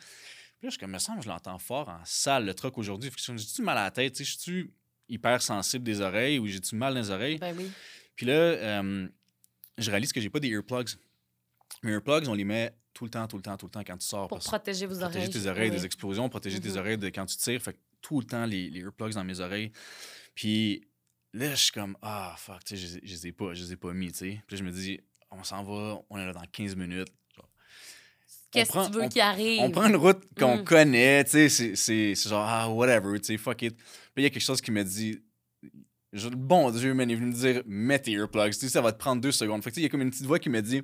Puis 0.62 0.68
là, 0.68 0.70
je 0.70 0.78
comme, 0.78 0.92
me 0.92 1.00
semble, 1.00 1.24
je 1.24 1.28
l'entends 1.28 1.58
fort 1.58 1.90
en 1.90 2.00
salle, 2.06 2.46
le 2.46 2.54
truck 2.54 2.78
aujourd'hui. 2.78 3.10
Fait 3.10 3.16
que 3.16 3.22
je 3.24 3.32
me 3.32 3.38
dis, 3.38 3.46
j'ai-tu 3.48 3.64
mal 3.64 3.78
à 3.80 3.86
la 3.86 3.90
tête, 3.92 4.16
je 4.24 4.38
suis 4.38 4.72
hyper 5.10 5.42
sensible 5.42 5.84
des 5.84 6.02
oreilles 6.02 6.38
ou 6.38 6.46
j'ai-tu 6.46 6.76
mal 6.76 6.94
dans 6.94 7.00
les 7.00 7.10
oreilles? 7.10 7.40
Ben 7.40 7.56
oui. 7.58 7.72
Puis 8.16 8.28
là, 8.28 8.34
euh, 8.34 9.08
je 9.80 9.90
réalise 9.90 10.14
que 10.14 10.22
j'ai 10.22 10.30
pas 10.30 10.40
des 10.40 10.50
earplugs. 10.50 10.90
Mes 11.82 11.94
earplugs, 11.94 12.28
on 12.28 12.36
les 12.36 12.44
met 12.44 12.76
tout 12.94 13.06
le 13.06 13.10
temps, 13.10 13.28
tout 13.28 13.38
le 13.38 13.42
temps, 13.42 13.58
tout 13.58 13.66
le 13.66 13.72
temps 13.72 13.84
quand 13.84 13.98
tu 13.98 14.06
sors. 14.06 14.28
Pour 14.28 14.38
protéger 14.38 14.86
vos 14.86 14.96
protéger 15.00 15.18
oreilles. 15.28 15.30
tes 15.32 15.48
oreilles 15.48 15.70
Oui. 15.72 15.76
des 15.78 15.86
explosions, 15.86 16.30
protéger 16.30 16.60
tes 16.60 16.70
Mhm. 16.70 16.78
oreilles 16.78 16.98
de 17.00 17.08
quand 17.10 17.26
tu 17.26 17.38
tires. 17.38 17.60
Fait 17.60 17.74
que 17.74 17.80
tout 18.02 18.20
le 18.20 18.26
temps, 18.28 18.46
les, 18.46 18.70
les 18.70 18.82
earplugs 18.82 19.14
dans 19.14 19.24
mes 19.24 19.40
oreilles. 19.40 19.72
Puis 20.36 20.88
là, 21.34 21.50
je 21.56 21.64
suis 21.64 21.72
comme, 21.72 21.98
ah, 22.04 22.36
fuck, 22.38 22.64
tu 22.66 22.78
sais, 22.78 22.86
je, 22.86 22.88
les 22.88 22.98
ai- 22.98 23.02
je 23.08 23.14
les 23.14 23.28
ai 23.28 23.32
pas, 23.32 23.54
je 23.56 23.64
les 23.64 23.74
ai 23.74 23.76
pas 23.78 23.94
mis, 23.94 24.12
tu 24.12 24.18
sais. 24.20 24.42
Puis 24.46 24.56
là, 24.56 24.58
je 24.58 24.64
me 24.64 24.72
dis, 24.72 25.00
on 25.32 25.44
s'en 25.44 25.64
va, 25.64 26.00
on 26.10 26.18
est 26.20 26.26
là 26.26 26.34
dans 26.34 26.46
15 26.52 26.76
minutes. 26.76 27.08
Qu'est-ce 28.52 28.72
que 28.72 28.88
tu 28.92 29.00
veux 29.00 29.08
qu'il 29.08 29.22
arrive? 29.22 29.62
On 29.62 29.72
prend 29.72 29.88
une 29.88 29.96
route 29.96 30.22
qu'on 30.38 30.58
Mm. 30.58 30.64
connaît, 30.66 31.24
tu 31.24 31.50
sais, 31.50 31.76
c'est- 31.76 32.28
genre, 32.30 32.46
ah, 32.48 32.70
whatever, 32.70 33.18
tu 33.20 33.26
sais, 33.28 33.38
fuck 33.38 33.62
it. 33.62 33.76
Puis 33.76 33.86
il 34.18 34.24
y 34.24 34.26
a 34.26 34.30
quelque 34.30 34.42
chose 34.44 34.60
qui 34.62 34.72
me 34.72 34.84
dit, 34.84 35.20
je- 36.14 36.28
bon 36.30 36.70
Dieu, 36.72 36.94
man, 36.94 37.10
il 37.10 37.14
est 37.14 37.16
venu 37.16 37.28
me 37.28 37.34
dire, 37.34 37.64
mets 37.66 38.00
tes 38.00 38.12
earplugs, 38.12 38.52
tu 38.54 38.60
sais, 38.60 38.70
ça 38.70 38.82
va 38.82 38.92
te 38.92 38.98
prendre 38.98 39.22
deux 39.22 39.32
secondes. 39.32 39.64
Fait 39.64 39.70
que 39.70 39.76
tu 39.76 39.80
sais, 39.80 39.82
il 39.82 39.84
y 39.84 39.88
a 39.88 39.90
comme 39.90 40.02
une 40.02 40.10
petite 40.12 40.26
voix 40.26 40.40
qui 40.40 40.50
me 40.50 40.62
dit, 40.62 40.82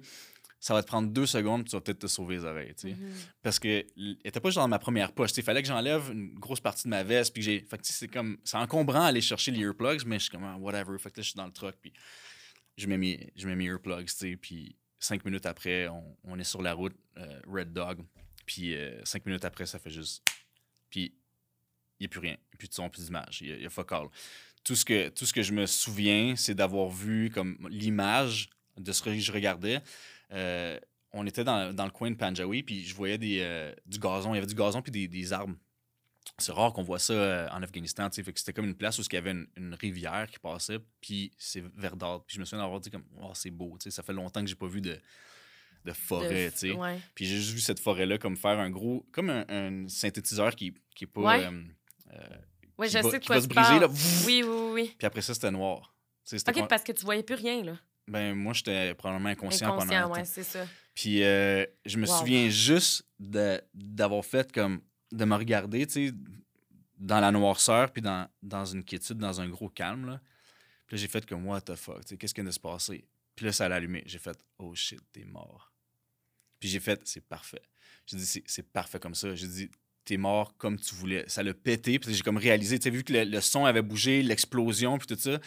ça 0.60 0.74
va 0.74 0.82
te 0.82 0.88
prendre 0.88 1.10
deux 1.10 1.26
secondes, 1.28 1.64
puis 1.64 1.70
tu 1.72 1.76
vas 1.76 1.82
peut-être 1.82 2.00
te 2.00 2.08
sauver 2.08 2.38
les 2.38 2.46
oreilles, 2.46 2.74
tu 2.74 2.90
sais. 2.90 2.96
Mhm. 2.96 3.12
Parce 3.44 3.60
que 3.60 3.86
était 4.24 4.40
pas 4.40 4.50
juste 4.50 4.58
dans 4.58 4.68
ma 4.68 4.80
première 4.80 5.12
poche, 5.12 5.30
tu 5.32 5.36
sais, 5.36 5.42
il 5.42 5.44
fallait 5.44 5.62
que 5.62 5.68
j'enlève 5.68 6.10
une 6.12 6.34
grosse 6.40 6.62
partie 6.62 6.86
de 6.86 6.90
ma 6.90 7.04
veste, 7.04 7.32
puis 7.34 7.42
que 7.42 7.46
j'ai. 7.46 7.60
Fait 7.70 7.78
que 7.78 7.84
tu 7.84 7.92
sais, 7.92 8.00
c'est 8.00 8.08
comme, 8.08 8.38
c'est 8.44 8.58
encombrant 8.58 9.04
aller 9.04 9.22
chercher 9.22 9.52
les 9.52 9.60
earplugs, 9.60 10.04
mais 10.06 10.16
je 10.18 10.24
suis 10.24 10.32
comme, 10.32 10.46
ah, 10.46 10.58
whatever. 10.58 10.98
Fait 10.98 11.12
que 11.12 11.18
là, 11.18 11.24
je 11.24 11.30
suis 11.30 11.38
dans 11.38 11.46
le 11.46 11.52
truck, 11.52 11.76
puis 11.82 11.94
je 12.78 12.88
mets 12.88 12.98
mes, 12.98 13.32
je 13.36 13.48
mets 13.48 13.56
mes 13.56 13.66
earplugs, 13.66 14.06
tu 14.06 14.14
sais, 14.16 14.36
puis 14.38 14.76
cinq 15.00 15.26
minutes 15.26 15.46
après, 15.46 15.88
on, 16.24 16.40
est 16.40 16.44
sur 16.44 16.62
la 16.62 16.74
route, 16.74 16.96
euh, 17.18 17.40
Red 17.48 17.74
Dog, 17.74 18.00
puis 18.46 18.76
euh, 18.76 19.04
cinq 19.06 19.26
minutes 19.26 19.46
après, 19.46 19.66
ça 19.66 19.80
fait 19.80 19.90
juste. 19.90 20.24
Puis 20.90 21.14
il 22.00 22.04
n'y 22.04 22.06
a 22.06 22.10
plus 22.10 22.20
rien, 22.20 22.34
il 22.34 22.50
n'y 22.52 22.56
a 22.56 22.58
plus 22.58 22.68
de 22.68 22.74
son, 22.74 22.90
plus 22.90 23.06
d'image, 23.06 23.42
il 23.42 23.62
y, 23.62 23.66
a- 23.66 23.70
fuck. 23.70 23.92
Tout 24.64 24.76
ce, 24.76 24.84
que, 24.86 25.42
je 25.42 25.54
me 25.54 25.66
souviens, 25.66 26.36
c'est 26.36 26.56
d'avoir 26.56 26.90
vu 26.90 27.30
comme 27.30 27.58
l'image 27.70 28.50
de 28.78 28.92
ce 28.92 29.02
que 29.02 29.18
je 29.18 29.32
regardais. 29.32 29.82
Euh, 30.32 30.78
on 31.14 31.26
était 31.26 31.46
dans, 31.46 31.72
le 31.72 31.90
coin 31.92 32.12
de 32.12 32.16
Panjawi, 32.16 32.64
puis 32.64 32.84
je 32.84 32.94
voyais 32.94 33.18
des, 33.18 33.72
du 33.86 33.98
gazon. 33.98 34.34
Il 34.34 34.36
y 34.36 34.38
avait 34.40 34.48
du 34.48 34.56
gazon 34.56 34.82
puis 34.82 34.92
des, 34.92 35.08
des 35.08 35.32
arbres. 35.32 35.56
C'est 36.38 36.52
rare 36.52 36.74
qu'on 36.74 36.84
voit 36.84 37.00
ça 37.00 37.14
euh, 37.14 37.48
en 37.52 37.64
Afghanistan. 37.64 38.10
Fait 38.12 38.24
que 38.32 38.40
c'était 38.40 38.54
comme 38.54 38.66
une 38.66 38.76
place 38.76 39.00
où 39.00 39.02
il 39.02 39.14
y 39.14 39.18
avait 39.18 39.32
une, 39.32 39.48
une 39.58 39.74
rivière 39.74 40.28
qui 40.30 40.40
passait, 40.40 40.80
puis 41.02 41.32
c'est 41.38 41.64
verdâtre. 41.76 42.26
Puis 42.26 42.36
je 42.36 42.40
me 42.40 42.46
souviens 42.46 42.64
d'avoir 42.64 42.80
dit 42.80 42.90
comme, 42.92 43.06
oh, 43.22 43.32
c'est 43.34 43.50
beau. 43.52 43.76
Ça 43.80 44.04
fait 44.04 44.14
longtemps 44.14 44.42
que 44.42 44.48
j'ai 44.48 44.56
pas 44.56 44.68
vu 44.68 44.82
de, 44.82 45.00
de 45.86 45.92
forêt, 45.94 46.46
De- 46.46 46.52
tu 46.52 46.58
sais. 46.58 46.72
Ouais. 46.74 47.00
Puis 47.16 47.26
j'ai 47.26 47.38
juste 47.38 47.52
vu 47.54 47.60
cette 47.60 47.80
forêt-là 47.80 48.18
comme 48.18 48.38
faire 48.38 48.60
un 48.60 48.70
gros, 48.70 49.06
comme 49.12 49.30
un, 49.30 49.46
un 49.50 49.88
synthétiseur 49.88 50.56
qui, 50.56 50.74
qui 50.96 51.06
est 51.06 51.08
pas. 51.08 51.22
Ouais. 51.22 51.46
euh, 51.46 51.64
euh, 52.14 52.28
Ouais, 52.78 52.88
qui 52.88 52.94
je 52.94 53.00
va- 53.00 53.10
sais 53.10 53.20
de 53.20 53.26
quoi 53.26 53.42
se 53.42 53.48
briser, 53.48 53.80
là. 53.80 53.88
Oui, 54.26 54.44
oui, 54.46 54.70
oui. 54.74 54.96
Puis 54.98 55.08
après 55.08 55.22
ça, 55.22 55.34
c'était 55.34 55.50
noir. 55.50 55.96
C'était 56.24 56.60
OK, 56.62 56.68
parce 56.68 56.84
que 56.84 56.92
tu 56.92 57.04
voyais 57.06 57.24
plus 57.24 57.36
rien, 57.36 57.64
là. 57.64 57.78
Ben, 58.08 58.36
moi, 58.36 58.54
j'étais 58.54 58.94
probablement 58.94 59.30
inconscient, 59.30 59.70
pendant 59.70 59.82
Inconscient, 59.82 60.06
un 60.06 60.10
ouais, 60.12 60.26
c'est 60.26 60.44
ça. 60.44 60.66
Puis 60.94 61.24
euh, 61.24 61.66
je 61.86 61.98
me 61.98 62.06
Wow. 62.08 62.20
souviens 62.20 62.50
juste 62.50 63.06
de- 63.20 63.62
d'avoir 63.74 64.24
fait 64.24 64.52
comme. 64.52 64.82
De 65.12 65.26
me 65.26 65.36
regarder, 65.36 65.86
tu 65.88 66.14
dans 66.98 67.20
la 67.20 67.32
noirceur, 67.32 67.92
puis 67.92 68.02
dans, 68.02 68.66
une 68.66 68.84
quiétude, 68.84 69.18
dans 69.18 69.40
un 69.40 69.48
gros 69.48 69.70
calme, 69.70 70.08
là. 70.08 70.22
Puis 70.88 70.96
là, 70.96 71.02
j'ai 71.02 71.08
fait 71.08 71.26
comme, 71.26 71.46
what 71.46 71.62
the 71.62 71.76
fuck, 71.76 72.02
tu 72.06 72.10
sais, 72.10 72.18
qu'est-ce 72.18 72.34
qui 72.34 72.42
vient 72.42 72.48
de 72.48 72.54
se 72.54 72.60
passer? 72.60 73.06
Puis 73.36 73.46
là, 73.46 73.52
ça 73.52 73.66
a 73.66 73.74
allumé. 73.74 74.04
J'ai 74.06 74.20
fait, 74.20 74.38
oh 74.58 74.74
shit, 74.74 75.02
t'es 75.12 75.26
mort. 75.26 75.72
Puis 76.60 76.70
j'ai 76.70 76.80
fait, 76.80 77.00
c'est 77.06 77.22
parfait. 77.22 77.62
J'ai 78.08 78.18
dit, 78.18 78.26
c'est- 78.26 78.44
c'est 78.48 78.64
parfait 78.72 79.00
comme 79.00 79.14
ça. 79.14 79.36
J'ai 79.36 79.48
dit, 79.48 79.70
t'es 80.06 80.18
mort 80.18 80.56
comme 80.58 80.80
tu 80.80 80.96
voulais. 80.96 81.26
Ça 81.28 81.44
l'a 81.44 81.54
pété, 81.54 82.00
puis 82.00 82.14
j'ai 82.14 82.24
comme 82.24 82.38
réalisé, 82.38 82.80
tu 82.80 82.86
sais, 82.86 82.90
vu 82.90 83.04
que 83.04 83.14
le, 83.14 83.26
le 83.26 83.42
son 83.42 83.66
avait 83.66 83.82
bougé, 83.82 84.24
l'explosion, 84.24 84.98
puis 84.98 85.08
tout 85.08 85.22
ça, 85.22 85.40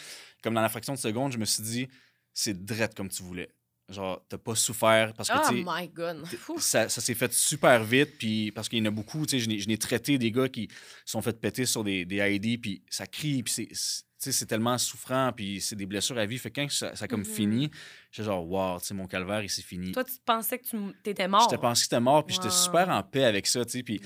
comme 0.43 0.53
dans 0.53 0.61
la 0.61 0.69
fraction 0.69 0.93
de 0.93 0.99
seconde, 0.99 1.33
je 1.33 1.37
me 1.37 1.45
suis 1.45 1.63
dit, 1.63 1.87
c'est 2.33 2.63
drette 2.63 2.95
comme 2.95 3.09
tu 3.09 3.23
voulais. 3.23 3.49
Genre, 3.89 4.23
t'as 4.29 4.37
pas 4.37 4.55
souffert 4.55 5.13
parce 5.13 5.29
que, 5.29 5.33
Oh 5.65 5.71
my 5.79 5.87
God. 5.89 6.23
Ça, 6.59 6.87
ça 6.87 7.01
s'est 7.01 7.13
fait 7.13 7.33
super 7.33 7.83
vite, 7.83 8.17
puis 8.17 8.51
parce 8.51 8.69
qu'il 8.69 8.79
y 8.79 8.81
en 8.81 8.85
a 8.85 8.91
beaucoup, 8.91 9.25
tu 9.25 9.31
sais, 9.31 9.39
je 9.39 9.49
n'ai- 9.49 9.59
je 9.59 9.75
traité 9.75 10.17
des 10.17 10.31
gars 10.31 10.47
qui 10.47 10.69
sont 11.05 11.21
fait 11.21 11.37
péter 11.39 11.65
sur 11.65 11.83
des, 11.83 12.05
des 12.05 12.17
ID, 12.35 12.57
puis 12.61 12.83
ça 12.89 13.05
crie, 13.05 13.43
puis 13.43 13.51
c'est- 13.53 14.03
c'est 14.17 14.45
tellement 14.45 14.77
souffrant, 14.77 15.31
puis 15.35 15.59
c'est 15.59 15.75
des 15.75 15.85
blessures 15.87 16.17
à 16.17 16.25
vie. 16.25 16.37
Fait 16.37 16.51
que 16.51 16.61
quand 16.61 16.69
ça, 16.71 16.95
ça 16.95 17.07
comme 17.07 17.21
Mhm. 17.21 17.25
fini, 17.25 17.71
j'étais 18.11 18.27
genre, 18.27 18.47
wow, 18.47 18.79
tu 18.79 18.85
sais, 18.85 18.93
mon 18.93 19.07
calvaire, 19.07 19.43
il 19.43 19.49
s'est 19.49 19.61
fini. 19.63 19.91
Toi, 19.91 20.03
tu 20.05 20.13
pensais 20.23 20.59
que 20.59 20.63
tu 20.67 20.77
étais 21.09 21.27
mort. 21.27 21.41
J'étais 21.49 21.59
pensé 21.59 21.79
que 21.81 21.83
c'était 21.85 21.99
mort, 21.99 22.25
puis 22.25 22.35
j'étais 22.35 22.49
super 22.51 22.87
en 22.89 23.01
paix 23.03 23.25
avec 23.25 23.45
ça, 23.47 23.65
tu 23.65 23.71
sais. 23.71 23.83
Puis 23.83 23.99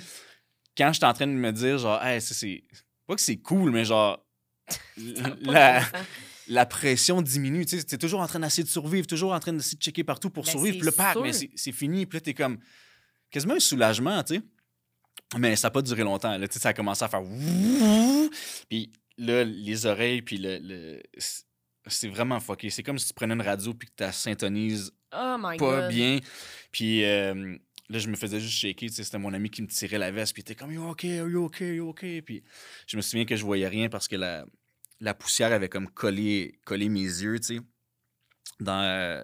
quand 0.78 0.92
j'étais 0.94 1.06
en 1.06 1.14
train 1.14 1.28
de 1.28 1.34
me 1.34 1.52
dire, 1.52 1.78
genre, 1.78 2.02
hey, 2.04 2.22
c'est. 2.22 2.64
Pas 3.06 3.16
que 3.16 3.22
c'est 3.22 3.38
cool, 3.38 3.70
mais 3.72 3.86
genre. 3.86 4.26
La. 5.42 5.84
La 6.48 6.66
pression 6.66 7.22
diminue. 7.22 7.66
Tu 7.66 7.78
sais, 7.78 7.84
t'es 7.84 7.98
toujours 7.98 8.22
en 8.22 8.28
train 8.28 8.40
d'essayer 8.40 8.64
de 8.64 8.70
survivre, 8.70 9.08
toujours 9.08 9.34
en 9.34 9.40
train 9.40 9.54
d'essayer 9.54 9.78
de 9.78 9.82
checker 9.84 10.04
partout 10.04 10.30
pour 10.30 10.44
Ben, 10.44 10.52
survivre. 10.52 10.78
Puis 10.78 10.86
le 10.86 10.92
pack, 10.92 11.18
mais 11.18 11.32
c'est 11.34 11.72
fini. 11.72 12.06
Puis 12.06 12.18
là, 12.18 12.22
t'es 12.22 12.34
comme 12.34 12.58
quasiment 13.32 13.56
un 13.56 13.60
soulagement, 13.60 14.24
tu 14.24 14.36
sais. 14.36 14.42
Mais 15.38 15.56
ça 15.56 15.68
n'a 15.68 15.72
pas 15.72 15.82
duré 15.82 16.04
longtemps. 16.04 16.38
Là, 16.38 16.48
ça 16.52 16.70
a 16.70 16.74
commencé 16.74 17.04
à 17.04 17.08
faire. 17.10 17.22
Puis 18.70 18.92
là, 19.18 19.44
les 19.44 19.86
oreilles, 19.86 20.22
puis 20.22 20.38
le. 20.38 20.60
le- 20.62 21.02
c'est- 21.18 22.08
vraiment 22.10 22.40
fucké. 22.40 22.70
C'est 22.70 22.84
comme 22.84 22.98
si 23.00 23.08
tu 23.08 23.14
prenais 23.14 23.34
une 23.36 23.42
radio 23.42 23.74
puis 23.74 23.88
que 23.88 23.94
tu 23.96 24.04
la 24.04 24.12
syntonises 24.12 24.92
Oh 25.14 25.36
my 25.40 25.58
pas 25.58 25.82
God. 25.82 25.90
bien. 25.90 26.20
Puis 26.72 27.04
euh, 27.06 27.56
là, 27.90 28.00
je 28.00 28.08
me 28.10 28.16
faisais 28.16 28.40
juste 28.40 28.58
shaker. 28.58 28.90
tu 28.90 28.96
sais, 28.96 29.04
C'était 29.04 29.20
mon 29.20 29.34
ami 29.34 29.50
qui 29.52 29.62
me 29.62 29.68
tirait 29.68 29.98
la 30.00 30.12
veste. 30.12 30.34
Puis 30.34 30.42
il 30.42 30.52
était 30.52 30.56
comme, 30.56 30.76
OK, 30.78 31.06
OK, 31.36 31.64
OK. 31.82 32.06
Puis 32.26 32.44
je 32.88 32.98
me 32.98 33.02
souviens 33.02 33.26
que 33.26 33.36
je 33.36 33.46
voyais 33.46 33.68
rien 33.68 33.88
parce 33.90 34.08
que 34.08 34.16
la, 34.16 34.46
la 35.06 35.14
poussière 35.14 35.52
avait 35.54 35.70
comme 35.70 35.88
collé, 35.90 36.60
collé 36.66 36.90
mes 36.90 37.00
yeux, 37.04 37.40
tu 37.40 37.58
sais. 37.58 37.62
Dans 38.60 38.82
euh, 38.82 39.24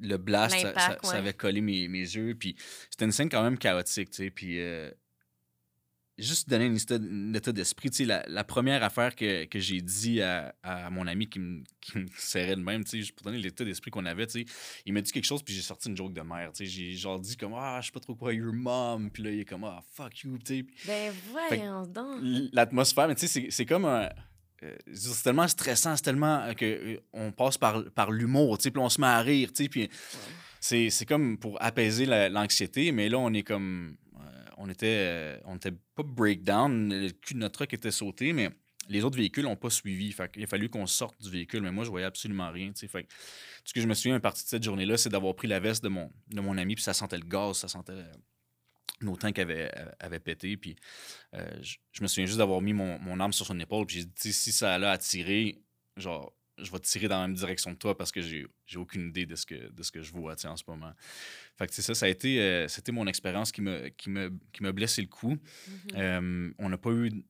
le 0.00 0.16
blast, 0.16 0.54
ça, 0.80 1.16
avait 1.18 1.32
collé 1.32 1.60
mes, 1.60 1.88
mes 1.88 2.00
yeux. 2.00 2.34
Puis 2.34 2.56
c'était 2.90 3.04
une 3.06 3.12
scène 3.12 3.28
quand 3.28 3.42
même 3.42 3.56
chaotique, 3.58 4.10
tu 4.10 4.16
sais. 4.24 4.30
Puis 4.30 4.58
euh, 4.60 4.90
juste 6.18 6.48
donner 6.50 6.66
un 6.66 6.74
état, 7.34 7.52
d'esprit, 7.52 7.90
tu 7.90 7.98
sais, 7.98 8.04
la, 8.04 8.24
la 8.28 8.44
première 8.44 8.82
affaire 8.82 9.14
que, 9.16 9.44
que 9.46 9.58
j'ai 9.58 9.80
dit 9.80 10.20
à, 10.20 10.54
à 10.62 10.90
mon 10.90 11.06
ami 11.06 11.28
qui 11.28 11.38
me, 11.38 11.62
qui 11.80 11.98
me 11.98 12.06
serrait 12.16 12.56
de 12.56 12.60
même, 12.62 12.84
tu 12.84 13.02
sais, 13.04 13.12
pour 13.12 13.24
donner 13.24 13.38
l'état 13.38 13.64
d'esprit 13.64 13.90
qu'on 13.90 14.04
avait, 14.04 14.26
tu 14.26 14.44
sais, 14.44 14.52
il 14.86 14.92
m'a 14.92 15.00
dit 15.00 15.12
quelque 15.12 15.24
chose, 15.24 15.42
puis 15.42 15.54
j'ai 15.54 15.62
sorti 15.62 15.88
une 15.88 15.96
joke 15.96 16.12
de 16.12 16.20
merde, 16.20 16.52
tu 16.54 16.64
sais, 16.64 16.70
j'ai 16.70 16.92
genre 16.92 17.18
dit 17.20 17.36
comme, 17.36 17.54
ah, 17.54 17.78
je 17.80 17.86
sais 17.86 17.92
pas 17.92 18.00
trop 18.00 18.14
quoi, 18.14 18.34
your 18.34 18.52
mom, 18.52 19.10
puis 19.10 19.22
là, 19.22 19.30
il 19.30 19.40
est 19.40 19.44
comme, 19.46 19.64
ah, 19.64 19.80
fuck 19.94 20.20
you, 20.24 20.36
tu 20.38 20.58
sais. 20.58 20.66
Ben 20.86 21.12
voyons 21.30 21.86
donc. 21.86 22.20
L'atmosphère, 22.52 23.08
mais 23.08 23.14
tu 23.14 23.26
sais, 23.26 23.28
c'est- 23.28 23.50
c'est 23.50 23.66
comme 23.66 23.84
un. 23.86 24.08
Euh, 24.62 24.76
c'est 24.92 25.22
tellement 25.22 25.48
stressant, 25.48 25.96
c'est 25.96 26.02
tellement 26.02 26.40
euh, 26.42 26.52
que 26.54 26.64
euh, 26.64 26.96
on 27.12 27.32
passe 27.32 27.58
par, 27.58 27.84
par 27.92 28.10
l'humour, 28.10 28.58
puis 28.58 28.72
on 28.76 28.88
se 28.88 29.00
met 29.00 29.06
à 29.06 29.20
rire, 29.20 29.50
puis 29.70 29.88
c'est 30.60 30.90
c'est 30.90 31.06
comme 31.06 31.38
pour 31.38 31.56
apaiser 31.62 32.06
la- 32.06 32.28
l'anxiété, 32.28 32.92
mais 32.92 33.08
là, 33.08 33.18
on 33.18 33.32
est 33.32 33.42
comme. 33.42 33.96
euh, 34.16 34.44
on 34.58 34.68
était. 34.68 35.40
on 35.46 35.56
était 35.56 35.72
pas 35.94 36.02
breakdown, 36.02 36.88
le 36.92 37.10
cul 37.10 37.34
de 37.34 37.38
notre 37.38 37.54
truck 37.54 37.72
était 37.72 37.90
sauté, 37.90 38.32
mais 38.32 38.50
les 38.88 39.04
autres 39.04 39.16
véhicules 39.16 39.44
n'ont 39.44 39.56
pas 39.56 39.70
suivi. 39.70 40.10
Fait 40.12 40.30
qu'il 40.30 40.42
a 40.42 40.46
fallu 40.46 40.68
qu'on 40.68 40.86
sorte 40.86 41.20
du 41.22 41.30
véhicule, 41.30 41.62
mais 41.62 41.70
moi, 41.70 41.84
je 41.84 41.90
voyais 41.90 42.06
absolument 42.06 42.50
rien. 42.50 42.72
Fait 42.74 43.04
que 43.04 43.08
ce 43.64 43.72
que 43.72 43.80
je 43.80 43.86
me 43.86 43.94
souviens, 43.94 44.16
une 44.16 44.20
partie 44.20 44.42
de 44.44 44.48
cette 44.48 44.64
journée-là, 44.64 44.96
c'est 44.96 45.08
d'avoir 45.10 45.34
pris 45.36 45.46
la 45.48 45.60
veste 45.60 45.82
de 45.84 45.88
mon, 45.88 46.10
de 46.28 46.40
mon 46.40 46.58
ami, 46.58 46.74
puis 46.74 46.82
ça 46.84 46.92
sentait 46.92 47.18
le 47.18 47.24
gaz, 47.26 47.58
ça 47.58 47.68
sentait. 47.68 47.92
Nos 49.02 49.16
tanks 49.16 49.38
avaient, 49.38 49.70
avaient 49.98 50.20
pété, 50.20 50.56
puis 50.56 50.76
euh, 51.34 51.48
je, 51.62 51.76
je 51.92 52.02
me 52.02 52.08
souviens 52.08 52.26
juste 52.26 52.38
d'avoir 52.38 52.60
mis 52.60 52.72
mon, 52.72 52.98
mon 52.98 53.18
arme 53.20 53.32
sur 53.32 53.46
son 53.46 53.58
épaule, 53.58 53.86
puis 53.86 53.98
j'ai 53.98 54.04
dit, 54.04 54.32
si 54.32 54.52
ça 54.52 54.74
allait 54.74 54.86
à 54.86 54.98
tirer, 54.98 55.62
genre, 55.96 56.34
je 56.58 56.70
vais 56.70 56.78
tirer 56.80 57.08
dans 57.08 57.20
la 57.20 57.28
même 57.28 57.36
direction 57.36 57.72
que 57.72 57.78
toi 57.78 57.96
parce 57.96 58.12
que 58.12 58.20
j'ai 58.20 58.46
j'ai 58.66 58.78
aucune 58.78 59.08
idée 59.08 59.24
de 59.24 59.34
ce 59.34 59.46
que, 59.46 59.72
de 59.72 59.82
ce 59.82 59.90
que 59.90 60.02
je 60.02 60.12
vois 60.12 60.34
en 60.44 60.56
ce 60.56 60.64
moment. 60.68 60.92
Fait 61.56 61.66
que 61.66 61.74
c'est 61.74 61.82
ça, 61.82 61.94
ça 61.94 62.06
a 62.06 62.08
été, 62.08 62.40
euh, 62.40 62.68
c'était 62.68 62.92
mon 62.92 63.06
expérience 63.06 63.50
qui 63.50 63.62
me, 63.62 63.88
qui, 63.88 64.10
me, 64.10 64.30
qui 64.52 64.62
me 64.62 64.72
blessé 64.72 65.00
le 65.00 65.08
coup. 65.08 65.30
Mhm. 65.30 65.38
Euh, 65.96 66.52
on 66.58 66.68
n'a 66.68 66.78
pas 66.78 66.90
eu 66.90 67.24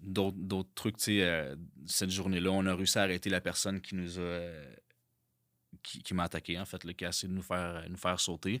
d'autres 0.00 0.36
d'autres 0.38 0.72
trucs, 0.74 1.00
cette 1.00 2.10
journée-là. 2.10 2.50
On 2.50 2.66
a 2.66 2.74
réussi 2.74 2.98
à 2.98 3.02
arrêter 3.02 3.30
la 3.30 3.40
personne 3.40 3.80
qui 3.80 3.94
nous 3.94 4.18
a... 4.18 4.40
euh, 5.84 5.90
qui, 5.90 6.02
qui 6.02 6.14
m'a 6.14 6.24
attaqué, 6.24 6.58
en 6.58 6.64
fait, 6.64 6.82
là, 6.84 6.92
qui 6.92 7.04
a 7.04 7.08
essayé 7.10 7.28
de 7.28 7.34
nous 7.34 7.42
faire, 7.42 7.84
nous 7.88 7.96
faire 7.96 8.18
sauter. 8.20 8.60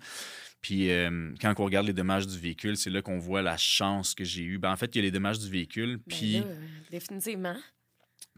Puis 0.60 0.90
euh, 0.90 1.32
quand 1.40 1.54
on 1.58 1.64
regarde 1.64 1.86
les 1.86 1.92
dommages 1.92 2.26
du 2.26 2.38
véhicule, 2.38 2.76
c'est 2.76 2.90
là 2.90 3.02
qu'on 3.02 3.18
voit 3.18 3.42
la 3.42 3.56
chance 3.56 4.14
que 4.14 4.24
j'ai 4.24 4.42
eue. 4.42 4.58
Ben, 4.58 4.72
en 4.72 4.76
fait, 4.76 4.94
il 4.94 4.98
y 4.98 5.00
a 5.00 5.02
les 5.02 5.10
dommages 5.10 5.38
du 5.38 5.48
véhicule, 5.50 5.96
Ben 5.96 6.02
puis... 6.16 6.32
là, 6.40 6.44
définitivement. 6.90 7.56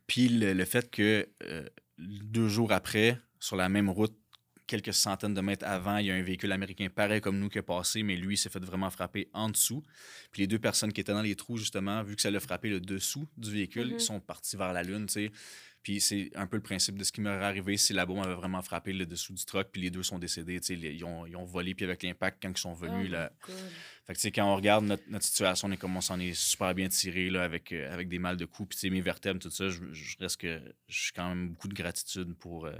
Puis 0.06 0.28
le, 0.28 0.52
le 0.52 0.64
fait 0.64 0.90
que 0.90 1.28
euh, 1.44 1.66
deux 1.98 2.48
jours 2.48 2.72
après, 2.72 3.18
sur 3.40 3.56
la 3.56 3.68
même 3.68 3.90
route, 3.90 4.16
quelques 4.68 4.94
centaines 4.94 5.34
de 5.34 5.40
mètres 5.40 5.64
avant, 5.64 5.98
il 5.98 6.06
y 6.06 6.10
a 6.10 6.14
un 6.14 6.22
véhicule 6.22 6.50
américain 6.50 6.88
pareil 6.88 7.20
comme 7.20 7.38
nous 7.38 7.48
qui 7.48 7.58
est 7.58 7.62
passé, 7.62 8.02
mais 8.02 8.16
lui 8.16 8.36
s'est 8.36 8.48
fait 8.48 8.64
vraiment 8.64 8.90
frapper 8.90 9.28
en 9.32 9.48
dessous. 9.48 9.82
Puis 10.32 10.42
les 10.42 10.46
deux 10.48 10.58
personnes 10.58 10.92
qui 10.92 11.00
étaient 11.00 11.12
dans 11.12 11.22
les 11.22 11.36
trous, 11.36 11.56
justement, 11.56 12.02
vu 12.02 12.16
que 12.16 12.22
ça 12.22 12.30
l'a 12.32 12.40
frappé 12.40 12.68
le 12.68 12.80
dessous 12.80 13.28
du 13.36 13.50
véhicule, 13.52 13.88
Mhm. 13.88 13.94
ils 13.94 14.00
sont 14.00 14.18
partis 14.20 14.56
vers 14.56 14.72
la 14.72 14.82
Lune, 14.82 15.06
tu 15.06 15.12
sais. 15.12 15.32
Puis 15.86 16.00
c'est 16.00 16.32
un 16.34 16.48
peu 16.48 16.56
le 16.56 16.64
principe 16.64 16.98
de 16.98 17.04
ce 17.04 17.12
qui 17.12 17.20
m'aurait 17.20 17.44
arrivé 17.44 17.76
si 17.76 17.92
la 17.92 18.06
bombe 18.06 18.24
avait 18.24 18.34
vraiment 18.34 18.60
frappé 18.60 18.92
le 18.92 19.06
dessous 19.06 19.32
du 19.32 19.44
truck, 19.44 19.68
puis 19.70 19.80
les 19.80 19.90
deux 19.90 20.02
sont 20.02 20.18
décédés, 20.18 20.58
Ils 20.68 21.04
ont, 21.04 21.26
ils 21.26 21.36
ont 21.36 21.44
volé, 21.44 21.76
puis 21.76 21.84
avec 21.84 22.02
l'impact, 22.02 22.42
quand 22.42 22.50
ils 22.50 22.58
sont 22.58 22.72
Oh 22.72 22.74
venus, 22.74 23.08
là, 23.08 23.30
fait 24.04 24.14
que, 24.14 24.34
quand 24.34 24.52
on 24.52 24.56
regarde 24.56 24.84
notre, 24.84 25.04
notre 25.08 25.24
situation, 25.24 25.68
on 25.68 25.70
est 25.70 25.76
comme 25.76 25.96
on 25.96 26.00
s'en 26.00 26.18
est 26.18 26.34
super 26.34 26.74
bien 26.74 26.88
tiré 26.88 27.30
là, 27.30 27.44
avec, 27.44 27.70
euh, 27.70 27.94
avec 27.94 28.08
des 28.08 28.18
mal 28.18 28.36
de 28.36 28.46
cou, 28.46 28.66
puis 28.66 28.90
mes 28.90 29.00
vertèbres, 29.00 29.38
tout 29.38 29.48
ça, 29.48 29.68
je, 29.68 29.78
je 29.92 30.16
reste 30.18 30.40
que 30.40 30.60
je 30.88 31.02
suis 31.02 31.12
quand 31.12 31.28
même 31.28 31.50
beaucoup 31.50 31.68
de 31.68 31.74
gratitude 31.74 32.34
pour, 32.34 32.66
euh, 32.66 32.72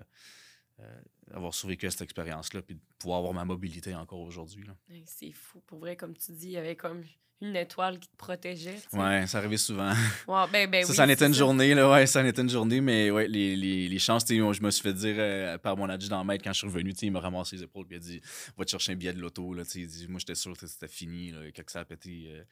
euh, 0.80 1.00
avoir 1.32 1.54
survécu 1.54 1.86
à 1.86 1.90
cette 1.90 2.02
expérience-là, 2.02 2.62
puis 2.62 2.74
de 2.74 2.80
pouvoir 2.98 3.18
avoir 3.18 3.32
ma 3.34 3.44
mobilité 3.44 3.94
encore 3.94 4.20
aujourd'hui. 4.20 4.66
C'est 5.06 5.32
fou. 5.32 5.60
Pour 5.66 5.78
vrai, 5.78 5.96
comme 5.96 6.16
tu 6.16 6.32
dis, 6.32 6.46
il 6.48 6.52
y 6.52 6.56
avait 6.58 6.76
comme 6.76 7.02
une 7.42 7.54
étoile 7.56 7.98
qui 7.98 8.08
te 8.08 8.16
protégeait. 8.16 8.76
tu 8.76 8.88
sais. 8.90 8.96
Ouais, 8.98 9.26
ça 9.26 9.38
arrivait 9.38 9.58
souvent. 9.58 9.92
Ben, 10.52 10.70
ben 10.70 10.82
ça, 10.84 10.90
oui, 10.90 10.96
ça 10.96 11.04
en 11.04 11.08
était 11.10 11.26
une 11.26 11.34
ça. 11.34 11.38
journée, 11.38 11.74
là, 11.74 11.90
ouais, 11.90 12.06
ça 12.06 12.22
en 12.22 12.24
était 12.24 12.40
une 12.40 12.48
journée, 12.48 12.80
mais 12.80 13.10
ouais, 13.10 13.28
les, 13.28 13.54
les, 13.56 13.88
les 13.88 13.98
chances, 13.98 14.24
tu 14.24 14.36
je 14.36 14.62
me 14.62 14.70
suis 14.70 14.82
fait 14.82 14.94
dire 14.94 15.16
euh, 15.18 15.58
par 15.58 15.76
mon 15.76 15.88
adjudant 15.90 16.24
maître 16.24 16.42
quand 16.44 16.52
je 16.54 16.58
suis 16.58 16.66
revenu, 16.66 16.94
tu 16.94 17.04
il 17.06 17.10
m'a 17.12 17.20
ramassé 17.20 17.56
les 17.56 17.62
épaules, 17.64 17.86
puis 17.86 17.96
il 17.96 18.00
a 18.00 18.02
dit 18.02 18.20
Va 18.56 18.64
te 18.64 18.70
chercher 18.70 18.92
un 18.92 18.96
billet 18.96 19.12
de 19.12 19.20
l'auto, 19.20 19.54
tu 19.64 19.80
il 19.80 19.86
dit 19.86 20.08
Moi, 20.08 20.18
j'étais 20.18 20.34
sûr 20.34 20.56
que 20.56 20.66
c'était 20.66 20.88
fini, 20.88 21.30
là, 21.32 21.40
quand 21.54 21.62
ça 21.68 21.80
a 21.80 21.84
pété, 21.84 22.26
euh, 22.30 22.42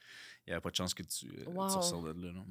il 0.46 0.50
n'y 0.50 0.52
avait 0.52 0.60
pas 0.60 0.70
de 0.70 0.76
chance 0.76 0.92
que 0.92 1.02
tu, 1.02 1.28
tu 1.28 1.30
Wow. 1.46 1.62
ressortes 1.64 2.16
de 2.16 2.26
là. 2.26 2.32
non. 2.32 2.46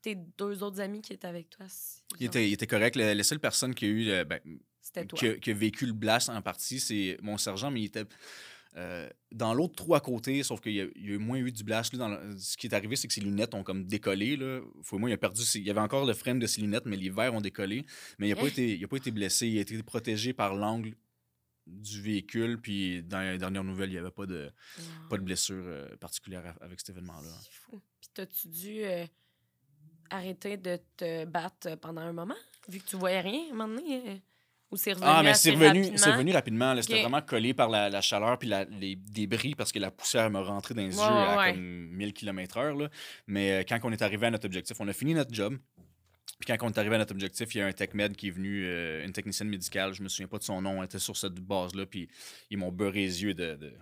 Tes 0.00 0.14
deux 0.14 0.62
autres 0.62 0.80
amis 0.80 1.00
qui 1.02 1.12
étaient 1.12 1.26
avec 1.26 1.50
toi, 1.50 1.66
c'est- 1.68 2.02
Il 2.20 2.26
était, 2.26 2.48
il 2.48 2.52
était 2.54 2.66
correct. 2.66 2.96
La, 2.96 3.14
la 3.14 3.22
seule 3.24 3.40
personne 3.40 3.74
qui 3.74 3.84
a 3.84 3.88
eu, 3.88 4.24
ben, 4.24 4.40
c'était 4.84 5.06
toi. 5.06 5.18
qui 5.36 5.50
a, 5.50 5.54
vécu 5.54 5.86
le 5.86 5.92
blast 5.92 6.28
en 6.28 6.40
partie, 6.42 6.78
c'est 6.78 7.16
mon 7.22 7.38
sergent, 7.38 7.70
mais 7.70 7.80
il 7.80 7.84
était 7.86 8.04
euh, 8.76 9.08
dans 9.30 9.54
l'autre 9.54 9.76
trou 9.76 9.94
à 9.94 10.00
côté, 10.00 10.42
sauf 10.42 10.60
qu'il 10.60 10.72
y, 10.72 10.80
a- 10.80 11.14
a 11.14 11.18
moins 11.18 11.38
eu 11.38 11.52
du 11.52 11.62
blast. 11.62 11.92
Lui, 11.92 11.98
dans 11.98 12.08
le- 12.08 12.36
ce 12.36 12.56
qui 12.56 12.66
est 12.66 12.74
arrivé, 12.74 12.96
c'est 12.96 13.06
que 13.06 13.14
ses 13.14 13.20
lunettes 13.20 13.54
ont 13.54 13.62
comme 13.62 13.84
décollé. 13.84 14.36
Là. 14.36 14.60
Faut, 14.82 14.98
moi, 14.98 15.08
il 15.08 15.12
a 15.12 15.16
perdu. 15.16 15.42
ses- 15.42 15.60
il 15.60 15.64
y 15.64 15.70
avait 15.70 15.78
encore 15.80 16.04
le 16.04 16.12
frame 16.12 16.40
de 16.40 16.46
ses 16.48 16.60
lunettes, 16.60 16.84
mais 16.86 16.96
les 16.96 17.08
verres 17.08 17.34
ont 17.34 17.40
décollé. 17.40 17.86
Mais 18.18 18.26
il 18.26 18.30
n'a 18.30 18.36
pas, 18.36 18.46
Hein? 18.46 18.48
été- 18.48 18.76
il 18.76 18.84
a 18.84 18.88
pas 18.88 18.96
été 18.96 19.12
blessé. 19.12 19.46
Il 19.46 19.58
a 19.58 19.60
été 19.60 19.80
protégé 19.84 20.32
par 20.32 20.56
l'angle 20.56 20.96
du 21.68 22.02
véhicule. 22.02 22.60
Puis 22.60 23.00
dans 23.04 23.20
les 23.20 23.38
dernières 23.38 23.62
nouvelles, 23.62 23.90
il 23.90 23.92
n'y 23.92 23.98
avait 23.98 24.10
pas 24.10 24.26
de, 24.26 24.50
Wow. 24.76 24.84
pas 25.08 25.18
de 25.18 25.22
blessure 25.22 25.62
euh, 25.64 25.96
particulière 25.98 26.56
avec 26.60 26.80
cet 26.80 26.90
événement-là. 26.90 27.30
C'est 27.44 27.52
fou. 27.52 27.80
Puis 28.00 28.10
t'as-tu 28.12 28.48
dû 28.48 28.82
euh, 28.82 29.06
arrêter 30.10 30.56
de 30.56 30.80
te 30.96 31.24
battre 31.26 31.76
pendant 31.76 32.00
un 32.02 32.12
moment, 32.12 32.34
vu 32.68 32.80
que 32.80 32.86
tu 32.86 32.96
voyais 32.96 33.20
rien 33.20 33.40
à 33.50 33.52
un 33.52 33.56
moment 33.56 33.74
donné? 33.80 34.20
Ou 34.74 34.76
c'est 34.76 34.92
revenu 34.92 35.06
Ah, 35.08 35.22
mais 35.22 35.34
c'est 35.34 35.50
revenu, 35.52 35.82
rapidement? 36.32 36.70
revenu. 36.70 36.82
C'était 36.82 37.00
vraiment 37.00 37.22
collé 37.22 37.54
par 37.54 37.68
la, 37.68 37.88
la 37.88 38.00
chaleur 38.00 38.38
puis 38.38 38.48
la- 38.48 38.64
les 38.64 38.96
débris 38.96 39.54
parce 39.54 39.70
que 39.72 39.78
la 39.78 39.90
poussière 39.92 40.28
m'a 40.30 40.40
rentré 40.40 40.74
dans 40.74 40.82
les 40.82 40.96
Ouais, 40.98 41.04
yeux 41.04 41.10
à 41.10 41.36
ouais. 41.38 41.52
comme 41.52 41.60
1000 41.92 42.12
km/h. 42.12 42.88
Mais 43.28 43.52
euh, 43.52 43.62
quand 43.68 43.78
on 43.84 43.92
est 43.92 44.02
arrivé 44.02 44.26
à 44.26 44.30
notre 44.32 44.46
objectif, 44.46 44.76
on 44.80 44.88
a 44.88 44.92
fini 44.92 45.14
notre 45.14 45.32
job. 45.32 45.56
Puis 46.40 46.46
quand 46.58 46.66
on 46.66 46.70
est 46.70 46.78
arrivé 46.78 46.96
à 46.96 46.98
notre 46.98 47.12
objectif, 47.12 47.54
il 47.54 47.58
y 47.58 47.60
a 47.60 47.66
un 47.66 47.72
TechMed 47.72 48.16
qui 48.16 48.26
est 48.28 48.30
venu, 48.32 48.64
euh, 48.66 49.04
une 49.04 49.12
technicienne 49.12 49.48
médicale, 49.48 49.94
je 49.94 50.02
me 50.02 50.08
souviens 50.08 50.26
pas 50.26 50.38
de 50.38 50.42
son 50.42 50.60
nom, 50.60 50.78
elle 50.78 50.86
était 50.86 50.98
sur 50.98 51.16
cette 51.16 51.34
base-là, 51.34 51.86
puis 51.86 52.08
ils 52.50 52.58
m'ont 52.58 52.72
beurré 52.72 53.00
les 53.02 53.22
yeux 53.22 53.34
de, 53.34 53.54
de- 53.54 53.72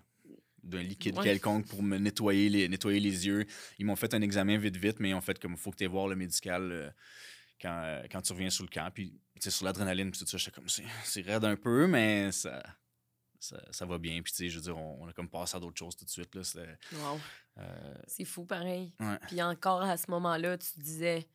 d'un 0.63 0.83
liquide 0.83 1.17
Ouais. 1.17 1.25
quelconque 1.25 1.67
pour 1.67 1.83
me 1.83 1.97
nettoyer 1.99 2.49
les, 2.51 2.69
nettoyer 2.69 3.01
les 3.01 3.27
yeux. 3.27 3.47
Ils 3.79 3.87
m'ont 3.87 3.97
fait 3.97 4.13
un 4.15 4.21
examen 4.21 4.59
vite, 4.59 4.77
vite, 4.77 5.01
mais 5.01 5.09
ils 5.11 5.15
ont 5.15 5.21
fait 5.23 5.39
comme 5.39 5.53
il 5.53 5.59
faut 5.59 5.71
que 5.71 5.77
tu 5.79 5.87
voir 5.87 6.07
le 6.09 6.15
médical 6.15 6.71
euh, 6.71 6.91
quand, 7.61 7.81
euh, 7.85 8.03
quand 8.13 8.21
tu 8.21 8.33
reviens 8.33 8.51
sur 8.51 8.63
le 8.65 8.69
camp. 8.71 8.89
Puis, 8.95 9.15
sur 9.51 9.65
l'adrénaline, 9.65 10.11
puis 10.11 10.21
tout 10.21 10.27
ça, 10.27 10.37
j'étais 10.39 10.51
comme, 10.53 10.69
c'est 10.69 10.85
c'est 11.05 11.23
raide 11.23 11.45
un 11.45 11.57
peu, 11.57 11.87
mais 11.87 12.31
ça, 12.33 12.63
ça, 13.41 13.61
ça 13.71 13.85
va 13.87 13.99
bien. 13.99 14.23
Puis, 14.23 14.33
tu 14.33 14.37
sais, 14.39 14.49
je 14.49 14.57
veux 14.57 14.63
dire, 14.63 14.77
on, 14.79 15.03
on 15.05 15.09
a 15.09 15.13
comme 15.13 15.29
passé 15.29 15.57
à 15.57 15.61
d'autres 15.61 15.79
choses 15.79 15.97
tout 15.97 16.05
de 16.05 16.11
suite. 16.11 16.35
Là, 16.35 16.43
Wow. 16.93 17.21
euh, 17.59 17.95
C'est 18.07 18.25
fou, 18.25 18.45
pareil. 18.45 18.95
ouais. 19.01 19.19
Puis 19.29 19.43
encore 19.43 19.83
à 19.83 19.97
ce 19.97 20.11
moment-là, 20.11 20.57
tu 20.59 20.79
disais, 20.81 21.27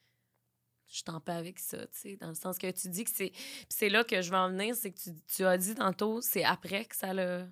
je 0.90 1.04
t'en 1.04 1.20
paie 1.20 1.34
avec 1.34 1.60
ça, 1.60 1.86
tu 1.88 2.00
sais, 2.00 2.16
dans 2.18 2.30
le 2.30 2.36
sens 2.36 2.58
que 2.58 2.72
tu 2.72 2.88
dis 2.90 3.04
que 3.04 3.12
c'est. 3.14 3.30
Puis 3.32 3.66
c'est 3.70 3.90
là 3.90 4.04
que 4.06 4.22
je 4.22 4.30
vais 4.30 4.38
en 4.38 4.50
venir, 4.50 4.74
c'est 4.76 4.92
que 4.92 5.00
tu, 5.00 5.10
tu 5.36 5.44
as 5.46 5.58
dit 5.58 5.76
tantôt, 5.76 6.22
c'est 6.22 6.44
après 6.46 6.86
que 6.86 6.96
ça 6.96 7.14
l'a 7.14 7.46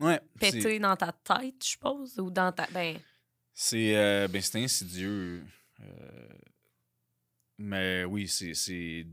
Ouais, 0.00 0.20
pété 0.38 0.78
dans 0.78 0.96
ta 0.96 1.12
tête, 1.12 1.56
je 1.62 1.68
suppose, 1.70 2.18
ou 2.20 2.30
dans 2.30 2.52
ta. 2.52 2.66
Ben, 2.68 2.98
C'est 3.52 3.96
euh, 3.96 4.28
ben, 4.28 4.40
insidieux. 4.54 5.44
euh, 5.80 6.28
mais 7.58 8.04
oui, 8.04 8.28
c'est 8.28 9.06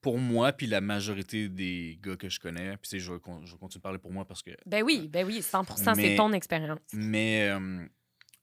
pour 0.00 0.18
moi, 0.18 0.52
puis 0.52 0.66
la 0.66 0.80
majorité 0.80 1.48
des 1.48 1.98
gars 2.02 2.16
que 2.16 2.28
je 2.28 2.38
connais. 2.38 2.76
Puis, 2.76 2.90
je 2.92 2.98
je 2.98 3.12
vais 3.12 3.18
continuer 3.20 3.68
de 3.74 3.78
parler 3.82 3.98
pour 3.98 4.12
moi 4.12 4.24
parce 4.24 4.42
que. 4.42 4.50
ben 4.66 4.82
oui, 4.82 5.08
ben 5.08 5.26
oui, 5.26 5.42
100 5.42 5.64
c'est 5.94 6.16
ton 6.16 6.32
expérience. 6.32 6.78
Mais 6.92 7.48
euh, 7.50 7.86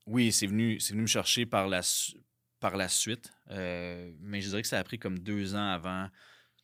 oui, 0.06 0.32
c'est 0.32 0.48
venu, 0.48 0.78
venu 0.78 1.02
me 1.04 1.08
chercher 1.08 1.46
par 1.46 1.68
la, 1.68 1.82
par 2.60 2.76
la 2.78 2.90
suite. 2.90 3.32
euh, 3.52 4.12
mais 4.20 4.42
je 4.42 4.50
dirais 4.50 4.62
que 4.62 4.68
ça 4.68 4.80
a 4.80 4.84
pris 4.84 5.00
comme 5.00 5.20
deux 5.20 5.56
ans 5.56 5.70
avant 5.70 6.10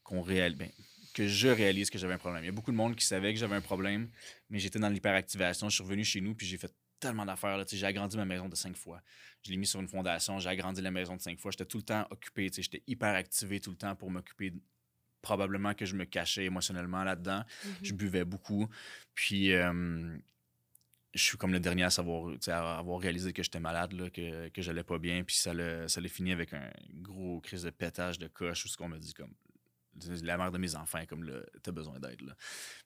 qu'on 0.03 0.21
réalise. 0.21 0.57
ben, 0.57 0.69
que 1.13 1.27
je 1.27 1.49
réalise 1.49 1.89
que 1.89 1.97
j'avais 1.97 2.13
un 2.13 2.17
problème. 2.17 2.43
Il 2.43 2.47
y 2.47 2.49
a 2.49 2.53
beaucoup 2.53 2.71
de 2.71 2.77
monde 2.77 2.95
qui 2.95 3.05
savait 3.05 3.33
que 3.33 3.39
j'avais 3.39 3.55
un 3.55 3.61
problème, 3.61 4.09
mais 4.49 4.59
j'étais 4.59 4.79
dans 4.79 4.87
l'hyperactivation. 4.89 5.67
Je 5.69 5.75
suis 5.75 5.83
revenu 5.83 6.05
chez 6.05 6.21
nous, 6.21 6.35
puis 6.35 6.47
j'ai 6.47 6.57
fait 6.57 6.73
tellement 6.99 7.25
d'affaires. 7.25 7.61
J'ai 7.67 7.85
agrandi 7.85 8.15
ma 8.15 8.25
maison 8.25 8.47
de 8.47 8.55
cinq 8.55 8.77
fois. 8.77 9.01
Je 9.43 9.51
l'ai 9.51 9.57
mis 9.57 9.65
sur 9.65 9.81
une 9.81 9.87
fondation, 9.87 10.39
j'ai 10.39 10.49
agrandi 10.49 10.81
la 10.81 10.91
maison 10.91 11.15
de 11.15 11.21
cinq 11.21 11.39
fois. 11.39 11.51
J'étais 11.51 11.65
tout 11.65 11.77
le 11.77 11.83
temps 11.83 12.07
occupé. 12.11 12.49
J'étais 12.55 12.83
hyper 12.87 13.13
activé 13.15 13.59
tout 13.59 13.71
le 13.71 13.75
temps 13.77 13.95
pour 13.95 14.09
m'occuper. 14.09 14.53
Probablement 15.21 15.73
que 15.73 15.85
je 15.85 15.95
me 15.95 16.05
cachais 16.05 16.45
émotionnellement 16.45 17.03
là-dedans. 17.03 17.43
Mhm. 17.65 17.71
Je 17.83 17.93
buvais 17.93 18.25
beaucoup. 18.25 18.67
Puis, 19.13 19.53
euh, 19.53 20.17
je 21.13 21.23
suis 21.23 21.37
comme 21.37 21.51
le 21.51 21.59
dernier 21.59 21.83
à 21.83 21.89
savoir, 21.89 22.31
à 22.47 22.77
avoir 22.79 22.99
réalisé 22.99 23.33
que 23.33 23.43
j'étais 23.43 23.59
malade, 23.59 23.93
là, 23.93 24.09
que, 24.09 24.49
que 24.49 24.61
j'allais 24.61 24.83
pas 24.83 24.97
bien. 24.97 25.23
Puis, 25.23 25.35
ça 25.35 25.53
l'a 25.53 25.87
ça 25.87 26.01
fini 26.03 26.31
avec 26.31 26.53
un 26.53 26.71
gros 26.93 27.41
crise 27.41 27.63
de 27.63 27.69
pétage 27.69 28.17
de 28.19 28.27
coche 28.27 28.65
où 28.65 28.67
ce 28.67 28.77
qu'on 28.77 28.87
m'a 28.87 28.97
dit, 28.97 29.13
comme, 29.13 29.33
la 30.23 30.37
mère 30.37 30.51
de 30.51 30.57
mes 30.57 30.75
enfants, 30.75 31.05
comme, 31.07 31.23
là, 31.23 31.41
t'as 31.61 31.71
besoin 31.71 31.99
d'aide. 31.99 32.35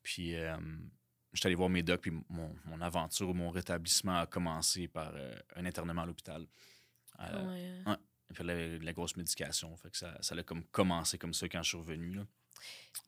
Puis, 0.04 0.36
euh, 0.36 0.58
j'étais 1.34 1.48
allé 1.48 1.56
voir 1.56 1.70
mes 1.70 1.84
docs, 1.84 2.02
puis 2.02 2.12
mon, 2.30 2.56
mon 2.66 2.82
aventure, 2.82 3.34
mon 3.34 3.50
rétablissement 3.50 4.20
a 4.20 4.26
commencé 4.26 4.88
par 4.88 5.12
euh, 5.16 5.36
un 5.56 5.66
internement 5.66 6.02
à 6.02 6.06
l'hôpital. 6.06 6.46
Euh, 7.20 7.84
Ouais. 7.86 7.96
De 8.32 8.44
la, 8.44 8.78
la 8.78 8.94
grosse 8.94 9.16
médication. 9.18 9.76
Fait 9.78 9.90
que 9.92 9.98
ça, 9.98 10.18
ça 10.22 10.36
a 10.36 10.44
comme 10.44 10.64
commencé 10.66 11.18
comme 11.18 11.34
ça 11.34 11.48
quand 11.48 11.62
je 11.64 11.70
suis 11.70 11.78
revenu. 11.78 12.14
Là. 12.14 12.24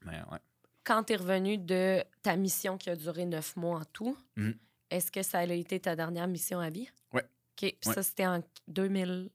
Mais 0.05 0.18
ouais. 0.32 0.39
Quand 0.84 1.03
tu 1.03 1.13
es 1.13 1.15
revenu 1.18 1.57
de 1.57 2.03
ta 2.22 2.36
mission 2.36 2.78
qui 2.78 2.89
a 2.89 2.95
duré 2.95 3.26
neuf 3.26 3.55
mois 3.55 3.80
en 3.82 3.86
tout, 3.86 4.18
Mhm. 4.38 4.57
est-ce 4.89 5.11
que 5.11 5.22
ça 5.24 5.39
a 5.39 5.43
été 5.45 5.80
ta 5.80 5.95
dernière 5.95 6.28
mission 6.28 6.59
à 6.59 6.70
vie? 6.70 6.89
Ouais. 7.13 7.24
OK. 7.24 7.30
Puis 7.57 7.78
Ouais. 7.88 7.93
ça, 7.93 8.03
c'était 8.03 8.26
en 8.28 8.41
2011? 8.68 9.30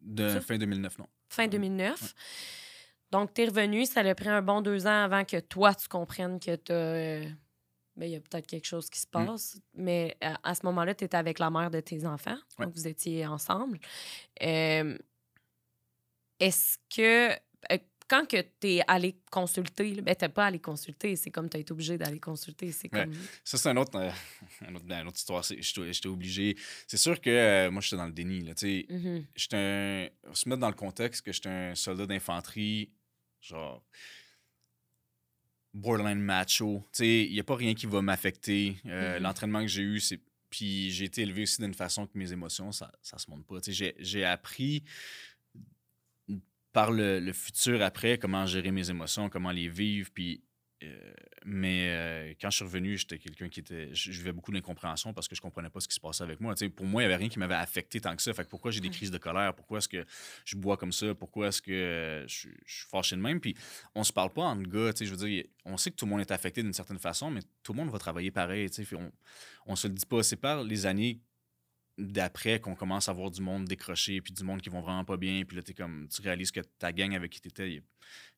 De 0.00 0.40
fin 0.40 0.56
2009, 0.58 0.98
non. 0.98 1.06
fin 1.28 1.42
Ouais. 1.44 1.48
2009. 1.48 2.14
Donc, 3.10 3.32
tu 3.34 3.42
es 3.42 3.46
revenu, 3.46 3.86
ça 3.86 4.00
a 4.00 4.14
pris 4.14 4.28
un 4.28 4.42
bon 4.42 4.60
deux 4.62 4.86
ans 4.86 5.04
avant 5.04 5.24
que 5.24 5.38
toi, 5.38 5.74
tu 5.74 5.86
comprennes 5.88 6.40
que 6.40 6.56
tu 6.56 7.36
il 8.02 8.08
y 8.08 8.16
a 8.16 8.20
peut-être 8.20 8.46
quelque 8.46 8.66
chose 8.66 8.88
qui 8.90 9.00
se 9.00 9.06
Mm. 9.06 9.26
passe. 9.26 9.58
Mais 9.74 10.16
à, 10.20 10.38
à 10.50 10.54
ce 10.54 10.64
moment-là, 10.66 10.94
tu 10.94 11.04
étais 11.04 11.16
avec 11.16 11.38
la 11.38 11.50
mère 11.50 11.70
de 11.70 11.80
tes 11.80 12.04
enfants. 12.06 12.36
Ouais. 12.58 12.66
Donc, 12.66 12.74
vous 12.74 12.86
étiez 12.88 13.26
ensemble. 13.26 13.78
Euh, 14.42 14.98
Est-ce 16.40 16.78
que. 16.94 17.30
euh, 17.32 17.78
Quand 18.06 18.28
que 18.28 18.36
tu 18.60 18.66
es 18.68 18.80
allé 18.86 19.16
consulter, 19.30 19.94
là, 19.94 20.02
ben, 20.02 20.14
tu 20.14 20.28
pas 20.28 20.44
allé 20.46 20.58
consulter, 20.58 21.16
c'est 21.16 21.30
comme 21.30 21.48
tu 21.48 21.56
as 21.56 21.60
été 21.60 21.72
obligé 21.72 21.96
d'aller 21.96 22.20
consulter. 22.20 22.70
C'est 22.70 22.92
Ouais. 22.92 23.04
comme. 23.04 23.14
Ça, 23.42 23.56
c'est 23.56 23.70
un 23.70 23.76
autre, 23.78 23.96
euh, 23.98 24.10
un 24.68 24.74
autre, 24.74 24.84
une 24.90 25.08
autre 25.08 25.16
histoire. 25.16 25.42
C'est- 25.42 25.62
J'étais 25.62 26.08
obligé. 26.08 26.54
C'est 26.86 26.98
sûr 26.98 27.18
que 27.18 27.30
euh, 27.30 27.70
moi, 27.70 27.80
j'étais 27.80 27.96
dans 27.96 28.04
le 28.06 28.12
déni. 28.12 28.40
Là. 28.42 28.52
J'étais 28.58 29.56
un. 29.56 30.08
faut 30.28 30.34
se 30.34 30.48
mettre 30.50 30.60
dans 30.60 30.68
le 30.68 30.74
contexte 30.74 31.22
que 31.22 31.32
j'étais 31.32 31.48
un 31.48 31.74
soldat 31.74 32.04
d'infanterie, 32.06 32.92
genre. 33.40 33.82
Borderline 35.74 36.20
macho. 36.20 36.82
Tu 36.92 36.98
sais, 36.98 37.24
il 37.26 37.32
n'y 37.32 37.40
a 37.40 37.44
pas 37.44 37.56
rien 37.56 37.74
qui 37.74 37.86
va 37.86 38.00
m'affecter. 38.00 38.76
Euh, 38.86 39.16
Mhm. 39.18 39.22
L'entraînement 39.24 39.60
que 39.60 39.66
j'ai 39.68 39.82
eu, 39.82 40.00
c'est. 40.00 40.20
Puis 40.48 40.90
j'ai 40.92 41.06
été 41.06 41.22
élevé 41.22 41.42
aussi 41.42 41.60
d'une 41.60 41.74
façon 41.74 42.06
que 42.06 42.16
mes 42.16 42.32
émotions, 42.32 42.70
ça 42.70 42.92
ne 43.12 43.18
se 43.18 43.28
monte 43.28 43.44
pas. 43.44 43.60
Tu 43.60 43.72
sais, 43.72 43.72
j'ai- 43.72 43.94
j'ai 43.98 44.24
appris 44.24 44.84
par 46.72 46.90
le, 46.90 47.20
le 47.20 47.32
futur 47.32 47.82
après 47.82 48.18
comment 48.18 48.46
gérer 48.46 48.70
mes 48.72 48.88
émotions, 48.90 49.28
comment 49.28 49.50
les 49.52 49.68
vivre. 49.68 50.10
Puis, 50.14 50.42
euh, 50.86 51.12
mais 51.44 51.88
euh, 51.90 52.34
quand 52.40 52.50
je 52.50 52.56
suis 52.56 52.64
revenu, 52.64 52.96
j'étais 52.96 53.18
quelqu'un 53.18 53.48
qui 53.48 53.60
était. 53.60 53.94
Je 53.94 54.10
vivais 54.10 54.32
beaucoup 54.32 54.52
d'incompréhension 54.52 55.12
parce 55.12 55.28
que 55.28 55.34
je 55.34 55.40
comprenais 55.40 55.70
pas 55.70 55.80
ce 55.80 55.88
qui 55.88 55.94
se 55.94 56.00
passait 56.00 56.22
avec 56.24 56.40
moi. 56.40 56.54
Pour 56.74 56.86
moi, 56.86 57.02
il 57.02 57.06
n'y 57.06 57.12
avait 57.12 57.20
rien 57.20 57.28
qui 57.28 57.38
m'avait 57.38 57.54
affecté 57.54 58.00
tant 58.00 58.14
que 58.16 58.22
ça. 58.22 58.32
Fait 58.32 58.44
que 58.44 58.48
pourquoi 58.50 58.70
j'ai 58.70 58.80
des 58.80 58.90
crises 58.90 59.10
de 59.10 59.18
colère? 59.18 59.54
Pourquoi 59.54 59.78
est-ce 59.78 59.88
que 59.88 60.04
je 60.44 60.56
bois 60.56 60.76
comme 60.76 60.92
ça? 60.92 61.14
Pourquoi 61.14 61.48
est-ce 61.48 61.60
que 61.62 61.72
euh, 61.72 62.26
je, 62.28 62.34
suis- 62.34 62.56
je 62.66 62.74
suis 62.76 62.86
fâché 62.88 63.16
de 63.16 63.20
même? 63.20 63.40
Puis 63.40 63.54
on 63.94 64.04
se 64.04 64.12
parle 64.12 64.32
pas 64.32 64.42
entre 64.42 64.68
gars. 64.68 64.92
Je 64.98 65.14
veux 65.14 65.28
dire, 65.28 65.44
on 65.64 65.76
sait 65.76 65.90
que 65.90 65.96
tout 65.96 66.06
le 66.06 66.10
monde 66.10 66.20
est 66.20 66.30
affecté 66.30 66.62
d'une 66.62 66.72
certaine 66.72 66.98
façon, 66.98 67.30
mais 67.30 67.40
tout 67.62 67.72
le 67.72 67.78
monde 67.78 67.90
va 67.90 67.98
travailler 67.98 68.30
pareil. 68.30 68.68
On, 68.92 69.10
on 69.66 69.76
se 69.76 69.88
le 69.88 69.94
dit 69.94 70.06
pas. 70.06 70.22
C'est 70.22 70.36
par 70.36 70.62
les 70.64 70.86
années 70.86 71.20
d'après 71.96 72.58
qu'on 72.60 72.74
commence 72.74 73.08
à 73.08 73.12
voir 73.12 73.30
du 73.30 73.40
monde 73.40 73.66
décroché, 73.66 74.20
puis 74.20 74.32
du 74.32 74.42
monde 74.42 74.60
qui 74.60 74.68
vont 74.68 74.80
vraiment 74.80 75.04
pas 75.04 75.16
bien, 75.16 75.44
puis 75.44 75.56
là, 75.56 75.62
comme, 75.76 76.08
tu 76.08 76.22
réalises 76.22 76.50
que 76.50 76.60
ta 76.60 76.92
gang 76.92 77.14
avec 77.14 77.30
qui 77.30 77.40
t'étais, 77.40 77.70
il 77.70 77.82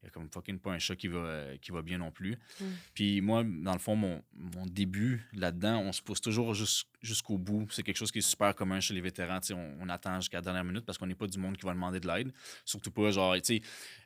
y 0.04 0.07
a 0.07 0.11
comme 0.11 0.28
fucking 0.30 0.59
pas 0.59 0.72
un 0.72 0.78
chat 0.78 0.94
qui 0.94 1.09
va, 1.09 1.18
euh, 1.18 1.57
qui 1.59 1.72
va 1.72 1.82
bien 1.82 1.98
non 1.98 2.12
plus. 2.12 2.36
Mm. 2.61 2.64
Puis 2.94 3.20
moi, 3.20 3.44
dans 3.44 3.72
le 3.72 3.78
fond, 3.78 3.96
mon, 3.96 4.22
mon 4.34 4.66
début 4.66 5.26
là-dedans, 5.32 5.80
on 5.80 5.92
se 5.92 6.02
pousse 6.02 6.20
toujours 6.20 6.54
jus- 6.54 6.84
jusqu'au 7.00 7.38
bout. 7.38 7.66
C'est 7.70 7.82
quelque 7.82 7.96
chose 7.96 8.12
qui 8.12 8.18
est 8.18 8.28
super 8.28 8.54
commun 8.54 8.80
chez 8.80 8.94
les 8.94 9.00
vétérans. 9.00 9.40
tu 9.40 9.54
On, 9.54 9.76
on 9.80 9.88
attend 9.88 10.20
jusqu'à 10.20 10.38
la 10.38 10.42
dernière 10.42 10.64
minute 10.64 10.84
parce 10.84 10.98
qu'on 10.98 11.07
n'est 11.07 11.14
pas 11.14 11.26
du 11.26 11.38
monde 11.38 11.57
qui 11.57 11.64
va 11.64 11.72
demander 11.72 11.98
de 11.98 12.07
l'aide. 12.07 12.32
Surtout 12.64 12.90
pas, 12.90 13.11
genre, 13.11 13.34
tu 13.36 13.40
sais, 13.42 13.61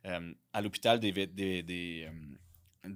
euh, 0.07 0.32
à 0.53 0.62
l'hôpital 0.62 1.01
des, 1.01 1.12
des, 1.12 1.62
des, 1.62 2.09
euh, 2.09 2.90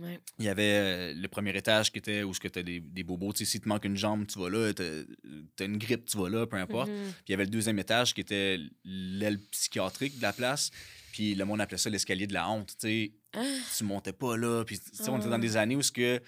Ouais. 0.00 0.20
il 0.38 0.44
y 0.44 0.48
avait 0.48 0.62
euh, 0.62 1.14
le 1.14 1.28
premier 1.28 1.56
étage 1.56 1.90
qui 1.92 1.98
était 1.98 2.22
où 2.22 2.32
tu 2.34 2.46
as 2.58 2.62
des, 2.62 2.80
des 2.80 3.02
bobos. 3.02 3.32
Tu 3.32 3.44
si 3.46 3.60
te 3.60 3.68
manque 3.68 3.84
une 3.84 3.96
jambe, 3.96 4.26
tu 4.26 4.38
vas 4.38 4.48
là. 4.50 4.72
Tu 4.72 4.82
as, 4.82 5.64
une 5.64 5.78
grippe, 5.78 6.04
tu 6.06 6.16
vas 6.18 6.28
là, 6.28 6.46
peu 6.46 6.56
importe. 6.56 6.88
Mhm. 6.90 6.96
Puis 6.96 7.24
il 7.28 7.30
y 7.32 7.34
avait 7.34 7.44
le 7.44 7.50
deuxième 7.50 7.78
étage 7.78 8.14
qui 8.14 8.20
était 8.20 8.58
l'aile 8.84 9.38
psychiatrique 9.50 10.16
de 10.18 10.22
la 10.22 10.32
place. 10.32 10.70
Puis 11.12 11.34
le 11.34 11.44
monde 11.44 11.60
appelait 11.60 11.78
ça 11.78 11.90
l'escalier 11.90 12.26
de 12.26 12.34
la 12.34 12.48
honte. 12.48 12.68
Tu 12.78 12.88
sais, 12.88 13.12
Ah. 13.34 13.42
tu 13.76 13.84
montais 13.84 14.12
pas 14.12 14.36
là. 14.36 14.64
Puis 14.64 14.78
tu 14.78 14.90
sais, 14.94 15.08
on 15.10 15.18
était 15.18 15.28
dans 15.28 15.34
Ah. 15.34 15.38
des 15.38 15.56
années 15.56 15.76
où 15.76 15.80
que, 15.92 16.20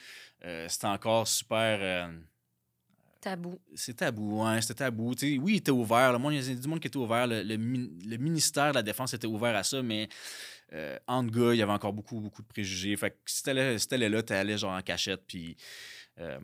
euh, 0.44 0.66
c'était 0.68 0.86
encore 0.86 1.28
super. 1.28 1.78
euh, 1.80 2.08
Tabou. 3.20 3.58
c'est 3.74 3.96
tabou, 3.96 4.40
hein, 4.40 4.58
c'était 4.62 4.74
tabou. 4.82 5.14
Tu 5.14 5.36
oui, 5.38 5.52
il 5.52 5.56
était 5.58 5.70
ouvert. 5.70 6.10
Le 6.10 6.18
monde, 6.18 6.32
il 6.32 6.42
y 6.42 6.50
a 6.52 6.54
du 6.54 6.66
monde 6.66 6.80
qui 6.80 6.86
était 6.88 6.96
ouvert. 6.96 7.26
Le, 7.26 7.42
le 7.42 7.56
le 7.56 8.16
ministère 8.16 8.70
de 8.70 8.76
la 8.76 8.82
Défense 8.82 9.12
était 9.12 9.26
ouvert 9.26 9.54
à 9.54 9.62
ça, 9.62 9.82
mais 9.82 10.08
euh, 10.72 10.98
entre 11.06 11.30
gars, 11.32 11.54
il 11.54 11.58
y 11.58 11.62
avait 11.62 11.72
encore 11.72 11.92
beaucoup, 11.92 12.20
beaucoup 12.20 12.42
de 12.42 12.46
préjugés. 12.46 12.96
Fait 12.96 13.10
que 13.10 13.16
si 13.26 13.42
t'allais 13.42 13.78
si 13.78 13.88
t'allais 13.88 14.08
là, 14.08 14.22
t'allais 14.22 14.56
genre 14.58 14.72
en 14.72 14.82
cachette, 14.82 15.22
puis 15.26 15.56
euh, 16.18 16.38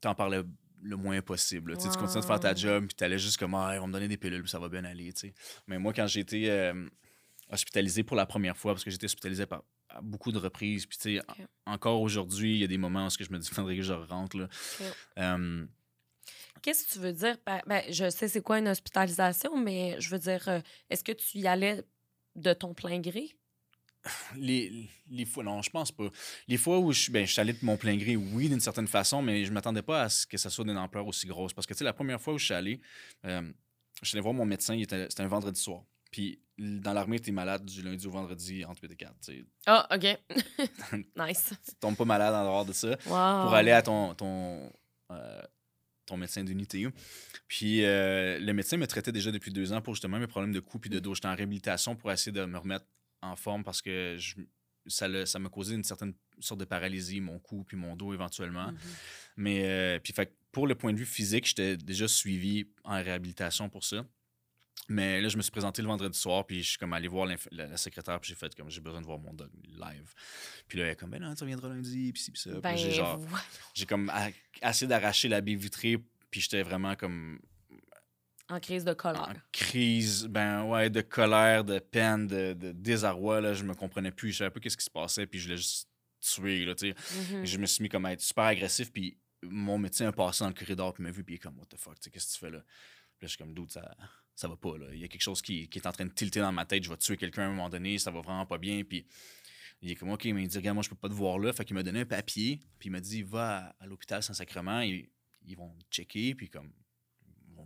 t'en 0.00 0.14
parlais 0.14 0.42
le 0.82 0.96
moins 0.96 1.20
possible. 1.22 1.76
Tu 1.78 1.88
continuais 1.90 2.20
de 2.20 2.26
faire 2.26 2.40
ta 2.40 2.54
job, 2.54 2.86
puis 2.86 2.94
t'allais 2.94 3.18
juste 3.18 3.38
comme, 3.38 3.54
ah, 3.54 3.78
vont 3.78 3.86
me 3.86 3.92
donner 3.92 4.08
des 4.08 4.16
pilules, 4.18 4.46
ça 4.48 4.58
va 4.58 4.68
bien 4.68 4.84
aller. 4.84 5.10
Mais 5.66 5.78
moi, 5.78 5.92
quand 5.92 6.06
j'ai 6.06 6.20
été 6.20 6.50
euh, 6.50 6.88
hospitalisé 7.50 8.02
pour 8.02 8.16
la 8.16 8.26
première 8.26 8.56
fois, 8.56 8.72
parce 8.74 8.84
que 8.84 8.90
j'étais 8.90 9.06
hospitalisé 9.06 9.46
par, 9.46 9.62
à 9.88 10.00
beaucoup 10.02 10.32
de 10.32 10.38
reprises, 10.38 10.84
puis 10.86 10.98
tu 10.98 11.16
sais, 11.16 11.22
en- 11.66 11.72
encore 11.72 12.00
aujourd'hui, 12.02 12.54
il 12.56 12.60
y 12.60 12.64
a 12.64 12.68
des 12.68 12.78
moments 12.78 13.06
où 13.06 13.10
je 13.18 13.30
me 13.32 13.38
dis, 13.38 13.48
faudrait 13.48 13.76
que 13.76 13.82
je 13.82 13.94
rentre. 13.94 14.36
Là. 14.36 14.48
Euh, 15.18 15.66
Qu'est-ce 16.62 16.84
que 16.86 16.92
tu 16.94 16.98
veux 16.98 17.12
dire? 17.12 17.36
Ben, 17.66 17.82
je 17.90 18.10
sais 18.10 18.28
c'est 18.28 18.42
quoi 18.42 18.58
une 18.58 18.68
hospitalisation, 18.68 19.56
mais 19.56 19.96
je 20.00 20.10
veux 20.10 20.18
dire, 20.18 20.46
euh, 20.48 20.60
est-ce 20.90 21.04
que 21.04 21.12
tu 21.12 21.38
y 21.38 21.46
allais 21.46 21.84
de 22.34 22.52
ton 22.52 22.74
plein 22.74 22.98
gré? 23.00 23.28
Les, 24.36 24.88
les 25.10 25.24
fois, 25.24 25.42
non, 25.44 25.62
je 25.62 25.70
pense 25.70 25.90
pas. 25.92 26.08
Les 26.48 26.56
fois 26.56 26.78
où 26.78 26.92
je, 26.92 27.00
suis- 27.00 27.12
ben, 27.12 27.26
je 27.26 27.32
suis 27.32 27.40
allé 27.40 27.52
de 27.52 27.58
mon 27.62 27.76
plein 27.76 27.96
gré, 27.96 28.16
oui, 28.16 28.48
d'une 28.48 28.60
certaine 28.60 28.86
façon, 28.88 29.22
mais 29.22 29.44
je 29.44 29.52
m'attendais 29.52 29.82
pas 29.82 30.02
à 30.02 30.08
ce 30.08 30.26
que 30.26 30.36
ça 30.36 30.50
soit 30.50 30.64
d'une 30.64 30.78
ampleur 30.78 31.06
aussi 31.06 31.26
grosse. 31.26 31.52
Parce 31.52 31.66
que, 31.66 31.74
tu 31.74 31.78
sais, 31.78 31.84
la 31.84 31.92
première 31.92 32.20
fois 32.20 32.34
où 32.34 32.38
je 32.38 32.44
suis 32.44 32.54
allé, 32.54 32.80
euh, 33.24 33.42
je 34.02 34.08
suis 34.08 34.16
allé 34.16 34.22
voir 34.22 34.34
mon 34.34 34.44
médecin, 34.46 34.78
c'était 34.78 35.20
un 35.22 35.28
vendredi 35.28 35.60
soir. 35.60 35.82
Puis, 36.10 36.40
dans 36.58 36.92
l'armée, 36.92 37.18
tu 37.20 37.30
es 37.30 37.32
malade 37.32 37.64
du 37.64 37.82
lundi 37.82 38.06
au 38.06 38.10
vendredi 38.10 38.64
entre 38.64 38.82
8 38.84 38.92
et 38.92 38.96
4. 38.96 39.14
Tu 39.20 39.32
sais. 39.32 39.44
Ah, 39.66 39.86
OK. 39.94 40.04
nice. 41.16 41.52
Tu 41.68 41.74
tombes 41.80 41.96
pas 41.96 42.04
malade 42.04 42.34
en 42.34 42.44
dehors 42.44 42.64
de 42.64 42.72
ça 42.72 42.90
Wow. 42.90 43.42
pour 43.44 43.54
aller 43.54 43.72
à 43.72 43.82
ton, 43.82 44.14
ton, 44.14 44.72
euh, 45.10 45.42
ton 46.06 46.16
médecin 46.16 46.44
d'unité. 46.44 46.86
Puis 47.48 47.84
euh, 47.84 48.38
le 48.38 48.52
médecin 48.52 48.76
me 48.76 48.86
traitait 48.86 49.12
déjà 49.12 49.30
depuis 49.32 49.50
deux 49.52 49.72
ans 49.72 49.80
pour 49.82 49.94
justement 49.94 50.18
mes 50.18 50.26
problèmes 50.26 50.52
de 50.52 50.60
cou 50.60 50.78
puis 50.78 50.88
de 50.90 50.98
dos. 51.00 51.14
J'étais 51.14 51.28
en 51.28 51.34
réhabilitation 51.34 51.96
pour 51.96 52.10
essayer 52.12 52.32
de 52.32 52.44
me 52.44 52.56
remettre 52.58 52.86
en 53.22 53.36
forme 53.36 53.64
parce 53.64 53.82
que 53.82 54.16
je- 54.18 54.36
ça, 54.86 55.08
le- 55.08 55.26
ça 55.26 55.38
m'a 55.38 55.48
causé 55.48 55.74
une 55.74 55.82
certaine 55.84 56.14
sorte 56.38 56.60
de 56.60 56.64
paralysie, 56.64 57.20
mon 57.20 57.38
cou 57.38 57.64
puis 57.64 57.76
mon 57.76 57.96
dos 57.96 58.12
éventuellement. 58.14 58.68
Mhm. 58.72 58.78
Mais 59.38 59.62
euh, 59.64 59.98
puis 59.98 60.12
fait 60.12 60.32
pour 60.52 60.66
le 60.66 60.74
point 60.74 60.92
de 60.92 60.98
vue 60.98 61.06
physique, 61.06 61.46
j'étais 61.46 61.76
déjà 61.76 62.06
suivi 62.08 62.66
en 62.84 62.94
réhabilitation 63.02 63.68
pour 63.68 63.84
ça. 63.84 64.06
Mais 64.88 65.20
là, 65.20 65.28
je 65.28 65.36
me 65.36 65.42
suis 65.42 65.50
présenté 65.50 65.82
le 65.82 65.88
vendredi 65.88 66.16
soir, 66.16 66.46
puis 66.46 66.62
je 66.62 66.68
suis 66.70 66.78
comme 66.78 66.92
allé 66.92 67.08
voir 67.08 67.26
la, 67.26 67.36
la 67.50 67.76
secrétaire, 67.76 68.20
puis 68.20 68.28
j'ai 68.28 68.36
fait 68.36 68.54
comme 68.54 68.70
j'ai 68.70 68.80
besoin 68.80 69.00
de 69.00 69.06
voir 69.06 69.18
mon 69.18 69.34
dog 69.34 69.50
live. 69.64 70.14
Puis 70.68 70.78
là, 70.78 70.84
elle 70.84 70.90
est 70.92 70.96
comme, 70.96 71.10
ben 71.10 71.20
non, 71.20 71.34
tu 71.34 71.42
reviendras 71.42 71.68
lundi, 71.70 72.12
puis 72.12 72.22
ci, 72.22 72.30
puis 72.30 72.40
ça. 72.40 72.60
Ben, 72.60 72.76
j'ai 72.76 72.92
genre, 72.92 73.20
j'ai 73.74 73.84
comme 73.86 74.08
a- 74.10 74.28
essayé 74.62 74.86
d'arracher 74.88 75.28
la 75.28 75.40
baie 75.40 75.54
vitrée, 75.56 75.98
puis 76.30 76.40
j'étais 76.40 76.62
vraiment 76.62 76.94
comme 76.94 77.40
en 78.48 78.60
crise 78.60 78.84
de 78.84 78.92
en 78.92 78.94
colère. 78.94 79.34
crise, 79.52 80.26
ben 80.26 80.64
ouais, 80.64 80.88
de 80.90 81.00
colère, 81.00 81.64
de 81.64 81.78
peine, 81.78 82.26
de, 82.26 82.52
de 82.54 82.72
désarroi. 82.72 83.40
Là, 83.40 83.54
je 83.54 83.64
me 83.64 83.74
comprenais 83.74 84.12
plus, 84.12 84.32
je 84.32 84.38
savais 84.38 84.50
pas 84.50 84.60
qu'est-ce 84.60 84.76
qui 84.76 84.84
se 84.84 84.90
passait, 84.90 85.26
puis 85.26 85.38
je 85.38 85.44
voulais 85.46 85.56
juste 85.56 85.88
tuer, 86.20 86.64
là. 86.64 86.74
Mhm. 86.82 87.42
Et 87.42 87.46
Je 87.46 87.58
me 87.58 87.66
suis 87.66 87.82
mis 87.82 87.88
comme 87.88 88.04
à 88.06 88.12
être 88.12 88.20
super 88.20 88.44
agressif, 88.44 88.92
puis 88.92 89.18
mon 89.42 89.78
médecin 89.78 90.08
a 90.08 90.12
passé 90.12 90.44
dans 90.44 90.48
le 90.48 90.54
corridor, 90.54 90.94
puis 90.94 91.02
m'a 91.02 91.10
vu, 91.10 91.24
puis 91.24 91.34
il 91.34 91.36
est 91.36 91.40
comme, 91.40 91.58
what 91.58 91.66
the 91.66 91.76
fuck, 91.76 91.94
tu 91.94 92.04
sais, 92.04 92.10
qu'est-ce 92.10 92.28
que 92.28 92.32
tu 92.32 92.38
fais 92.38 92.50
là? 92.50 92.60
Puis 93.18 93.24
là, 93.24 93.26
je 93.26 93.28
suis 93.28 93.38
comme, 93.38 93.54
doute, 93.54 93.72
ça, 93.72 93.96
ça 94.34 94.48
va 94.48 94.56
pas, 94.56 94.76
là. 94.78 94.86
Il 94.92 95.00
y 95.00 95.04
a 95.04 95.08
quelque 95.08 95.22
chose 95.22 95.42
qui, 95.42 95.68
qui 95.68 95.78
est 95.78 95.86
en 95.86 95.92
train 95.92 96.06
de 96.06 96.12
tilter 96.12 96.40
dans 96.40 96.52
ma 96.52 96.66
tête, 96.66 96.84
je 96.84 96.90
vais 96.90 96.96
tuer 96.96 97.16
quelqu'un 97.16 97.42
à 97.42 97.46
un 97.46 97.50
moment 97.50 97.68
donné, 97.68 97.98
ça 97.98 98.10
va 98.10 98.20
vraiment 98.20 98.46
pas 98.46 98.58
bien, 98.58 98.82
puis 98.84 99.06
il 99.82 99.90
est 99.90 99.94
comme, 99.94 100.10
OK, 100.10 100.24
mais 100.26 100.42
il 100.42 100.48
dit, 100.48 100.56
regarde, 100.56 100.74
moi, 100.74 100.82
je 100.82 100.88
peux 100.88 100.96
pas 100.96 101.08
te 101.08 101.14
voir 101.14 101.38
là. 101.38 101.52
Fait 101.52 101.64
qu'il 101.64 101.74
m'a 101.74 101.82
donné 101.82 102.00
un 102.00 102.06
papier, 102.06 102.60
puis 102.78 102.88
il 102.88 102.92
m'a 102.92 103.00
dit, 103.00 103.22
va 103.22 103.74
à, 103.78 103.84
à 103.84 103.86
l'hôpital 103.86 104.22
Saint-Sacrement, 104.22 104.80
ils, 104.80 105.08
ils 105.44 105.56
vont 105.56 105.74
te 105.90 105.96
checker, 105.96 106.34
puis 106.34 106.48
comme, 106.48 106.72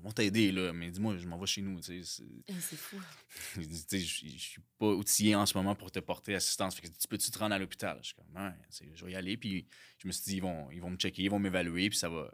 ils 0.00 0.04
vont 0.04 0.12
t'aider, 0.12 0.50
là. 0.52 0.72
Mais 0.72 0.90
dis-moi, 0.90 1.16
je 1.18 1.26
m'en 1.26 1.38
vais 1.38 1.46
chez 1.46 1.60
nous, 1.62 1.78
tu 1.80 2.02
sais. 2.02 2.22
c'est- 2.22 2.44
Eh, 2.48 2.54
C'est 2.60 2.76
fou. 2.76 2.96
je 3.56 4.38
suis 4.38 4.62
pas 4.78 4.86
outillé 4.86 5.34
en 5.34 5.44
ce 5.46 5.56
moment 5.56 5.74
pour 5.74 5.90
te 5.92 5.98
porter 6.00 6.34
assistance. 6.34 6.74
Fait 6.74 6.82
que 6.88 6.92
tu 6.96 7.06
peux-tu 7.08 7.30
te 7.30 7.38
rendre 7.38 7.54
à 7.54 7.58
l'hôpital? 7.58 7.98
Je 8.02 8.06
suis 8.08 8.14
comme, 8.14 8.26
sais, 8.70 8.90
je 8.94 9.04
vais 9.04 9.12
y 9.12 9.16
aller. 9.16 9.36
Puis 9.36 9.66
je 9.98 10.06
me 10.06 10.12
suis 10.12 10.22
dit, 10.24 10.36
ils 10.36 10.40
vont, 10.42 10.70
ils 10.70 10.80
vont 10.80 10.90
me 10.90 10.96
checker, 10.96 11.22
ils 11.24 11.30
vont 11.30 11.38
m'évaluer, 11.38 11.88
puis 11.90 11.98
ça 11.98 12.08
va. 12.08 12.32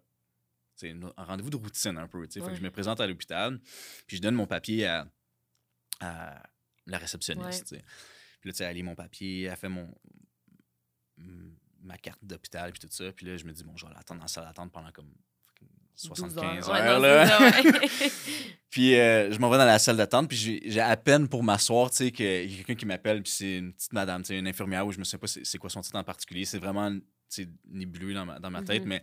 C'est 0.77 0.91
un 0.93 1.25
rendez-vous 1.25 1.51
de 1.51 1.57
routine 1.57 1.97
un 1.99 2.07
peu. 2.07 2.23
Fait 2.41 2.41
que 2.51 2.57
je 2.57 2.63
me 2.63 2.71
présente 2.71 3.01
à 3.01 3.07
l'hôpital, 3.07 3.59
puis 4.07 4.19
je 4.19 4.23
donne 4.23 4.35
mon 4.35 4.47
papier 4.47 4.87
à, 4.87 5.11
à 6.01 6.43
la 6.87 6.99
réceptionniste. 6.99 7.71
Puis 8.41 8.49
là, 8.51 8.53
tu 8.53 8.59
sais, 8.59 8.65
elle 8.65 8.77
lit 8.77 8.83
mon 8.83 8.95
papier, 8.95 9.43
elle 9.45 9.57
fait 9.57 9.69
mon 9.71 9.93
ma 11.81 11.97
carte 11.99 12.25
d'hôpital, 12.25 12.73
puis 12.73 12.81
tout 12.81 12.89
ça. 12.91 13.13
Puis 13.13 13.27
là, 13.27 13.37
je 13.37 13.45
me 13.45 13.53
dis, 13.53 13.63
bon, 13.65 13.77
je 13.77 13.87
vais 13.87 13.93
l'attendre 13.95 14.19
dans 14.21 14.25
la 14.25 14.29
salle 14.29 14.45
d'attente 14.45 14.73
pendant 14.73 14.91
comme 14.93 15.11
fucking 15.11 15.15
12 15.15 15.36
75 15.97 16.69
Ouais, 16.69 16.75
heures. 16.81 17.01
là. 17.01 17.53
Puis 18.71 18.95
euh, 18.97 19.33
je 19.33 19.39
m'en 19.39 19.49
vais 19.49 19.57
dans 19.59 19.65
la 19.65 19.79
salle 19.79 19.97
d'attente, 19.97 20.29
puis 20.29 20.61
j'ai 20.67 20.81
à 20.81 20.97
peine 20.97 21.29
pour 21.29 21.43
m'asseoir, 21.43 21.91
tu 21.91 21.97
sais, 21.97 22.11
qu'il 22.13 22.27
y 22.51 22.55
a 22.55 22.57
quelqu'un 22.59 22.75
qui 22.75 22.85
m'appelle, 22.87 23.23
puis 23.23 23.33
c'est 23.33 23.57
une 23.59 23.73
petite 23.73 23.93
madame, 23.95 24.23
tu 24.23 24.29
sais, 24.29 24.39
une 24.39 24.47
infirmière, 24.49 24.87
où 24.87 24.93
je 24.93 24.99
me 24.99 25.05
sais 25.05 25.17
pas 25.17 25.27
c'est 25.27 25.59
quoi 25.59 25.71
son 25.71 25.81
titre 25.81 25.97
en 25.97 26.05
particulier. 26.05 26.45
C'est 26.45 26.59
vraiment, 26.59 26.91
tu 26.93 27.01
sais, 27.31 27.49
nébuleux 27.71 28.13
dans 28.13 28.27
ma, 28.27 28.39
dans 28.39 28.51
ma 28.51 28.63
tête, 28.63 28.83
Mhm. 28.83 28.89
mais 28.89 29.03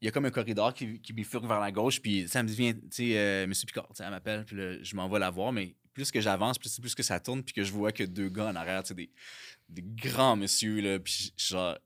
il 0.00 0.06
y 0.06 0.08
a 0.08 0.12
comme 0.12 0.24
un 0.24 0.30
corridor 0.30 0.72
qui, 0.72 1.00
qui 1.00 1.12
bifurque 1.12 1.44
vers 1.44 1.60
la 1.60 1.70
gauche, 1.70 2.00
puis 2.00 2.26
ça 2.26 2.42
me 2.42 2.48
dit, 2.48 2.54
viens, 2.54 2.72
tu 2.72 2.80
sais, 2.90 3.18
euh, 3.18 3.46
Monsieur 3.46 3.66
Picard, 3.66 3.86
tu 3.88 3.96
sais, 3.96 4.04
elle 4.04 4.10
m'appelle, 4.10 4.44
puis 4.46 4.56
là, 4.56 4.82
je 4.82 4.96
m'en 4.96 5.08
vais 5.08 5.18
la 5.18 5.30
voir, 5.30 5.52
mais 5.52 5.74
plus 5.92 6.10
que 6.10 6.20
j'avance, 6.22 6.58
plus, 6.58 6.80
plus 6.80 6.94
que 6.94 7.02
ça 7.02 7.20
tourne, 7.20 7.42
puis 7.42 7.52
que 7.52 7.64
je 7.64 7.72
vois 7.72 7.92
que 7.92 8.04
deux 8.04 8.30
gars 8.30 8.46
en 8.46 8.56
arrière, 8.56 8.82
tu 8.82 8.88
sais, 8.88 8.94
des, 8.94 9.10
des 9.68 9.82
grands 9.82 10.36
messieurs, 10.36 10.80
là, 10.80 10.98
puis 10.98 11.34
genre, 11.36 11.76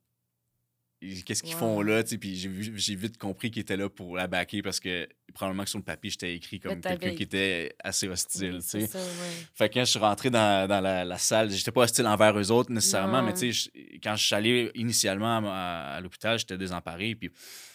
qu'est-ce 1.25 1.43
qu'ils 1.43 1.55
font 1.55 1.81
là, 1.83 2.03
tu 2.03 2.11
sais, 2.11 2.19
puis 2.19 2.35
j'ai 2.37 2.95
vite 2.95 3.19
compris 3.19 3.51
qu'ils 3.51 3.63
étaient 3.63 3.77
là 3.77 3.89
pour 3.89 4.17
la 4.17 4.27
backer 4.27 4.63
parce 4.63 4.81
que 4.81 5.09
probablement 5.35 5.65
que 5.65 5.71
sur 5.71 5.79
le 5.79 5.85
papier, 5.85 6.11
j'étais 6.11 6.35
écrit 6.35 6.61
comme 6.61 6.81
quelqu'un 6.81 7.15
qui 7.15 7.23
était 7.25 7.75
assez 7.83 8.09
hostile, 8.09 8.55
Oui, 8.55 8.59
tu 8.61 8.65
c'est 8.67 8.81
sais. 8.83 8.87
ça, 8.87 8.99
ouais. 8.99 9.31
Fait 9.55 9.69
que 9.69 9.75
quand 9.75 9.85
je 9.85 9.91
suis 9.91 9.99
rentré 9.99 10.31
dans, 10.31 10.67
dans 10.69 10.81
la, 10.81 11.05
la 11.05 11.19
salle, 11.19 11.51
j'étais 11.51 11.73
pas 11.73 11.83
hostile 11.83 12.07
envers 12.07 12.39
eux 12.39 12.51
autres 12.51 12.73
nécessairement, 12.73 13.21
Non. 13.21 13.27
mais 13.27 13.33
tu 13.35 13.53
sais, 13.53 13.71
je- 13.75 13.99
quand 14.03 14.17
je 14.17 14.25
suis 14.25 14.35
allé 14.35 14.71
initialement 14.75 15.41
à, 15.51 15.95
à 15.97 16.01
l'hôpital, 16.01 16.39
j'étais 16.39 16.57
désemparé. 16.57 17.15
Puis, 17.15 17.31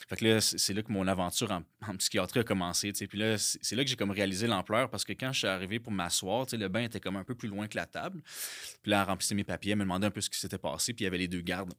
fait 0.10 0.16
que 0.18 0.26
là, 0.26 0.42
c'est 0.42 0.74
là 0.74 0.82
que 0.82 0.92
mon 0.92 1.08
aventure 1.08 1.52
en, 1.52 1.62
en 1.88 1.96
psychiatrie 1.98 2.40
a 2.42 2.44
commencé. 2.44 2.92
Puis 2.92 3.18
là, 3.18 3.38
c'est 3.38 3.76
là 3.76 3.84
que 3.84 3.90
j'ai 3.90 3.96
comme 3.96 4.12
réalisé 4.12 4.46
l'ampleur 4.48 4.90
parce 4.90 5.06
que 5.06 5.14
quand 5.14 5.32
je 5.32 5.40
suis 5.40 5.48
arrivé 5.48 5.80
pour 5.80 5.94
m'asseoir, 5.94 6.46
le 6.52 6.68
bain 6.68 6.84
était 6.84 7.00
comme 7.00 7.16
un 7.16 7.24
peu 7.24 7.34
plus 7.36 7.48
loin 7.48 7.68
que 7.68 7.78
la 7.78 7.86
table. 7.86 8.22
Puis 8.82 8.92
là, 8.92 9.02
elle 9.04 9.08
remplissait 9.08 9.36
mes 9.36 9.46
papiers, 9.46 9.72
elle 9.72 9.78
me 9.78 9.84
demandait 9.84 10.08
un 10.08 10.12
peu 10.12 10.20
ce 10.20 10.30
qui 10.30 10.38
s'était 10.40 10.58
passé. 10.58 10.94
Puis 10.94 11.04
il 11.04 11.06
y 11.06 11.08
avait 11.08 11.18
les 11.20 11.28
deux 11.30 11.40
gardes. 11.42 11.74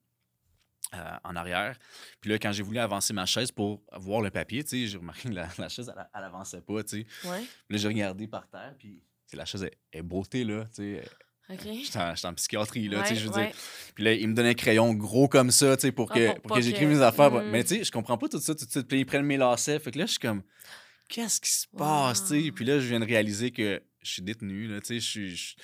Euh, 0.95 1.17
en 1.25 1.37
arrière. 1.37 1.79
Puis 2.21 2.31
là, 2.31 2.39
quand 2.39 2.53
j'ai 2.53 2.63
voulu 2.63 2.79
avancer 2.79 3.13
ma 3.13 3.27
chaise 3.27 3.51
pour 3.51 3.83
voir 3.93 4.21
le 4.21 4.31
papier, 4.31 4.63
tu 4.63 4.71
sais, 4.71 4.87
j'ai 4.87 4.99
remarqué 4.99 5.29
que 5.29 5.35
la, 5.35 5.49
la 5.59 5.69
chaise, 5.69 5.91
elle, 5.95 6.09
elle 6.15 6.25
avançait 6.25 6.61
pas, 6.61 6.83
tu 6.83 7.03
sais. 7.03 7.29
Ouais. 7.29 7.41
Puis 7.41 7.77
là, 7.77 7.79
j'ai 7.79 7.89
regardé 7.89 8.27
par 8.29 8.49
terre, 8.49 8.75
puis 8.79 9.03
la 9.33 9.45
chaise 9.45 9.65
est, 9.65 9.79
est 9.93 10.03
beauté, 10.03 10.45
là, 10.45 10.65
tu 10.75 10.99
sais. 10.99 11.05
J'étais 11.49 12.27
en, 12.27 12.35
psychiatrie, 12.35 12.89
là, 12.89 13.03
tu 13.03 13.09
sais, 13.09 13.17
je 13.17 13.29
veux 13.29 13.35
ouais. 13.35 13.47
dire. 13.47 13.57
Puis 13.95 14.05
là, 14.05 14.13
il 14.15 14.29
me 14.29 14.35
donnait 14.35 14.51
un 14.51 14.55
crayon 14.55 14.95
gros 14.95 15.29
comme 15.29 15.51
ça, 15.51 15.77
tu 15.77 15.83
sais, 15.83 15.93
pour 15.93 16.11
Ah, 16.13 16.15
que, 16.15 16.27
pour 16.27 16.43
pour 16.43 16.49
pas 16.51 16.55
que 16.57 16.61
j'écrive 16.63 16.89
mes 16.89 17.03
affaires. 17.03 17.31
Mm. 17.31 17.51
Mais 17.51 17.65
tu 17.65 17.77
sais, 17.77 17.85
je 17.85 17.93
comprends 17.93 18.17
pas 18.17 18.29
tout 18.29 18.39
ça 18.39 18.55
tout 18.55 18.65
de 18.65 18.71
suite. 18.71 18.89
Puis 18.89 19.01
ils 19.01 19.07
prennent 19.07 19.27
mes 19.27 19.37
lacets. 19.37 19.79
Fait 19.79 19.91
que 19.91 19.99
là, 19.99 20.07
je 20.07 20.13
suis 20.13 20.21
comme, 20.21 20.43
qu'est-ce 21.09 21.41
qui 21.41 21.51
se 21.51 21.67
passe, 21.77 22.23
tu 22.27 22.45
sais? 22.45 22.53
Puis 22.53 22.65
là, 22.65 22.79
je 22.79 22.87
viens 22.87 23.01
de 23.01 23.07
réaliser 23.07 23.51
que 23.51 23.83
je 24.03 24.11
suis 24.11 24.23
détenu, 24.23 24.67
là, 24.69 24.81
tu 24.81 24.87
sais, 24.87 25.01
je 25.01 25.11
suis... 25.11 25.37
Je, 25.37 25.55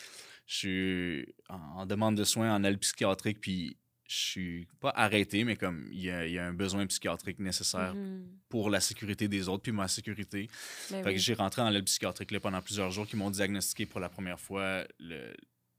je 0.46 0.56
suis 0.56 1.34
en 1.50 1.80
en 1.80 1.86
demande 1.86 2.16
de 2.16 2.24
soins 2.24 2.54
en 2.54 2.64
aile 2.64 2.78
psychiatrique, 2.78 3.38
puis 3.40 3.76
je 4.08 4.16
suis 4.16 4.68
pas 4.80 4.90
arrêté, 4.90 5.44
mais 5.44 5.54
comme 5.56 5.86
il 5.92 6.00
y 6.00 6.10
a, 6.10 6.26
il 6.26 6.32
y 6.32 6.38
a 6.38 6.46
un 6.46 6.54
besoin 6.54 6.86
psychiatrique 6.86 7.38
nécessaire 7.38 7.94
Mhm. 7.94 8.26
pour 8.48 8.70
la 8.70 8.80
sécurité 8.80 9.28
des 9.28 9.48
autres, 9.48 9.62
puis 9.62 9.70
ma 9.72 9.86
sécurité. 9.86 10.48
Ben 10.90 11.04
Fait 11.04 11.12
que 11.12 11.20
j'ai 11.20 11.34
rentré 11.34 11.60
dans 11.62 11.68
l'aile 11.70 11.84
psychiatrique 11.84 12.30
là, 12.30 12.40
pendant 12.40 12.62
plusieurs 12.62 12.90
jours, 12.90 13.06
qui 13.06 13.16
m'ont 13.16 13.30
diagnostiqué 13.30 13.84
pour 13.86 14.00
la 14.00 14.08
première 14.08 14.40
fois. 14.40 14.84
Le, 14.98 15.34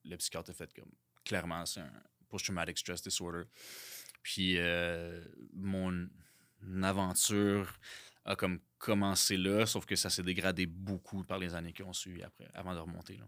le 0.05 0.15
psychiatre 0.17 0.51
a 0.51 0.53
fait 0.53 0.71
comme 0.73 0.91
clairement, 1.25 1.65
c'est 1.65 1.81
un 1.81 1.91
post-traumatic 2.29 2.77
stress 2.77 3.01
disorder. 3.01 3.43
Puis 4.21 4.55
euh, 4.57 5.23
mon 5.53 6.07
aventure 6.83 7.73
a 8.25 8.35
comme 8.35 8.59
commencé 8.77 9.37
là, 9.37 9.65
sauf 9.65 9.85
que 9.85 9.95
ça 9.95 10.09
s'est 10.09 10.23
dégradé 10.23 10.65
beaucoup 10.67 11.23
par 11.23 11.39
les 11.39 11.55
années 11.55 11.73
qui 11.73 11.83
ont 11.83 11.93
suivi 11.93 12.21
après, 12.21 12.47
avant 12.53 12.73
de 12.75 12.79
remonter. 12.79 13.17
Là. 13.17 13.25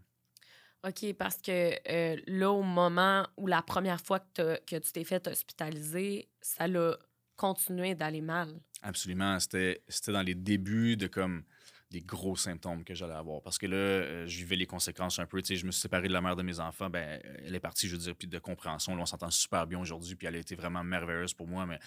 OK, 0.88 1.14
parce 1.14 1.38
que 1.38 1.76
euh, 1.92 2.20
là, 2.28 2.52
au 2.52 2.64
moment 2.64 3.28
où 3.38 3.46
la 3.48 3.62
première 3.62 4.02
fois 4.02 4.20
que, 4.20 4.60
que 4.66 4.78
tu 4.78 4.92
t'es 4.92 5.04
fait 5.04 5.28
hospitaliser, 5.28 6.28
ça 6.42 6.68
l'a 6.68 6.98
continué 7.36 7.94
d'aller 7.96 8.22
mal. 8.22 8.60
Absolument. 8.82 9.40
C'était 9.40 9.84
c'était 9.88 10.12
dans 10.12 10.22
les 10.24 10.36
débuts 10.36 10.98
de 10.98 11.08
comme 11.08 11.44
des 11.92 12.02
gros 12.02 12.38
symptômes 12.38 12.84
que 12.86 12.94
j'allais 12.96 13.14
avoir. 13.14 13.42
Parce 13.42 13.58
que 13.58 13.68
là, 13.68 13.76
euh, 13.76 14.26
je 14.26 14.38
vivais 14.38 14.56
les 14.56 14.66
conséquences 14.66 15.20
un 15.20 15.26
peu. 15.26 15.42
Tu 15.42 15.50
sais, 15.50 15.56
je 15.58 15.66
me 15.66 15.72
suis 15.72 15.82
séparé 15.82 16.08
de 16.08 16.14
la 16.14 16.22
mère 16.22 16.36
de 16.38 16.42
mes 16.42 16.60
enfants. 16.60 16.90
Ben, 16.90 17.22
elle 17.46 17.54
est 17.54 17.60
partie, 17.60 17.88
je 17.88 17.94
veux 17.96 18.02
dire, 18.02 18.16
puis 18.16 18.28
de 18.30 18.40
compréhension. 18.40 18.96
Là, 18.96 19.02
on 19.02 19.06
s'entend 19.06 19.30
super 19.30 19.68
bien 19.68 19.78
aujourd'hui, 19.78 20.16
puis 20.16 20.26
elle 20.26 20.36
a 20.36 20.40
été 20.40 20.56
vraiment 20.56 20.84
merveilleuse 20.86 21.34
pour 21.34 21.48
moi, 21.48 21.66
mais 21.66 21.80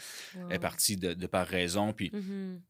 elle 0.50 0.56
est 0.56 0.58
partie 0.58 0.96
de, 0.96 1.14
de 1.14 1.26
par 1.26 1.46
raison. 1.46 1.92
Puis 1.94 2.10
Mhm. 2.12 2.60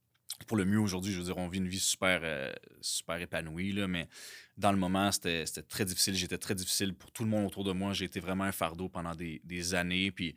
Pour 0.47 0.57
le 0.57 0.65
mieux 0.65 0.79
aujourd'hui. 0.79 1.13
Je 1.13 1.19
veux 1.19 1.25
dire, 1.25 1.39
on 1.39 1.49
vit 1.49 1.59
une 1.59 1.69
vie 1.69 1.81
super, 1.81 2.21
euh, 2.23 2.53
super 2.81 3.21
épanouie, 3.21 3.73
là, 3.73 3.87
mais 3.87 4.09
dans 4.57 4.73
le 4.73 4.79
moment, 4.79 5.11
c'était 5.13 5.45
très 5.69 5.85
difficile. 5.85 6.15
J'étais 6.15 6.39
très 6.39 6.55
difficile 6.55 6.95
pour 6.95 7.11
tout 7.13 7.25
le 7.25 7.31
monde 7.31 7.47
autour 7.47 7.65
de 7.65 7.73
moi. 7.73 7.93
J'ai 7.93 8.05
été 8.05 8.21
vraiment 8.21 8.45
un 8.45 8.53
fardeau 8.53 8.89
pendant 8.89 9.15
des, 9.15 9.75
années. 9.75 10.11
Puis 10.11 10.37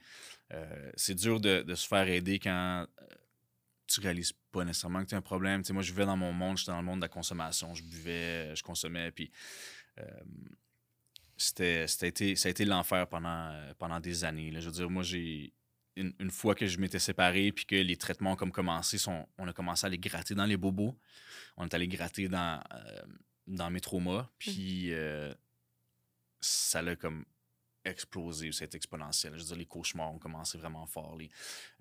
euh, 0.53 0.91
c'est 0.95 1.15
dur 1.15 1.39
de, 1.39 1.63
se 1.75 1.87
faire 1.87 2.07
aider 2.07 2.39
quand 2.39 2.85
euh, 3.01 3.05
tu 3.87 3.99
réalises 3.99 4.33
pas 4.51 4.63
nécessairement 4.63 5.03
que 5.03 5.09
tu 5.09 5.15
as 5.15 5.17
un 5.17 5.21
problème. 5.21 5.61
moi, 5.71 5.83
je 5.83 5.91
vivais 5.91 6.05
dans 6.05 6.17
mon 6.17 6.33
monde, 6.33 6.57
j'étais 6.57 6.71
dans 6.71 6.79
le 6.79 6.85
monde 6.85 6.99
de 6.99 7.05
la 7.05 7.09
consommation. 7.09 7.73
Je 7.73 7.83
buvais, 7.83 8.55
je 8.55 8.63
consommais. 8.63 9.11
Puis 9.11 9.31
c'était, 11.37 11.87
ça 11.87 12.05
a 12.05 12.49
été 12.49 12.65
l'enfer 12.65 13.07
pendant, 13.07 13.51
pendant 13.77 13.99
des 13.99 14.23
années. 14.23 14.51
Je 14.59 14.65
veux 14.65 14.71
dire, 14.71 14.89
moi, 14.89 15.03
j'ai 15.03 15.53
une, 15.97 16.31
fois 16.31 16.55
que 16.55 16.67
je 16.67 16.77
m'étais 16.79 16.99
séparé 16.99 17.51
puis 17.51 17.65
que 17.65 17.75
les 17.75 17.97
traitements 17.97 18.33
ont 18.33 18.35
comme 18.35 18.51
commencé, 18.51 18.97
sont, 18.97 19.27
on 19.37 19.47
a 19.47 19.53
commencé 19.53 19.85
à 19.85 19.89
les 19.89 19.97
gratter 19.97 20.35
dans 20.35 20.45
les 20.45 20.57
bobos. 20.57 20.97
On 21.57 21.65
est 21.65 21.73
allé 21.73 21.87
gratter 21.87 22.27
dans, 22.27 22.61
euh, 22.73 23.01
dans 23.47 23.69
mes 23.69 23.81
traumas. 23.81 24.23
Mmh. 24.23 24.29
Puis 24.37 24.93
euh, 24.93 25.33
ça 26.39 26.81
l'a 26.81 26.95
comme 26.95 27.25
explosé, 27.83 28.51
c'est 28.51 28.75
exponentiel. 28.75 29.33
Je 29.33 29.39
veux 29.39 29.45
dire, 29.45 29.55
les 29.55 29.65
cauchemars 29.65 30.13
ont 30.13 30.19
commencé 30.19 30.57
vraiment 30.57 30.85
fort. 30.85 31.15
Les, 31.15 31.29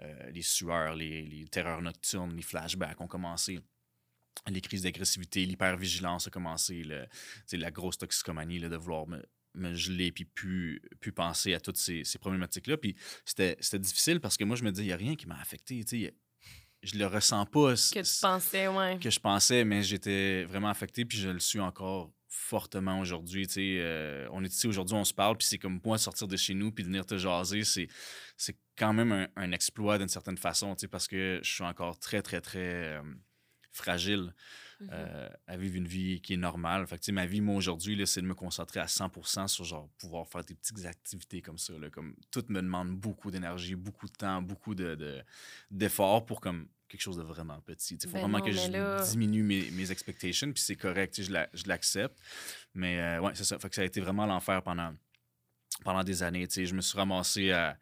euh, 0.00 0.30
les 0.30 0.42
sueurs, 0.42 0.94
les, 0.94 1.22
les, 1.22 1.46
terreurs 1.48 1.82
nocturnes, 1.82 2.34
les 2.34 2.42
flashbacks 2.42 3.00
ont 3.00 3.08
commencé. 3.08 3.60
Les 4.46 4.60
crises 4.60 4.82
d'agressivité, 4.82 5.44
l'hypervigilance 5.44 6.28
a 6.28 6.30
commencé. 6.30 6.84
Le, 6.84 7.06
la 7.52 7.70
grosse 7.70 7.98
toxicomanie 7.98 8.58
là, 8.58 8.68
de 8.68 8.76
vouloir 8.76 9.06
me 9.06 9.22
geler 9.74 10.12
puis 10.12 10.24
plus, 10.24 10.80
plus 11.00 11.12
penser 11.12 11.54
à 11.54 11.60
toutes 11.60 11.76
ces, 11.76 12.04
problématiques-là. 12.20 12.76
Puis 12.76 12.96
c'était 13.24 13.78
difficile 13.78 14.20
parce 14.20 14.36
que 14.36 14.44
moi, 14.44 14.56
je 14.56 14.64
me 14.64 14.72
dis, 14.72 14.82
il 14.82 14.86
n'y 14.86 14.92
a 14.92 14.96
rien 14.96 15.16
qui 15.16 15.26
m'a 15.26 15.40
affecté. 15.40 15.84
sais 15.86 16.14
je 16.82 16.98
le 16.98 17.06
ressens 17.06 17.46
pas. 17.46 17.74
Que 17.74 18.00
tu 18.00 18.20
pensais, 18.20 18.68
ouais. 18.68 18.98
Que 19.00 19.10
je 19.10 19.18
pensais, 19.18 19.64
mais 19.64 19.82
j'étais 19.82 20.44
vraiment 20.44 20.68
affecté, 20.68 21.04
puis 21.04 21.18
je 21.18 21.28
le 21.28 21.40
suis 21.40 21.58
encore 21.58 22.12
fortement 22.28 23.00
aujourd'hui. 23.00 23.46
Euh, 23.58 24.28
on 24.30 24.44
est 24.44 24.52
ici 24.52 24.66
aujourd'hui, 24.66 24.94
on 24.94 25.04
se 25.04 25.14
parle, 25.14 25.36
puis 25.36 25.46
c'est 25.46 25.58
comme 25.58 25.80
moi 25.84 25.98
sortir 25.98 26.28
de 26.28 26.36
chez 26.36 26.54
nous 26.54 26.70
puis 26.70 26.84
venir 26.84 27.04
te 27.04 27.16
jaser, 27.16 27.64
c'est, 27.64 27.88
c'est 28.36 28.56
quand 28.76 28.92
même 28.92 29.10
un, 29.12 29.28
un 29.36 29.52
exploit 29.52 29.98
d'une 29.98 30.08
certaine 30.08 30.36
façon, 30.36 30.76
parce 30.90 31.08
que 31.08 31.40
je 31.42 31.50
suis 31.50 31.64
encore 31.64 31.98
très, 31.98 32.22
très, 32.22 32.40
très 32.40 32.98
euh, 32.98 33.02
fragile. 33.72 34.34
Mmh 34.78 34.88
euh, 34.92 35.28
à 35.46 35.56
vivre 35.56 35.76
une 35.76 35.86
vie 35.86 36.20
qui 36.20 36.34
est 36.34 36.36
normale. 36.36 36.86
Fait 36.86 36.98
que, 36.98 37.10
ma 37.10 37.24
vie, 37.24 37.40
moi, 37.40 37.54
aujourd'hui, 37.54 38.06
c'est 38.06 38.20
de 38.20 38.26
me 38.26 38.34
concentrer 38.34 38.80
à 38.80 38.86
100% 38.86 39.48
sur 39.48 39.64
genre 39.64 39.88
pouvoir 39.96 40.28
faire 40.28 40.44
des 40.44 40.54
petites 40.54 40.84
activités 40.84 41.40
comme 41.40 41.56
ça. 41.56 41.72
Là, 41.78 41.88
comme, 41.88 42.14
tout 42.30 42.44
me 42.50 42.60
demande 42.60 42.94
beaucoup 42.94 43.30
d'énergie, 43.30 43.74
beaucoup 43.74 44.06
de 44.06 44.12
temps, 44.12 44.42
beaucoup 44.42 44.74
de, 44.74 45.22
d'efforts 45.70 46.26
pour 46.26 46.42
comme 46.42 46.68
quelque 46.88 47.00
chose 47.00 47.16
de 47.16 47.22
vraiment 47.22 47.58
petit. 47.60 47.94
Il 47.94 48.06
faut 48.06 48.14
ben 48.14 48.20
vraiment 48.20 48.40
que 48.40 48.52
je 48.52 49.10
diminue 49.10 49.42
mes, 49.42 49.70
mes 49.70 49.90
expectations, 49.90 50.52
puis 50.52 50.62
c'est 50.62 50.76
correct, 50.76 51.22
je, 51.22 51.32
la, 51.32 51.48
je 51.54 51.64
l'accepte. 51.66 52.18
Mais 52.74 53.00
euh, 53.00 53.20
ouais, 53.20 53.32
c'est 53.34 53.44
ça. 53.44 53.58
Fait 53.58 53.68
que 53.70 53.74
ça 53.74 53.82
a 53.82 53.84
été 53.84 54.00
vraiment 54.00 54.26
l'enfer 54.26 54.62
pendant, 54.62 54.94
pendant 55.84 56.04
des 56.04 56.22
années. 56.22 56.46
Je 56.50 56.74
me 56.74 56.82
suis 56.82 56.98
ramassé 56.98 57.50
à, 57.50 57.78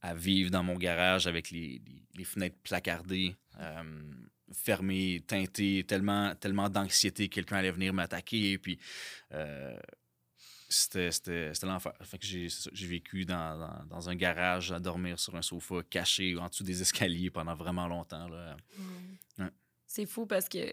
à, 0.00 0.14
vivre 0.14 0.50
dans 0.50 0.64
mon 0.64 0.76
garage 0.76 1.28
avec 1.28 1.50
les, 1.50 1.80
les, 2.16 2.24
fenêtres 2.24 2.58
placardées. 2.64 3.36
Euh, 3.60 4.12
fermé, 4.52 5.22
teinté, 5.26 5.84
tellement, 5.86 6.34
tellement 6.34 6.68
d'anxiété 6.68 7.28
que 7.28 7.34
quelqu'un 7.34 7.56
allait 7.56 7.70
venir 7.70 7.92
m'attaquer. 7.92 8.58
Puis, 8.58 8.78
euh, 9.32 9.76
c'était 10.68 11.52
l'enfer. 11.62 11.92
j'ai 12.20 12.86
vécu 12.86 13.24
dans, 13.24 13.84
dans, 13.88 14.08
un 14.08 14.14
garage 14.14 14.72
à 14.72 14.80
dormir 14.80 15.18
sur 15.18 15.36
un 15.36 15.42
sofa 15.42 15.76
caché 15.88 16.36
en 16.36 16.48
dessous 16.48 16.64
des 16.64 16.82
escaliers 16.82 17.30
pendant 17.30 17.54
vraiment 17.54 17.86
longtemps. 17.86 18.28
Mmh. 18.28 19.44
C'est 19.86 20.06
fou 20.06 20.26
parce 20.26 20.48
que 20.48 20.72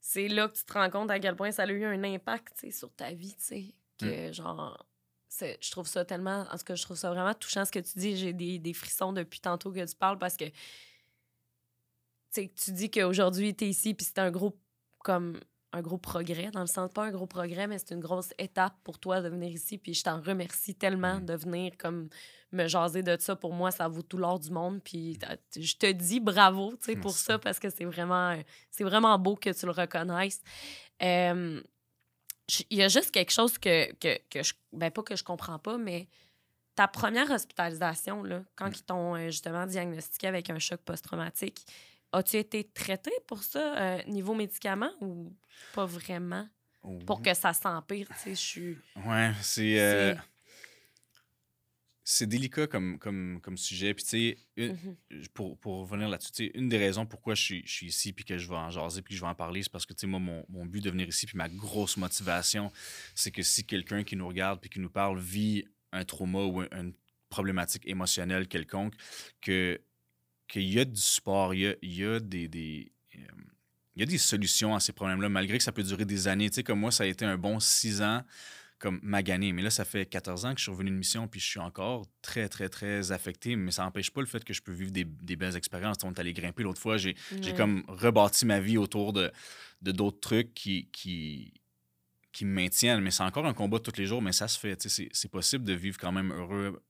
c'est 0.00 0.28
là 0.28 0.48
que 0.48 0.54
tu 0.54 0.64
te 0.64 0.72
rends 0.72 0.90
compte 0.90 1.10
à 1.10 1.18
quel 1.18 1.36
point 1.36 1.50
ça 1.50 1.62
a 1.62 1.66
eu 1.66 1.84
un 1.84 2.04
impact 2.04 2.70
sur 2.70 2.92
ta 2.92 3.12
vie. 3.12 3.36
Que 3.98 4.28
mmh. 4.28 4.32
genre, 4.32 4.86
je 5.40 5.70
trouve 5.70 5.86
ça 5.86 6.04
tellement. 6.04 6.46
En 6.50 6.58
tout 6.58 6.64
cas, 6.64 6.74
je 6.74 6.82
trouve 6.82 6.96
ça 6.96 7.10
vraiment 7.10 7.34
touchant 7.34 7.64
ce 7.64 7.72
que 7.72 7.78
tu 7.78 7.98
dis. 7.98 8.16
J'ai 8.16 8.32
des, 8.32 8.58
des 8.58 8.74
frissons 8.74 9.12
depuis 9.12 9.40
tantôt 9.40 9.72
que 9.72 9.84
tu 9.84 9.96
parles 9.96 10.18
parce 10.18 10.36
que 10.36 10.44
tu 12.32 12.72
dis 12.72 12.90
qu'aujourd'hui, 12.90 13.54
tu 13.54 13.64
es 13.64 13.68
ici, 13.68 13.94
puis 13.94 14.06
c'est 14.06 14.18
un 14.18 14.30
gros, 14.30 14.58
comme, 14.98 15.38
un 15.72 15.82
gros 15.82 15.98
progrès, 15.98 16.50
dans 16.50 16.60
le 16.60 16.66
sens, 16.66 16.90
pas 16.92 17.04
un 17.04 17.10
gros 17.10 17.26
progrès, 17.26 17.66
mais 17.66 17.78
c'est 17.78 17.94
une 17.94 18.00
grosse 18.00 18.32
étape 18.38 18.74
pour 18.82 18.98
toi 18.98 19.20
de 19.20 19.28
venir 19.28 19.50
ici, 19.50 19.78
puis 19.78 19.94
je 19.94 20.02
t'en 20.02 20.20
remercie 20.20 20.74
tellement 20.74 21.20
mm. 21.20 21.26
de 21.26 21.34
venir, 21.34 21.72
comme, 21.78 22.08
me 22.52 22.66
jaser 22.66 23.02
de 23.02 23.16
ça. 23.18 23.36
Pour 23.36 23.52
moi, 23.52 23.70
ça 23.70 23.88
vaut 23.88 24.02
tout 24.02 24.16
l'or 24.16 24.40
du 24.40 24.50
monde, 24.50 24.80
puis 24.82 25.18
je 25.56 25.76
te 25.76 25.90
dis 25.90 26.20
bravo, 26.20 26.72
tu 26.76 26.92
sais, 26.92 26.96
pour 26.96 27.12
ça, 27.12 27.38
parce 27.38 27.58
que 27.58 27.70
c'est 27.70 27.84
vraiment, 27.84 28.36
c'est 28.70 28.84
vraiment 28.84 29.18
beau 29.18 29.36
que 29.36 29.50
tu 29.50 29.66
le 29.66 29.72
reconnaisses. 29.72 30.40
il 31.00 31.62
y 32.70 32.82
a 32.82 32.88
juste 32.88 33.12
quelque 33.12 33.32
chose 33.32 33.58
que, 33.58 33.92
que, 33.94 34.18
que 34.28 34.42
je, 34.42 34.54
ben 34.72 34.90
pas 34.90 35.02
que 35.02 35.14
je 35.14 35.22
comprends 35.22 35.58
pas, 35.58 35.78
mais 35.78 36.08
ta 36.74 36.88
première 36.88 37.30
hospitalisation, 37.30 38.22
là, 38.22 38.42
quand 38.56 38.68
mm. 38.68 38.74
ils 38.74 38.82
t'ont 38.82 39.14
euh, 39.14 39.26
justement 39.26 39.66
diagnostiqué 39.66 40.26
avec 40.26 40.50
un 40.50 40.58
choc 40.58 40.80
post-traumatique, 40.80 41.64
As-tu 42.12 42.36
été 42.36 42.64
traité 42.64 43.12
pour 43.26 43.42
ça, 43.42 43.78
euh, 43.78 44.02
niveau 44.08 44.34
médicaments, 44.34 44.92
ou 45.00 45.32
pas 45.74 45.86
vraiment? 45.86 46.48
Pour 47.06 47.20
que 47.20 47.34
ça 47.34 47.52
s'empire, 47.52 48.08
tu 48.08 48.14
sais, 48.14 48.30
je 48.30 48.34
suis... 48.34 48.78
Ouais, 49.06 49.32
c'est... 49.42 49.78
Euh, 49.78 50.14
c'est 52.10 52.26
délicat 52.26 52.66
comme, 52.66 52.98
comme, 52.98 53.40
comme 53.40 53.56
sujet. 53.56 53.94
Puis, 53.94 54.04
tu 54.04 54.10
sais, 54.10 54.38
mm-hmm. 54.56 55.28
pour, 55.32 55.56
pour 55.58 55.80
revenir 55.82 56.08
là-dessus, 56.08 56.50
une 56.54 56.68
des 56.68 56.76
raisons 56.76 57.06
pourquoi 57.06 57.34
je 57.34 57.42
suis, 57.42 57.62
je 57.66 57.72
suis 57.72 57.86
ici 57.86 58.12
puis 58.12 58.24
que 58.24 58.36
je 58.36 58.48
vais 58.48 58.56
en 58.56 58.70
jaser 58.70 59.00
puis 59.00 59.14
que 59.14 59.18
je 59.18 59.24
vais 59.24 59.30
en 59.30 59.34
parler, 59.34 59.62
c'est 59.62 59.70
parce 59.70 59.86
que, 59.86 59.92
tu 59.92 60.00
sais, 60.00 60.06
moi, 60.08 60.18
mon, 60.18 60.44
mon, 60.48 60.66
but 60.66 60.82
de 60.82 60.90
venir 60.90 61.08
ici 61.08 61.26
puis 61.26 61.38
ma 61.38 61.48
grosse 61.48 61.96
motivation, 61.96 62.72
c'est 63.14 63.30
que 63.30 63.42
si 63.42 63.64
quelqu'un 63.64 64.02
qui 64.02 64.16
nous 64.16 64.26
regarde 64.26 64.60
puis 64.60 64.70
qui 64.70 64.80
nous 64.80 64.90
parle 64.90 65.20
vit 65.20 65.64
un 65.92 66.04
trauma 66.04 66.40
ou 66.40 66.62
une 66.62 66.94
problématique 67.28 67.86
émotionnelle 67.86 68.48
quelconque, 68.48 68.94
que 69.40 69.80
qu'il 70.50 70.70
y 70.70 70.78
a 70.78 70.84
du 70.84 71.00
support, 71.00 71.54
il 71.54 71.76
y 71.82 72.04
a, 72.04 72.20
des, 72.20 72.48
des 72.48 72.92
euh, 73.14 73.18
il 73.96 74.00
y 74.00 74.02
a 74.02 74.06
des 74.06 74.18
solutions 74.18 74.74
à 74.74 74.80
ces 74.80 74.92
problèmes-là, 74.92 75.28
malgré 75.28 75.58
que 75.58 75.64
ça 75.64 75.72
peut 75.72 75.82
durer 75.82 76.04
des 76.04 76.28
années. 76.28 76.50
Tu 76.50 76.56
sais, 76.56 76.62
comme 76.62 76.80
moi, 76.80 76.90
ça 76.90 77.04
a 77.04 77.06
été 77.06 77.24
un 77.24 77.38
bon 77.38 77.60
six 77.60 78.02
ans 78.02 78.22
comme 78.78 78.98
magané. 79.02 79.52
Mais 79.52 79.62
là, 79.62 79.70
ça 79.70 79.84
fait 79.84 80.06
14 80.06 80.46
ans 80.46 80.52
que 80.54 80.58
je 80.58 80.64
suis 80.64 80.72
revenu 80.72 80.90
de 80.90 80.96
mission, 80.96 81.28
puis 81.28 81.38
je 81.38 81.46
suis 81.46 81.60
encore 81.60 82.06
très, 82.22 82.48
très, 82.48 82.68
très 82.68 83.12
affecté. 83.12 83.54
Mais 83.54 83.70
ça 83.70 83.82
n'empêche 83.84 84.10
pas 84.10 84.20
le 84.20 84.26
fait 84.26 84.42
que 84.42 84.54
je 84.54 84.62
peux 84.62 84.72
vivre 84.72 84.90
des, 84.90 85.04
belles 85.04 85.56
expériences. 85.56 85.98
On 86.02 86.12
est 86.12 86.18
allé 86.18 86.32
grimper 86.32 86.62
l'autre 86.62 86.80
fois. 86.80 86.96
J'ai 86.96 87.14
comme 87.56 87.84
rebâti 87.88 88.46
ma 88.46 88.58
vie 88.58 88.78
autour 88.78 89.12
de 89.12 89.30
d'autres 89.82 90.20
trucs 90.20 90.54
qui, 90.54 90.88
qui, 90.92 91.52
qui 92.32 92.44
me 92.44 92.52
maintiennent. 92.52 93.00
Mais 93.00 93.10
c'est 93.10 93.22
encore 93.22 93.46
un 93.46 93.54
combat 93.54 93.78
tous 93.78 93.98
les 93.98 94.06
jours, 94.06 94.22
mais 94.22 94.32
ça 94.32 94.48
se 94.48 94.58
fait. 94.58 94.80
C'est 94.88 95.30
possible 95.30 95.64
de 95.64 95.74
vivre 95.74 95.98
quand 95.98 96.12
même 96.12 96.32
heureux 96.32 96.82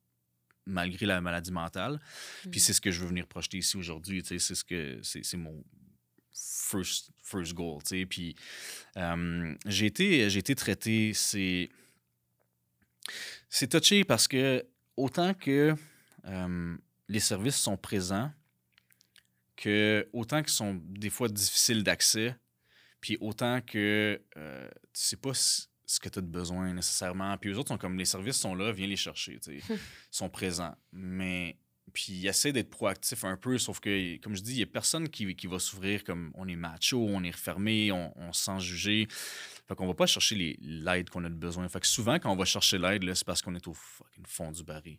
malgré 0.66 1.06
la 1.06 1.20
maladie 1.20 1.52
mentale. 1.52 2.00
Puis 2.50 2.61
mm. 2.61 2.62
c'est 2.62 2.72
ce 2.72 2.80
que 2.80 2.90
je 2.90 3.00
veux 3.00 3.08
venir 3.08 3.26
projeter 3.26 3.58
ici 3.58 3.76
aujourd'hui. 3.76 4.22
C'est 4.24 4.38
ce 4.38 4.64
que 4.64 5.00
c'est 5.02 5.36
mon 5.36 5.64
first, 6.32 7.11
first 7.22 7.54
goal. 7.54 7.80
Puis 8.08 8.34
euh, 8.96 9.54
j'ai 9.66 9.86
été, 9.86 10.26
été 10.36 10.54
traité, 10.54 11.12
c'est. 11.14 11.68
C'est 13.48 13.68
touché 13.68 14.04
parce 14.04 14.28
que 14.28 14.64
autant 14.96 15.34
que 15.34 15.74
euh, 16.26 16.76
les 17.08 17.18
services 17.18 17.56
sont 17.56 17.76
présents, 17.76 18.30
que 19.56 20.08
autant 20.12 20.42
qu'ils 20.42 20.52
sont 20.52 20.80
des 20.84 21.11
fois 21.11 21.28
difficiles 21.28 21.82
d'accès, 21.82 22.36
puis 23.00 23.16
autant 23.20 23.61
que 23.61 24.20
euh, 24.36 24.68
tu 24.92 25.00
sais 25.02 25.16
pas 25.16 25.32
ce 25.91 25.99
que 25.99 26.09
tu 26.09 26.20
as 26.20 26.22
de 26.22 26.28
besoin 26.28 26.72
nécessairement. 26.72 27.36
Puis 27.36 27.51
eux 27.51 27.59
autres 27.59 27.68
sont 27.68 27.78
comme 27.78 27.99
les 27.99 28.05
services 28.05 28.36
sont 28.36 28.55
là, 28.55 28.70
viens 28.70 28.86
les 28.86 28.97
chercher. 28.97 29.41
Ils 29.49 29.78
sont 30.11 30.28
présents. 30.28 30.76
Mais 30.93 31.57
puis 31.93 32.12
ils 32.12 32.26
essaient 32.28 32.53
d'être 32.53 32.70
proactifs 32.70 33.24
un 33.24 33.36
peu, 33.36 33.59
sauf 33.59 33.80
que, 33.80 34.16
comme 34.18 34.36
je 34.36 34.43
dis, 34.43 34.53
il 34.53 34.57
n'y 34.59 34.62
a 34.62 34.66
personne 34.66 35.09
qui, 35.09 35.34
qui 35.34 35.49
va 35.49 35.59
s'ouvrir 35.59 36.05
comme 36.05 36.30
on 36.34 36.47
est 36.47 36.55
macho, 36.55 37.05
on 37.05 37.24
est 37.24 37.32
refermé, 37.32 37.91
on, 37.91 38.12
on 38.17 38.33
se 38.33 38.45
sent 38.45 38.61
jugé. 38.61 39.08
Fait 39.71 39.76
qu'on 39.76 39.87
va 39.87 39.95
pas 39.95 40.07
chercher 40.07 40.59
l'aide 40.61 41.11
qu'on 41.11 41.22
a 41.22 41.29
besoin. 41.29 41.68
Fait 41.68 41.79
que 41.79 41.87
souvent, 41.87 42.18
quand 42.18 42.33
on 42.33 42.34
va 42.34 42.45
chercher 42.45 42.76
l'aide, 42.76 43.14
c'est 43.14 43.25
parce 43.25 43.41
qu'on 43.41 43.55
est 43.55 43.68
au 43.68 43.72
fucking 43.72 44.26
fond 44.26 44.51
du 44.51 44.64
baril. 44.64 44.99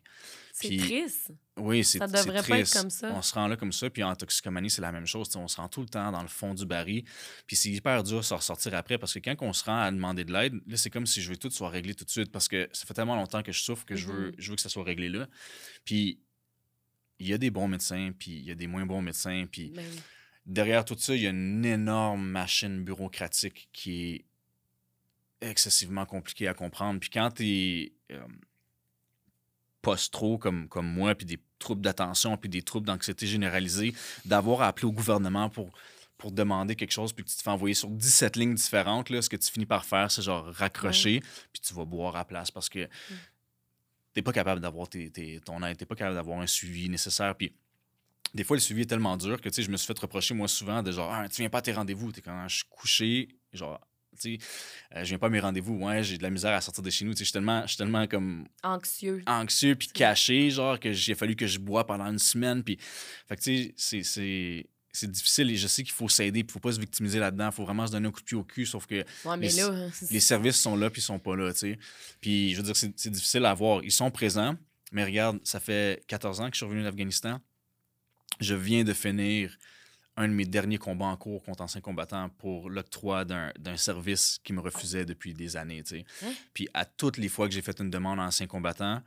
C'est 0.54 0.74
triste. 0.78 1.30
Oui, 1.58 1.84
c'est 1.84 1.98
Ça 1.98 2.06
devrait 2.06 2.42
pas 2.42 2.60
être 2.60 2.72
comme 2.72 2.88
ça. 2.88 3.12
On 3.12 3.20
se 3.20 3.34
rend 3.34 3.48
là 3.48 3.56
comme 3.58 3.70
ça. 3.70 3.90
Puis 3.90 4.02
en 4.02 4.16
toxicomanie, 4.16 4.70
c'est 4.70 4.80
la 4.80 4.90
même 4.90 5.04
chose. 5.04 5.28
on 5.36 5.46
se 5.46 5.58
rend 5.58 5.68
tout 5.68 5.82
le 5.82 5.88
temps 5.88 6.10
dans 6.10 6.22
le 6.22 6.28
fond 6.28 6.54
du 6.54 6.64
baril. 6.64 7.04
Puis 7.46 7.54
c'est 7.54 7.68
hyper 7.68 8.02
dur 8.02 8.20
de 8.20 8.22
se 8.22 8.32
ressortir 8.32 8.72
après 8.72 8.96
parce 8.96 9.12
que 9.12 9.18
quand 9.18 9.36
on 9.42 9.52
se 9.52 9.62
rend 9.62 9.78
à 9.78 9.90
demander 9.90 10.24
de 10.24 10.32
l'aide, 10.32 10.54
là, 10.66 10.78
c'est 10.78 10.88
comme 10.88 11.04
si 11.04 11.20
je 11.20 11.28
veux 11.28 11.36
tout 11.36 11.50
soit 11.50 11.68
réglé 11.68 11.94
tout 11.94 12.06
de 12.06 12.10
suite 12.10 12.32
parce 12.32 12.48
que 12.48 12.66
ça 12.72 12.86
fait 12.86 12.94
tellement 12.94 13.16
longtemps 13.16 13.42
que 13.42 13.52
je 13.52 13.60
souffre 13.60 13.84
que 13.84 13.94
je, 13.94 14.06
veux, 14.06 14.30
mm-hmm. 14.30 14.34
je 14.38 14.48
veux 14.48 14.56
que 14.56 14.62
ça 14.62 14.70
soit 14.70 14.84
réglé 14.84 15.10
là. 15.10 15.28
Puis 15.84 16.18
il 17.18 17.28
y 17.28 17.34
a 17.34 17.38
des 17.38 17.50
bons 17.50 17.68
médecins, 17.68 18.12
puis 18.18 18.30
il 18.30 18.44
y 18.44 18.50
a 18.50 18.54
des 18.54 18.68
moins 18.68 18.86
bons 18.86 19.02
médecins. 19.02 19.44
Puis 19.52 19.72
ben 19.76 19.84
derrière 20.46 20.86
tout 20.86 20.96
ça, 20.98 21.14
il 21.14 21.20
y 21.20 21.26
a 21.26 21.30
une 21.30 21.62
énorme 21.64 22.26
machine 22.26 22.82
bureaucratique 22.82 23.68
qui 23.74 24.14
est 24.14 24.24
excessivement 25.42 26.06
compliqué 26.06 26.48
à 26.48 26.54
comprendre. 26.54 27.00
Puis 27.00 27.10
quand 27.10 27.30
tu 27.30 27.44
es 27.44 27.92
euh, 28.12 28.26
post-trop 29.82 30.38
comme, 30.38 30.68
comme 30.68 30.86
moi, 30.86 31.14
puis 31.14 31.26
des 31.26 31.38
troubles 31.58 31.82
d'attention, 31.82 32.36
puis 32.36 32.48
des 32.48 32.62
troubles 32.62 32.86
d'anxiété 32.86 33.26
généralisée, 33.26 33.94
d'avoir 34.24 34.62
à 34.62 34.68
appeler 34.68 34.86
au 34.86 34.92
gouvernement 34.92 35.50
pour, 35.50 35.70
pour 36.16 36.32
demander 36.32 36.76
quelque 36.76 36.92
chose, 36.92 37.12
puis 37.12 37.24
que 37.24 37.30
tu 37.30 37.36
te 37.36 37.42
fais 37.42 37.50
envoyer 37.50 37.74
sur 37.74 37.90
17 37.90 38.36
lignes 38.36 38.54
différentes, 38.54 39.10
là, 39.10 39.20
ce 39.20 39.28
que 39.28 39.36
tu 39.36 39.50
finis 39.50 39.66
par 39.66 39.84
faire, 39.84 40.10
c'est 40.10 40.22
genre 40.22 40.46
raccrocher, 40.52 41.20
puis 41.52 41.60
tu 41.60 41.74
vas 41.74 41.84
boire 41.84 42.16
à 42.16 42.24
place 42.24 42.50
parce 42.50 42.68
que 42.68 42.86
tu 42.86 44.18
n'es 44.18 44.22
pas 44.22 44.32
capable 44.32 44.60
d'avoir 44.60 44.88
tes, 44.88 45.40
ton 45.44 45.62
aide, 45.64 45.76
tu 45.76 45.86
pas 45.86 45.96
capable 45.96 46.16
d'avoir 46.16 46.40
un 46.40 46.46
suivi 46.46 46.88
nécessaire. 46.88 47.34
Puis 47.34 47.52
des 48.34 48.44
fois, 48.44 48.56
le 48.56 48.60
suivi 48.60 48.82
est 48.82 48.86
tellement 48.86 49.16
dur 49.16 49.40
que 49.40 49.50
je 49.50 49.70
me 49.70 49.76
suis 49.76 49.86
fait 49.86 49.98
reprocher, 49.98 50.34
moi, 50.34 50.48
souvent, 50.48 50.82
de 50.82 50.92
genre, 50.92 51.12
ah, 51.12 51.28
tu 51.28 51.42
viens 51.42 51.50
pas 51.50 51.58
à 51.58 51.62
tes 51.62 51.72
rendez-vous. 51.72 52.12
Quand 52.24 52.42
ah, 52.44 52.48
je 52.48 52.56
suis 52.56 52.66
couché, 52.70 53.28
genre, 53.52 53.80
tu 54.20 54.36
sais, 54.36 54.38
euh, 54.94 55.04
je 55.04 55.08
viens 55.10 55.18
pas 55.18 55.26
à 55.26 55.30
mes 55.30 55.40
rendez-vous. 55.40 55.74
Ouais, 55.74 56.02
j'ai 56.02 56.18
de 56.18 56.22
la 56.22 56.30
misère 56.30 56.52
à 56.52 56.60
sortir 56.60 56.82
de 56.82 56.90
chez 56.90 57.04
nous. 57.04 57.12
Je 57.16 57.24
suis 57.24 57.32
tellement, 57.32 57.64
tellement 57.76 58.06
comme. 58.06 58.46
Anxieux. 58.62 59.22
Anxieux, 59.26 59.74
puis 59.74 59.88
caché, 59.88 60.50
genre, 60.50 60.78
que 60.78 60.92
j'ai 60.92 61.14
fallu 61.14 61.36
que 61.36 61.46
je 61.46 61.58
bois 61.58 61.86
pendant 61.86 62.06
une 62.06 62.18
semaine. 62.18 62.62
Puis, 62.62 62.78
fait 63.28 63.36
que, 63.36 63.42
tu 63.42 63.74
sais, 63.76 64.02
c'est 64.02 64.66
c'est 64.92 65.10
difficile 65.10 65.50
et 65.50 65.56
je 65.56 65.66
sais 65.66 65.82
qu'il 65.82 65.92
faut 65.92 66.08
s'aider, 66.08 66.40
il 66.40 66.46
ne 66.46 66.50
faut 66.50 66.60
pas 66.60 66.72
se 66.72 66.78
victimiser 66.78 67.18
là-dedans, 67.18 67.46
il 67.46 67.52
faut 67.52 67.64
vraiment 67.64 67.86
se 67.86 67.92
donner 67.92 68.08
un 68.08 68.10
coup 68.10 68.20
de 68.20 68.26
pied 68.26 68.36
au 68.36 68.44
cul, 68.44 68.66
sauf 68.66 68.86
que 68.86 69.04
les, 70.10 70.20
services 70.20 70.56
sont 70.56 70.76
là 70.76 70.90
puis 70.90 71.00
ils 71.00 71.04
sont 71.04 71.18
pas 71.18 71.34
là, 71.34 71.52
tu 71.52 71.58
sais. 71.60 71.78
Puis 72.20 72.52
je 72.52 72.58
veux 72.58 72.62
dire, 72.62 72.76
c'est 72.76 73.10
difficile 73.10 73.46
à 73.46 73.54
voir. 73.54 73.82
Ils 73.82 73.90
sont 73.90 74.10
présents, 74.10 74.54
mais 74.92 75.04
regarde, 75.04 75.40
ça 75.44 75.60
fait 75.60 76.04
14 76.08 76.40
ans 76.40 76.48
que 76.48 76.54
je 76.54 76.58
suis 76.58 76.66
revenu 76.66 76.82
d'Afghanistan. 76.82 77.40
Je 78.40 78.54
viens 78.54 78.84
de 78.84 78.92
finir 78.92 79.56
un 80.16 80.28
de 80.28 80.34
mes 80.34 80.44
derniers 80.44 80.78
combats 80.78 81.06
en 81.06 81.16
cours 81.16 81.42
contre 81.42 81.62
anciens 81.62 81.80
combattants 81.80 82.28
pour 82.38 82.68
l'octroi 82.68 83.24
d'un 83.24 83.76
service 83.76 84.38
qui 84.44 84.52
me 84.52 84.60
refusait 84.60 85.04
depuis 85.04 85.32
des 85.32 85.56
années. 85.56 85.82
Hein? 85.92 86.32
Puis 86.52 86.68
à 86.74 86.84
toutes 86.84 87.16
les 87.16 87.28
fois 87.28 87.48
que 87.48 87.54
j'ai 87.54 87.62
fait 87.62 87.80
une 87.80 87.90
demande 87.90 88.20
à 88.20 88.24
anciens 88.24 88.46
combattants, 88.46 89.02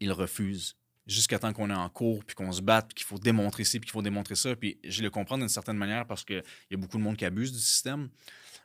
ils 0.00 0.12
refusent 0.12 0.76
jusqu'à 1.06 1.38
temps 1.38 1.52
qu'on 1.52 1.70
est 1.70 1.74
en 1.74 1.88
cours, 1.88 2.24
puis 2.24 2.34
qu'on 2.34 2.52
se 2.52 2.62
batte, 2.62 2.88
puis 2.88 2.94
qu'il 2.96 3.06
faut 3.06 3.18
démontrer 3.18 3.64
ci, 3.64 3.78
puis 3.78 3.86
qu'il 3.86 3.92
faut 3.92 4.02
démontrer 4.02 4.34
ça. 4.34 4.54
Puis 4.56 4.78
je 4.84 5.02
le 5.02 5.10
comprends 5.10 5.38
d'une 5.38 5.48
certaine 5.48 5.76
manière 5.76 6.06
parce 6.06 6.24
qu'il 6.24 6.42
y 6.70 6.74
a 6.74 6.76
beaucoup 6.76 6.98
de 6.98 7.02
monde 7.02 7.16
qui 7.16 7.24
abuse 7.24 7.52
du 7.52 7.58
système. 7.58 8.08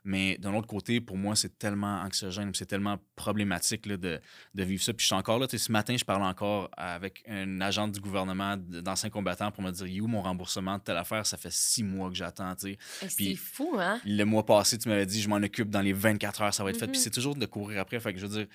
Mais 0.06 0.38
d'un 0.38 0.54
autre 0.54 0.68
côté, 0.68 1.02
pour 1.02 1.18
moi, 1.18 1.36
c'est 1.36 1.60
tellement 1.60 2.02
anxiogène, 2.02 2.52
c'est 2.54 2.66
tellement 2.66 2.98
problématique 3.16 3.86
là, 3.86 3.98
de, 3.98 4.20
de, 4.56 4.64
vivre 4.64 4.82
ça. 4.82 4.94
Puis 4.94 5.04
je 5.04 5.08
suis 5.08 5.16
encore 5.16 5.40
là, 5.40 5.48
ce 5.50 5.72
matin, 5.72 5.96
je 5.98 6.06
parle 6.06 6.24
encore 6.24 6.70
avec 6.78 7.24
un 7.28 7.60
agent 7.60 7.88
du 7.90 8.00
gouvernement 8.00 8.56
d'anciens 8.58 9.10
combattants 9.10 9.52
pour 9.52 9.62
me 9.62 9.72
dire, 9.72 10.04
où 10.04 10.08
mon 10.08 10.22
remboursement 10.22 10.78
de 10.78 10.84
telle 10.84 10.98
affaire? 10.98 11.26
Ça 11.26 11.38
fait 11.38 11.52
six 11.52 11.84
mois 11.84 12.10
que 12.10 12.16
j'attends, 12.16 12.56
C'est 12.58 13.36
fou, 13.36 13.76
hein? 13.78 14.00
Le 14.06 14.24
mois 14.24 14.46
passé, 14.46 14.78
tu 14.78 14.88
m'avais 14.88 15.06
dit, 15.06 15.22
je 15.22 15.28
m'en 15.28 15.38
occupe 15.38 15.70
dans 15.70 15.82
les 15.82 15.94
24 15.94 16.42
heures, 16.44 16.54
ça 16.54 16.64
va 16.64 16.70
être 16.70 16.80
fait. 16.80 16.88
Puis 16.88 16.98
mm-hmm. 16.98 17.04
c'est 17.04 17.10
toujours 17.10 17.36
de 17.36 17.46
courir 17.46 17.82
après. 17.82 18.00
Fait 18.00 18.14
que 18.14 18.20
je 18.20 18.26
veux 18.26 18.38
dire, 18.38 18.48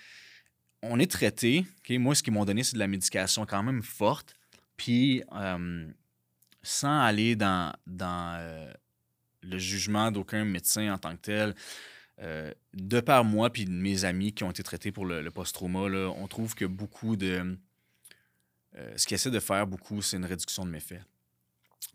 on 0.91 0.99
est 0.99 1.11
traité. 1.11 1.67
Moi, 1.91 2.15
ce 2.15 2.23
qu'ils 2.23 2.33
m'ont 2.33 2.45
donné, 2.45 2.63
c'est 2.63 2.75
de 2.75 2.79
la 2.79 2.87
médication 2.87 3.47
quand 3.47 3.63
même 3.63 3.83
forte. 3.83 4.35
Puis, 4.77 5.23
euh, 5.33 5.87
sans 6.63 7.01
aller 7.01 7.37
dans, 7.37 7.73
euh, 8.01 8.73
le 9.43 9.59
jugement 9.59 10.11
d'aucun 10.11 10.45
médecin 10.45 10.93
en 10.93 10.99
tant 10.99 11.15
que 11.17 11.21
tel, 11.23 11.55
euh, 12.21 12.53
de 12.73 13.01
par 13.01 13.25
moi 13.25 13.51
puis 13.51 13.67
mes 13.67 14.05
amis 14.05 14.33
qui 14.33 14.45
ont 14.45 14.51
été 14.51 14.63
traités 14.63 14.93
pour 14.93 15.05
le, 15.05 15.29
post-trauma, 15.31 15.81
on 15.81 16.27
trouve 16.29 16.55
que 16.55 16.65
beaucoup 16.65 17.17
de. 17.17 17.59
ce 18.97 19.07
qu'ils 19.07 19.17
essaient 19.17 19.31
de 19.31 19.41
faire 19.41 19.67
beaucoup, 19.67 20.03
c'est 20.03 20.17
une 20.17 20.25
réduction 20.25 20.65
de 20.65 20.71
méfaits. 20.71 21.03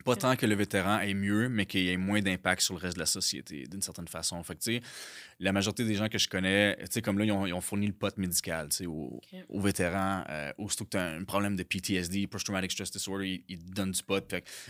Pas 0.06 0.16
tant 0.16 0.36
que 0.36 0.45
le 0.45 0.56
vétéran 0.56 0.99
est 0.99 1.14
mieux, 1.14 1.49
mais 1.49 1.66
qu'il 1.66 1.82
y 1.82 1.90
ait 1.90 1.98
moins 1.98 2.22
d'impact 2.22 2.61
sur 2.61 2.74
le 2.76 2.80
reste 2.80 2.95
de 2.95 2.99
la 2.99 3.06
société, 3.06 3.66
d'une 3.68 3.82
certaine 3.82 4.07
façon. 4.07 4.41
Fait 4.44 4.56
que, 4.56 4.80
la 5.40 5.52
majorité 5.52 5.84
des 5.84 5.95
gens 5.95 6.07
que 6.07 6.18
je 6.18 6.28
connais, 6.28 6.78
comme 7.03 7.20
là, 7.20 7.26
ils 7.26 7.32
ont, 7.32 7.61
fourni 7.61 7.88
le 7.88 7.94
pot 7.94 8.16
médical 8.18 8.70
aux, 8.88 9.22
aux, 9.49 9.60
vétérans. 9.60 10.24
Euh, 10.30 10.52
aussitôt 10.57 10.86
que 10.86 10.91
tu 10.91 10.98
as 10.98 11.06
un 11.06 11.24
problème 11.24 11.56
de 11.56 11.64
PTSD, 11.64 12.28
Post-Traumatic 12.28 12.72
Stress 12.72 12.91
Disorder, 12.91 13.44
ils, 13.48 13.60
te 13.60 13.72
donnent 13.72 13.91
du 13.91 14.03
pot. 14.03 14.24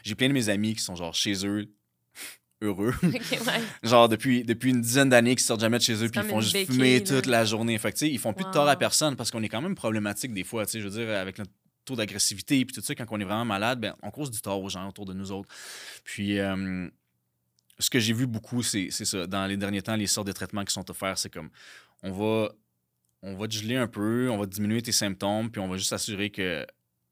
j'ai 0.04 0.16
plein 0.16 0.28
de 0.28 0.34
mes 0.34 0.50
amis 0.50 0.76
qui 0.76 0.82
sont 0.82 0.96
genre 0.96 1.14
chez 1.14 1.46
eux, 1.46 1.72
heureux. 2.62 2.94
genre 3.84 4.10
depuis, 4.10 4.44
depuis 4.44 4.72
une 4.72 4.82
dizaine 4.82 5.10
d'années 5.10 5.36
qu'ils 5.36 5.46
sortent 5.46 5.62
jamais 5.62 5.78
de 5.78 5.84
chez 5.84 6.04
eux 6.04 6.10
puis 6.10 6.22
ils 6.22 6.30
font 6.30 6.42
juste 6.42 6.66
fumer 6.66 7.04
toute 7.04 7.26
la 7.26 7.46
journée. 7.46 7.78
Fait 7.78 7.92
que, 7.92 8.06
ils 8.06 8.20
font 8.20 8.34
plus 8.34 8.46
de 8.46 8.52
tort 8.52 8.68
à 8.68 8.76
personne 8.76 9.16
parce 9.16 9.32
qu'on 9.32 9.44
est 9.44 9.50
quand 9.50 9.62
même 9.62 9.76
problématique 9.76 10.34
des 10.34 10.44
fois. 10.44 10.66
Je 10.72 10.80
veux 10.80 10.90
dire, 10.90 11.10
avec 11.16 11.38
notre 11.38 11.52
d'agressivité, 11.96 12.64
puis 12.66 12.74
tout 12.76 12.82
ça, 12.82 12.96
quand 12.96 13.06
on 13.10 13.20
est 13.20 13.24
vraiment 13.24 13.46
malade, 13.46 13.80
ben, 13.80 13.96
on 14.02 14.12
cause 14.12 14.32
du 14.32 14.42
tort 14.42 14.62
aux 14.62 14.70
gens 14.70 14.88
autour 14.88 15.06
de 15.06 15.14
nous 15.14 15.32
autres. 15.32 15.50
Puis, 16.04 16.40
euh, 16.40 16.88
ce 17.80 17.90
que 17.90 18.00
j'ai 18.00 18.14
vu 18.14 18.28
beaucoup, 18.28 18.62
c'est 18.62 18.92
ça. 18.92 19.26
Dans 19.28 19.46
les 19.46 19.58
derniers 19.58 19.82
temps, 19.82 19.96
les 19.96 20.08
sortes 20.08 20.28
de 20.28 20.34
traitements 20.34 20.66
qui 20.66 20.74
sont 20.74 20.90
offerts, 20.92 21.18
c'est 21.18 21.32
comme 21.32 21.50
on 22.04 22.12
va, 22.12 22.52
on 23.22 23.36
va 23.36 23.48
te 23.48 23.54
geler 23.54 23.78
un 23.78 23.88
peu, 23.88 24.30
on 24.30 24.38
va 24.38 24.46
diminuer 24.46 24.82
tes 24.82 24.92
symptômes, 24.92 25.50
puis 25.50 25.62
on 25.62 25.68
va 25.68 25.78
juste 25.78 25.90
s'assurer 25.90 26.30
que 26.30 26.66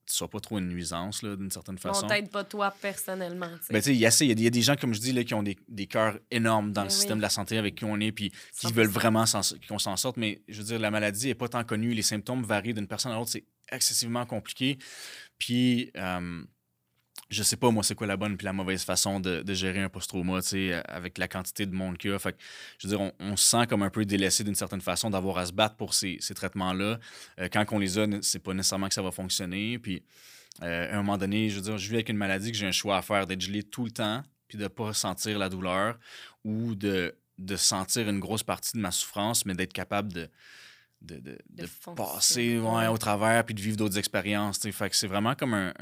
tu 0.08 0.14
sois 0.14 0.30
pas 0.30 0.40
trop 0.40 0.58
une 0.58 0.70
nuisance, 0.70 1.22
d'une 1.22 1.52
certaine 1.52 1.78
façon. 1.78 2.06
On 2.06 2.08
t'aide 2.08 2.30
pas 2.30 2.46
toi 2.46 2.74
personnellement. 2.82 3.50
Ben, 3.70 3.82
il 3.86 3.94
y, 3.96 4.06
a, 4.06 4.24
y, 4.24 4.48
a 4.48 4.50
des 4.50 4.62
gens, 4.62 4.76
comme 4.78 4.94
je 4.94 5.02
dis, 5.02 5.12
là, 5.12 5.26
qui 5.26 5.34
ont 5.34 5.44
des, 5.44 5.58
des 5.68 5.86
cœurs 5.86 6.18
énormes 6.32 6.72
dans 6.72 6.84
le 6.84 6.88
ben 6.88 6.94
système 6.94 7.18
de 7.18 7.22
la 7.22 7.30
santé 7.30 7.58
avec 7.58 7.76
qui 7.76 7.84
on 7.84 8.00
est, 8.00 8.14
puis 8.14 8.32
qui 8.58 8.72
veulent 8.72 8.88
vraiment 8.88 9.26
qu'on 9.68 9.80
s'en 9.80 9.98
sorte. 9.98 10.16
Mais 10.16 10.42
je 10.48 10.60
veux 10.60 10.64
dire, 10.64 10.80
la 10.80 10.92
maladie 10.92 11.28
n'est 11.28 11.36
pas 11.36 11.50
tant 11.50 11.64
connue. 11.66 11.94
Les 11.94 12.04
symptômes 12.04 12.44
varient 12.44 12.74
d'une 12.74 12.88
personne 12.88 13.12
à 13.12 13.16
l'autre. 13.16 13.32
C'est 13.32 13.44
excessivement 13.72 14.26
compliqué. 14.26 14.78
Puis, 15.40 15.92
euh, 15.96 16.44
je 17.30 17.44
sais 17.44 17.58
pas, 17.58 17.72
moi, 17.72 17.84
c'est 17.84 17.96
quoi 17.96 18.08
la 18.08 18.16
bonne 18.16 18.38
puis 18.38 18.46
la 18.46 18.54
mauvaise 18.54 18.84
façon 18.84 19.20
de, 19.20 19.44
gérer 19.54 19.82
un 19.82 19.90
post-trauma, 19.90 20.40
avec 20.86 21.18
la 21.18 21.28
quantité 21.28 21.66
de 21.66 21.74
monde 21.74 21.98
qu'il 21.98 22.12
y 22.12 22.14
a. 22.14 22.20
Fait 22.20 22.36
je 22.80 22.88
veux 22.88 22.96
dire, 22.96 23.12
on, 23.20 23.36
se 23.36 23.48
sent 23.48 23.68
comme 23.68 23.84
un 23.84 23.90
peu 23.90 24.06
délaissé 24.06 24.44
d'une 24.44 24.56
certaine 24.56 24.82
façon 24.82 25.10
d'avoir 25.10 25.38
à 25.38 25.46
se 25.46 25.52
battre 25.52 25.76
pour 25.76 25.94
ces, 25.94 26.20
traitements-là. 26.20 27.00
Euh, 27.40 27.50
quand 27.52 27.66
on 27.72 27.80
les 27.80 28.00
a, 28.00 28.06
c'est 28.22 28.40
pas 28.40 28.54
nécessairement 28.54 28.88
que 28.88 28.94
ça 28.94 29.02
va 29.02 29.12
fonctionner. 29.12 29.78
Puis, 29.80 30.04
euh, 30.64 30.92
à 30.92 30.94
un 30.94 30.98
moment 30.98 31.18
donné, 31.18 31.50
je 31.50 31.56
veux 31.56 31.62
dire, 31.62 31.78
je 31.78 31.90
vis 31.90 31.96
avec 31.96 32.10
une 32.10 32.18
maladie 32.18 32.52
que 32.52 32.58
j'ai 32.58 32.68
un 32.68 32.72
choix 32.72 32.98
à 32.98 33.02
faire 33.02 33.28
d'être 33.28 33.42
gelé 33.42 33.64
tout 33.64 33.86
le 33.86 33.92
temps, 33.92 34.24
puis 34.48 34.58
de 34.58 34.68
pas 34.68 34.94
sentir 34.94 35.38
la 35.38 35.50
douleur 35.50 36.00
ou 36.46 36.76
de, 36.76 37.16
de 37.38 37.56
sentir 37.58 38.08
une 38.08 38.20
grosse 38.20 38.44
partie 38.44 38.72
de 38.78 38.82
ma 38.82 38.92
souffrance, 38.92 39.46
mais 39.46 39.54
d'être 39.54 39.74
capable 39.74 40.14
de 40.14 40.30
de, 41.02 41.18
de, 41.20 41.38
de, 41.50 41.68
passer 41.96 42.58
au 42.58 42.98
travers 42.98 43.46
puis 43.46 43.56
de 43.56 43.62
vivre 43.62 43.78
d'autres 43.78 43.98
expériences. 43.98 44.60
Fait 44.60 44.90
que 44.90 44.96
c'est 44.96 45.08
vraiment 45.08 45.36
comme 45.36 45.54
un, 45.54 45.74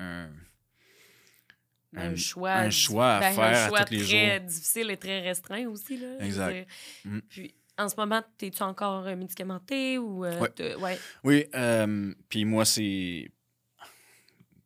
un, 1.96 2.16
choix, 2.16 2.54
un 2.54 2.70
choix 2.70 3.16
à 3.16 3.20
ben, 3.20 3.34
faire 3.34 3.74
à 3.74 3.86
tous 3.86 3.94
les 3.94 4.00
jours. 4.00 4.08
très 4.08 4.40
difficile 4.42 4.92
et 4.92 4.98
très 4.98 5.22
restreint 5.22 5.68
aussi. 5.68 5.98
Là, 5.98 6.26
exact. 6.26 6.68
Mm. 7.06 7.20
Puis, 7.30 7.56
en 7.78 7.90
ce 7.90 7.96
moment, 7.96 8.24
es-tu 8.42 8.64
encore 8.64 9.06
euh, 9.06 9.16
médicamenté 9.16 9.98
ou. 9.98 10.26
Euh, 10.26 10.48
ouais. 10.78 11.00
Oui, 11.24 11.46
euh, 11.56 12.14
puis 12.30 12.46
moi, 12.46 12.66
c'est 12.66 13.30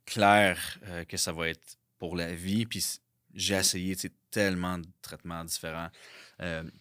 clair 0.05 0.80
que 1.07 1.17
ça 1.17 1.31
va 1.31 1.49
être 1.49 1.77
pour 1.97 2.15
la 2.15 2.34
vie. 2.34 2.65
Puis 2.65 2.99
j'ai 3.34 3.55
mm. 3.55 3.59
essayé 3.59 3.95
tellement 4.31 4.77
de 4.77 4.88
traitements 5.01 5.43
différents. 5.43 5.89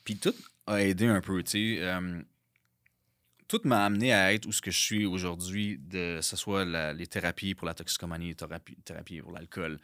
puis 0.04 0.16
tout 0.16 0.34
a 0.66 0.82
aidé 0.82 1.06
un 1.06 1.20
peu. 1.20 1.42
tu 1.42 1.78
sais 1.78 2.22
tout 3.48 3.60
m'a 3.64 3.84
amené 3.84 4.12
à 4.12 4.32
être 4.32 4.46
où 4.46 4.52
ce 4.52 4.60
que 4.60 4.70
je 4.70 4.78
suis 4.78 5.06
aujourd'hui, 5.06 5.80
que 5.90 6.20
ce 6.20 6.36
soit 6.36 6.64
les 6.92 7.06
thérapies 7.06 7.54
pour 7.54 7.66
la 7.66 7.74
toxicomanie, 7.74 8.36
thérapie, 8.36 8.76
thérapie 8.84 9.20
pour 9.20 9.32
l'alcool. 9.32 9.78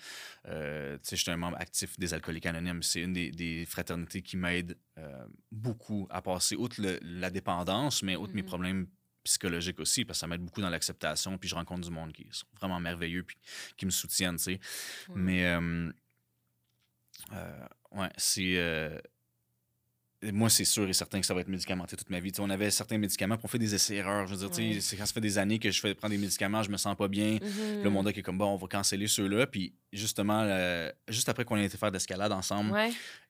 Euh, 0.47 0.99
je 1.09 1.17
suis 1.17 1.31
un 1.31 1.37
membre 1.37 1.57
actif 1.59 1.99
des 1.99 2.13
Alcooliques 2.13 2.47
Anonymes. 2.47 2.83
C'est 2.83 3.01
une 3.01 3.15
des, 3.15 3.65
fraternités 3.67 4.21
qui 4.23 4.37
m'aide 4.37 4.77
euh, 4.99 5.27
beaucoup 5.51 6.07
à 6.11 6.21
passer, 6.21 6.57
outre 6.57 6.77
la 7.03 7.31
dépendance, 7.31 8.03
mais 8.03 8.17
outre 8.17 8.35
mes 8.35 8.43
mm-hmm. 8.43 8.47
problèmes 8.47 8.87
psychologiques 9.25 9.81
aussi, 9.81 10.05
parce 10.05 10.19
que 10.19 10.21
ça 10.21 10.27
m'aide 10.27 10.43
beaucoup 10.43 10.61
dans 10.61 10.71
l'acceptation. 10.71 11.39
Puis 11.39 11.49
je 11.49 11.55
rencontre 11.55 11.81
du 11.81 11.91
monde 11.91 12.13
qui 12.13 12.27
sont 12.31 12.47
vraiment 12.61 12.79
merveilleux 12.79 13.23
puis 13.23 13.37
qui 13.77 13.87
me 13.87 13.91
soutiennent. 13.91 14.39
sais. 14.39 14.61
Mais, 15.15 15.47
euh, 15.47 15.91
euh, 17.33 17.67
ouais, 17.93 18.11
c'est 18.17 19.03
moi, 20.33 20.51
c'est 20.51 20.65
sûr 20.65 20.89
et 20.89 20.93
certain 20.93 21.21
que 21.21 21.27
ça 21.27 21.35
va 21.35 21.41
être 21.41 21.49
médicamenté 21.49 21.97
toute 21.97 22.11
ma 22.11 22.21
vie. 22.21 22.33
on 22.39 22.51
avait 22.51 22.71
certains 22.71 22.99
médicaments, 22.99 23.37
pour 23.37 23.47
on 23.47 23.49
fait 23.49 23.59
des 23.59 23.75
essais-erreurs. 23.75 24.27
Je 24.27 24.35
veux 24.35 24.49
dire, 24.49 24.83
c'est 24.83 24.97
quand 24.97 25.07
ça 25.07 25.13
fait 25.13 25.21
des 25.21 25.39
années 25.39 25.59
que 25.59 25.71
je 25.71 25.81
fais 25.81 25.95
prendre 25.95 26.13
des 26.13 26.21
médicaments, 26.21 26.63
je 26.63 26.71
me 26.71 26.77
sens 26.77 26.97
pas 26.97 27.09
bien. 27.09 27.39
Le 27.83 27.89
monde 27.91 28.09
est 28.09 28.23
comme, 28.23 28.39
bon, 28.39 28.47
on 28.47 28.57
va 28.57 28.67
canceller 28.67 29.07
ceux-là. 29.07 29.47
Puis 29.47 29.75
justement, 29.93 30.49
juste 31.09 31.29
après 31.29 31.45
qu'on 31.45 31.57
ait 31.57 31.65
été 31.65 31.77
faire 31.77 31.93
d'escalade 31.93 32.33
ensemble, 32.33 32.73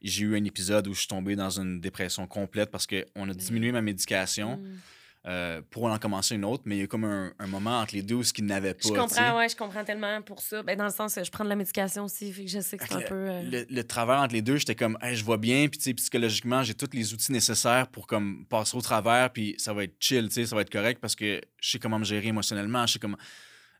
j'ai 0.02 0.24
eu 0.24 0.36
un 0.36 0.44
épisode 0.44 0.86
où 0.88 0.94
je 0.94 1.00
suis 1.00 1.08
tombé 1.08 1.36
dans 1.36 1.60
une 1.60 1.80
dépression 1.80 2.26
complète 2.26 2.70
parce 2.70 2.86
qu'on 2.86 3.28
a 3.28 3.34
diminué 3.34 3.72
ma 3.72 3.82
médication. 3.82 4.56
Mm. 4.56 4.78
Euh, 5.26 5.62
pour 5.70 5.84
en 5.84 5.98
commencer 5.98 6.34
une 6.34 6.44
autre, 6.44 6.64
mais 6.66 6.76
il 6.76 6.80
y 6.80 6.82
a 6.82 6.86
comme 6.86 7.04
un, 7.04 7.46
moment 7.46 7.80
entre 7.80 7.94
les 7.94 8.02
deux 8.02 8.16
où 8.16 8.22
ce 8.22 8.34
qu'il 8.34 8.44
n'avait 8.44 8.74
pas. 8.74 8.80
Je 8.86 8.92
comprends, 8.92 9.38
ouais, 9.38 9.48
je 9.48 9.56
comprends 9.56 9.82
tellement 9.82 10.20
pour 10.20 10.42
ça. 10.42 10.62
Ben, 10.62 10.76
dans 10.76 10.84
le 10.84 10.90
sens, 10.90 11.18
je 11.22 11.30
prends 11.30 11.44
de 11.44 11.48
la 11.48 11.56
médication 11.56 12.04
aussi, 12.04 12.30
fait 12.30 12.44
que 12.44 12.50
je 12.50 12.60
sais 12.60 12.76
que 12.76 12.84
c'est 12.86 12.94
un 12.94 13.00
peu. 13.00 13.30
Euh, 13.30 13.64
le, 13.70 13.84
travers 13.84 14.18
entre 14.18 14.34
les 14.34 14.42
deux, 14.42 14.58
j'étais 14.58 14.74
comme, 14.74 14.98
je 15.02 15.24
vois 15.24 15.38
bien, 15.38 15.66
puis 15.68 15.94
psychologiquement, 15.94 16.62
j'ai 16.62 16.74
tous 16.74 16.90
les 16.92 17.14
outils 17.14 17.32
nécessaires 17.32 17.88
pour 17.88 18.06
comme 18.06 18.44
passer 18.50 18.76
au 18.76 18.82
travers, 18.82 19.30
puis 19.30 19.54
ça 19.56 19.72
va 19.72 19.84
être 19.84 19.96
chill, 19.98 20.30
ça 20.30 20.54
va 20.54 20.60
être 20.60 20.70
correct 20.70 21.00
parce 21.00 21.16
que 21.16 21.40
je 21.58 21.70
sais 21.70 21.78
comment 21.78 21.98
me 21.98 22.04
gérer 22.04 22.26
émotionnellement, 22.26 22.86
je 22.86 22.92
sais 22.92 22.98
comment. 22.98 23.18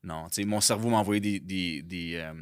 Non, 0.02 0.28
tu 0.28 0.36
sais, 0.40 0.44
mon 0.44 0.62
cerveau 0.62 0.88
m'a 0.88 0.96
envoyé 0.96 1.20
des, 1.20 1.40
des, 1.40 1.82
des, 1.82 2.14
euh, 2.14 2.32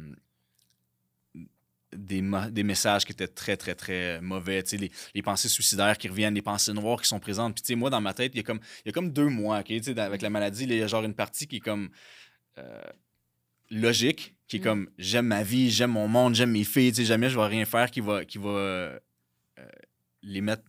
des, 1.95 2.21
des, 2.51 2.63
messages 2.63 3.05
qui 3.05 3.11
étaient 3.11 3.27
très, 3.27 3.57
très, 3.57 3.75
très 3.75 4.21
mauvais. 4.21 4.63
Les, 4.73 4.91
les, 5.13 5.21
pensées 5.21 5.49
suicidaires 5.49 5.97
qui 5.97 6.07
reviennent, 6.07 6.33
les 6.35 6.41
pensées 6.41 6.73
noires 6.73 7.01
qui 7.01 7.07
sont 7.07 7.19
présentes. 7.19 7.61
Puis, 7.61 7.75
moi, 7.75 7.89
dans 7.89 8.01
ma 8.01 8.13
tête, 8.13 8.31
il 8.35 8.37
y 8.37 8.39
a 8.41 8.43
comme, 8.43 8.59
il 8.85 8.87
y 8.87 8.89
a 8.89 8.91
comme 8.93 9.11
deux 9.11 9.29
mois, 9.29 9.57
avec 9.57 10.21
la 10.21 10.29
maladie, 10.29 10.63
il 10.63 10.73
y 10.73 10.81
a 10.81 10.87
genre 10.87 11.03
une 11.03 11.13
partie 11.15 11.47
qui 11.47 11.57
est 11.57 11.59
comme 11.59 11.89
euh, 12.57 12.81
logique, 13.69 14.35
qui 14.47 14.57
est 14.57 14.59
Mm. 14.59 14.63
comme 14.63 14.89
j'aime 14.97 15.27
ma 15.27 15.43
vie, 15.43 15.71
j'aime 15.71 15.91
mon 15.91 16.07
monde, 16.07 16.35
j'aime 16.35 16.51
mes 16.51 16.63
filles, 16.63 16.91
tu 16.91 16.97
sais, 16.97 17.05
jamais 17.05 17.29
je 17.29 17.37
vais 17.39 17.47
rien 17.47 17.65
faire 17.65 17.89
qui 17.89 18.01
va, 18.01 18.23
qui 18.25 18.37
va 18.37 18.49
euh, 18.49 18.99
les 20.21 20.41
mettre 20.41 20.63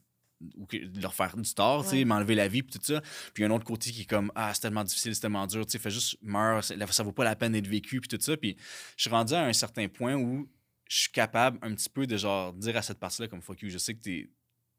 ou 0.57 0.67
que- 0.67 0.77
leur 1.01 1.15
faire 1.15 1.37
du 1.37 1.55
tort, 1.55 1.85
tu 1.85 1.91
sais, 1.91 1.97
Ouais. 1.99 2.05
m'enlever 2.05 2.35
la 2.35 2.49
vie, 2.49 2.63
puis 2.63 2.79
tout 2.79 2.85
ça. 2.85 3.01
Puis 3.33 3.45
un 3.45 3.51
autre 3.51 3.65
côté 3.65 3.91
qui 3.91 4.03
est 4.03 4.05
comme 4.07 4.31
Ah, 4.35 4.53
c'est 4.53 4.61
tellement 4.61 4.85
difficile, 4.85 5.15
c'est 5.15 5.21
tellement 5.23 5.47
dur, 5.47 5.65
tu 5.65 5.73
sais, 5.73 5.79
fais 5.79 5.91
juste 5.91 6.19
meurs, 6.23 6.63
c'est- 6.65 6.77
ça 6.93 7.03
vaut 7.03 7.13
pas 7.13 7.25
la 7.25 7.37
peine 7.37 7.53
d'être 7.53 7.67
vécu, 7.67 8.01
puis 8.01 8.09
tout 8.09 8.19
ça. 8.21 8.37
Puis 8.37 8.57
je 8.97 9.03
suis 9.03 9.11
rendu 9.11 9.33
à 9.35 9.45
un 9.45 9.53
certain 9.53 9.89
point 9.89 10.15
où 10.17 10.49
je 10.89 10.97
suis 10.99 11.11
capable 11.13 11.59
un 11.63 11.75
petit 11.75 11.89
peu 11.89 12.07
de 12.07 12.17
genre 12.17 12.53
dire 12.53 12.77
à 12.77 12.83
cette 12.83 12.99
partie-là 12.99 13.29
comme 13.29 13.43
fuck 13.43 13.63
you, 13.63 13.71
je 13.71 13.79
sais 13.79 13.95
que 13.95 14.01
t'es 14.03 14.29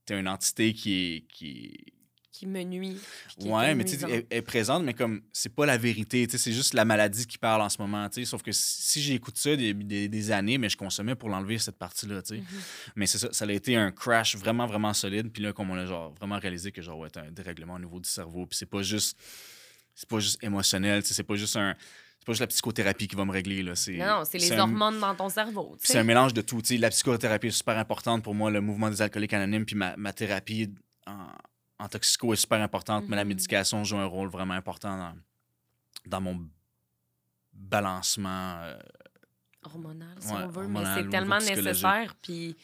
es 0.10 0.20
une 0.20 0.28
entité 0.28 0.74
qui 0.74 0.94
est. 1.16 1.22
Qui 1.28 1.86
Qui 2.32 2.46
me 2.48 2.62
nuit. 2.64 2.98
qui 3.40 3.50
Ouais, 3.50 3.74
mais 3.74 3.86
tu 3.86 3.98
sais, 3.98 4.06
elle, 4.08 4.26
elle 4.30 4.38
est 4.38 4.42
présente, 4.44 4.84
mais 4.84 4.94
comme 4.94 5.24
c'est 5.34 5.50
pas 5.56 5.66
la 5.66 5.78
vérité, 5.78 6.28
tu 6.28 6.34
sais, 6.34 6.38
c'est 6.38 6.52
juste 6.54 6.74
la 6.76 6.86
maladie 6.86 7.26
qui 7.26 7.38
parle 7.40 7.62
en 7.62 7.70
ce 7.70 7.78
moment, 7.82 8.08
tu 8.10 8.16
sais. 8.22 8.26
Sauf 8.26 8.44
que 8.44 8.52
si, 8.52 8.82
si 8.84 9.02
j'écoute 9.02 9.38
ça 9.38 9.56
des, 9.56 9.74
des- 9.74 10.08
des 10.10 10.32
années, 10.32 10.58
mais 10.60 10.70
je 10.70 10.78
consommais 10.78 11.16
pour 11.16 11.30
l'enlever 11.30 11.58
cette 11.58 11.78
partie-là, 11.78 12.22
tu 12.22 12.36
sais. 12.36 12.42
Mhm. 12.42 12.46
Mais 12.98 13.08
c'est 13.08 13.18
ça, 13.18 13.30
ça 13.32 13.46
a 13.46 13.52
été 13.52 13.76
un 13.76 13.92
crash 13.92 14.36
vraiment, 14.36 14.68
vraiment 14.68 14.94
solide. 14.94 15.32
Puis 15.32 15.42
là, 15.42 15.54
comme 15.54 15.72
on 15.72 15.76
a 15.78 15.86
genre 15.88 16.14
vraiment 16.14 16.38
réalisé 16.38 16.72
que 16.72 16.82
genre, 16.84 17.00
ouais, 17.00 17.10
t'as 17.10 17.24
un 17.24 17.32
dérèglement 17.32 17.76
au 17.76 17.80
niveau 17.80 18.00
du 18.00 18.10
cerveau. 18.10 18.46
Puis 18.46 18.58
c'est 18.58 18.66
pas 18.70 18.84
juste. 18.84 19.18
C'est 19.98 20.10
pas 20.10 20.20
juste 20.20 20.44
émotionnel, 20.44 21.02
tu 21.04 21.08
sais, 21.08 21.14
c'est 21.14 21.24
pas 21.24 21.36
juste 21.36 21.56
un. 21.56 21.74
C'est 22.26 22.32
pas 22.32 22.34
juste 22.34 22.42
la 22.42 22.48
psychothérapie 22.48 23.08
qui 23.08 23.16
va 23.16 23.24
me 23.24 23.32
régler, 23.32 23.62
là. 23.62 23.76
C'est, 23.76 23.98
Non, 23.98 24.24
c'est 24.26 24.40
les 24.40 24.52
un- 24.54 24.60
hormones 24.62 25.00
dans 25.00 25.14
ton 25.14 25.30
cerveau. 25.30 25.78
c'est 25.80 26.00
un 26.00 26.04
mélange 26.04 26.34
de 26.34 26.42
tout. 26.42 26.60
tu 26.60 26.70
sais. 26.70 26.78
La 26.78 26.90
psychothérapie 26.90 27.48
est 27.48 27.52
super 27.52 27.78
importante 27.78 28.24
pour 28.24 28.34
moi, 28.34 28.50
le 28.50 28.62
mouvement 28.62 28.90
des 28.90 29.00
alcooliques 29.00 29.34
anonymes, 29.34 29.64
puis 29.64 29.76
ma, 29.76 29.96
ma 29.96 30.12
thérapie 30.12 30.74
en, 31.06 31.28
en 31.78 31.88
toxico 31.88 32.34
est 32.34 32.38
super 32.38 32.60
importante, 32.64 33.06
mais 33.08 33.16
la 33.16 33.24
Mhm. 33.24 33.28
médication 33.30 33.84
joue 33.84 33.98
un 33.98 34.06
rôle 34.08 34.30
vraiment 34.30 34.56
important 34.56 34.98
dans, 34.98 35.16
dans 36.08 36.22
mon 36.22 36.50
balancement. 37.54 38.56
euh, 38.64 38.80
hormonal, 39.64 40.16
si 40.20 40.28
Ouais, 40.34 40.34
on 40.44 40.48
veut, 40.48 40.64
hormonal, 40.64 40.96
mais 40.96 41.04
c'est 41.04 41.10
tellement 41.10 41.38
nécessaire. 41.40 42.16
Puis, 42.24 42.56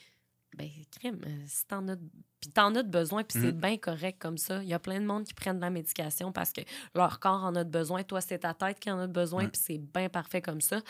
ben, 0.58 0.70
crime, 1.00 1.20
euh, 1.26 1.44
si 1.46 1.66
t'en 1.68 1.88
as, 1.88 1.96
puis 2.42 2.50
t'en 2.50 2.74
as 2.76 2.84
de 2.84 2.90
besoin, 2.90 3.24
puis 3.24 3.40
c'est 3.40 3.54
Mhm. 3.54 3.62
bien 3.62 3.78
correct 3.78 4.18
comme 4.20 4.38
ça. 4.38 4.62
Il 4.64 4.68
y 4.68 4.74
a 4.74 4.80
plein 4.80 5.00
de 5.00 5.06
monde 5.06 5.24
qui 5.26 5.34
prennent 5.34 5.58
de 5.58 5.62
la 5.62 5.70
médication 5.70 6.32
parce 6.32 6.52
que 6.52 6.62
leur 6.96 7.20
corps 7.20 7.44
en 7.44 7.56
a 7.56 7.64
de 7.64 7.70
besoin. 7.70 8.04
Toi, 8.04 8.20
c'est 8.20 8.40
ta 8.40 8.54
tête 8.54 8.80
qui 8.80 8.90
en 8.92 9.00
a 9.00 9.08
de 9.08 9.14
besoin, 9.14 9.44
Ouais. 9.44 9.50
puis 9.50 9.62
c'est 9.64 9.78
bien 9.78 10.10
parfait 10.10 10.42
comme 10.42 10.60
ça. 10.62 10.82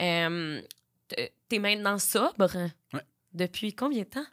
Euh, 0.00 0.60
T'es 1.48 1.58
maintenant 1.60 1.98
sobre? 1.98 2.50
Ouais. 2.92 3.00
Depuis 3.32 3.72
combien 3.74 4.02
de 4.02 4.08
temps? 4.08 4.26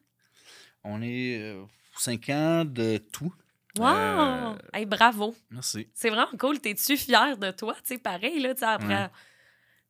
on 0.84 1.02
est 1.02 1.40
euh, 1.40 1.64
cinq 1.98 2.30
ans 2.30 2.66
de 2.66 2.98
tout. 2.98 3.32
Wow! 3.78 3.86
Euh, 3.88 4.56
Hey, 4.74 4.86
bravo! 4.86 5.36
Merci. 5.52 5.88
C'est 5.94 6.10
vraiment 6.10 6.36
cool. 6.40 6.60
T'es-tu 6.60 6.98
fier 6.98 7.38
de 7.38 7.52
toi? 7.52 7.74
Tu 7.76 7.94
sais, 7.94 7.98
pareil, 8.00 8.40
là, 8.40 8.54
tu 8.56 8.64
après. 8.64 8.88
Ouais. 9.04 9.10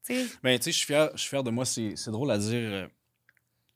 Tu 0.05 0.13
sais, 0.27 0.37
Ben, 0.43 0.57
tu 0.59 0.65
sais, 0.65 0.71
je 0.71 0.77
suis 0.77 0.85
fier, 0.87 1.09
je 1.15 1.19
suis 1.21 1.29
fier 1.29 1.43
de 1.43 1.49
moi. 1.51 1.63
C'est 1.65 1.95
c'est 1.95 2.11
drôle 2.11 2.31
à 2.31 2.37
dire. 2.37 2.89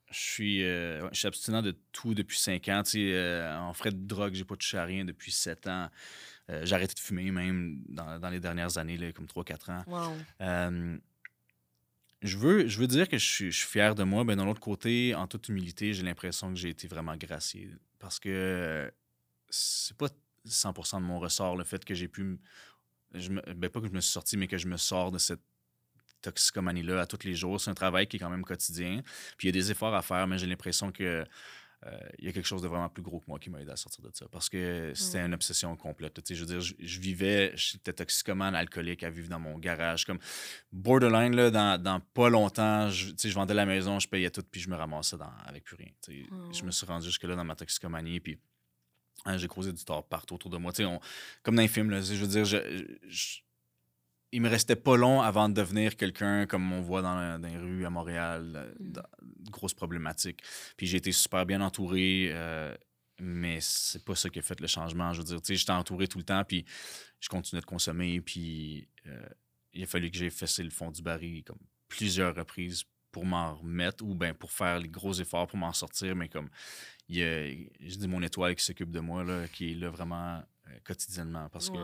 Euh, 0.08 0.12
Je 0.12 0.18
suis, 0.18 0.64
euh, 0.64 1.08
je 1.12 1.18
suis 1.18 1.26
abstinent 1.28 1.62
de 1.62 1.74
tout 1.92 2.14
depuis 2.14 2.38
5 2.38 2.68
ans. 2.68 2.82
Tu 2.82 2.90
sais, 2.90 3.12
euh, 3.14 3.58
en 3.58 3.72
frais 3.72 3.90
de 3.90 4.06
drogue, 4.06 4.34
j'ai 4.34 4.44
pas 4.44 4.56
touché 4.56 4.78
à 4.78 4.84
rien 4.84 5.04
depuis 5.04 5.32
7 5.32 5.66
ans. 5.66 5.88
Euh, 6.50 6.64
j'ai 6.64 6.74
arrêté 6.74 6.94
de 6.94 7.00
fumer 7.00 7.30
même 7.30 7.82
dans, 7.88 8.18
dans 8.18 8.30
les 8.30 8.40
dernières 8.40 8.78
années, 8.78 8.96
là, 8.96 9.12
comme 9.12 9.26
3-4 9.26 9.70
ans. 9.70 9.84
wow. 9.86 10.16
Euh, 10.40 10.96
je, 12.22 12.38
veux, 12.38 12.66
je 12.66 12.78
veux 12.80 12.86
dire 12.86 13.08
que 13.08 13.18
je 13.18 13.24
suis, 13.24 13.52
je 13.52 13.58
suis 13.58 13.66
fier 13.66 13.94
de 13.94 14.02
moi. 14.02 14.24
Ben, 14.24 14.36
d'un 14.36 14.48
autre 14.48 14.60
côté, 14.60 15.14
en 15.14 15.26
toute 15.26 15.48
humilité, 15.48 15.92
j'ai 15.92 16.02
l'impression 16.02 16.48
que 16.48 16.58
j'ai 16.58 16.70
été 16.70 16.88
vraiment 16.88 17.16
gracié. 17.16 17.70
Parce 17.98 18.18
que 18.18 18.28
euh, 18.30 18.90
c'est 19.50 19.96
pas 19.96 20.08
100% 20.46 21.00
de 21.00 21.04
mon 21.04 21.18
ressort 21.18 21.56
le 21.56 21.64
fait 21.64 21.84
que 21.84 21.94
j'ai 21.94 22.08
pu. 22.08 22.38
Je 23.14 23.30
me, 23.30 23.42
ben, 23.54 23.68
pas 23.68 23.80
que 23.80 23.88
je 23.88 23.92
me 23.92 24.00
suis 24.00 24.12
sorti, 24.12 24.36
mais 24.36 24.46
que 24.48 24.58
je 24.58 24.68
me 24.68 24.76
sors 24.76 25.10
de 25.12 25.18
cette 25.18 25.42
toxicomanie-là 26.20 27.00
à 27.00 27.06
tous 27.06 27.24
les 27.24 27.34
jours. 27.34 27.60
C'est 27.60 27.70
un 27.70 27.74
travail 27.74 28.06
qui 28.06 28.16
est 28.16 28.20
quand 28.20 28.30
même 28.30 28.44
quotidien. 28.44 29.02
Puis 29.36 29.48
il 29.48 29.54
y 29.54 29.58
a 29.58 29.60
des 29.60 29.70
efforts 29.70 29.94
à 29.94 30.02
faire, 30.02 30.26
mais 30.26 30.38
j'ai 30.38 30.46
l'impression 30.46 30.92
que. 30.92 31.24
euh, 31.86 31.98
il 32.18 32.24
y 32.24 32.28
a 32.28 32.32
quelque 32.32 32.44
chose 32.46 32.60
de 32.60 32.66
vraiment 32.66 32.88
plus 32.88 33.04
gros 33.04 33.20
que 33.20 33.26
moi 33.28 33.38
qui 33.38 33.50
m'a 33.50 33.60
aidé 33.60 33.70
à 33.70 33.76
sortir 33.76 34.02
de 34.04 34.10
ça. 34.12 34.26
Parce 34.32 34.48
que 34.48 34.90
c'était 34.96 35.20
une 35.24 35.32
obsession 35.34 35.76
complète. 35.76 36.14
Tu 36.14 36.22
sais, 36.24 36.34
je 36.34 36.40
veux 36.40 36.46
dire, 36.46 36.60
je, 36.60 36.74
je 36.80 36.98
vivais, 36.98 37.52
j'étais 37.54 37.92
toxicomane, 37.92 38.56
alcoolique 38.56 39.04
à 39.04 39.10
vivre 39.10 39.28
dans 39.28 39.38
mon 39.38 39.56
garage. 39.60 40.04
Comme 40.04 40.18
borderline, 40.72 41.36
là, 41.36 41.50
dans, 41.52 41.80
dans 41.80 42.00
pas 42.00 42.28
longtemps, 42.30 42.90
je, 42.90 43.10
tu 43.10 43.14
sais, 43.18 43.28
je 43.30 43.34
vendais 43.34 43.54
la 43.54 43.64
maison, 43.64 44.00
je 44.00 44.08
payais 44.08 44.30
tout, 44.30 44.42
puis 44.50 44.60
je 44.60 44.68
me 44.68 44.74
ramassais 44.76 45.16
dans, 45.16 45.30
avec 45.46 45.62
plus 45.64 45.76
rien. 45.76 45.88
Je 46.52 46.64
me 46.64 46.70
suis 46.72 46.84
rendu 46.86 47.06
jusque-là 47.06 47.36
dans 47.36 47.44
ma 47.44 47.54
toxicomanie, 47.54 48.18
puis 48.18 48.38
hein, 49.24 49.36
j'ai 49.36 49.46
causé 49.48 49.72
du 49.72 49.84
tort 49.84 50.04
partout 50.06 50.34
autour 50.34 50.50
de 50.50 50.56
moi. 50.58 50.72
Tu 50.72 50.78
sais, 50.78 50.84
on- 50.84 51.00
comme 51.44 51.54
dans 51.54 51.62
les 51.62 51.68
films, 51.68 51.90
là, 51.90 52.00
je 52.00 52.14
veux 52.14 52.26
dire, 52.26 52.44
je, 52.44 52.58
je- 53.08 53.38
il 54.32 54.42
me 54.42 54.48
restait 54.48 54.76
pas 54.76 54.96
long 54.96 55.20
avant 55.22 55.48
de 55.48 55.54
devenir 55.54 55.96
quelqu'un 55.96 56.46
comme 56.46 56.70
on 56.72 56.80
voit 56.80 57.02
dans, 57.02 57.14
la- 57.16 57.38
dans 57.38 57.48
les 57.48 57.56
rues 57.56 57.86
à 57.86 57.90
Montréal, 57.90 58.52
euh, 58.56 58.74
Mm. 58.78 58.92
dans- 58.92 59.02
grosses 59.50 59.74
problématiques. 59.74 60.40
Puis 60.76 60.86
j'ai 60.86 60.98
été 60.98 61.12
super 61.12 61.46
bien 61.46 61.60
entouré, 61.62 62.28
euh, 62.32 62.74
mais 63.20 63.58
c'est 63.60 64.04
pas 64.04 64.14
ça 64.14 64.28
qui 64.28 64.38
a 64.38 64.42
fait 64.42 64.60
le 64.60 64.66
changement. 64.66 65.12
Je 65.12 65.18
veux 65.20 65.24
dire, 65.24 65.40
tu 65.40 65.46
sais, 65.48 65.56
j'étais 65.56 65.72
entouré 65.72 66.06
tout 66.08 66.18
le 66.18 66.24
temps, 66.24 66.44
puis 66.44 66.64
je 67.20 67.28
continuais 67.28 67.60
de 67.62 67.66
consommer, 67.66 68.20
puis 68.20 68.86
euh, 69.06 69.26
il 69.72 69.82
a 69.82 69.86
fallu 69.86 70.10
que 70.10 70.16
j'ai 70.18 70.30
fessé 70.30 70.62
le 70.62 70.70
fond 70.70 70.90
du 70.90 71.00
baril 71.02 71.42
comme 71.44 71.58
plusieurs 71.88 72.34
reprises 72.34 72.84
pour 73.10 73.24
m'en 73.24 73.54
remettre 73.56 74.04
ou 74.04 74.14
ben 74.14 74.34
pour 74.34 74.52
faire 74.52 74.78
les 74.78 74.88
gros 74.90 75.14
efforts 75.14 75.46
pour 75.46 75.58
m'en 75.58 75.72
sortir, 75.72 76.14
mais 76.14 76.28
comme 76.28 76.50
il 77.08 77.16
y 77.16 77.22
a, 77.22 77.48
je 77.80 77.96
dis 77.96 78.06
mon 78.06 78.22
étoile 78.22 78.54
qui 78.54 78.62
s'occupe 78.64 78.90
de 78.90 79.00
moi, 79.00 79.24
là, 79.24 79.48
qui 79.48 79.72
est 79.72 79.74
là 79.74 79.88
vraiment 79.88 80.42
euh, 80.68 80.78
quotidiennement, 80.84 81.48
parce 81.48 81.70
que. 81.70 81.78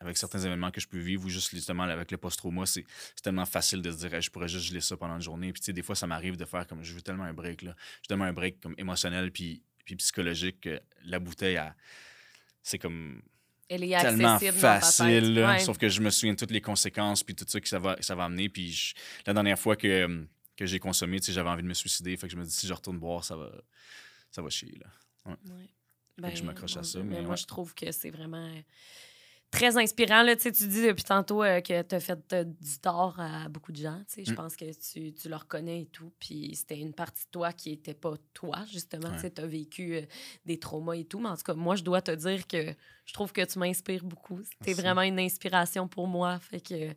Avec 0.00 0.16
certains 0.16 0.40
événements 0.40 0.70
que 0.70 0.80
je 0.80 0.88
peux 0.88 0.98
vivre 0.98 1.24
ou 1.26 1.28
juste 1.28 1.50
justement 1.50 1.82
avec 1.84 2.10
le 2.10 2.16
post-trauma, 2.16 2.64
c'est 2.66 2.84
c'est 3.14 3.22
tellement 3.22 3.44
facile 3.46 3.82
de 3.82 3.90
se 3.92 3.98
dire 3.98 4.14
Hey, 4.14 4.22
je 4.22 4.30
pourrais 4.30 4.48
juste 4.48 4.66
geler 4.66 4.80
ça 4.80 4.96
pendant 4.96 5.14
une 5.16 5.22
journée. 5.22 5.52
Puis 5.52 5.60
tu 5.60 5.66
sais, 5.66 5.72
des 5.72 5.82
fois, 5.82 5.94
ça 5.94 6.06
m'arrive 6.06 6.36
de 6.36 6.44
faire 6.44 6.66
comme 6.66 6.82
je 6.82 6.94
veux 6.94 7.02
tellement 7.02 7.24
un 7.24 7.34
break. 7.34 7.62
Là. 7.62 7.76
Je 8.02 8.08
tellement 8.08 8.24
un 8.24 8.32
break 8.32 8.60
comme 8.60 8.74
émotionnel 8.78 9.30
puis, 9.30 9.62
puis 9.84 9.96
psychologique 9.96 10.60
que 10.62 10.80
la 11.04 11.18
bouteille, 11.18 11.60
c'est 12.62 12.78
comme 12.78 13.20
Elle 13.68 13.84
est 13.84 14.00
tellement 14.00 14.38
facile. 14.38 15.34
là. 15.34 15.52
Ouais. 15.52 15.58
Sauf 15.60 15.76
que 15.78 15.88
je 15.88 16.00
me 16.00 16.10
souviens 16.10 16.32
de 16.32 16.38
toutes 16.38 16.50
les 16.50 16.60
conséquences 16.62 17.22
puis 17.22 17.34
tout 17.34 17.44
ça 17.46 17.60
que 17.60 17.68
ça 17.68 17.78
va, 17.78 17.96
ça 18.00 18.14
va 18.14 18.24
amener. 18.24 18.48
Puis 18.48 18.72
je- 18.72 18.94
la 19.26 19.34
dernière 19.34 19.58
fois 19.58 19.76
que, 19.76 20.26
que 20.56 20.64
j'ai 20.66 20.78
consommé, 20.78 21.20
tu 21.20 21.26
sais, 21.26 21.32
j'avais 21.32 21.50
envie 21.50 21.62
de 21.62 21.68
me 21.68 21.74
suicider. 21.74 22.16
Fait 22.16 22.26
que 22.26 22.32
je 22.32 22.38
me 22.38 22.44
dis 22.44 22.50
si 22.52 22.66
je 22.66 22.72
retourne 22.72 22.98
boire, 22.98 23.22
ça 23.24 23.36
va, 23.36 23.50
ça 24.30 24.40
va 24.42 24.48
chier. 24.50 24.78
Là. 24.78 25.36
Ouais. 26.22 26.30
que 26.30 26.36
je 26.36 26.42
m'accroche 26.42 26.76
à 26.76 26.82
ça, 26.82 27.00
Dieu, 27.00 27.02
mais 27.08 27.20
moi, 27.22 27.30
ouais. 27.32 27.36
je 27.36 27.46
trouve 27.46 27.74
que 27.74 27.92
c'est 27.92 28.10
vraiment 28.10 28.46
euh, 28.46 28.60
très 29.50 29.76
inspirant. 29.76 30.22
Là. 30.22 30.36
Tu 30.36 30.42
sais, 30.42 30.52
tu 30.52 30.66
dis 30.68 30.82
depuis 30.86 31.04
tantôt 31.04 31.42
euh, 31.42 31.60
que 31.60 31.82
tu 31.82 31.94
as 31.94 32.00
fait 32.00 32.18
euh, 32.32 32.44
du 32.44 32.78
tort 32.80 33.18
à 33.18 33.48
beaucoup 33.48 33.72
de 33.72 33.76
gens. 33.78 33.98
Tu 34.08 34.14
sais, 34.14 34.24
Je 34.24 34.32
Mm. 34.32 34.36
pense 34.36 34.56
que 34.56 34.64
tu, 34.72 35.12
tu 35.12 35.28
le 35.28 35.36
reconnais 35.36 35.82
et 35.82 35.86
tout. 35.86 36.12
Puis 36.20 36.54
c'était 36.54 36.78
une 36.78 36.92
partie 36.92 37.24
de 37.24 37.30
toi 37.30 37.52
qui 37.52 37.70
n'était 37.70 37.94
pas 37.94 38.14
toi, 38.34 38.64
justement. 38.70 39.10
Ouais. 39.10 39.30
Tu 39.30 39.40
as 39.40 39.46
vécu 39.46 39.94
euh, 39.96 40.02
des 40.46 40.58
traumas 40.58 40.94
et 40.94 41.04
tout. 41.04 41.18
Mais 41.20 41.28
en 41.28 41.36
tout 41.36 41.42
cas, 41.42 41.54
moi, 41.54 41.76
je 41.76 41.82
dois 41.82 42.00
te 42.02 42.12
dire 42.12 42.46
que 42.46 42.74
je 43.04 43.12
trouve 43.12 43.32
que 43.32 43.44
tu 43.44 43.58
m'inspires 43.58 44.04
beaucoup. 44.04 44.40
Tu 44.40 44.48
es 44.50 44.56
Merci. 44.68 44.80
vraiment 44.82 45.02
une 45.02 45.18
inspiration 45.18 45.88
pour 45.88 46.06
moi. 46.06 46.38
Fait 46.38 46.60
que 46.60 46.94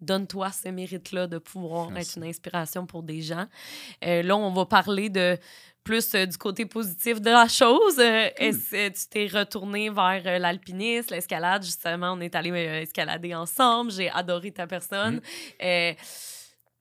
donne-toi 0.00 0.50
ce 0.52 0.68
mérite-là 0.68 1.26
de 1.26 1.38
pouvoir 1.38 1.90
Merci. 1.90 2.10
être 2.12 2.16
une 2.24 2.30
inspiration 2.30 2.86
pour 2.86 3.02
des 3.02 3.22
gens. 3.22 3.46
Euh, 4.04 4.22
là, 4.22 4.36
on 4.36 4.52
va 4.52 4.66
parler 4.66 5.08
de 5.10 5.38
plus 5.82 6.14
euh, 6.14 6.26
du 6.26 6.36
côté 6.36 6.66
positif 6.66 7.20
de 7.20 7.30
la 7.30 7.48
chose. 7.48 7.98
Euh, 7.98 8.28
Est-ce 8.36 8.70
que 8.70 8.88
tu 8.88 9.08
t'es 9.08 9.26
retourné 9.26 9.88
vers 9.90 10.22
euh, 10.26 10.38
l'alpinisme, 10.38 11.14
l'escalade? 11.14 11.62
Justement, 11.64 12.12
on 12.12 12.20
est 12.20 12.34
allé 12.34 12.50
euh, 12.50 12.82
escalader 12.82 13.34
ensemble. 13.34 13.90
J'ai 13.90 14.10
adoré 14.10 14.52
ta 14.52 14.66
personne. 14.66 15.20
Euh, 15.62 15.92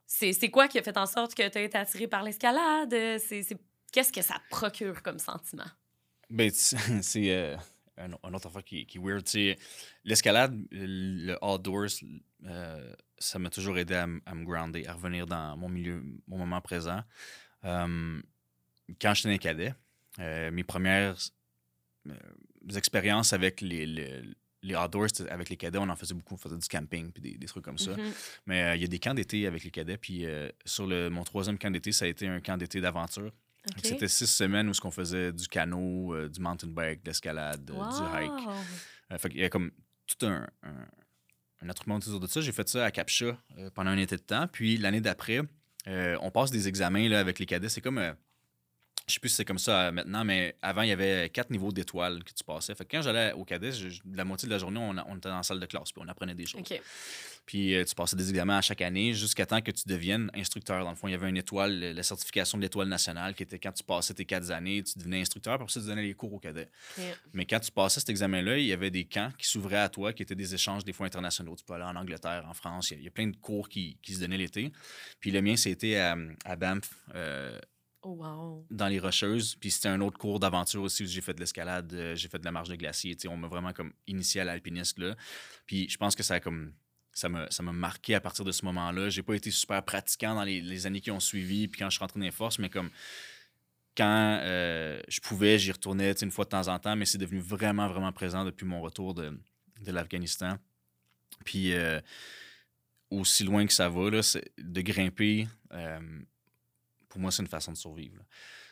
c'est 0.06 0.50
quoi 0.50 0.68
qui 0.68 0.80
a 0.80 0.84
fait 0.84 0.98
en 0.98 1.06
sorte 1.06 1.34
que 1.34 1.48
tu 1.48 1.58
as 1.58 1.62
été 1.62 1.78
attiré 1.78 2.08
par 2.08 2.24
l'escalade? 2.24 2.94
Euh, 2.94 3.18
Qu'est-ce 3.92 4.12
que 4.12 4.22
ça 4.22 4.36
procure 4.50 5.02
comme 5.02 5.18
sentiment? 5.18 5.64
Ben, 6.30 6.52
c'est 6.54 7.32
euh, 7.32 7.56
un, 7.98 8.12
un 8.24 8.34
autre 8.34 8.48
affaire 8.48 8.64
qui, 8.64 8.86
qui 8.86 8.98
est 8.98 9.02
weird. 9.02 9.26
L'escalade, 10.04 10.56
le 10.72 11.36
outdoors, 11.42 11.88
euh, 12.46 12.94
ça 13.18 13.40
m'a 13.40 13.50
toujours 13.50 13.78
aidé 13.78 13.96
à, 13.96 14.08
me 14.08 14.46
grounder, 14.46 14.86
à 14.88 14.94
revenir 14.94 15.26
dans 15.26 15.58
mon 15.58 15.70
milieu, 15.70 16.04
mon 16.28 16.38
moment 16.38 16.62
présent. 16.62 17.02
Euh, 17.66 18.22
quand 19.02 19.14
j'étais 19.14 19.34
un 19.34 19.38
cadet, 19.38 19.74
euh, 20.20 20.52
mes 20.52 20.64
premières 20.64 21.18
expériences 22.76 23.34
avec 23.34 23.62
les, 23.62 23.86
les, 23.86 24.22
les 24.64 24.76
outdoors, 24.76 25.08
avec 25.30 25.50
les 25.50 25.58
cadets, 25.58 25.80
on 25.80 25.90
en 25.90 25.96
faisait 25.96 26.16
beaucoup. 26.16 26.36
On 26.36 26.38
faisait 26.38 26.58
du 26.58 26.68
camping 26.68 27.12
puis 27.12 27.22
des, 27.22 27.38
des 27.38 27.46
trucs 27.46 27.64
comme 27.64 27.78
ça. 27.78 27.92
Mhm. 27.92 28.12
Mais 28.46 28.78
il 28.78 28.82
y 28.82 28.86
a 28.86 28.88
des 28.88 29.00
camps 29.00 29.14
d'été 29.14 29.46
avec 29.46 29.64
les 29.64 29.72
cadets. 29.72 29.98
Puis 29.98 30.26
sur 30.66 30.88
le, 30.88 31.10
mon 31.10 31.24
troisième 31.24 31.58
camp 31.58 31.72
d'été, 31.72 31.92
ça 31.92 32.06
a 32.06 32.08
été 32.08 32.28
un 32.28 32.40
camp 32.40 32.58
d'été 32.58 32.80
d'aventure. 32.80 33.32
C'était 33.84 34.08
six 34.08 34.28
semaines 34.28 34.70
où 34.70 34.74
ce 34.74 34.80
qu'on 34.80 34.90
faisait 34.90 35.34
du 35.34 35.48
canot, 35.48 36.30
du 36.30 36.40
mountain 36.40 36.68
bike, 36.68 37.04
de 37.04 37.10
l'escalade, 37.10 37.66
du 37.66 37.74
hike. 37.74 38.48
Fait 39.18 39.30
qu'il 39.30 39.42
y 39.42 39.44
a 39.44 39.50
comme 39.50 39.72
tout 40.08 40.26
un, 40.26 40.48
un, 40.64 40.88
un 41.62 41.70
attroupement 41.70 41.96
autour 41.96 42.20
de 42.20 42.28
ça. 42.28 42.42
J'ai 42.42 42.52
fait 42.52 42.68
ça 42.70 42.86
à 42.86 42.92
Capcha 42.92 43.38
euh, 43.58 43.70
pendant 43.74 43.90
un 43.92 43.98
été 43.98 44.16
de 44.16 44.22
temps. 44.22 44.48
Puis 44.52 44.78
l'année 44.78 45.02
d'après, 45.02 45.42
euh, 45.88 46.18
on 46.22 46.32
passe 46.32 46.52
des 46.52 46.68
examens 46.68 47.08
là, 47.10 47.20
avec 47.20 47.40
les 47.40 47.46
cadets. 47.46 47.70
C'est 47.70 47.82
comme. 47.82 47.98
euh, 47.98 48.14
Je 49.08 49.14
sais 49.14 49.20
plus 49.20 49.30
si 49.30 49.36
c'est 49.36 49.46
comme 49.46 49.60
ça 49.60 49.88
euh, 49.88 49.92
maintenant, 49.92 50.24
mais 50.24 50.56
avant, 50.62 50.84
il 50.84 50.90
y 50.90 50.92
avait 50.92 51.30
quatre 51.30 51.50
niveaux 51.50 51.72
d'étoiles 51.72 52.24
que 52.24 52.32
tu 52.32 52.44
passais. 52.44 52.76
Fait 52.76 52.86
que 52.86 52.96
quand 52.96 53.02
j'allais 53.02 53.34
au 53.34 53.44
cadet, 53.44 53.72
la 54.14 54.24
moitié 54.26 54.48
de 54.48 54.54
la 54.54 54.60
journée, 54.60 54.80
on, 54.80 55.16
était 55.18 55.30
dans 55.30 55.38
la 55.38 55.44
salle 55.44 55.60
de 55.60 55.66
classe, 55.66 55.92
puis 55.92 56.02
on 56.06 56.08
apprenait 56.08 56.36
des 56.36 56.46
choses. 56.46 56.62
Puis 57.50 57.74
euh, 57.74 57.84
tu 57.84 57.96
passais 57.96 58.16
des 58.16 58.30
examens 58.30 58.60
à 58.60 58.62
chaque 58.62 58.82
année 58.84 59.16
jusqu'à 59.16 59.44
temps 59.44 59.60
que 59.60 59.72
tu 59.72 59.82
deviennes 59.88 60.30
instructeur. 60.36 60.84
Dans 60.84 60.92
le 60.92 60.96
fond, 60.96 61.08
il 61.08 61.14
y 61.14 61.16
avait 61.16 61.28
une 61.28 61.38
étoile, 61.38 61.80
la 61.80 62.04
certification 62.04 62.60
de 62.60 62.62
l'étoile 62.62 62.88
nationale, 62.88 63.34
qui 63.34 63.42
était 63.42 63.58
quand 63.58 63.72
tu 63.72 63.84
passais 63.84 64.14
tes 64.14 64.24
quatre 64.24 64.52
années, 64.52 64.84
tu 64.84 65.00
devenais 65.00 65.22
instructeur, 65.22 65.56
puis 65.56 65.64
après 65.64 65.74
ça, 65.74 65.80
tu 65.80 65.88
donnais 65.88 66.04
les 66.04 66.14
cours 66.14 66.32
au 66.32 66.38
cadet. 66.38 66.70
OK. 66.96 67.04
Mais 67.34 67.48
quand 67.48 67.60
tu 67.60 67.72
passais 67.72 68.02
cet 68.02 68.10
examen-là, 68.10 68.60
il 68.60 68.66
y 68.66 68.72
avait 68.72 68.92
des 68.92 69.06
camps 69.06 69.32
qui 69.36 69.48
s'ouvraient 69.48 69.80
à 69.80 69.90
toi, 69.90 70.14
qui 70.14 70.22
étaient 70.22 70.36
des 70.36 70.54
échanges 70.54 70.86
des 70.86 70.94
fois 70.94 71.08
internationaux. 71.08 71.56
Tu 71.56 71.64
peux 71.66 71.74
aller 71.74 71.86
en 71.86 71.96
Angleterre, 71.96 72.46
en 72.48 72.54
France. 72.54 72.92
Il 72.92 72.94
y 72.94 72.98
a, 72.98 73.00
il 73.00 73.06
y 73.06 73.08
a 73.08 73.12
plein 73.12 73.26
de 73.26 73.36
cours 73.36 73.68
qui, 73.68 73.98
qui 74.04 74.14
se 74.14 74.20
donnaient 74.20 74.38
l'été. 74.38 74.72
Puis 75.20 75.32
le 75.32 75.42
mien, 75.42 75.56
c'était 75.56 75.96
à, 75.96 76.16
à 76.46 76.56
Banff, 76.56 76.92
euh, 77.16 77.60
Oh, 78.04 78.12
wow. 78.12 78.66
dans 78.70 78.88
les 78.88 79.00
Rocheuses. 79.00 79.56
Puis 79.56 79.72
c'était 79.72 79.90
un 79.90 80.02
autre 80.02 80.20
cours 80.20 80.40
d'aventure 80.40 80.84
aussi 80.84 81.04
où 81.04 81.08
j'ai 81.08 81.20
fait 81.20 81.34
de 81.34 81.40
l'escalade, 81.40 81.92
euh, 81.94 82.16
j'ai 82.16 82.30
fait 82.30 82.38
de 82.38 82.46
la 82.46 82.52
marche 82.52 82.70
de 82.70 82.76
glacier. 82.76 83.18
On 83.28 83.36
m'a 83.36 83.48
vraiment 83.48 83.74
comme 83.74 83.92
initié 84.06 84.40
à 84.42 84.44
l'alpinisme 84.46 85.02
là. 85.02 85.16
Puis 85.66 85.90
je 85.90 85.98
pense 85.98 86.16
que 86.16 86.22
ça 86.22 86.36
a 86.36 86.40
comme 86.40 86.74
ça 87.20 87.30
m'a 87.30 87.50
ça 87.52 87.64
m'a 87.64 87.72
marqué 87.72 88.16
à 88.16 88.22
partir 88.22 88.46
de 88.46 88.52
ce 88.52 88.66
moment-là. 88.66 89.10
J'ai 89.10 89.24
pas 89.24 89.36
été 89.36 89.52
super 89.52 89.84
pratiquant 89.84 90.36
dans 90.36 90.44
les, 90.44 90.86
années 90.86 91.02
qui 91.02 91.12
ont 91.12 91.20
suivi, 91.20 91.68
puis 91.68 91.80
quand 91.80 91.90
je 91.90 91.96
suis 91.96 92.00
rentré 92.00 92.20
dans 92.20 92.26
les 92.26 92.32
forces, 92.32 92.60
mais 92.60 92.70
comme 92.70 92.90
quand 93.98 94.40
euh, 94.42 95.02
je 95.08 95.20
pouvais, 95.20 95.60
j'y 95.60 95.72
retournais 95.72 96.14
une 96.14 96.32
fois 96.32 96.46
de 96.46 96.50
temps 96.50 96.68
en 96.68 96.80
temps, 96.80 96.96
mais 96.96 97.06
c'est 97.06 97.18
devenu 97.18 97.42
vraiment, 97.42 97.88
vraiment 97.88 98.12
présent 98.12 98.46
depuis 98.46 98.66
mon 98.66 98.82
retour 98.82 99.14
de, 99.14 99.38
de 99.82 99.92
l'Afghanistan. 99.92 100.58
Puis 101.44 101.74
euh, 101.74 102.00
aussi 103.10 103.44
loin 103.44 103.66
que 103.66 103.74
ça 103.74 103.90
va, 103.90 104.10
là, 104.10 104.22
de 104.58 104.82
grimper, 104.82 105.48
euh, 105.74 106.00
pour 107.10 107.20
moi, 107.20 107.32
c'est 107.32 107.42
une 107.42 107.50
façon 107.50 107.72
de 107.72 107.78
survivre. 107.78 108.22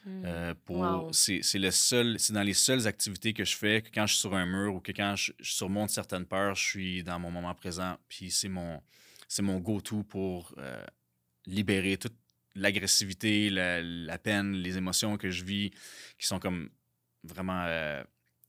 Mm. 0.08 0.24
Euh, 0.26 0.54
pour, 0.66 0.78
Wow. 0.78 1.10
c'est, 1.12 1.42
le 1.56 1.72
seul, 1.72 2.18
c'est 2.18 2.34
dans 2.34 2.44
les 2.44 2.54
seules 2.54 2.88
activités 2.88 3.34
que 3.34 3.44
je 3.44 3.56
fais 3.56 3.82
que 3.82 3.90
quand 3.94 4.08
je 4.08 4.14
suis 4.14 4.22
sur 4.22 4.34
un 4.34 4.46
mur 4.46 4.76
ou 4.76 4.80
que 4.80 4.92
quand 4.94 5.16
je, 5.16 5.34
je 5.40 5.52
surmonte 5.52 5.90
certaines 5.90 6.26
peurs, 6.26 6.56
je 6.56 6.64
suis 6.64 7.04
dans 7.04 7.20
mon 7.20 7.30
moment 7.30 7.54
présent. 7.54 7.98
Puis 8.08 8.32
c'est 8.32 8.48
mon, 8.48 8.82
c'est 9.28 9.42
mon 9.42 9.60
go-to 9.60 10.04
pour 10.04 10.56
euh, 10.58 10.84
libérer 11.46 11.98
toute 11.98 12.16
l'agressivité, 12.56 13.50
la, 13.50 13.82
la 13.82 14.18
peine, 14.18 14.54
les 14.54 14.78
émotions 14.78 15.18
que 15.18 15.30
je 15.30 15.44
vis 15.44 15.72
qui 16.18 16.26
sont 16.26 16.40
comme 16.40 16.70
vraiment 17.24 17.64
euh, 17.66 18.04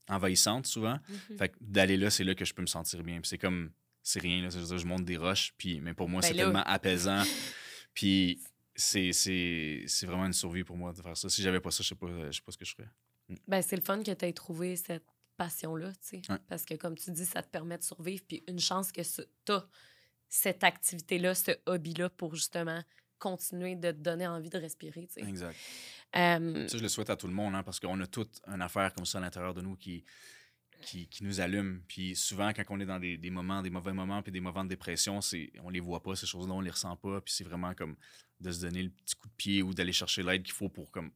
envahissantes 0.07 0.65
souvent. 0.65 0.97
Mhm. 1.29 1.37
Fait 1.37 1.49
que 1.49 1.57
d'aller 1.61 1.97
là, 1.97 2.09
c'est 2.09 2.23
là 2.23 2.33
que 2.35 2.45
je 2.45 2.53
peux 2.53 2.61
me 2.61 2.67
sentir 2.67 3.03
bien. 3.03 3.19
C'est 3.23 3.37
comme, 3.37 3.71
c'est 4.01 4.21
rien, 4.21 4.41
là. 4.41 4.49
Je, 4.49 4.85
monte 4.85 5.05
des 5.05 5.17
roches, 5.17 5.53
puis, 5.57 5.81
mais 5.81 5.93
pour 5.93 6.09
moi, 6.09 6.21
Ben 6.21 6.27
c'est 6.29 6.33
tellement 6.35 6.63
apaisant. 6.63 7.23
puis 7.93 8.39
c'est, 8.79 9.11
c'est, 9.13 9.83
c'est 9.87 10.05
vraiment 10.05 10.25
une 10.25 10.33
survie 10.33 10.63
pour 10.63 10.77
moi 10.77 10.93
de 10.93 11.01
faire 11.01 11.15
ça. 11.15 11.29
Si 11.29 11.41
j'avais 11.41 11.59
pas 11.59 11.71
ça, 11.71 11.83
je 11.83 11.89
sais 11.89 11.95
pas, 11.95 12.07
je 12.07 12.37
sais 12.37 12.41
pas 12.43 12.51
ce 12.51 12.57
que 12.57 12.65
je 12.65 12.73
ferais. 12.75 12.89
Ben, 13.47 13.61
c'est 13.61 13.75
le 13.75 13.81
fun 13.81 14.01
que 14.01 14.11
tu 14.11 14.25
aies 14.25 14.33
trouvé 14.33 14.75
cette 14.75 15.05
passion-là, 15.37 15.91
tu 15.91 15.97
sais. 16.01 16.21
Ouais. 16.29 16.39
Parce 16.47 16.65
que, 16.65 16.73
comme 16.73 16.97
tu 16.97 17.11
dis, 17.11 17.25
ça 17.25 17.43
te 17.43 17.49
permet 17.49 17.77
de 17.77 17.83
survivre. 17.83 18.23
Puis 18.27 18.43
une 18.47 18.59
chance 18.59 18.91
que 18.91 19.01
tu 19.01 19.51
as 19.51 19.67
cette 20.27 20.63
activité-là, 20.63 21.35
ce 21.35 21.51
hobby-là 21.65 22.09
pour 22.09 22.35
justement 22.35 22.83
continuer 23.19 23.75
de 23.75 23.91
te 23.91 23.97
donner 23.97 24.27
envie 24.27 24.49
de 24.49 24.57
respirer, 24.57 25.07
tu 25.07 25.21
sais. 25.21 25.27
Exact. 25.27 25.55
Euh, 26.15 26.67
Ça, 26.67 26.77
je 26.77 26.83
le 26.83 26.89
souhaite 26.89 27.09
à 27.09 27.15
tout 27.17 27.27
le 27.27 27.33
monde, 27.33 27.53
hein, 27.53 27.63
parce 27.63 27.79
qu'on 27.79 27.99
a 27.99 28.07
toute 28.07 28.41
une 28.47 28.61
affaire 28.61 28.93
comme 28.93 29.05
ça 29.05 29.17
à 29.17 29.21
l'intérieur 29.21 29.53
de 29.53 29.61
nous 29.61 29.75
qui, 29.75 30.03
qui, 30.81 31.07
qui 31.07 31.23
nous 31.23 31.39
allume. 31.41 31.83
Puis 31.87 32.15
souvent, 32.15 32.51
quand 32.53 32.63
on 32.69 32.79
est 32.79 32.85
dans 32.85 32.99
des, 32.99 33.17
des 33.17 33.29
moments, 33.29 33.61
des 33.61 33.69
mauvais 33.69 33.93
moments, 33.93 34.21
puis 34.23 34.31
des 34.31 34.39
moments 34.39 34.63
de 34.63 34.69
dépression, 34.69 35.21
c'est, 35.21 35.51
on 35.63 35.69
les 35.69 35.81
voit 35.81 36.01
pas, 36.01 36.15
ces 36.15 36.25
choses-là, 36.25 36.53
on 36.53 36.61
les 36.61 36.71
ressent 36.71 36.95
pas. 36.95 37.21
Puis 37.21 37.33
c'est 37.33 37.43
vraiment 37.43 37.73
comme 37.75 37.95
de 38.39 38.51
se 38.51 38.61
donner 38.61 38.83
le 38.83 38.89
petit 38.89 39.15
coup 39.15 39.27
de 39.27 39.33
pied 39.33 39.61
ou 39.61 39.73
d'aller 39.73 39.93
chercher 39.93 40.23
l'aide 40.23 40.43
qu'il 40.43 40.53
faut 40.53 40.69
pour 40.69 40.91
comme 40.91 41.11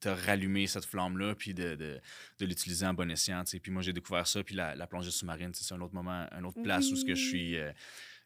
te 0.00 0.08
rallumer 0.08 0.66
cette 0.68 0.84
flamme-là, 0.84 1.34
puis 1.34 1.54
de, 1.54 1.74
de, 1.74 2.00
de 2.38 2.46
l'utiliser 2.46 2.86
en 2.86 2.94
bon 2.94 3.10
escient. 3.10 3.42
tu 3.42 3.50
sais. 3.52 3.60
Puis 3.60 3.72
moi, 3.72 3.82
j'ai 3.82 3.92
découvert 3.92 4.26
ça, 4.28 4.44
puis 4.44 4.54
la, 4.54 4.76
la 4.76 4.86
plongée 4.86 5.10
sous-marine, 5.10 5.52
c'est 5.54 5.74
un 5.74 5.80
autre 5.80 5.94
moment, 5.94 6.28
une 6.38 6.44
autre 6.46 6.62
place 6.62 6.90
où 6.92 6.96
ce 6.96 7.04
que 7.04 7.14
je 7.16 7.24
suis 7.26 7.56
euh, 7.56 7.72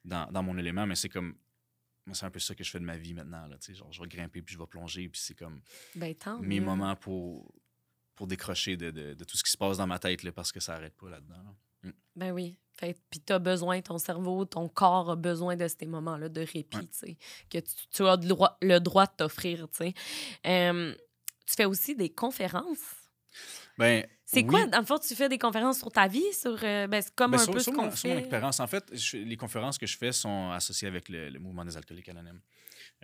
dans, 0.05 0.31
dans 0.31 0.43
mon 0.43 0.59
élément, 0.59 0.87
mais 0.87 0.97
c'est 0.97 1.09
comme... 1.09 1.35
moi, 2.05 2.15
C'est 2.15 2.27
un 2.27 2.31
peu 2.31 2.41
ça 2.41 2.55
que 2.55 2.63
je 2.63 2.71
fais 2.71 2.79
de 2.79 2.85
ma 2.85 2.99
vie 2.99 3.15
maintenant. 3.15 3.47
Là, 3.47 3.57
genre, 3.71 3.91
je 3.91 4.03
vais 4.03 4.09
grimper, 4.09 4.43
puis 4.43 4.53
je 4.55 4.59
vais 4.59 4.67
plonger, 4.67 5.09
puis 5.09 5.19
c'est 5.19 5.35
comme 5.35 5.63
ben, 5.95 6.15
tant 6.15 6.39
mes 6.41 6.61
mieux. 6.61 6.67
moments 6.67 6.95
pour, 6.95 7.55
pour 8.17 8.27
décrocher 8.27 8.77
de, 8.77 8.91
de- 8.91 9.15
de 9.15 9.25
tout 9.25 9.39
ce 9.39 9.43
qui 9.45 9.51
se 9.51 9.57
passe 9.57 9.79
dans 9.79 9.87
ma 9.87 9.99
tête, 9.99 10.25
là, 10.25 10.33
parce 10.33 10.53
que 10.53 10.61
ça 10.61 10.75
n'arrête 10.75 10.95
pas 10.97 11.09
là-dedans. 11.09 11.43
là. 11.43 11.55
Ben 12.17 12.33
oui. 12.33 12.57
Fait, 12.75 12.97
puis 13.11 13.21
tu 13.21 13.33
as 13.33 13.39
besoin, 13.39 13.81
ton 13.83 13.99
cerveau, 13.99 14.45
ton 14.45 14.69
corps 14.69 15.11
a 15.11 15.17
besoin 15.17 15.57
de 15.57 15.69
ces 15.69 15.87
moments-là 15.87 16.29
de 16.29 16.41
répit, 16.41 16.77
Ouais. 16.77 16.83
tu 16.87 16.89
sais, 16.93 17.19
que 17.51 17.59
tu, 17.59 17.75
tu 17.91 18.03
as 18.07 18.17
le 18.17 18.27
droit, 18.27 18.57
le 18.63 18.79
droit 18.81 19.07
de 19.07 19.13
t'offrir, 19.17 19.69
tu 19.71 19.77
sais. 19.85 19.95
Euh, 20.47 20.95
tu 21.47 21.55
fais 21.55 21.65
aussi 21.67 21.95
des 21.95 22.11
conférences. 22.11 22.97
Ben, 23.79 24.07
C'est 24.25 24.41
oui. 24.41 24.47
quoi, 24.47 24.67
dans 24.67 24.81
le 24.81 24.85
fond, 24.87 24.99
tu 24.99 25.15
fais 25.15 25.29
des 25.29 25.39
conférences 25.39 25.79
sur 25.79 25.91
ta 25.93 26.07
vie, 26.09 26.33
sur, 26.33 26.59
euh, 26.63 26.87
ben, 26.87 27.01
c'est 27.03 27.15
comme 27.15 27.33
Ben, 27.33 27.39
un 27.41 27.45
sur, 27.45 27.53
peu 27.53 27.61
sur 27.61 27.73
ce 27.73 27.77
mon, 27.77 27.91
sur 27.95 28.09
mon 28.11 28.17
expérience, 28.19 28.61
en 28.61 28.67
fait, 28.67 28.85
je- 28.95 29.17
les 29.19 29.37
conférences 29.37 29.79
que 29.79 29.87
je 29.87 29.97
fais 29.97 30.13
sont 30.13 30.51
associées 30.51 30.89
avec 30.89 31.09
le, 31.09 31.29
le 31.31 31.39
mouvement 31.39 31.65
des 31.65 31.77
alcooliques 31.77 32.09
anonymes. 32.09 32.41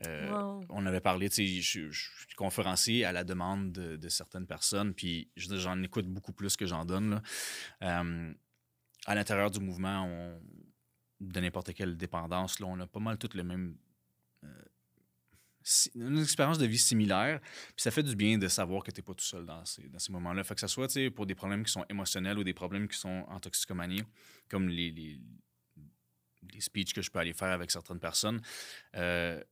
Euh, 0.07 0.31
Wow. 0.31 0.65
On 0.71 0.87
avait 0.87 1.01
parlé, 1.01 1.29
tu 1.31 1.37
sais, 1.37 1.47
je, 1.61 1.91
suis 1.91 2.35
conférencier 2.37 3.05
à 3.05 3.13
la 3.13 3.25
demande 3.25 3.73
de, 3.73 3.97
de 3.97 4.09
certaines 4.09 4.47
personnes, 4.47 4.93
puis 4.95 5.31
j'en 5.37 5.83
écoute 5.83 6.07
beaucoup 6.07 6.33
plus 6.33 6.57
que 6.57 6.67
j'en 6.67 6.85
donne. 6.85 7.11
là. 7.11 7.23
Euh, 8.03 8.33
à 9.09 9.15
l'intérieur 9.15 9.51
du 9.51 9.61
mouvement, 9.61 10.05
on, 10.07 10.41
de 11.21 11.41
n'importe 11.41 11.73
quelle 11.75 11.97
dépendance, 11.97 12.61
là, 12.61 12.67
on 12.67 12.79
a 12.79 12.87
pas 12.87 13.01
mal 13.01 13.17
tout 13.19 13.31
le 13.35 13.43
même. 13.43 13.77
euh, 14.45 14.49
une 15.95 16.19
expérience 16.23 16.59
de 16.59 16.67
vie 16.67 16.79
similaire, 16.79 17.41
puis 17.41 17.83
ça 17.83 17.91
fait 17.91 18.03
du 18.03 18.17
bien 18.17 18.39
de 18.39 18.49
savoir 18.49 18.83
que 18.83 18.91
tu 18.91 19.01
n'es 19.01 19.03
pas 19.03 19.15
tout 19.15 19.25
seul 19.25 19.45
dans 19.45 19.65
ces, 19.65 19.89
dans 19.89 19.99
ces 19.99 20.13
moments-là. 20.13 20.43
Fait 20.45 20.55
que 20.55 20.61
ça 20.61 20.69
soit 20.69 20.89
pour 21.11 21.27
des 21.27 21.35
problèmes 21.35 21.65
qui 21.65 21.73
sont 21.73 21.85
émotionnels 21.91 22.39
ou 22.39 22.45
des 22.45 22.55
problèmes 22.55 22.89
qui 22.89 22.97
sont 22.97 23.25
en 23.29 23.39
toxicomanie, 23.41 24.03
comme 24.49 24.69
les, 24.69 24.91
les, 24.91 25.21
les 26.55 26.61
speeches 26.61 26.95
que 26.95 27.03
je 27.03 27.11
peux 27.11 27.19
aller 27.19 27.35
faire 27.35 27.53
avec 27.53 27.71
certaines 27.71 28.01
personnes. 28.01 28.41
euh, 28.95 29.43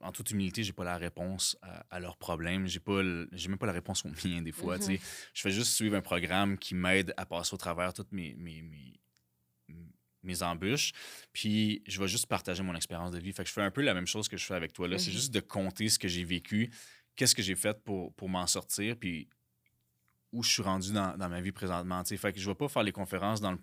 en 0.00 0.12
toute 0.12 0.30
humilité, 0.30 0.62
j'ai 0.64 0.72
pas 0.72 0.84
la 0.84 0.96
réponse 0.96 1.56
à, 1.62 1.84
à 1.90 2.00
leurs 2.00 2.16
problèmes. 2.16 2.66
J'ai 2.66 2.80
pas, 2.80 3.00
j'ai 3.32 3.48
même 3.48 3.58
pas 3.58 3.66
la 3.66 3.72
réponse 3.72 4.04
aux 4.04 4.10
miens 4.26 4.42
des 4.42 4.52
fois. 4.52 4.78
sais. 4.78 5.00
Je 5.34 5.40
fais 5.42 5.50
juste 5.50 5.72
suivre 5.74 5.96
un 5.96 6.00
programme 6.02 6.56
qui 6.58 6.74
m'aide 6.74 7.12
à 7.16 7.26
passer 7.26 7.54
au 7.54 7.58
travers 7.58 7.92
toutes 7.92 8.12
mes, 8.12 8.34
mes, 8.34 8.62
mes, 8.62 8.94
mes 10.22 10.42
embûches. 10.42 10.92
Puis 11.32 11.82
je 11.86 12.00
vais 12.00 12.08
juste 12.08 12.26
partager 12.26 12.62
mon 12.62 12.74
expérience 12.74 13.12
de 13.12 13.18
vie. 13.18 13.32
Fait 13.32 13.42
que 13.42 13.48
je 13.48 13.54
fais 13.54 13.62
un 13.62 13.70
peu 13.70 13.82
la 13.82 13.94
même 13.94 14.06
chose 14.06 14.28
que 14.28 14.36
je 14.36 14.44
fais 14.44 14.54
avec 14.54 14.72
toi 14.72 14.88
là. 14.88 14.98
C'est 14.98 15.10
Mhm. 15.10 15.16
juste 15.16 15.32
de 15.34 15.40
compter 15.40 15.88
ce 15.88 15.98
que 15.98 16.08
j'ai 16.08 16.24
vécu, 16.24 16.70
qu'est-ce 17.16 17.34
que 17.34 17.42
j'ai 17.42 17.56
fait 17.56 17.82
pour, 17.82 18.12
pour 18.14 18.28
m'en 18.28 18.46
sortir, 18.46 18.96
puis 18.98 19.28
où 20.32 20.42
je 20.42 20.50
suis 20.50 20.62
rendu 20.62 20.92
dans, 20.92 21.16
dans 21.16 21.28
ma 21.28 21.40
vie 21.40 21.52
présentement. 21.52 22.02
tu 22.04 22.10
sais. 22.10 22.16
Fait 22.16 22.32
que 22.32 22.38
je 22.40 22.48
vais 22.48 22.54
pas 22.54 22.68
faire 22.68 22.82
les 22.84 22.92
conférences 22.92 23.40
dans 23.40 23.52
le 23.52 23.58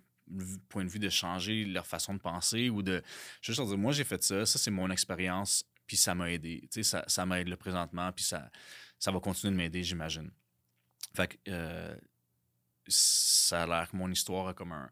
point 0.67 0.83
de 0.83 0.89
vue 0.89 0.99
de 0.99 1.09
changer 1.09 1.63
leur 1.63 1.87
façon 1.87 2.13
de 2.13 2.19
penser 2.19 2.69
ou 2.69 2.81
de 2.83 3.01
je 3.41 3.51
vais 3.51 3.55
juste 3.55 3.67
dire 3.69 3.77
moi 3.77 3.93
j'ai 3.93 4.03
fait 4.03 4.21
ça, 4.21 4.45
ça 4.45 4.59
c'est 4.59 4.71
mon 4.71 4.89
expérience, 4.91 5.63
puis 5.87 5.97
ça 5.97 6.13
m'a 6.13 6.29
aidé. 6.31 6.61
Tu 6.63 6.67
sais, 6.71 6.83
ça, 6.83 7.03
ça 7.07 7.25
m'aide 7.25 7.47
là 7.47 7.57
présentement, 7.57 8.11
puis 8.11 8.25
ça, 8.25 8.51
ça 8.99 9.11
va 9.11 9.19
continuer 9.19 9.51
de 9.51 9.57
m'aider, 9.57 9.83
j'imagine. 9.83 10.29
Fait 11.15 11.27
que 11.29 11.37
euh, 11.47 11.95
ça 12.87 13.63
a 13.63 13.67
l'air 13.67 13.89
que 13.89 13.97
mon 13.97 14.09
histoire 14.11 14.49
a 14.49 14.53
comme 14.53 14.71
un, 14.73 14.89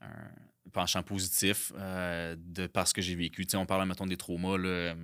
un 0.00 0.30
penchant 0.72 1.02
positif 1.02 1.72
euh, 1.76 2.34
de 2.38 2.66
parce 2.66 2.92
que 2.92 3.00
j'ai 3.02 3.14
vécu. 3.14 3.46
Tu 3.46 3.52
sais, 3.52 3.56
on 3.56 3.66
parle, 3.66 3.86
mettons, 3.88 4.06
des 4.06 4.16
traumas. 4.16 4.58
Là, 4.58 4.68
euh, 4.68 4.94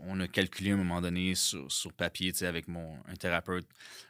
on 0.00 0.18
a 0.20 0.28
calculé 0.28 0.70
à 0.72 0.74
un 0.74 0.76
moment 0.78 1.00
donné 1.00 1.34
sur, 1.34 1.70
sur 1.70 1.92
papier, 1.92 2.32
tu 2.32 2.38
sais, 2.38 2.46
avec 2.46 2.68
mon 2.68 2.96
un 3.06 3.14
thérapeute, 3.14 3.66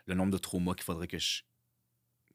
le 0.07 0.15
nombre 0.15 0.33
de 0.33 0.39
traumas 0.39 0.75
qu'il 0.75 0.85
faudrait 0.85 1.07
que 1.09 1.19
je 1.19 1.43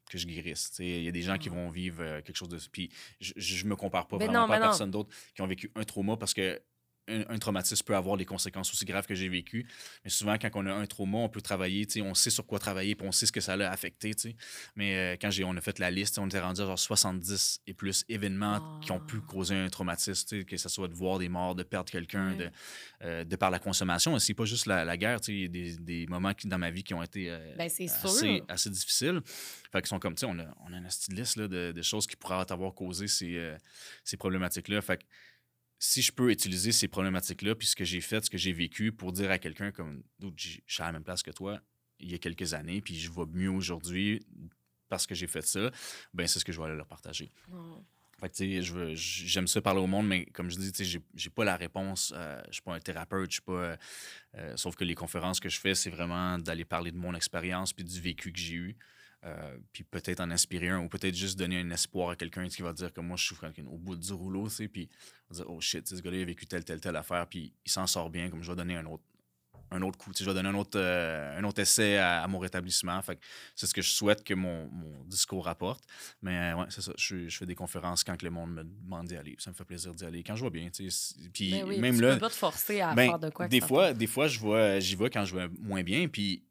que 0.08 0.18
je 0.18 0.26
guérisse. 0.28 0.72
Il 0.78 1.02
y 1.02 1.08
a 1.08 1.10
des 1.10 1.22
gens 1.22 1.36
qui 1.36 1.48
Ah. 1.48 1.52
vont 1.54 1.68
vivre 1.68 2.20
quelque 2.20 2.36
chose 2.36 2.48
de... 2.48 2.60
Puis 2.70 2.90
je, 3.20 3.32
je 3.36 3.66
me 3.66 3.74
compare 3.74 4.06
pas 4.06 4.18
Mais 4.18 4.26
vraiment 4.26 4.42
non, 4.42 4.46
pas 4.48 4.54
à 4.54 4.60
non. 4.60 4.66
personne 4.66 4.92
d'autre 4.92 5.10
qui 5.34 5.42
ont 5.42 5.48
vécu 5.48 5.72
un 5.74 5.82
trauma 5.82 6.16
parce 6.16 6.32
que 6.32 6.62
un, 7.08 7.24
un 7.28 7.38
traumatisme 7.38 7.84
peut 7.84 7.94
avoir 7.96 8.16
des 8.16 8.24
conséquences 8.24 8.72
aussi 8.72 8.84
graves 8.84 9.06
que 9.06 9.14
j'ai 9.14 9.28
vécu. 9.28 9.66
Mais 10.04 10.10
souvent, 10.10 10.36
quand 10.38 10.50
on 10.54 10.66
a 10.66 10.72
un 10.72 10.86
trauma, 10.86 11.18
on 11.18 11.28
peut 11.28 11.40
travailler, 11.40 11.86
on 12.02 12.14
sait 12.14 12.30
sur 12.30 12.46
quoi 12.46 12.58
travailler, 12.58 12.94
puis 12.94 13.06
on 13.06 13.12
sait 13.12 13.26
ce 13.26 13.32
que 13.32 13.40
ça 13.40 13.56
l'a 13.56 13.70
affecté. 13.70 14.14
tu 14.14 14.30
sais. 14.30 14.36
Mais 14.74 14.96
euh, 14.96 15.16
quand 15.20 15.30
on 15.44 15.56
a 15.56 15.60
fait 15.60 15.78
la 15.78 15.90
liste, 15.90 16.18
on 16.18 16.26
était 16.26 16.40
rendu 16.40 16.60
à 16.62 16.66
genre 16.66 16.78
70 16.78 17.60
et 17.66 17.74
plus 17.74 18.04
événements 18.08 18.80
qui 18.80 18.92
ont 18.92 19.00
pu 19.00 19.16
Ah. 19.18 19.26
causer 19.26 19.54
un 19.54 19.68
traumatisme, 19.68 20.44
que 20.44 20.56
ce 20.56 20.68
soit 20.68 20.88
de 20.88 20.94
voir 20.94 21.18
des 21.18 21.28
morts, 21.28 21.54
de 21.54 21.62
perdre 21.62 21.90
quelqu'un, 21.90 22.34
de, 22.34 22.50
euh, 23.02 23.24
de 23.24 23.36
par 23.36 23.50
la 23.50 23.58
consommation 23.58 24.14
aussi, 24.14 24.34
pas 24.34 24.44
juste 24.44 24.66
la, 24.66 24.84
la 24.84 24.96
guerre. 24.96 25.18
Il 25.28 25.40
y 25.40 25.44
a 25.44 25.48
des, 25.48 25.76
des 25.76 26.06
moments 26.06 26.34
qui, 26.34 26.48
dans 26.48 26.58
ma 26.58 26.70
vie 26.70 26.82
qui 26.82 26.94
ont 26.94 27.02
été 27.02 27.30
euh, 27.30 27.54
Ben, 27.56 27.66
assez, 27.66 28.42
assez 28.48 28.70
difficiles. 28.70 29.20
Fait 29.72 29.80
qu'ils 29.80 29.88
sont 29.88 29.98
comme, 29.98 30.14
tu 30.14 30.20
sais, 30.20 30.26
on 30.26 30.38
a, 30.38 30.46
on 30.68 30.72
a 30.72 30.76
une 30.78 30.84
petite 30.86 31.12
liste 31.12 31.36
là, 31.36 31.48
de, 31.48 31.72
de 31.72 31.82
choses 31.82 32.06
qui 32.06 32.16
pourraient 32.16 32.44
t'avoir 32.44 32.74
causé 32.74 33.06
ces, 33.08 33.36
euh, 33.36 33.56
ces 34.04 34.16
problématiques-là. 34.16 34.80
Fait 34.82 34.98
que 34.98 35.04
si 35.78 36.02
je 36.02 36.12
peux 36.12 36.30
utiliser 36.30 36.72
ces 36.72 36.88
problématiques-là, 36.88 37.54
puis 37.54 37.66
ce 37.66 37.76
que 37.76 37.84
j'ai 37.84 38.00
fait, 38.00 38.24
ce 38.24 38.30
que 38.30 38.38
j'ai 38.38 38.52
vécu, 38.52 38.92
pour 38.92 39.12
dire 39.12 39.30
à 39.30 39.38
quelqu'un 39.38 39.72
comme, 39.72 40.02
Dude, 40.18 40.34
je 40.38 40.58
suis 40.66 40.82
à 40.82 40.86
la 40.86 40.92
même 40.92 41.04
place 41.04 41.22
que 41.22 41.30
toi 41.30 41.60
il 41.98 42.10
y 42.10 42.14
a 42.14 42.18
quelques 42.18 42.52
années, 42.52 42.82
puis 42.82 42.94
je 42.98 43.10
vais 43.10 43.24
mieux 43.32 43.48
aujourd'hui 43.50 44.20
parce 44.88 45.06
que 45.06 45.14
j'ai 45.14 45.26
fait 45.26 45.40
ça, 45.46 45.70
ben 46.12 46.26
c'est 46.26 46.38
ce 46.38 46.44
que 46.44 46.52
je 46.52 46.58
vais 46.60 46.66
aller 46.66 46.76
leur 46.76 46.86
partager. 46.86 47.32
Oh. 47.52 47.82
Fait 48.20 48.30
que, 48.30 48.94
j'aime 48.94 49.46
ça 49.46 49.60
parler 49.60 49.80
au 49.80 49.86
monde, 49.86 50.06
mais 50.06 50.24
comme 50.26 50.48
je 50.50 50.56
dis, 50.56 50.72
tu 50.72 50.84
sais, 50.86 51.00
j'ai- 51.14 51.30
pas 51.30 51.44
la 51.44 51.56
réponse. 51.56 52.14
euh, 52.16 52.40
je 52.48 52.52
suis 52.54 52.62
pas 52.62 52.74
un 52.74 52.80
thérapeute, 52.80 53.30
je 53.30 53.34
suis 53.34 53.42
pas. 53.42 53.76
euh, 54.36 54.56
sauf 54.56 54.74
que 54.74 54.84
les 54.84 54.94
conférences 54.94 55.38
que 55.40 55.48
je 55.50 55.58
fais, 55.60 55.74
c'est 55.74 55.90
vraiment 55.90 56.38
d'aller 56.38 56.64
parler 56.64 56.92
de 56.92 56.96
mon 56.96 57.14
expérience 57.14 57.72
puis 57.74 57.84
du 57.84 58.00
vécu 58.00 58.32
que 58.32 58.38
j'ai 58.38 58.54
eu. 58.54 58.76
Euh, 59.26 59.58
puis 59.72 59.84
peut-être 59.84 60.20
en 60.20 60.30
inspirer 60.30 60.68
un 60.68 60.78
ou 60.78 60.88
peut-être 60.88 61.14
juste 61.14 61.38
donner 61.38 61.58
un 61.60 61.70
espoir 61.70 62.10
à 62.10 62.16
quelqu'un 62.16 62.48
qui 62.48 62.62
va 62.62 62.72
dire 62.72 62.92
que 62.92 63.00
moi, 63.00 63.16
je 63.16 63.24
souffre 63.24 63.44
au 63.66 63.78
bout 63.78 63.96
du 63.96 64.12
rouleau, 64.12 64.48
tu 64.48 64.54
sais, 64.54 64.68
puis 64.68 64.88
va 65.28 65.36
dire, 65.36 65.50
oh 65.50 65.60
shit, 65.60 65.86
ce 65.88 65.96
gars-là, 65.96 66.18
il 66.18 66.22
a 66.22 66.26
vécu 66.26 66.46
telle, 66.46 66.64
telle, 66.64 66.80
telle 66.80 66.96
affaire, 66.96 67.26
puis 67.26 67.52
il 67.64 67.70
s'en 67.70 67.86
sort 67.86 68.08
bien, 68.08 68.30
comme 68.30 68.42
je 68.42 68.50
vais 68.50 68.56
donner 68.56 68.76
un 68.76 68.86
autre 68.86 69.02
un 69.70 69.82
autre 69.82 69.98
coup. 69.98 70.12
Tu 70.12 70.18
sais, 70.18 70.24
je 70.24 70.30
vais 70.30 70.34
donner 70.34 70.48
un 70.48 70.54
autre, 70.54 70.78
euh, 70.78 71.38
un 71.38 71.44
autre 71.44 71.60
essai 71.60 71.96
à, 71.96 72.22
à 72.22 72.28
mon 72.28 72.38
rétablissement. 72.38 73.00
Fait 73.02 73.16
que 73.16 73.20
c'est 73.54 73.66
ce 73.66 73.74
que 73.74 73.82
je 73.82 73.90
souhaite 73.90 74.22
que 74.22 74.34
mon, 74.34 74.68
mon 74.70 75.04
discours 75.04 75.48
apporte. 75.48 75.82
Mais 76.22 76.52
euh, 76.52 76.56
ouais, 76.56 76.66
c'est 76.68 76.82
ça. 76.82 76.92
Je, 76.96 77.28
je 77.28 77.36
fais 77.36 77.46
des 77.46 77.54
conférences 77.54 78.04
quand 78.04 78.16
que 78.16 78.24
le 78.24 78.30
monde 78.30 78.52
me 78.54 78.64
demande 78.64 79.08
d'y 79.08 79.16
aller. 79.16 79.34
Ça 79.38 79.50
me 79.50 79.56
fait 79.56 79.64
plaisir 79.64 79.92
d'y 79.94 80.04
aller. 80.04 80.22
Quand 80.22 80.36
je 80.36 80.40
vois 80.42 80.50
bien. 80.50 80.70
tu 80.70 80.88
sais. 80.90 81.14
Puis 81.32 81.50
Ben 81.50 81.64
oui, 81.66 81.80
même 81.80 81.96
tu 81.96 82.02
là. 82.02 82.14
peux 82.14 82.20
pas 82.20 82.30
te 82.30 82.34
forcer 82.34 82.80
à 82.80 82.94
ben, 82.94 83.08
faire 83.08 83.18
de 83.18 83.30
quoi. 83.30 83.48
des, 83.48 83.60
fois, 83.60 83.92
des 83.92 84.06
fois, 84.06 84.28
je 84.28 84.38
vois, 84.38 84.78
j'y 84.78 84.94
vais 84.94 85.10
quand 85.10 85.24
je 85.24 85.34
vais 85.34 85.48
moins 85.60 85.82
bien. 85.82 86.06
Puis 86.08 86.44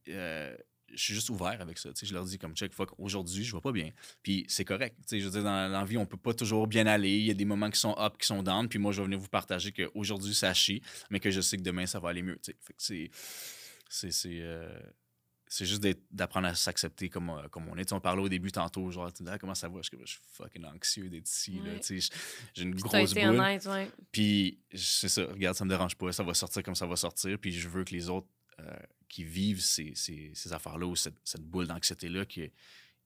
je 0.96 1.02
suis 1.02 1.14
juste 1.14 1.30
ouvert 1.30 1.60
avec 1.62 1.78
ça. 1.78 1.90
Je 2.02 2.14
leur 2.14 2.26
dis 2.26 2.38
comme 2.38 2.56
check, 2.56 2.74
fuck, 2.74 2.92
aujourd'hui, 2.98 3.44
je 3.44 3.56
vais 3.56 3.62
pas 3.62 3.72
bien. 3.72 3.92
Puis 4.24 4.46
c'est 4.48 4.66
correct. 4.66 4.96
Je 5.12 5.18
veux 5.18 5.32
dire, 5.32 5.44
dans, 5.44 5.72
la 5.72 5.86
vie, 5.86 5.98
on 5.98 6.06
peut 6.06 6.18
pas 6.18 6.34
toujours 6.34 6.68
bien 6.68 6.88
aller. 6.88 7.18
Il 7.18 7.26
y 7.26 7.32
a 7.32 7.34
des 7.34 7.46
moments 7.46 7.70
qui 7.70 7.80
sont 7.80 7.96
up, 8.00 8.18
qui 8.18 8.28
sont 8.28 8.42
down. 8.44 8.68
Puis 8.68 8.80
moi, 8.80 8.92
je 8.92 9.02
vais 9.02 9.06
venir 9.06 9.20
vous 9.20 9.28
partager 9.28 9.72
qu'aujourd'hui, 9.72 10.34
ça 10.34 10.54
chie, 10.54 10.82
mais 11.10 11.20
que 11.20 11.32
je 11.32 11.42
sais 11.42 11.58
que 11.58 11.64
demain, 11.64 11.86
ça 11.86 12.00
va 12.00 12.10
aller 12.10 12.22
mieux. 12.22 12.40
Fait 12.44 12.54
que 12.54 12.60
c'est. 12.78 13.10
C'est. 13.90 14.12
c'est, 14.12 14.40
euh, 14.42 14.80
c'est 15.48 15.66
juste 15.66 15.86
d'apprendre 16.12 16.48
à 16.48 16.56
s'accepter 16.56 17.08
comme, 17.08 17.30
euh, 17.30 17.48
comme 17.50 17.68
on 17.70 17.78
est. 17.78 17.92
On 17.94 18.00
parlait 18.00 18.22
au 18.22 18.30
début 18.30 18.52
tantôt, 18.52 18.90
genre, 18.92 19.12
Ah, 19.28 19.38
comment 19.38 19.56
ça 19.56 19.70
va? 19.70 19.78
Je 19.78 19.84
suis 19.84 19.92
comme, 19.92 20.06
je 20.06 20.14
suis 20.14 20.22
fucking 20.34 20.66
anxieux 20.66 21.10
d'être 21.10 21.30
ici. 21.30 21.60
là. 21.64 21.74
Ouais. 21.74 22.00
J'ai 22.54 22.64
une 22.64 22.74
Puis 22.74 22.82
grosse 22.82 23.14
boule. 23.14 23.24
honnête, 23.24 23.66
ouais. 23.66 23.90
Puis 24.12 24.60
c'est 24.74 25.08
ça, 25.08 25.26
regarde, 25.26 25.56
ça 25.56 25.64
me 25.64 25.70
dérange 25.70 25.96
pas, 25.96 26.12
ça 26.12 26.24
va 26.24 26.34
sortir 26.34 26.64
comme 26.64 26.76
ça 26.76 26.88
va 26.88 26.96
sortir. 26.96 27.38
Puis 27.40 27.52
je 27.54 27.70
veux 27.70 27.84
que 27.84 27.94
les 27.94 28.10
autres 28.10 28.28
qui 29.10 29.24
vivent 29.24 29.62
ces, 29.62 29.94
ces, 29.96 30.32
ces 30.34 30.54
affaires-là 30.54 30.86
ou 30.88 30.96
cette, 30.96 31.16
cette 31.24 31.44
boule 31.44 31.68
d'anxiété-là, 31.68 32.26
qu'ils 32.26 32.52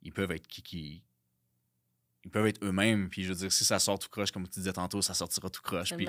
ils 0.01 0.13
peuvent 0.13 0.31
être 0.31 0.47
qui, 0.47 0.61
qui- 0.61 1.03
ils 2.26 2.31
peuvent 2.31 2.47
être 2.47 2.63
eux-mêmes. 2.63 3.09
Puis 3.09 3.23
je 3.23 3.30
veux 3.30 3.35
dire, 3.35 3.51
si 3.51 3.63
ça 3.63 3.80
sort 3.80 3.97
tout 3.99 4.09
croche, 4.09 4.31
comme 4.31 4.47
tu 4.47 4.59
disais 4.59 4.73
tantôt, 4.73 5.01
ça 5.01 5.13
sortira 5.13 5.49
tout 5.49 5.61
croche. 5.61 5.93
Puis 5.95 6.05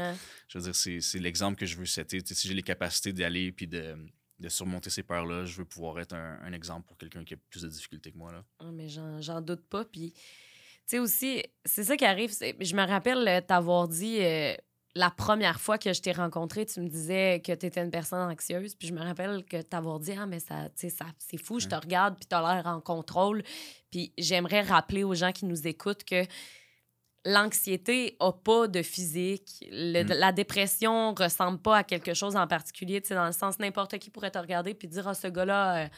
je 0.49 0.59
veux 0.59 0.65
dire, 0.65 0.75
c'est 0.75 1.01
c'est 1.01 1.19
l'exemple 1.19 1.59
que 1.59 1.67
je 1.67 1.77
veux 1.77 1.87
setter. 1.87 2.19
Si 2.25 2.49
j'ai 2.49 2.55
les 2.55 2.63
capacités 2.63 3.13
d'aller 3.13 3.53
puis 3.53 3.67
de, 3.69 3.97
de 4.39 4.49
surmonter 4.49 4.91
ces 4.91 5.03
peurs-là, 5.03 5.45
je 5.45 5.57
veux 5.59 5.65
pouvoir 5.65 6.01
être 6.01 6.15
un, 6.15 6.39
un 6.43 6.53
exemple 6.53 6.87
pour 6.89 6.97
quelqu'un 6.99 7.25
qui 7.25 7.35
a 7.35 7.37
plus 7.49 7.63
de 7.63 7.69
difficultés 7.69 8.11
que 8.13 8.17
moi. 8.19 8.33
Là. 8.33 8.45
Ah, 8.59 8.71
mais 8.73 8.89
j'en 8.89 9.41
doute 9.41 9.65
pas. 9.69 9.85
Puis, 9.85 10.13
tu 10.13 10.21
sais 10.87 10.99
aussi, 10.99 11.43
c'est 11.65 11.85
ça 11.85 11.97
qui 11.97 12.05
arrive. 12.05 12.33
Je 12.33 12.75
me 12.75 12.87
rappelle 12.87 13.27
euh, 13.29 13.41
t'avoir 13.41 13.87
dit 13.87 14.19
euh, 14.21 14.55
la 14.97 15.11
première 15.11 15.61
fois 15.61 15.79
que 15.79 15.93
je 15.93 16.01
t'ai 16.03 16.13
rencontré, 16.13 16.67
tu 16.67 16.81
me 16.81 16.89
disais 16.89 17.41
que 17.45 17.53
tu 17.53 17.67
étais 17.67 17.81
une 17.83 17.91
personne 17.93 18.29
anxieuse. 18.31 18.75
Puis 18.75 18.89
je 18.89 18.93
me 18.93 19.01
rappelle 19.01 19.45
que 19.45 19.63
t'avoir 19.63 20.01
dit 20.01 20.13
Ah, 20.19 20.27
mais 20.27 20.41
ça, 20.41 20.65
tu 20.71 20.89
sais, 20.89 20.91
ça, 20.91 21.07
c'est 21.19 21.39
fou, 21.39 21.61
je 21.61 21.69
te 21.69 21.75
regarde, 21.77 22.17
puis 22.17 22.27
t'as 22.27 22.41
l'air 22.55 22.67
en 22.67 22.81
contrôle. 22.81 23.43
Puis 23.91 24.13
j'aimerais 24.19 24.63
rappeler 24.63 25.05
aux 25.05 25.15
gens 25.15 25.31
qui 25.33 25.45
nous 25.47 25.67
écoutent 25.69 26.03
que 26.05 26.25
l'anxiété 27.25 28.17
a 28.19 28.33
pas 28.33 28.67
de 28.67 28.83
physique. 28.83 29.65
Le- 29.71 30.03
Mm. 30.05 30.09
La 30.19 30.33
dépression 30.33 31.15
ressemble 31.15 31.59
pas 31.59 31.79
à 31.79 31.85
quelque 31.85 32.15
chose 32.15 32.35
en 32.37 32.47
particulier. 32.47 33.01
Tu 33.01 33.09
sais, 33.09 33.15
dans 33.15 33.27
le 33.27 33.33
sens, 33.33 33.59
n'importe 33.59 33.99
qui 33.99 34.11
pourrait 34.11 34.31
te 34.31 34.39
regarder 34.39 34.75
puis 34.75 34.89
dire 34.89 35.07
Ah, 35.07 35.15
ce 35.15 35.29
gars-là. 35.29 35.85
euh, 35.85 35.89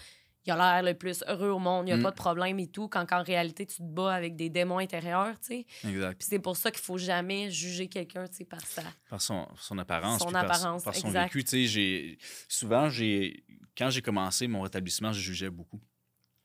il 0.45 0.51
a 0.53 0.57
l'air 0.57 0.83
le 0.93 0.99
plus 0.99 1.23
heureux 1.29 1.51
au 1.51 1.59
monde, 1.59 1.87
il 1.89 1.91
n'y 1.91 1.93
a 1.93 1.97
Mm. 1.97 2.03
pas 2.03 2.11
de 2.11 2.17
problème 2.17 2.59
et 2.59 2.67
tout, 2.67 2.89
quand 2.89 3.07
en 3.13 3.23
réalité, 3.23 3.65
tu 3.67 3.77
te 3.77 3.83
bats 3.83 4.13
avec 4.15 4.35
des 4.35 4.51
démons 4.51 4.79
intérieurs, 4.79 5.39
tu 5.41 5.47
sais. 5.49 5.67
Exact. 5.89 6.19
Puis 6.19 6.27
c'est 6.31 6.39
pour 6.41 6.57
ça 6.57 6.71
qu'il 6.71 6.81
faut 6.83 6.99
jamais 6.99 7.51
juger 7.51 7.87
quelqu'un, 7.89 8.27
tu 8.27 8.37
sais, 8.39 8.45
par 8.45 8.61
ça. 8.67 8.83
Par 9.09 9.21
son, 9.23 9.47
son 9.57 9.79
apparence. 9.79 10.19
Son 10.21 10.27
puis 10.27 10.33
par- 10.33 10.45
apparence, 10.45 10.83
par, 10.85 10.95
son 10.95 11.07
exact. 11.09 11.33
vécu. 11.35 11.45
Tu 11.45 11.69
sais, 11.69 12.19
souvent, 12.49 12.89
j'ai, 12.89 13.45
quand 13.79 13.91
j'ai 13.91 14.03
commencé 14.03 14.47
mon 14.49 14.63
rétablissement, 14.63 15.13
je 15.13 15.21
jugeais 15.21 15.51
beaucoup. 15.51 15.81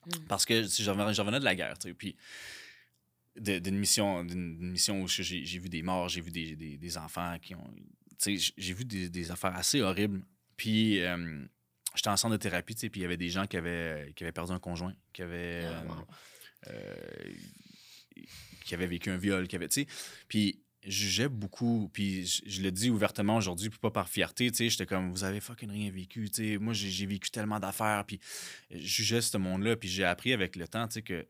Mm. 0.06 0.26
Parce 0.28 0.46
que 0.46 0.64
j'en 0.64 0.94
revenais, 0.94 1.40
de 1.40 1.46
la 1.46 1.56
guerre. 1.56 1.78
tu 1.80 1.90
sais, 1.90 1.94
Puis 1.94 2.16
d'une 3.36 3.78
mission, 3.78 4.24
mission 4.24 5.02
où 5.02 5.08
j'ai, 5.08 5.46
j'ai 5.46 5.60
vu 5.60 5.70
des 5.70 5.84
morts, 5.84 6.10
j'ai 6.10 6.22
vu 6.22 6.32
des, 6.32 6.56
des- 6.56 6.78
des 6.78 6.98
enfants 6.98 7.38
qui 7.42 7.54
ont. 7.56 7.72
tu 8.20 8.38
sais, 8.40 8.54
J'ai 8.58 8.74
vu 8.74 8.84
des, 8.86 9.10
des 9.10 9.32
affaires 9.32 9.56
assez 9.56 9.82
horribles. 9.82 10.24
Puis 10.56 11.00
euh, 11.02 11.46
j'étais 11.98 12.10
en 12.10 12.18
centre 12.18 12.34
de 12.34 12.42
thérapie, 12.42 12.76
tu 12.76 12.82
sais, 12.82 12.90
puis 12.90 13.02
il 13.02 13.04
y 13.04 13.06
avait 13.06 13.18
des 13.18 13.30
gens 13.30 13.46
qui 13.46 13.58
avaient, 13.58 14.14
qui 14.16 14.24
avaient 14.24 14.32
perdu 14.32 14.52
un 14.52 14.60
conjoint, 14.60 14.94
qui 15.14 15.22
avaient. 15.22 15.66
Ah, 15.66 15.84
euh, 16.68 16.72
euh, 16.72 17.34
qui 18.66 18.74
avait 18.74 18.88
vécu 18.88 19.10
un 19.10 19.18
viol, 19.18 19.48
qui 19.48 19.58
tu 19.58 19.68
sais, 19.70 19.88
puis 20.28 20.60
je 20.84 21.06
jugeais 21.06 21.30
beaucoup, 21.30 21.90
puis 21.94 22.26
je, 22.26 22.42
je 22.46 22.62
le 22.62 22.72
dis 22.72 22.90
ouvertement 22.90 23.38
aujourd'hui, 23.38 23.70
puis 23.70 23.80
pas 23.80 23.92
par 23.92 24.10
fierté, 24.10 24.50
tu 24.52 24.58
sais, 24.58 24.70
j'étais 24.70 24.86
comme, 24.86 25.12
vous 25.12 25.24
avez 25.24 25.40
fucking 25.40 25.70
rien 25.70 25.92
vécu, 25.92 26.30
tu 26.30 26.54
sais, 26.54 26.58
moi, 26.58 26.74
j'ai 26.74 26.90
j'ai 26.90 27.06
vécu 27.06 27.30
tellement 27.30 27.60
d'affaires, 27.60 28.04
puis 28.06 28.20
je 28.72 28.80
jugeais 28.80 29.22
ce 29.22 29.38
monde-là, 29.38 29.76
puis 29.76 29.90
j'ai 29.90 30.04
appris 30.04 30.34
avec 30.34 30.56
le 30.56 30.68
temps, 30.68 30.88
tu 30.88 30.96
sais, 30.96 31.02
que 31.02 31.26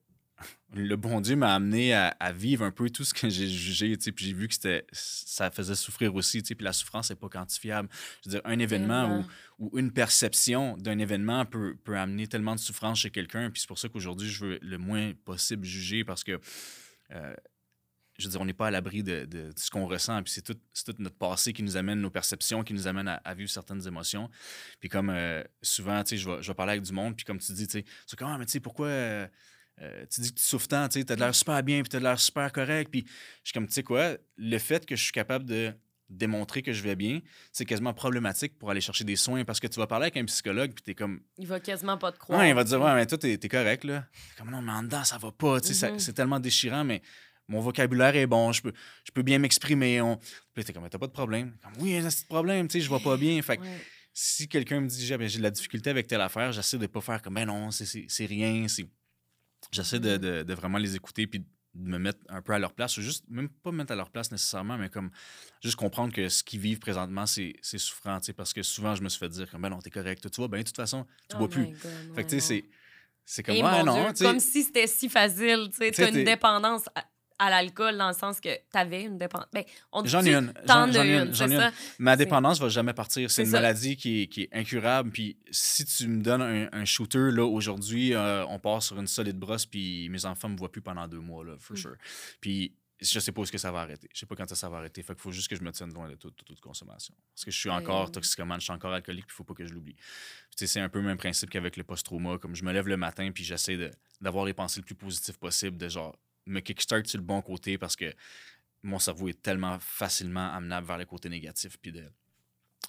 le 0.75 0.95
bon 0.95 1.21
Dieu 1.21 1.35
m'a 1.35 1.55
amené 1.55 1.93
à, 1.93 2.09
à 2.19 2.31
vivre 2.31 2.63
un 2.63 2.71
peu 2.71 2.89
tout 2.89 3.03
ce 3.03 3.13
que 3.13 3.29
j'ai 3.29 3.47
jugé, 3.47 3.97
tu 3.97 4.03
sais, 4.03 4.11
puis 4.11 4.25
j'ai 4.25 4.33
vu 4.33 4.47
que 4.47 4.53
c'était, 4.53 4.85
ça 4.91 5.49
faisait 5.49 5.75
souffrir 5.75 6.13
aussi, 6.13 6.43
tu 6.43 6.49
sais, 6.49 6.55
puis 6.55 6.65
la 6.65 6.73
souffrance 6.73 7.09
n'est 7.09 7.15
pas 7.15 7.29
quantifiable. 7.29 7.89
Je 8.23 8.29
veux 8.29 8.35
dire, 8.35 8.41
un 8.45 8.59
événement 8.59 9.25
ou 9.59 9.77
une 9.79 9.91
perception 9.91 10.77
d'un 10.77 10.99
événement 10.99 11.45
peut, 11.45 11.75
peut 11.83 11.97
amener 11.97 12.27
tellement 12.27 12.53
de 12.53 12.59
souffrance 12.59 12.99
chez 12.99 13.09
quelqu'un. 13.09 13.49
Puis 13.49 13.61
c'est 13.61 13.67
pour 13.67 13.79
ça 13.79 13.89
qu'aujourd'hui, 13.89 14.29
je 14.29 14.45
veux 14.45 14.59
le 14.61 14.77
moins 14.77 15.13
possible 15.25 15.65
juger 15.65 16.03
parce 16.03 16.23
que, 16.23 16.39
euh, 17.11 17.33
je 18.19 18.25
veux 18.25 18.31
dire, 18.31 18.41
on 18.41 18.45
n'est 18.45 18.53
pas 18.53 18.67
à 18.67 18.71
l'abri 18.71 19.03
de, 19.03 19.25
de 19.25 19.51
ce 19.55 19.71
qu'on 19.71 19.87
ressent. 19.87 20.21
Puis 20.23 20.33
c'est 20.33 20.41
tout, 20.41 20.57
tout 20.85 20.95
notre 20.99 21.17
passé 21.17 21.53
qui 21.53 21.63
nous 21.63 21.77
amène, 21.77 22.01
nos 22.01 22.11
perceptions 22.11 22.63
qui 22.63 22.73
nous 22.73 22.87
amènent 22.87 23.07
à, 23.07 23.15
à 23.23 23.33
vivre 23.33 23.49
certaines 23.49 23.87
émotions. 23.87 24.29
Puis 24.79 24.89
comme 24.89 25.09
euh, 25.09 25.43
souvent, 25.61 26.03
tu 26.03 26.09
sais, 26.09 26.17
je 26.17 26.29
vais, 26.29 26.41
je 26.43 26.47
vais 26.47 26.55
parler 26.55 26.73
avec 26.73 26.83
du 26.83 26.93
monde, 26.93 27.15
puis 27.15 27.25
comme 27.25 27.39
tu 27.39 27.51
dis, 27.53 27.67
tu 27.67 27.79
sais, 27.79 27.85
c'est 28.05 28.17
comme, 28.19 28.29
ah, 28.29 28.37
mais 28.37 28.45
tu 28.45 28.51
sais, 28.51 28.59
pourquoi. 28.59 28.87
euh, 28.87 29.27
euh, 29.81 30.05
tu 30.11 30.21
dis 30.21 30.29
que 30.33 30.39
tu 30.39 30.43
souffres 30.45 30.67
tant, 30.67 30.87
tu 30.89 31.03
de 31.03 31.13
l'air 31.15 31.35
super 31.35 31.61
bien, 31.63 31.81
puis 31.81 31.89
t'as 31.89 31.99
de 31.99 32.03
l'air 32.03 32.19
super 32.19 32.51
correct. 32.51 32.89
Puis 32.91 33.05
je 33.43 33.49
suis 33.49 33.53
comme, 33.53 33.67
tu 33.67 33.73
sais 33.73 33.83
quoi, 33.83 34.17
le 34.37 34.57
fait 34.57 34.85
que 34.85 34.95
je 34.95 35.03
suis 35.03 35.11
capable 35.11 35.45
de 35.45 35.73
démontrer 36.09 36.61
que 36.61 36.71
je 36.71 36.81
vais 36.83 36.95
bien, 36.95 37.19
c'est 37.51 37.65
quasiment 37.65 37.93
problématique 37.93 38.57
pour 38.57 38.71
aller 38.71 38.79
chercher 38.79 39.03
des 39.03 39.17
soins 39.17 39.43
parce 39.43 39.59
que 39.59 39.67
tu 39.67 39.77
vas 39.77 39.87
parler 39.87 40.05
avec 40.05 40.15
un 40.17 40.23
psychologue 40.25 40.71
puis 40.73 40.81
t'es 40.81 40.95
comme 40.95 41.19
Il 41.37 41.45
va 41.47 41.59
quasiment 41.59 41.97
pas 41.97 42.13
te 42.13 42.17
croire. 42.17 42.39
ouais 42.39 42.49
il 42.49 42.55
va 42.55 42.63
te 42.63 42.69
dire 42.69 42.79
ouais 42.81 42.95
mais 42.95 43.05
toi 43.05 43.17
t'es 43.17 43.33
es 43.33 43.49
correct 43.49 43.83
là 43.83 44.07
comme 44.37 44.49
non 44.49 44.61
mais 44.61 44.71
en 44.71 44.83
dedans 44.83 45.03
ça 45.03 45.17
va 45.17 45.33
pas 45.33 45.59
tu 45.59 45.73
sais 45.73 45.91
Mhm. 45.91 45.99
c'est 45.99 46.13
tellement 46.13 46.39
déchirant 46.39 46.85
mais 46.85 47.01
mon 47.49 47.59
vocabulaire 47.59 48.15
est 48.15 48.25
bon 48.25 48.53
je 48.53 48.61
peux 48.61 48.71
je 49.03 49.11
peux 49.11 49.21
bien 49.21 49.37
m'exprimer 49.37 49.99
on... 49.99 50.15
puis 50.53 50.63
t'es 50.63 50.71
comme 50.71 50.83
Mais 50.83 50.89
t'as 50.89 50.97
pas 50.97 51.07
de 51.07 51.11
problème 51.11 51.57
comme 51.61 51.73
oui 51.83 51.89
il 51.89 51.95
y 51.95 51.97
a 51.97 52.05
un 52.05 52.09
petit 52.09 52.23
problème 52.23 52.69
tu 52.69 52.79
sais 52.79 52.85
je 52.85 52.89
vais 52.89 53.03
pas 53.03 53.17
bien 53.17 53.41
fait 53.41 53.57
que 53.57 53.63
Ouais. 53.63 53.77
si 54.13 54.47
quelqu'un 54.47 54.79
me 54.79 54.87
dit 54.87 55.05
j'ai 55.05 55.17
ben, 55.17 55.27
j'ai 55.27 55.39
de 55.39 55.43
la 55.43 55.51
difficulté 55.51 55.89
avec 55.89 56.07
telle 56.07 56.21
affaire 56.21 56.53
j'essaie 56.53 56.77
de 56.77 56.87
pas 56.87 57.01
faire 57.01 57.21
comme 57.21 57.33
ben 57.33 57.45
non 57.45 57.69
c'est- 57.71 57.85
c'est 57.85 58.05
c'est 58.07 58.25
rien 58.27 58.65
c'est 58.69 58.85
j'essaie 59.71 59.99
de, 59.99 60.17
de- 60.17 60.43
de 60.43 60.53
vraiment 60.53 60.77
les 60.77 60.95
écouter 60.95 61.27
puis 61.27 61.39
de 61.39 61.45
me 61.89 61.99
mettre 61.99 62.19
un 62.29 62.41
peu 62.41 62.53
à 62.53 62.59
leur 62.59 62.73
place 62.73 62.97
ou 62.97 63.01
juste 63.01 63.25
même 63.29 63.49
pas 63.49 63.71
me 63.71 63.77
mettre 63.77 63.91
à 63.91 63.95
leur 63.95 64.09
place 64.09 64.31
nécessairement 64.31 64.77
mais 64.77 64.89
comme 64.89 65.11
juste 65.61 65.75
comprendre 65.75 66.11
que 66.13 66.27
ce 66.29 66.43
qu'ils 66.43 66.59
vivent 66.59 66.79
présentement 66.79 67.25
c'est 67.27 67.53
souffrant 67.63 68.19
tu 68.19 68.27
sais 68.27 68.33
parce 68.33 68.51
que 68.53 68.63
souvent 68.63 68.95
je 68.95 69.03
me 69.03 69.09
suis 69.09 69.19
fait 69.19 69.29
dire 69.29 69.49
comme 69.51 69.61
ben 69.61 69.69
non 69.69 69.79
t'es 69.79 69.91
correct 69.91 70.29
tu 70.31 70.35
vois 70.41 70.47
ben 70.47 70.59
de 70.61 70.63
toute 70.67 70.75
façon 70.75 71.05
tu 71.29 71.35
Oh 71.35 71.39
bois 71.39 71.49
plus 71.49 71.65
God, 71.67 71.77
fait 72.15 72.23
que 72.23 72.29
tu 72.29 72.39
sais 72.39 72.47
c'est 72.47 72.69
c'est 73.25 73.43
comme 73.43 73.57
Et 73.57 73.63
ouais 73.63 73.83
non 73.83 73.93
Dieu, 74.05 74.13
tu 74.13 74.17
sais 74.19 74.23
comme 74.23 74.39
si 74.39 74.63
c'était 74.63 74.87
si 74.87 75.09
facile. 75.09 75.69
Tu 75.77 75.93
sais, 75.93 76.09
une 76.09 76.23
dépendance 76.23 76.85
à, 77.39 77.49
l'alcool 77.49 77.97
dans 77.97 78.07
le 78.09 78.13
sens 78.13 78.39
que 78.39 78.49
t'avais 78.71 79.03
une 79.03 79.17
dépendance. 79.17 79.47
Ben, 79.53 79.63
J'en 80.05 80.23
ai 80.25 80.33
une. 80.33 80.53
J'en- 80.65 80.91
ai 80.91 81.17
une, 81.21 81.33
j'en 81.33 81.49
ai 81.49 81.55
une. 81.55 81.71
Ma 81.99 82.15
dépendance 82.15 82.59
va 82.59 82.69
jamais 82.69 82.93
partir. 82.93 83.29
C'est 83.31 83.43
une 83.43 83.49
ça. 83.51 83.57
maladie 83.57 83.95
qui 83.97 84.23
est, 84.23 84.27
qui 84.27 84.43
est 84.43 84.49
incurable. 84.53 85.11
Puis 85.11 85.37
si 85.51 85.85
tu 85.85 86.07
me 86.07 86.21
donnes 86.21 86.41
un, 86.41 86.69
un 86.71 86.85
shooter, 86.85 87.31
là, 87.31 87.45
aujourd'hui, 87.45 88.13
euh, 88.13 88.45
on 88.47 88.59
part 88.59 88.81
sur 88.83 88.99
une 88.99 89.07
solide 89.07 89.37
brosse, 89.37 89.65
puis 89.65 90.09
mes 90.09 90.25
enfants 90.25 90.49
me 90.49 90.57
voient 90.57 90.71
plus 90.71 90.81
pendant 90.81 91.07
deux 91.07 91.19
mois, 91.19 91.43
là, 91.45 91.53
for 91.59 91.75
Mm. 91.75 91.79
sure. 91.79 91.95
Puis 92.41 92.73
je 92.99 93.19
sais 93.19 93.31
pas 93.31 93.41
où 93.41 93.43
est-ce 93.43 93.51
que 93.51 93.59
ça 93.59 93.71
va 93.71 93.81
arrêter. 93.81 94.09
Je 94.11 94.19
sais 94.21 94.25
pas 94.25 94.35
quand 94.35 94.51
ça 94.55 94.69
va 94.69 94.77
arrêter. 94.77 95.03
Fait 95.03 95.13
qu'il 95.13 95.21
faut 95.21 95.31
juste 95.31 95.47
que 95.47 95.55
je 95.55 95.61
me 95.61 95.71
tienne 95.71 95.93
loin 95.93 96.09
de 96.09 96.15
toute, 96.15 96.35
toute, 96.35 96.47
toute 96.47 96.59
consommation. 96.59 97.13
Parce 97.35 97.45
que 97.45 97.51
je 97.51 97.57
suis 97.59 97.69
encore 97.69 98.11
toxicomane, 98.11 98.59
je 98.59 98.63
suis 98.63 98.73
encore 98.73 98.91
alcoolique, 98.91 99.27
puis 99.27 99.35
il 99.35 99.37
faut 99.37 99.43
pas 99.43 99.53
que 99.53 99.63
je 99.67 99.71
l'oublie. 99.75 99.95
Tu 100.57 100.65
C'est 100.65 100.79
un 100.79 100.89
peu 100.89 100.97
le 100.99 101.05
même 101.05 101.17
principe 101.17 101.51
qu'avec 101.51 101.77
le 101.77 101.83
post-trauma. 101.83 102.39
Comme 102.39 102.55
je 102.55 102.63
me 102.63 102.73
lève 102.73 102.87
le 102.87 102.97
matin, 102.97 103.29
puis 103.31 103.43
j'essaie 103.43 103.77
d'avoir 104.19 104.45
les 104.45 104.53
pensées 104.55 104.79
le 104.79 104.85
plus 104.85 104.95
positives 104.95 105.37
possible, 105.37 105.77
de 105.77 105.87
genre 105.87 106.17
me 106.47 106.59
kickstart 106.61 107.05
sur 107.05 107.17
le 107.19 107.23
bon 107.23 107.41
côté 107.41 107.77
parce 107.77 107.95
que 107.95 108.13
mon 108.83 108.99
cerveau 108.99 109.27
est 109.27 109.41
tellement 109.41 109.77
facilement 109.79 110.51
amenable 110.53 110.87
vers 110.87 110.97
le 110.97 111.05
côté 111.05 111.29
négatif, 111.29 111.77
puis 111.81 111.91
de 111.91 112.09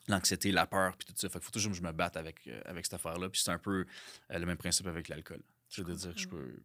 l'anxiété, 0.06 0.52
la 0.52 0.66
peur, 0.66 0.97
puis 0.97 1.06
tout 1.06 1.14
ça. 1.16 1.28
Fait 1.28 1.39
qu'il 1.39 1.44
faut 1.47 1.51
toujours 1.51 1.72
que 1.72 1.78
je 1.78 1.82
me 1.82 1.93
batte 1.93 2.16
avec, 2.16 2.47
euh, 2.47 2.60
avec 2.64 2.85
cette 2.85 2.94
affaire-là. 2.94 3.28
Puis 3.28 3.40
c'est 3.44 3.51
un 3.51 3.59
peu 3.59 3.85
euh, 4.30 4.39
le 4.39 4.47
même 4.47 4.56
principe 4.56 4.86
avec 4.86 5.09
l'alcool. 5.09 5.43
C'est 5.68 5.85
de 5.85 5.93
dire 5.94 6.14
que 6.14 6.20
je 6.20 6.28
peux. 6.28 6.62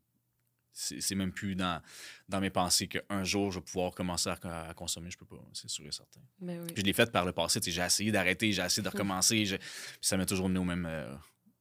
C'est 0.76 1.14
même 1.14 1.32
plus 1.32 1.54
dans, 1.56 1.80
dans 2.28 2.42
mes 2.42 2.50
pensées 2.50 2.88
qu'un 2.88 3.24
jour 3.24 3.52
je 3.52 3.60
vais 3.60 3.64
pouvoir 3.64 3.92
commencer 3.94 4.30
à, 4.30 4.70
à 4.70 4.74
consommer. 4.74 5.12
Je 5.12 5.18
peux 5.20 5.26
pas, 5.26 5.38
c'est 5.54 5.70
sûr 5.70 5.86
et 5.86 5.92
certain. 5.92 6.20
Ben 6.40 6.62
oui. 6.64 6.74
Je 6.76 6.82
l'ai 6.82 6.94
fait 6.94 7.12
par 7.12 7.26
le 7.26 7.32
passé. 7.32 7.60
J'ai 7.64 7.80
essayé 7.82 8.12
d'arrêter, 8.12 8.52
j'ai 8.52 8.64
essayé 8.64 8.82
de 8.84 8.90
recommencer. 8.90 9.46
je- 9.46 9.58
Puis 9.58 9.68
ça 10.02 10.18
m'a 10.18 10.26
toujours 10.26 10.48
mené 10.50 10.60
au 10.60 10.64
même, 10.64 10.88
euh, 10.88 11.14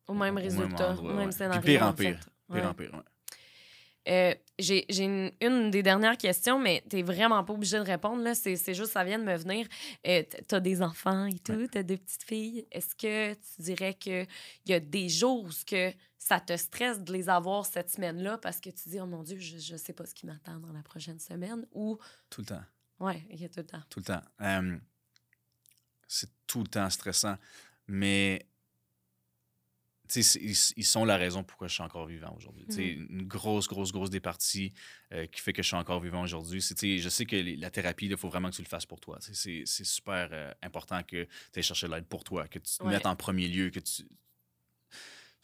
Au 0.08 0.14
même 0.14 0.32
au 0.32 0.34
même 0.36 0.38
résultat, 0.44 0.92
endroit, 0.92 1.10
au 1.12 1.14
même 1.14 1.16
ouais. 1.18 1.24
Puis 1.26 1.32
scénario. 1.34 1.60
pire 1.62 1.82
en 1.82 1.92
pire. 1.92 2.20
pire 2.20 2.28
Ouais. 2.48 2.62
en 2.64 2.74
pire. 2.74 2.94
ouais. 4.06 4.41
J'ai 4.58 5.02
une, 5.02 5.32
une, 5.40 5.70
des 5.70 5.82
dernières 5.82 6.16
questions, 6.16 6.58
mais 6.58 6.84
tu 6.88 6.96
n'es 6.96 7.02
vraiment 7.02 7.42
pas 7.42 7.52
obligé 7.52 7.78
de 7.78 7.84
répondre. 7.84 8.22
C'est 8.34 8.74
juste, 8.74 8.92
ça 8.92 9.02
vient 9.02 9.18
de 9.18 9.24
me 9.24 9.36
venir. 9.36 9.66
Euh, 10.06 10.22
tu 10.48 10.54
as 10.54 10.60
des 10.60 10.82
enfants 10.82 11.26
et 11.26 11.38
tout, 11.38 11.66
tu 11.66 11.78
as 11.78 11.82
deux 11.82 11.96
petites 11.96 12.22
filles. 12.22 12.66
Est-ce 12.70 12.94
que 12.94 13.34
tu 13.34 13.62
dirais 13.62 13.94
qu'il 13.94 14.26
y 14.66 14.74
a 14.74 14.80
des 14.80 15.08
jours 15.08 15.44
où 15.44 15.48
que 15.66 15.92
ça 16.18 16.38
te 16.38 16.56
stresse 16.56 17.00
de 17.02 17.12
les 17.12 17.28
avoir 17.28 17.66
cette 17.66 17.90
semaine-là 17.90 18.38
parce 18.38 18.60
que 18.60 18.70
tu 18.70 18.88
dis, 18.88 19.00
oh 19.00 19.06
mon 19.06 19.22
Dieu, 19.22 19.38
je 19.38 19.72
ne 19.72 19.78
sais 19.78 19.92
pas 19.92 20.06
ce 20.06 20.14
qui 20.14 20.26
m'attend 20.26 20.58
dans 20.58 20.72
la 20.72 20.82
prochaine 20.82 21.18
semaine? 21.18 21.66
Ou... 21.72 21.98
Tout 22.30 22.42
le 22.42 22.46
temps. 22.46 22.64
Oui, 23.00 23.14
il 23.30 23.40
y 23.40 23.44
a 23.44 23.48
tout 23.48 23.60
le 23.60 23.66
temps. 23.66 23.82
Tout 23.88 24.00
le 24.00 24.04
temps. 24.04 24.22
c'est 26.06 26.30
tout 26.46 26.60
le 26.60 26.68
temps 26.68 26.88
stressant. 26.90 27.36
Mais 27.88 28.46
ils, 30.16 30.72
ils, 30.76 30.84
sont 30.84 31.04
la 31.04 31.16
raison 31.16 31.44
pourquoi 31.44 31.68
je 31.68 31.74
suis 31.74 31.82
encore 31.82 32.06
vivant 32.06 32.34
aujourd'hui. 32.36 32.64
Mm. 32.68 33.06
Une 33.10 33.22
grosse, 33.26 33.68
grosse, 33.68 33.92
grosse 33.92 34.10
départie 34.10 34.72
euh, 35.12 35.26
qui 35.26 35.40
fait 35.40 35.52
que 35.52 35.62
je 35.62 35.68
suis 35.68 35.76
encore 35.76 36.00
vivant 36.00 36.22
aujourd'hui. 36.22 36.60
Je 36.60 37.08
sais 37.08 37.26
que 37.26 37.60
la 37.60 37.70
thérapie, 37.70 38.06
il 38.06 38.16
faut 38.16 38.28
vraiment 38.28 38.50
que 38.50 38.56
tu 38.56 38.62
le 38.62 38.68
fasses 38.68 38.86
pour 38.86 39.00
toi. 39.00 39.18
C'est 39.20 39.64
super 39.66 40.28
euh, 40.32 40.52
important 40.62 41.02
que 41.02 41.24
tu 41.24 41.58
ailles 41.58 41.62
chercher 41.62 41.88
l'aide 41.88 42.06
pour 42.06 42.24
toi, 42.24 42.48
que 42.48 42.58
tu 42.58 42.78
te 42.78 42.84
mettes 42.84 43.06
en 43.06 43.16
premier 43.16 43.48
lieu, 43.48 43.70
que 43.70 43.80
tu... 43.80 44.02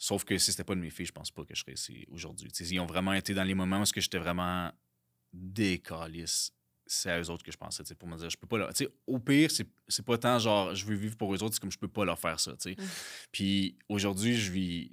Sauf 0.01 0.24
que 0.24 0.39
si 0.39 0.53
c'était 0.53 0.65
pas 0.65 0.77
de 0.77 0.81
mes 0.81 0.90
filles, 0.90 1.07
je 1.07 1.12
pense 1.12 1.31
pas 1.31 1.45
que 1.45 1.55
je 1.55 1.61
serais 1.61 1.73
ici 1.73 2.07
aujourd'hui. 2.11 2.49
Ils 2.61 2.81
ont 2.81 2.86
vraiment 2.86 3.12
été 3.12 3.35
dans 3.35 3.43
les 3.43 3.55
moments 3.55 3.81
où 3.81 3.85
j'étais 3.85 4.19
vraiment 4.19 4.70
décalisse 5.32 6.53
c'est 6.89 7.10
à 7.10 7.20
eux 7.20 7.31
autres 7.31 7.44
que 7.44 7.52
je 7.52 7.56
pensais, 7.56 7.82
pour 7.94 8.09
me 8.09 8.16
dire, 8.16 8.31
je 8.31 8.36
peux 8.36 8.47
pas 8.47 8.69
Au 9.06 9.19
pire, 9.19 9.51
c'est 9.51 10.05
pas 10.05 10.19
tant 10.19 10.39
genre, 10.39 10.74
je 10.74 10.85
veux 10.85 10.97
vivre 10.97 11.16
pour 11.16 11.35
eux 11.35 11.43
autres, 11.43 11.55
c'est 11.55 11.60
comme 11.60 11.70
je 11.70 11.78
peux 11.78 11.89
pas 11.89 12.05
leur 12.05 12.19
faire 12.19 12.40
ça, 12.40 12.52
tu 12.52 12.74
sais. 12.74 12.77
Mmh. 12.77 12.86
Puis 13.32 13.78
aujourd'hui, 13.89 14.36
je 14.36 14.51
vis, 14.51 14.93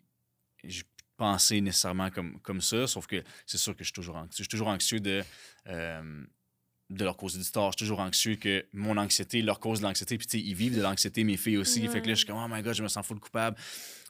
je 0.64 0.84
pensais 1.18 1.62
nécessairement 1.62 2.10
comme, 2.10 2.40
comme 2.42 2.62
ça, 2.62 2.88
sauf 2.88 3.08
que 3.08 3.24
c'est 3.46 3.58
sûr 3.58 3.74
que 3.74 3.84
je 3.84 3.86
suis 3.86 3.94
toujours 3.94 4.18
anxieux. 4.18 4.32
Je 4.32 4.44
suis 4.44 4.48
toujours 4.50 4.68
anxieux 4.68 5.00
de, 5.00 5.24
euh, 5.68 6.26
de 6.90 7.04
leur 7.04 7.18
causer 7.18 7.40
du 7.40 7.50
tort. 7.50 7.72
Je 7.72 7.78
suis 7.78 7.86
toujours 7.86 8.00
anxieux 8.00 8.36
que 8.36 8.66
mon 8.74 8.98
anxiété 8.98 9.42
leur 9.42 9.60
cause 9.60 9.80
de 9.80 9.86
l'anxiété. 9.86 10.18
Puis, 10.18 10.28
tu 10.28 10.38
sais, 10.38 10.44
ils 10.44 10.56
vivent 10.56 10.76
de 10.76 10.82
l'anxiété, 10.82 11.24
mes 11.24 11.38
filles 11.38 11.58
aussi. 11.58 11.88
Fait 11.88 12.02
que 12.02 12.08
là, 12.08 12.14
je 12.14 12.20
suis 12.20 12.28
comme, 12.28 12.38
oh 12.38 12.48
my 12.50 12.62
god, 12.62 12.74
je 12.74 12.84
me 12.84 12.88
sens 12.88 13.06
fou 13.06 13.16
de 13.16 13.20
coupable. 13.20 13.58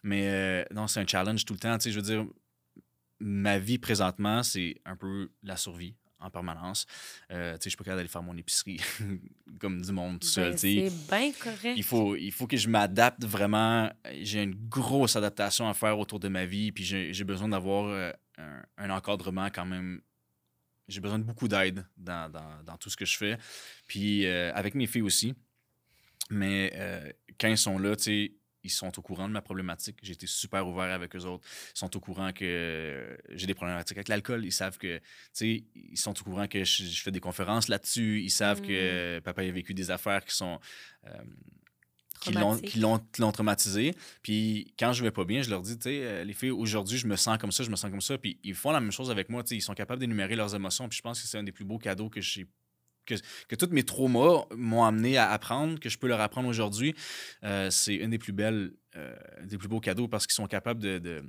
Mais 0.04 0.28
euh, 0.28 0.66
non, 0.74 0.88
c'est 0.88 1.00
un 1.00 1.08
challenge 1.08 1.46
tout 1.46 1.54
le 1.54 1.60
temps. 1.60 1.78
Tu 1.78 1.86
sais, 1.86 1.92
je 1.92 2.00
veux 2.00 2.06
dire, 2.06 2.26
ma 3.20 3.60
vie 3.60 3.78
présentement, 3.78 4.44
c'est 4.44 4.82
un 4.86 4.96
peu 4.96 5.30
la 5.44 5.58
survie 5.58 5.96
en 6.20 6.30
permanence. 6.30 6.86
Euh, 7.32 7.58
je 7.62 7.70
suis 7.70 7.78
pas 7.78 7.84
capable 7.84 8.00
d'aller 8.00 8.10
faire 8.10 8.24
mon 8.24 8.38
épicerie 8.38 8.80
comme 9.60 9.82
du 9.82 9.92
monde 9.92 10.20
tout 10.20 10.28
seul. 10.28 10.52
Ben, 10.52 10.58
c'est 10.58 10.92
bien 11.10 11.32
correct. 11.32 11.74
Il 11.76 11.84
faut, 11.84 12.16
il 12.16 12.32
faut 12.32 12.48
que 12.48 12.58
je 12.58 12.70
m'adapte 12.70 13.24
vraiment. 13.26 13.92
J'ai 14.22 14.44
une 14.44 14.56
grosse 14.56 15.16
adaptation 15.16 15.70
à 15.70 15.74
faire 15.74 16.00
autour 16.00 16.20
de 16.20 16.28
ma 16.28 16.46
vie, 16.46 16.72
puis 16.72 16.84
j'ai 16.84 17.24
besoin 17.24 17.50
d'avoir 17.50 17.86
euh, 17.86 18.12
un, 18.78 18.90
encadrement 18.90 19.48
quand 19.48 19.66
même. 19.66 20.02
J'ai 20.88 21.02
besoin 21.02 21.18
de 21.18 21.24
beaucoup 21.24 21.48
d'aide 21.48 21.86
dans, 21.98 22.32
dans, 22.32 22.64
dans, 22.64 22.78
tout 22.78 22.90
ce 22.90 22.98
que 22.98 23.06
je 23.06 23.18
fais. 23.18 23.38
Puis 23.88 24.26
euh, 24.26 24.54
avec 24.54 24.76
mes 24.76 24.86
filles 24.86 25.02
aussi. 25.02 25.34
Mais 26.30 26.72
euh, 26.76 27.12
quand 27.40 27.48
ils 27.48 27.58
sont 27.58 27.78
là, 27.78 27.96
tu 27.96 28.04
sais, 28.04 28.34
ils 28.66 28.70
sont 28.70 28.98
au 28.98 29.02
courant 29.02 29.28
de 29.28 29.34
ma 29.34 29.42
problématique. 29.42 29.98
J'ai 30.02 30.14
été 30.14 30.28
super 30.28 30.68
ouvert 30.68 30.92
avec 30.92 31.16
eux 31.16 31.24
autres. 31.26 31.46
Ils 31.76 31.80
sont 31.80 31.96
au 31.96 32.00
courant 32.00 32.34
que 32.34 33.18
j'ai 33.30 33.46
des 33.46 33.54
problématiques 33.54 33.98
avec 33.98 34.08
l'alcool. 34.08 34.44
Ils 34.44 34.52
savent 34.52 34.78
que, 34.78 34.98
tu 34.98 35.04
sais, 35.34 35.64
ils 35.76 35.98
sont 35.98 36.20
au 36.20 36.24
courant 36.24 36.48
que 36.48 36.64
je, 36.64 37.02
fais 37.02 37.12
des 37.12 37.20
conférences 37.20 37.68
là-dessus. 37.68 38.22
Ils 38.22 38.32
savent 38.32 38.62
que 38.62 39.20
mm. 39.20 39.22
papa 39.22 39.44
a 39.44 39.52
vécu 39.52 39.74
des 39.74 39.92
affaires 39.92 40.26
qui 40.26 40.36
sont. 40.36 40.60
Euh, 41.06 41.12
qui 42.22 42.80
l'ont 42.80 43.32
traumatisé. 43.32 43.94
Puis 44.24 44.74
quand 44.80 44.94
je 44.94 45.04
vais 45.04 45.12
pas 45.12 45.26
bien, 45.26 45.44
je 45.44 45.50
leur 45.52 45.62
dis, 45.62 45.78
tu 45.78 45.84
sais, 45.84 46.00
euh, 46.02 46.24
les 46.24 46.34
filles, 46.34 46.50
aujourd'hui, 46.50 46.98
je 46.98 47.06
me 47.06 47.16
sens 47.16 47.38
comme 47.38 47.52
ça, 47.52 47.64
je 47.64 47.70
me 47.70 47.76
sens 47.76 47.92
comme 47.92 48.02
ça. 48.02 48.18
Puis 48.18 48.40
ils 48.44 48.56
font 48.56 48.72
la 48.72 48.80
même 48.80 48.92
chose 48.92 49.12
avec 49.12 49.30
moi. 49.30 49.44
Tu 49.44 49.50
sais, 49.50 49.56
ils 49.58 49.62
sont 49.62 49.76
capables 49.76 50.00
d'énumérer 50.00 50.36
leurs 50.36 50.56
émotions. 50.56 50.90
Puis 50.90 50.98
je 50.98 51.04
pense 51.04 51.22
que 51.22 51.28
c'est 51.28 51.38
un 51.38 51.44
des 51.44 51.52
plus 51.52 51.66
beaux 51.66 51.78
cadeaux 51.78 52.10
que 52.10 52.22
j'ai 52.22 52.48
que, 53.06 53.16
que 53.48 53.56
tous 53.56 53.70
mes 53.72 53.84
traumas 53.84 54.46
m'ont 54.56 54.84
amené 54.84 55.18
à 55.18 55.32
apprendre, 55.32 55.80
que 55.80 55.90
je 55.90 55.98
peux 55.98 56.08
leur 56.08 56.22
apprendre 56.22 56.50
aujourd'hui, 56.50 56.96
euh, 57.44 57.70
c'est 57.70 57.96
une 57.96 58.12
des 58.12 58.18
plus 58.18 58.34
belles, 58.34 58.74
euh, 58.96 59.16
des 59.44 59.58
plus 59.58 59.68
beaux 59.68 59.80
cadeaux 59.80 60.08
parce 60.08 60.26
qu'ils 60.28 60.36
sont 60.36 60.48
capables 60.48 60.82
de, 60.82 61.00
de, 61.00 61.24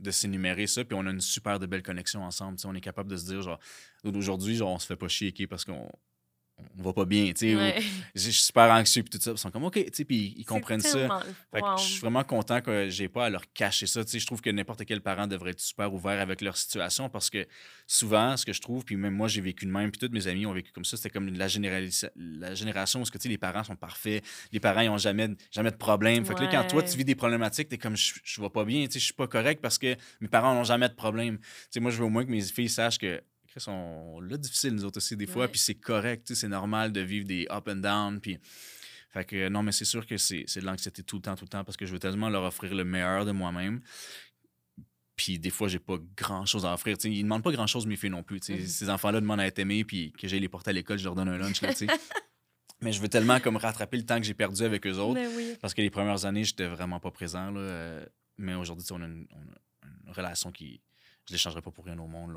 de 0.00 0.10
s'énumérer 0.10 0.66
ça, 0.66 0.84
puis 0.84 0.96
on 0.98 1.06
a 1.06 1.10
une 1.10 1.20
super 1.20 1.58
de 1.58 1.66
belle 1.66 1.82
connexion 1.82 2.22
ensemble. 2.22 2.58
on 2.64 2.74
est 2.74 2.80
capable 2.80 3.10
de 3.10 3.16
se 3.16 3.26
dire, 3.26 3.42
genre, 3.42 3.60
aujourd'hui, 4.04 4.56
genre, 4.56 4.70
on 4.70 4.78
se 4.78 4.86
fait 4.86 4.96
pas 4.96 5.08
chier, 5.08 5.32
parce 5.46 5.64
qu'on 5.64 5.90
on 6.78 6.82
va 6.82 6.92
pas 6.92 7.04
bien, 7.04 7.26
tu 7.32 7.56
sais. 7.56 7.82
Je 8.14 8.20
suis 8.30 8.44
super 8.44 8.70
anxieux, 8.70 9.02
puis 9.02 9.10
tout 9.10 9.22
ça. 9.22 9.32
Ils 9.32 9.38
sont 9.38 9.50
comme, 9.50 9.64
OK, 9.64 9.74
tu 9.74 9.90
sais, 9.92 10.04
puis 10.04 10.34
ils 10.36 10.44
comprennent 10.44 10.80
ça. 10.80 11.22
Fait 11.52 11.60
que 11.60 11.66
je 11.78 11.82
suis 11.82 12.00
vraiment 12.00 12.24
content 12.24 12.60
que 12.60 12.88
j'ai 12.88 13.08
pas 13.08 13.26
à 13.26 13.30
leur 13.30 13.50
cacher 13.52 13.86
ça. 13.86 14.04
Tu 14.04 14.10
sais, 14.12 14.18
je 14.18 14.26
trouve 14.26 14.40
que 14.40 14.50
n'importe 14.50 14.84
quel 14.84 15.00
parent 15.00 15.26
devrait 15.26 15.50
être 15.50 15.60
super 15.60 15.92
ouvert 15.92 16.20
avec 16.20 16.40
leur 16.40 16.56
situation 16.56 17.08
parce 17.08 17.30
que 17.30 17.46
souvent, 17.86 18.36
ce 18.36 18.46
que 18.46 18.52
je 18.52 18.60
trouve, 18.60 18.84
puis 18.84 18.96
même 18.96 19.14
moi, 19.14 19.28
j'ai 19.28 19.40
vécu 19.40 19.66
de 19.66 19.70
même, 19.70 19.90
puis 19.90 20.00
tous 20.00 20.12
mes 20.12 20.26
amis 20.26 20.46
ont 20.46 20.52
vécu 20.52 20.72
comme 20.72 20.84
ça, 20.84 20.96
c'était 20.96 21.10
comme 21.10 21.28
la, 21.28 21.46
la 22.16 22.54
génération 22.54 23.02
où 23.02 23.04
que, 23.04 23.28
les 23.28 23.38
parents 23.38 23.64
sont 23.64 23.76
parfaits, 23.76 24.24
les 24.52 24.60
parents, 24.60 24.80
ils 24.80 24.88
ont 24.88 24.98
jamais, 24.98 25.28
jamais 25.50 25.70
de 25.70 25.76
problème. 25.76 26.24
Fait 26.24 26.34
que 26.34 26.40
là, 26.40 26.48
quand 26.50 26.66
toi, 26.66 26.82
tu 26.82 26.96
vis 26.96 27.04
des 27.04 27.14
problématiques, 27.14 27.68
t'es 27.68 27.78
comme, 27.78 27.96
je, 27.96 28.14
je 28.22 28.40
vais 28.40 28.50
pas 28.50 28.64
bien, 28.64 28.86
tu 28.86 28.92
sais, 28.92 28.98
je 28.98 29.04
suis 29.06 29.14
pas 29.14 29.26
correct 29.26 29.60
parce 29.60 29.78
que 29.78 29.96
mes 30.20 30.28
parents 30.28 30.54
n'ont 30.54 30.64
jamais 30.64 30.88
de 30.88 30.94
problème. 30.94 31.38
Tu 31.38 31.44
sais, 31.70 31.80
moi, 31.80 31.90
je 31.90 31.98
veux 31.98 32.04
au 32.04 32.10
moins 32.10 32.24
que 32.24 32.30
mes 32.30 32.42
filles 32.42 32.68
sachent 32.68 32.98
que 32.98 33.20
Chris, 33.50 33.64
on 33.66 34.20
l'a 34.20 34.36
difficile, 34.36 34.74
nous 34.74 34.84
autres 34.84 34.98
aussi, 34.98 35.16
des 35.16 35.26
fois, 35.26 35.48
puis 35.48 35.58
c'est 35.58 35.74
correct, 35.74 36.32
c'est 36.34 36.48
normal 36.48 36.92
de 36.92 37.00
vivre 37.00 37.26
des 37.26 37.46
up 37.50 37.68
and 37.68 37.76
down, 37.76 38.20
puis... 38.20 38.38
Fait 39.12 39.24
que 39.24 39.48
non, 39.48 39.64
mais 39.64 39.72
c'est 39.72 39.84
sûr 39.84 40.06
que 40.06 40.16
c'est 40.16 40.44
de 40.44 40.64
l'anxiété 40.64 41.02
tout 41.02 41.16
le 41.16 41.22
temps, 41.22 41.34
tout 41.34 41.44
le 41.44 41.48
temps, 41.48 41.64
parce 41.64 41.76
que 41.76 41.84
je 41.84 41.92
veux 41.92 41.98
tellement 41.98 42.28
leur 42.28 42.44
offrir 42.44 42.72
le 42.72 42.84
meilleur 42.84 43.24
de 43.24 43.32
moi-même. 43.32 43.80
Puis 45.16 45.40
des 45.40 45.50
fois, 45.50 45.66
j'ai 45.66 45.80
pas 45.80 45.96
grand-chose 46.16 46.64
à 46.64 46.72
offrir. 46.72 46.96
Ils 47.02 47.14
ils 47.14 47.22
demandent 47.24 47.42
pas 47.42 47.50
grand-chose, 47.50 47.86
mes 47.86 47.96
filles 47.96 48.10
non 48.10 48.22
plus. 48.22 48.38
Mm-hmm. 48.38 48.66
Ces 48.66 48.88
enfants-là 48.88 49.20
demandent 49.20 49.40
à 49.40 49.46
être 49.46 49.58
aimés, 49.58 49.84
puis 49.84 50.12
que 50.12 50.28
j'aille 50.28 50.38
les 50.38 50.48
porter 50.48 50.70
à 50.70 50.72
l'école, 50.72 50.98
je 50.98 51.04
leur 51.04 51.16
donne 51.16 51.28
un 51.28 51.38
lunch. 51.38 51.60
Là, 51.60 51.70
mais 52.82 52.92
je 52.92 53.00
veux 53.02 53.08
tellement 53.08 53.40
comme 53.40 53.56
rattraper 53.56 53.96
le 53.96 54.06
temps 54.06 54.18
que 54.18 54.24
j'ai 54.24 54.34
perdu 54.34 54.62
avec 54.62 54.86
eux 54.86 54.98
autres. 54.98 55.20
Parce 55.60 55.74
que 55.74 55.82
les 55.82 55.90
premières 55.90 56.24
années, 56.24 56.44
j'étais 56.44 56.68
vraiment 56.68 57.00
pas 57.00 57.10
présent. 57.10 57.50
Là, 57.50 57.60
euh, 57.60 58.06
mais 58.38 58.54
aujourd'hui, 58.54 58.86
on, 58.92 58.94
on, 58.94 59.02
a 59.02 59.06
une 59.06 60.12
relation 60.12 60.52
qui, 60.52 60.80
je 61.30 61.34
ne 61.34 61.38
l'échangerai 61.38 61.62
pas 61.62 61.70
pour 61.70 61.84
rien 61.84 61.96
au 61.98 62.08
monde. 62.08 62.34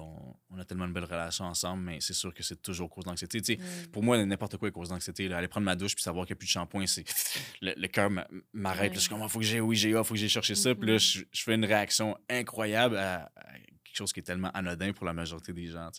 On, 0.52 0.60
a 0.60 0.64
tellement 0.66 0.86
une 0.86 0.94
belle 0.94 1.06
relation 1.06 1.46
ensemble, 1.46 1.82
mais 1.82 2.00
c'est 2.00 2.14
sûr 2.14 2.32
que 2.32 2.44
c'est 2.44 2.62
toujours 2.62 2.92
cause 2.92 3.06
d'anxiété. 3.06 3.58
Mm. 3.58 3.88
Pour 3.92 4.04
moi, 4.04 4.24
n'importe 4.24 4.58
quoi 4.58 4.68
est 4.68 4.72
cause 4.72 4.90
d'anxiété. 4.90 5.34
Aller 5.34 5.48
prendre 5.48 5.66
ma 5.66 5.76
douche 5.76 5.96
puis 5.96 6.04
savoir 6.04 6.28
qu'il 6.28 6.36
n'y 6.36 6.38
a 6.38 6.40
plus 6.40 6.46
de 6.46 6.52
shampoing, 6.52 6.86
c'est 6.86 7.04
le, 7.62 7.88
cœur 7.88 8.12
m'arrête. 8.54 8.94
Je 8.94 9.00
suis 9.00 9.10
comme, 9.10 9.20
il 9.20 9.24
ah, 9.24 9.28
faut 9.28 9.40
que 9.40 9.46
j'ai 9.46 9.60
oui, 9.60 9.76
j'ai 9.76 9.90
il 9.90 10.04
faut 10.04 10.14
que 10.14 10.20
j'ai 10.20 10.30
cherché 10.30 10.54
ça. 10.54 10.76
Puis 10.76 10.88
là, 10.88 10.98
mm-hmm. 10.98 11.26
je, 11.32 11.44
fais 11.44 11.56
une 11.56 11.66
réaction 11.66 12.16
incroyable 12.30 12.98
à, 12.98 13.32
quelque 13.84 13.98
chose 13.98 14.14
qui 14.14 14.20
est 14.20 14.24
tellement 14.24 14.52
anodin 14.52 14.94
pour 14.94 15.08
la 15.08 15.14
majorité 15.14 15.54
des 15.54 15.68
gens. 15.68 15.90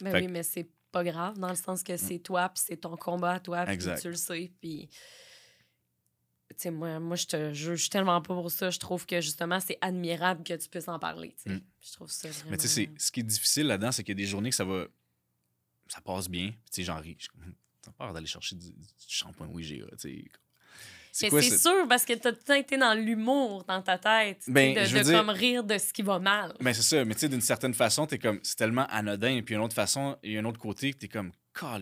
Ben 0.00 0.14
oui, 0.14 0.26
mais 0.26 0.42
c'est 0.42 0.68
pas 0.90 1.04
grave, 1.04 1.38
dans 1.38 1.48
le 1.48 1.54
sens 1.54 1.84
que 1.84 1.92
mm. 1.92 1.98
c'est 1.98 2.18
toi, 2.18 2.48
puis 2.48 2.64
c'est 2.66 2.76
ton 2.76 2.96
combat 2.96 3.34
à 3.34 3.40
toi, 3.40 3.64
puis 3.66 3.78
tu 3.78 4.08
le 4.08 4.16
sais. 4.16 4.52
Puis 4.60 4.90
moi, 6.70 6.98
moi 7.00 7.16
je 7.16 7.26
te 7.26 7.52
juge 7.52 7.88
tellement 7.90 8.20
pas 8.20 8.34
pour 8.34 8.50
ça. 8.50 8.70
Je 8.70 8.78
trouve 8.78 9.06
que 9.06 9.20
justement, 9.20 9.60
c'est 9.60 9.78
admirable 9.80 10.44
que 10.44 10.54
tu 10.54 10.68
puisses 10.68 10.88
en 10.88 10.98
parler. 10.98 11.34
Mm. 11.46 11.56
Je 11.80 11.92
trouve 11.92 12.10
ça 12.10 12.28
vraiment... 12.28 12.50
Mais 12.50 12.56
tu 12.58 12.68
sais, 12.68 12.90
ce 12.96 13.10
qui 13.10 13.20
est 13.20 13.24
difficile 13.24 13.66
là-dedans, 13.66 13.92
c'est 13.92 14.02
qu'il 14.04 14.18
y 14.18 14.20
a 14.20 14.22
des 14.22 14.30
journées 14.30 14.50
que 14.50 14.56
ça 14.56 14.64
va. 14.64 14.86
Ça 15.88 16.00
passe 16.00 16.28
bien. 16.28 16.50
Tu 16.50 16.56
sais, 16.70 16.84
j'en 16.84 16.98
ris. 16.98 17.16
T'as 17.82 17.92
peur 17.92 18.12
d'aller 18.12 18.26
chercher 18.26 18.56
du, 18.56 18.72
shampoing 19.06 19.48
WGA. 19.48 19.86
C'est 21.12 21.58
sûr, 21.58 21.86
parce 21.88 22.04
que 22.06 22.14
t'as 22.14 22.32
tout 22.32 22.52
été 22.52 22.78
dans 22.78 22.94
l'humour 22.94 23.64
dans 23.64 23.82
ta 23.82 23.98
tête. 23.98 24.42
Ben, 24.48 24.74
de, 24.74 25.12
comme 25.12 25.28
rire 25.28 25.62
de 25.62 25.76
ce 25.76 25.92
qui 25.92 26.02
va 26.02 26.18
mal. 26.18 26.54
Ben, 26.60 26.72
c'est 26.72 26.82
ça. 26.82 27.04
Mais 27.04 27.14
tu 27.14 27.20
sais, 27.20 27.28
d'une 27.28 27.42
certaine 27.42 27.74
façon, 27.74 28.06
t'es 28.06 28.18
comme. 28.18 28.40
C'est 28.42 28.56
tellement 28.56 28.86
anodin. 28.86 29.36
Et 29.36 29.42
puis, 29.42 29.54
d'une 29.54 29.62
autre 29.62 29.74
façon, 29.74 30.16
il 30.22 30.32
y 30.32 30.36
a 30.38 30.40
un 30.40 30.44
autre 30.44 30.58
côté 30.58 30.92
que 30.92 30.98
t'es 30.98 31.08
comme. 31.08 31.32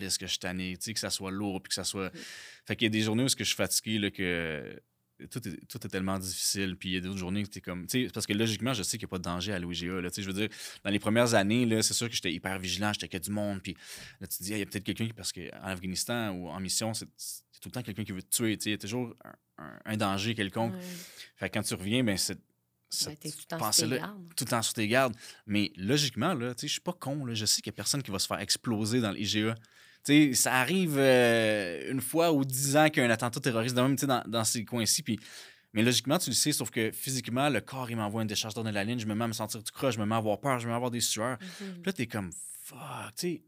Est-ce 0.01 0.19
que 0.19 0.27
je 0.27 0.39
tanné, 0.39 0.77
tu 0.77 0.85
sais, 0.85 0.93
que 0.93 0.99
ça 0.99 1.09
soit 1.09 1.31
lourd, 1.31 1.61
puis 1.61 1.69
que 1.69 1.75
ça 1.75 1.83
soit. 1.83 2.09
Mm. 2.09 2.17
Fait 2.65 2.75
qu'il 2.75 2.85
y 2.85 2.87
a 2.87 2.89
des 2.91 3.01
journées 3.01 3.23
où 3.23 3.27
je 3.27 3.43
suis 3.43 3.55
fatigué, 3.55 3.99
là, 3.99 4.11
que 4.11 4.81
tout 5.29 5.47
est, 5.47 5.65
tout 5.67 5.85
est 5.85 5.89
tellement 5.89 6.17
difficile. 6.19 6.75
Puis 6.77 6.89
il 6.89 6.93
y 6.93 6.97
a 6.97 7.01
d'autres 7.01 7.17
journées 7.17 7.43
où 7.43 7.47
tu 7.47 7.59
es 7.59 7.61
comme. 7.61 7.85
Parce 8.13 8.25
que 8.25 8.33
logiquement, 8.33 8.73
je 8.73 8.83
sais 8.83 8.97
qu'il 8.97 9.05
n'y 9.05 9.09
a 9.09 9.13
pas 9.13 9.17
de 9.17 9.23
danger 9.23 9.53
à 9.53 9.59
l'OIGA. 9.59 10.01
Je 10.15 10.21
veux 10.21 10.33
dire, 10.33 10.49
dans 10.83 10.89
les 10.89 10.99
premières 10.99 11.33
années, 11.33 11.81
c'est 11.81 11.93
sûr 11.93 12.07
que 12.07 12.15
j'étais 12.15 12.33
hyper 12.33 12.57
vigilant, 12.59 12.93
j'étais 12.93 13.07
que 13.07 13.17
du 13.17 13.31
monde. 13.31 13.61
Puis 13.61 13.75
là, 14.19 14.27
tu 14.27 14.37
te 14.37 14.43
dis, 14.43 14.51
il 14.51 14.57
y 14.57 14.61
a 14.61 14.65
peut-être 14.65 14.83
quelqu'un 14.83 15.07
qui. 15.07 15.13
Parce 15.13 15.31
qu'en 15.31 15.41
Afghanistan 15.63 16.31
ou 16.31 16.49
en 16.49 16.59
mission, 16.59 16.93
c'est 16.93 17.05
tout 17.61 17.69
le 17.69 17.71
temps 17.71 17.83
quelqu'un 17.83 18.03
qui 18.03 18.11
veut 18.11 18.23
te 18.23 18.35
tuer. 18.35 18.57
Il 18.65 18.71
y 18.71 18.73
a 18.73 18.77
toujours 18.77 19.15
un, 19.85 19.97
danger 19.97 20.33
quelconque. 20.35 20.73
Fait 21.35 21.49
que 21.49 21.53
quand 21.53 21.63
tu 21.63 21.73
reviens, 21.75 22.03
ben 22.03 22.17
c'est. 22.17 22.39
Ben, 23.05 23.15
tout 23.15 23.27
le 23.27 23.57
temps 23.57 23.71
sur 23.71 23.89
tes 23.89 23.97
gardes. 23.97 24.33
Tout 24.35 24.43
le 24.43 24.49
temps 24.49 24.61
sur 24.61 24.73
tes 24.73 24.87
gardes. 24.87 25.15
Mais 25.47 25.71
logiquement, 25.77 26.33
je 26.39 26.45
ne 26.45 26.67
suis 26.67 26.81
pas 26.81 26.93
con. 26.93 27.25
Là. 27.25 27.33
Je 27.33 27.45
sais 27.45 27.61
qu'il 27.61 27.71
n'y 27.71 27.75
a 27.75 27.77
personne 27.77 28.03
qui 28.03 28.11
va 28.11 28.19
se 28.19 28.27
faire 28.27 28.39
exploser 28.39 28.99
dans 28.99 29.11
l'IGA 29.11 29.55
ça 30.33 30.53
arrive 30.55 30.97
euh, 30.97 31.91
une 31.91 32.01
fois 32.01 32.31
ou 32.31 32.43
dix 32.43 32.75
ans 32.75 32.89
qu'il 32.89 33.03
y 33.03 33.05
a 33.05 33.09
un 33.09 33.11
attentat 33.11 33.39
terroriste 33.39 33.75
même 33.75 33.95
dans, 33.95 34.23
dans 34.25 34.43
ces 34.43 34.65
coins-ci. 34.65 35.03
mais 35.73 35.83
logiquement, 35.83 36.17
tu 36.17 36.31
le 36.31 36.35
sais, 36.35 36.51
sauf 36.51 36.69
que 36.71 36.91
physiquement, 36.91 37.49
le 37.49 37.61
corps, 37.61 37.89
il 37.89 37.97
m'envoie 37.97 38.21
une 38.21 38.27
décharge 38.27 38.53
dans 38.53 38.63
la 38.63 38.83
ligne, 38.83 38.99
je 38.99 39.05
me 39.05 39.15
mets 39.15 39.25
à 39.25 39.27
me 39.27 39.33
sentir 39.33 39.61
du 39.61 39.71
croche, 39.71 39.95
je 39.95 39.99
me 39.99 40.05
mets 40.05 40.15
à 40.15 40.17
avoir 40.17 40.39
peur, 40.39 40.59
je 40.59 40.65
me 40.65 40.69
mets 40.69 40.73
à 40.73 40.77
avoir 40.77 40.91
des 40.91 41.01
sueurs. 41.01 41.37
Mhm. 41.39 41.73
Puis 41.73 41.83
là, 41.85 41.93
t'es 41.93 42.07
comme, 42.07 42.31
fuck, 42.63 42.79
tu 43.15 43.27
sais, 43.27 43.41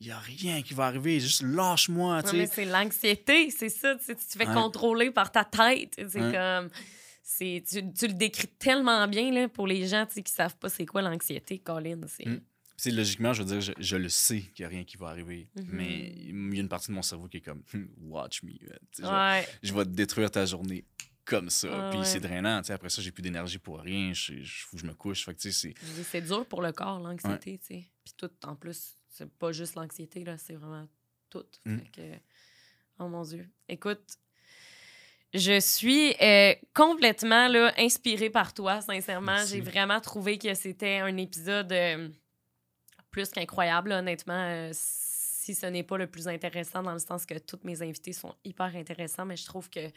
il 0.00 0.08
n'y 0.08 0.12
a 0.12 0.18
rien 0.18 0.60
qui 0.60 0.74
va 0.74 0.84
arriver, 0.84 1.18
juste 1.18 1.42
lâche-moi. 1.42 2.20
Ouais, 2.30 2.46
c'est 2.46 2.66
l'anxiété, 2.66 3.50
c'est 3.50 3.70
ça, 3.70 3.96
tu 3.96 4.14
te 4.14 4.36
fais 4.36 4.44
contrôler 4.44 5.10
par 5.10 5.32
ta 5.32 5.44
tête. 5.44 5.94
C'est 5.96 6.20
comme. 6.20 6.68
Tu, 7.38 7.62
tu, 7.62 8.06
le 8.06 8.12
décris 8.12 8.46
tellement 8.46 9.06
bien 9.08 9.32
là, 9.32 9.48
pour 9.48 9.66
les 9.66 9.86
gens 9.88 10.06
qui 10.06 10.20
ne 10.20 10.28
savent 10.28 10.56
pas 10.56 10.68
c'est 10.68 10.86
quoi 10.86 11.02
l'anxiété, 11.02 11.58
Colin. 11.58 12.00
C'est. 12.06 12.26
Mm. 12.26 12.40
c'est 12.76 12.92
logiquement, 12.92 13.32
je 13.32 13.42
veux 13.42 13.48
dire, 13.48 13.60
je, 13.60 13.72
je 13.76 13.96
le 13.96 14.08
sais 14.08 14.42
qu'il 14.42 14.62
n'y 14.62 14.66
a 14.66 14.68
rien 14.68 14.84
qui 14.84 14.96
va 14.96 15.08
arriver. 15.08 15.48
Mhm. 15.56 15.68
Mais 15.72 16.12
il 16.16 16.54
y 16.54 16.58
a 16.58 16.60
une 16.60 16.68
partie 16.68 16.88
de 16.88 16.94
mon 16.94 17.02
cerveau 17.02 17.26
qui 17.26 17.38
est 17.38 17.40
comme, 17.40 17.62
watch 18.02 18.42
me. 18.44 18.52
Ouais. 18.52 19.46
Je 19.62 19.74
vais 19.74 19.84
te 19.84 19.90
détruire 19.90 20.30
ta 20.30 20.46
journée 20.46 20.84
comme 21.24 21.50
ça. 21.50 21.68
Ah 21.72 21.90
Puis 21.90 21.98
ouais. 21.98 22.04
c'est 22.04 22.20
drainant. 22.20 22.62
Après 22.68 22.88
ça, 22.88 23.02
j'ai 23.02 23.10
plus 23.10 23.22
d'énergie 23.22 23.58
pour 23.58 23.80
rien. 23.80 24.12
Je, 24.12 24.42
je, 24.42 24.66
je 24.72 24.86
me 24.86 24.94
couche. 24.94 25.24
Fait 25.24 25.34
que, 25.34 25.50
c'est. 25.50 25.74
C'est 26.04 26.22
dur 26.22 26.46
pour 26.46 26.62
le 26.62 26.70
corps, 26.70 27.00
l'anxiété, 27.00 27.58
tu 27.58 27.66
sais. 27.66 27.90
Puis 28.04 28.14
tout, 28.16 28.30
en 28.44 28.54
plus, 28.54 28.96
c'est 29.08 29.28
pas 29.28 29.50
juste 29.50 29.74
l'anxiété, 29.74 30.22
là, 30.22 30.38
c'est 30.38 30.54
vraiment 30.54 30.88
tout. 31.28 31.44
Mm. 31.64 31.78
Fait 31.78 31.90
que, 31.90 32.18
oh 33.00 33.08
mon 33.08 33.22
Dieu. 33.22 33.48
Écoute, 33.68 34.18
je 35.36 35.60
suis 35.60 36.14
euh, 36.22 36.54
complètement 36.74 37.48
là, 37.48 37.72
inspirée 37.78 38.30
par 38.30 38.54
toi, 38.54 38.80
sincèrement. 38.80 39.44
J'ai 39.46 39.60
vraiment 39.60 40.00
trouvé 40.00 40.38
que 40.38 40.54
c'était 40.54 40.98
un 40.98 41.16
épisode 41.16 41.72
euh, 41.72 42.08
plus 43.10 43.28
qu'incroyable, 43.30 43.92
honnêtement. 43.92 44.34
euh, 44.34 44.70
si 44.72 45.54
ce 45.54 45.66
n'est 45.66 45.84
pas 45.84 45.96
le 45.96 46.08
plus 46.08 46.26
intéressant, 46.26 46.82
dans 46.82 46.92
le 46.92 46.98
sens 46.98 47.24
que 47.24 47.38
toutes 47.38 47.62
mes 47.64 47.80
invités 47.80 48.12
sont 48.12 48.34
hyper 48.44 48.74
intéressants, 48.74 49.24
mais 49.24 49.36
je 49.36 49.44
trouve 49.44 49.70
que 49.70 49.92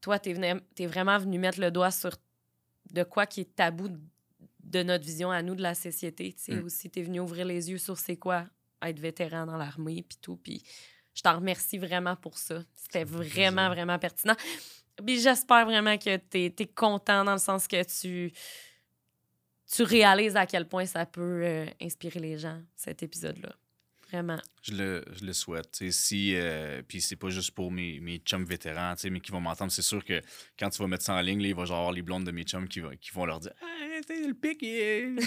toi, 0.00 0.18
tu 0.18 0.30
es, 0.30 0.86
vraiment 0.86 1.18
venu 1.18 1.38
mettre 1.38 1.60
le 1.60 1.70
doigt 1.70 1.92
sur 1.92 2.10
de 2.90 3.04
quoi 3.04 3.26
qui 3.26 3.42
est 3.42 3.54
tabou 3.54 3.88
de 4.64 4.82
notre 4.82 5.04
vision 5.04 5.30
à 5.30 5.42
nous, 5.42 5.54
de 5.54 5.62
la 5.62 5.74
société. 5.74 6.32
Tu 6.32 6.42
sais, 6.42 6.54
Mm. 6.56 6.64
aussi, 6.64 6.90
tu 6.90 6.98
es 6.98 7.02
venu 7.02 7.20
ouvrir 7.20 7.46
les 7.46 7.70
yeux 7.70 7.78
sur 7.78 7.98
c'est 7.98 8.16
quoi 8.16 8.46
être 8.82 8.98
vétéran 8.98 9.46
dans 9.46 9.56
l'armée, 9.56 10.04
puis 10.08 10.18
tout. 10.20 10.36
Puis 10.36 10.62
je 11.18 11.22
t'en 11.24 11.34
remercie 11.34 11.78
vraiment 11.78 12.14
pour 12.14 12.38
ça. 12.38 12.62
C'était 12.74 13.02
vraiment, 13.02 13.26
plaisir. 13.26 13.70
vraiment 13.70 13.98
pertinent. 13.98 14.36
Puis 15.04 15.20
j'espère 15.20 15.66
vraiment 15.66 15.98
que 15.98 16.16
tu 16.16 16.44
es, 16.44 16.66
content 16.66 17.24
dans 17.24 17.32
le 17.32 17.38
sens 17.38 17.66
que 17.66 17.82
tu, 17.82 18.32
tu 19.66 19.82
réalises 19.82 20.36
à 20.36 20.46
quel 20.46 20.68
point 20.68 20.86
ça 20.86 21.06
peut 21.06 21.42
euh, 21.42 21.66
inspirer 21.82 22.20
les 22.20 22.38
gens, 22.38 22.60
cet 22.76 23.02
épisode-là. 23.02 23.50
Vraiment. 24.10 24.38
Je 24.62 24.72
le, 24.74 25.04
je 25.18 25.24
le 25.26 25.32
souhaite. 25.34 25.70
tu 25.72 25.86
sais, 25.86 25.90
Si, 25.90 26.32
euh, 26.34 26.82
puis 26.86 27.00
c'est 27.02 27.16
pas 27.16 27.28
juste 27.28 27.50
pour 27.50 27.70
mes, 27.70 28.00
mes 28.00 28.18
chums 28.18 28.44
vétérans, 28.44 28.94
mais 29.10 29.20
qui 29.20 29.30
vont 29.30 29.40
m'entendre. 29.40 29.70
C'est 29.70 29.82
sûr 29.82 30.02
que 30.04 30.20
quand 30.58 30.70
tu 30.70 30.78
vas 30.80 30.88
mettre 30.88 31.04
ça 31.04 31.14
en 31.14 31.20
ligne, 31.20 31.40
là, 31.42 31.48
il 31.48 31.54
va 31.54 31.64
genre 31.66 31.76
avoir 31.78 31.92
les 31.92 32.00
blondes 32.02 32.24
de 32.24 32.30
mes 32.30 32.42
chums 32.44 32.66
qui, 32.68 32.80
va- 32.80 32.96
qui 32.96 33.10
vont 33.12 33.26
leur 33.26 33.38
dire 33.40 33.52
Ah, 33.62 34.00
t'sais, 34.02 34.26
le 34.26 34.32
pic, 34.34 34.58
il. 34.62 35.18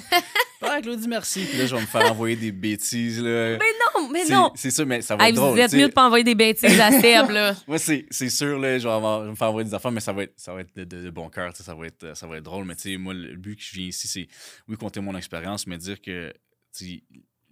Ah, 0.64 0.80
Claudie, 0.82 1.08
merci. 1.08 1.44
Puis 1.46 1.58
là, 1.58 1.66
je 1.66 1.76
vais 1.76 1.82
me 1.82 1.88
faire 1.88 2.12
envoyer 2.12 2.36
des 2.36 2.52
bêtises. 2.52 3.22
Là. 3.22 3.58
Mais 3.58 3.74
non, 4.02 4.10
mais 4.10 4.26
non! 4.30 4.52
C'est 4.56 4.72
sûr, 4.72 4.86
mais 4.86 5.02
ça 5.02 5.16
va 5.16 5.24
Hey, 5.26 5.32
être 5.32 5.36
vous 5.40 5.46
drôle. 5.48 5.60
êtes 5.60 5.72
tu 5.72 5.78
sais. 5.78 5.82
mieux 5.82 5.88
de 5.90 5.94
pas 5.94 6.06
envoyer 6.06 6.24
des 6.24 6.36
bêtises 6.36 6.80
à 6.80 6.92
Seb, 6.92 7.30
là. 7.32 7.56
Moi, 7.68 7.78
c'est 7.80 8.06
c'est 8.12 8.30
sûr, 8.30 8.58
là, 8.60 8.78
je 8.80 8.88
vais, 8.88 8.94
avoir- 8.94 9.22
je 9.22 9.26
vais 9.26 9.32
me 9.32 9.36
faire 9.36 9.50
envoyer 9.50 9.68
des 9.68 9.74
affaires, 9.76 9.92
mais 9.92 10.00
ça 10.02 10.14
va 10.14 10.24
être, 10.24 10.34
ça 10.40 10.54
va 10.54 10.62
être 10.62 10.76
de, 10.76 10.84
de- 10.84 11.04
de 11.04 11.10
bon 11.10 11.30
cœur, 11.30 11.56
ça 11.56 11.74
va 11.76 11.86
être, 11.88 12.16
ça 12.16 12.26
va 12.28 12.38
être 12.38 12.44
drôle. 12.44 12.66
Mais 12.66 12.76
tu 12.76 12.92
sais, 12.92 12.98
moi, 12.98 13.14
le 13.14 13.36
but 13.36 13.56
que 13.58 13.64
je 13.64 13.72
viens 13.76 13.88
ici, 13.88 14.08
c'est, 14.08 14.28
oui, 14.68 14.76
compter 14.78 15.00
mon 15.02 15.16
expérience, 15.16 15.66
mais 15.68 15.78
dire 15.78 16.00
que 16.02 16.34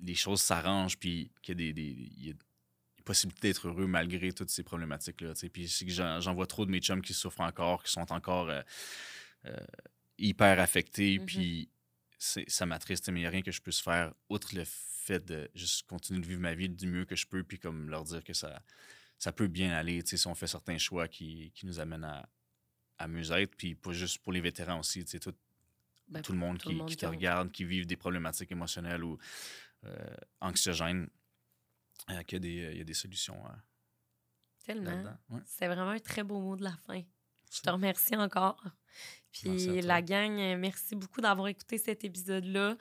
les 0.01 0.15
choses 0.15 0.41
s'arrangent, 0.41 0.97
puis 0.97 1.31
qu'il 1.41 1.59
y 1.59 1.69
a 1.69 1.71
des, 1.71 1.73
des- 1.73 2.11
il 2.17 2.27
y 2.27 2.29
a 2.31 2.33
des 2.33 3.03
possibilités 3.03 3.49
d'être 3.49 3.67
heureux 3.67 3.87
malgré 3.87 4.31
toutes 4.33 4.49
ces 4.49 4.63
problématiques-là. 4.63 5.35
sais. 5.35 5.49
Puis 5.49 5.67
c'est 5.67 5.85
que 5.85 5.91
j'en 5.91 6.33
vois 6.33 6.47
trop 6.47 6.65
de 6.65 6.71
mes 6.71 6.79
chums 6.79 7.01
qui 7.01 7.13
souffrent 7.13 7.41
encore, 7.41 7.83
qui 7.83 7.91
sont 7.91 8.11
encore 8.11 8.49
euh, 8.49 8.61
euh, 9.45 9.55
hyper 10.17 10.59
affectés, 10.59 11.19
Mhm. 11.19 11.25
puis 11.25 11.69
ça 12.17 12.65
m'attriste, 12.65 13.09
mais 13.09 13.19
il 13.19 13.23
n'y 13.23 13.27
a 13.27 13.29
rien 13.29 13.41
que 13.41 13.51
je 13.51 13.61
puisse 13.61 13.79
faire, 13.79 14.13
outre 14.29 14.53
le 14.55 14.63
fait 14.65 15.25
de 15.25 15.49
juste 15.55 15.87
continuer 15.87 16.19
de 16.21 16.27
vivre 16.27 16.41
ma 16.41 16.53
vie 16.53 16.67
du 16.69 16.85
mieux 16.87 17.05
que 17.05 17.15
je 17.15 17.25
peux, 17.25 17.43
puis 17.43 17.57
comme 17.59 17.89
leur 17.89 18.03
dire 18.03 18.23
que 18.23 18.33
ça, 18.33 18.61
ça 19.17 19.31
peut 19.31 19.47
bien 19.47 19.71
aller, 19.71 20.01
si 20.05 20.27
on 20.27 20.35
fait 20.35 20.47
certains 20.47 20.77
choix 20.77 21.07
qui, 21.07 21.51
qui 21.55 21.65
nous 21.65 21.79
amènent 21.79 22.03
à, 22.03 22.27
à 22.97 23.07
mieux 23.07 23.31
être, 23.31 23.55
puis 23.55 23.75
pas 23.75 23.93
juste 23.93 24.17
pour 24.19 24.33
les 24.33 24.41
vétérans 24.41 24.79
aussi, 24.79 25.05
tout, 25.05 25.33
Ben, 26.09 26.21
tout 26.21 26.33
le 26.33 26.37
monde 26.37 26.57
tout 26.57 26.67
qui, 26.67 26.73
le 26.73 26.79
monde 26.79 26.89
qui 26.89 26.97
te 26.97 27.05
regarde, 27.05 27.51
qui 27.51 27.63
vivent 27.63 27.85
des 27.87 27.95
problématiques 27.95 28.51
émotionnelles 28.51 29.03
ou 29.03 29.17
euh, 29.85 30.15
anxiogènes, 30.41 31.09
euh, 32.09 32.23
qu'il 32.23 32.35
y 32.35 32.37
a 32.37 32.39
des, 32.39 32.71
il 32.73 32.77
y 32.77 32.81
a 32.81 32.85
des 32.85 32.93
solutions 32.93 33.37
euh, 33.45 33.55
Tellement. 34.65 35.03
Ouais. 35.29 35.41
C'est 35.45 35.67
vraiment 35.67 35.89
un 35.89 35.99
très 35.99 36.23
beau 36.23 36.39
mot 36.39 36.55
de 36.55 36.63
la 36.63 36.75
fin. 36.85 37.01
Je 37.51 37.61
te 37.61 37.69
remercie 37.69 38.15
encore. 38.15 38.63
Puis 39.31 39.81
la 39.81 40.01
gang, 40.01 40.39
euh, 40.39 40.57
merci 40.57 40.95
beaucoup 40.95 41.21
d'avoir 41.21 41.47
écouté 41.47 41.77
cet 41.77 42.03
épisode-là. 42.03 42.75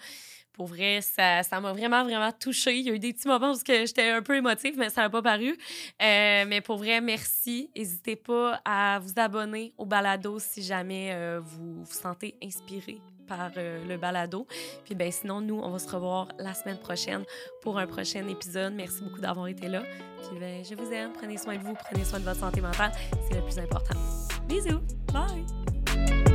Pour 0.53 0.67
vrai, 0.67 1.01
ça 1.01 1.43
ça 1.43 1.61
m'a 1.61 1.73
vraiment, 1.73 2.05
vraiment 2.05 2.33
touchée. 2.33 2.79
Il 2.79 2.87
y 2.87 2.91
a 2.91 2.95
eu 2.95 2.99
des 2.99 3.13
petits 3.13 3.29
moments 3.29 3.53
où 3.53 3.59
j'étais 3.67 4.11
un 4.11 4.23
peu 4.23 4.37
émotive, 4.37 4.75
mais 4.77 4.91
ça 4.91 5.03
n'a 5.03 5.11
pas 5.11 5.23
paru. 5.23 5.51
Euh, 5.51 6.45
mais 6.47 6.61
pour 6.61 6.79
vrai, 6.79 7.01
merci. 7.01 7.71
N'hésitez 7.77 8.17
pas 8.17 8.61
à 8.65 8.99
vous 8.99 9.13
abonner 9.17 9.73
au 9.77 9.87
balado 9.87 10.39
si 10.39 10.63
jamais 10.63 11.13
euh, 11.13 11.41
vous 11.41 11.85
vous 11.85 11.93
sentez 11.93 12.37
inspiré 12.43 13.01
par 13.29 13.51
euh, 13.57 13.85
le 13.87 13.97
balado. 13.97 14.47
Puis 14.85 14.95
ben 14.95 15.11
sinon, 15.11 15.41
nous, 15.41 15.61
on 15.63 15.71
va 15.71 15.79
se 15.79 15.89
revoir 15.89 16.29
la 16.39 16.55
semaine 16.55 16.79
prochaine 16.79 17.25
pour 17.63 17.79
un 17.79 17.87
prochain 17.87 18.27
épisode. 18.29 18.73
Merci 18.75 19.03
beaucoup 19.03 19.21
d'avoir 19.21 19.47
été 19.49 19.69
là. 19.69 19.83
Puis 20.23 20.39
ben, 20.39 20.65
je 20.65 20.75
vous 20.75 20.93
aime. 20.93 21.13
Prenez 21.13 21.39
soin 21.39 21.57
de 21.57 21.63
vous. 21.63 21.75
Prenez 21.75 22.05
soin 22.05 22.19
de 22.19 22.25
votre 22.25 22.41
santé 22.41 22.61
mentale. 22.61 22.93
C'est 23.29 23.37
le 23.37 23.43
plus 23.43 23.59
important. 23.59 23.95
Bisous. 24.49 24.81
Bye. 25.13 26.28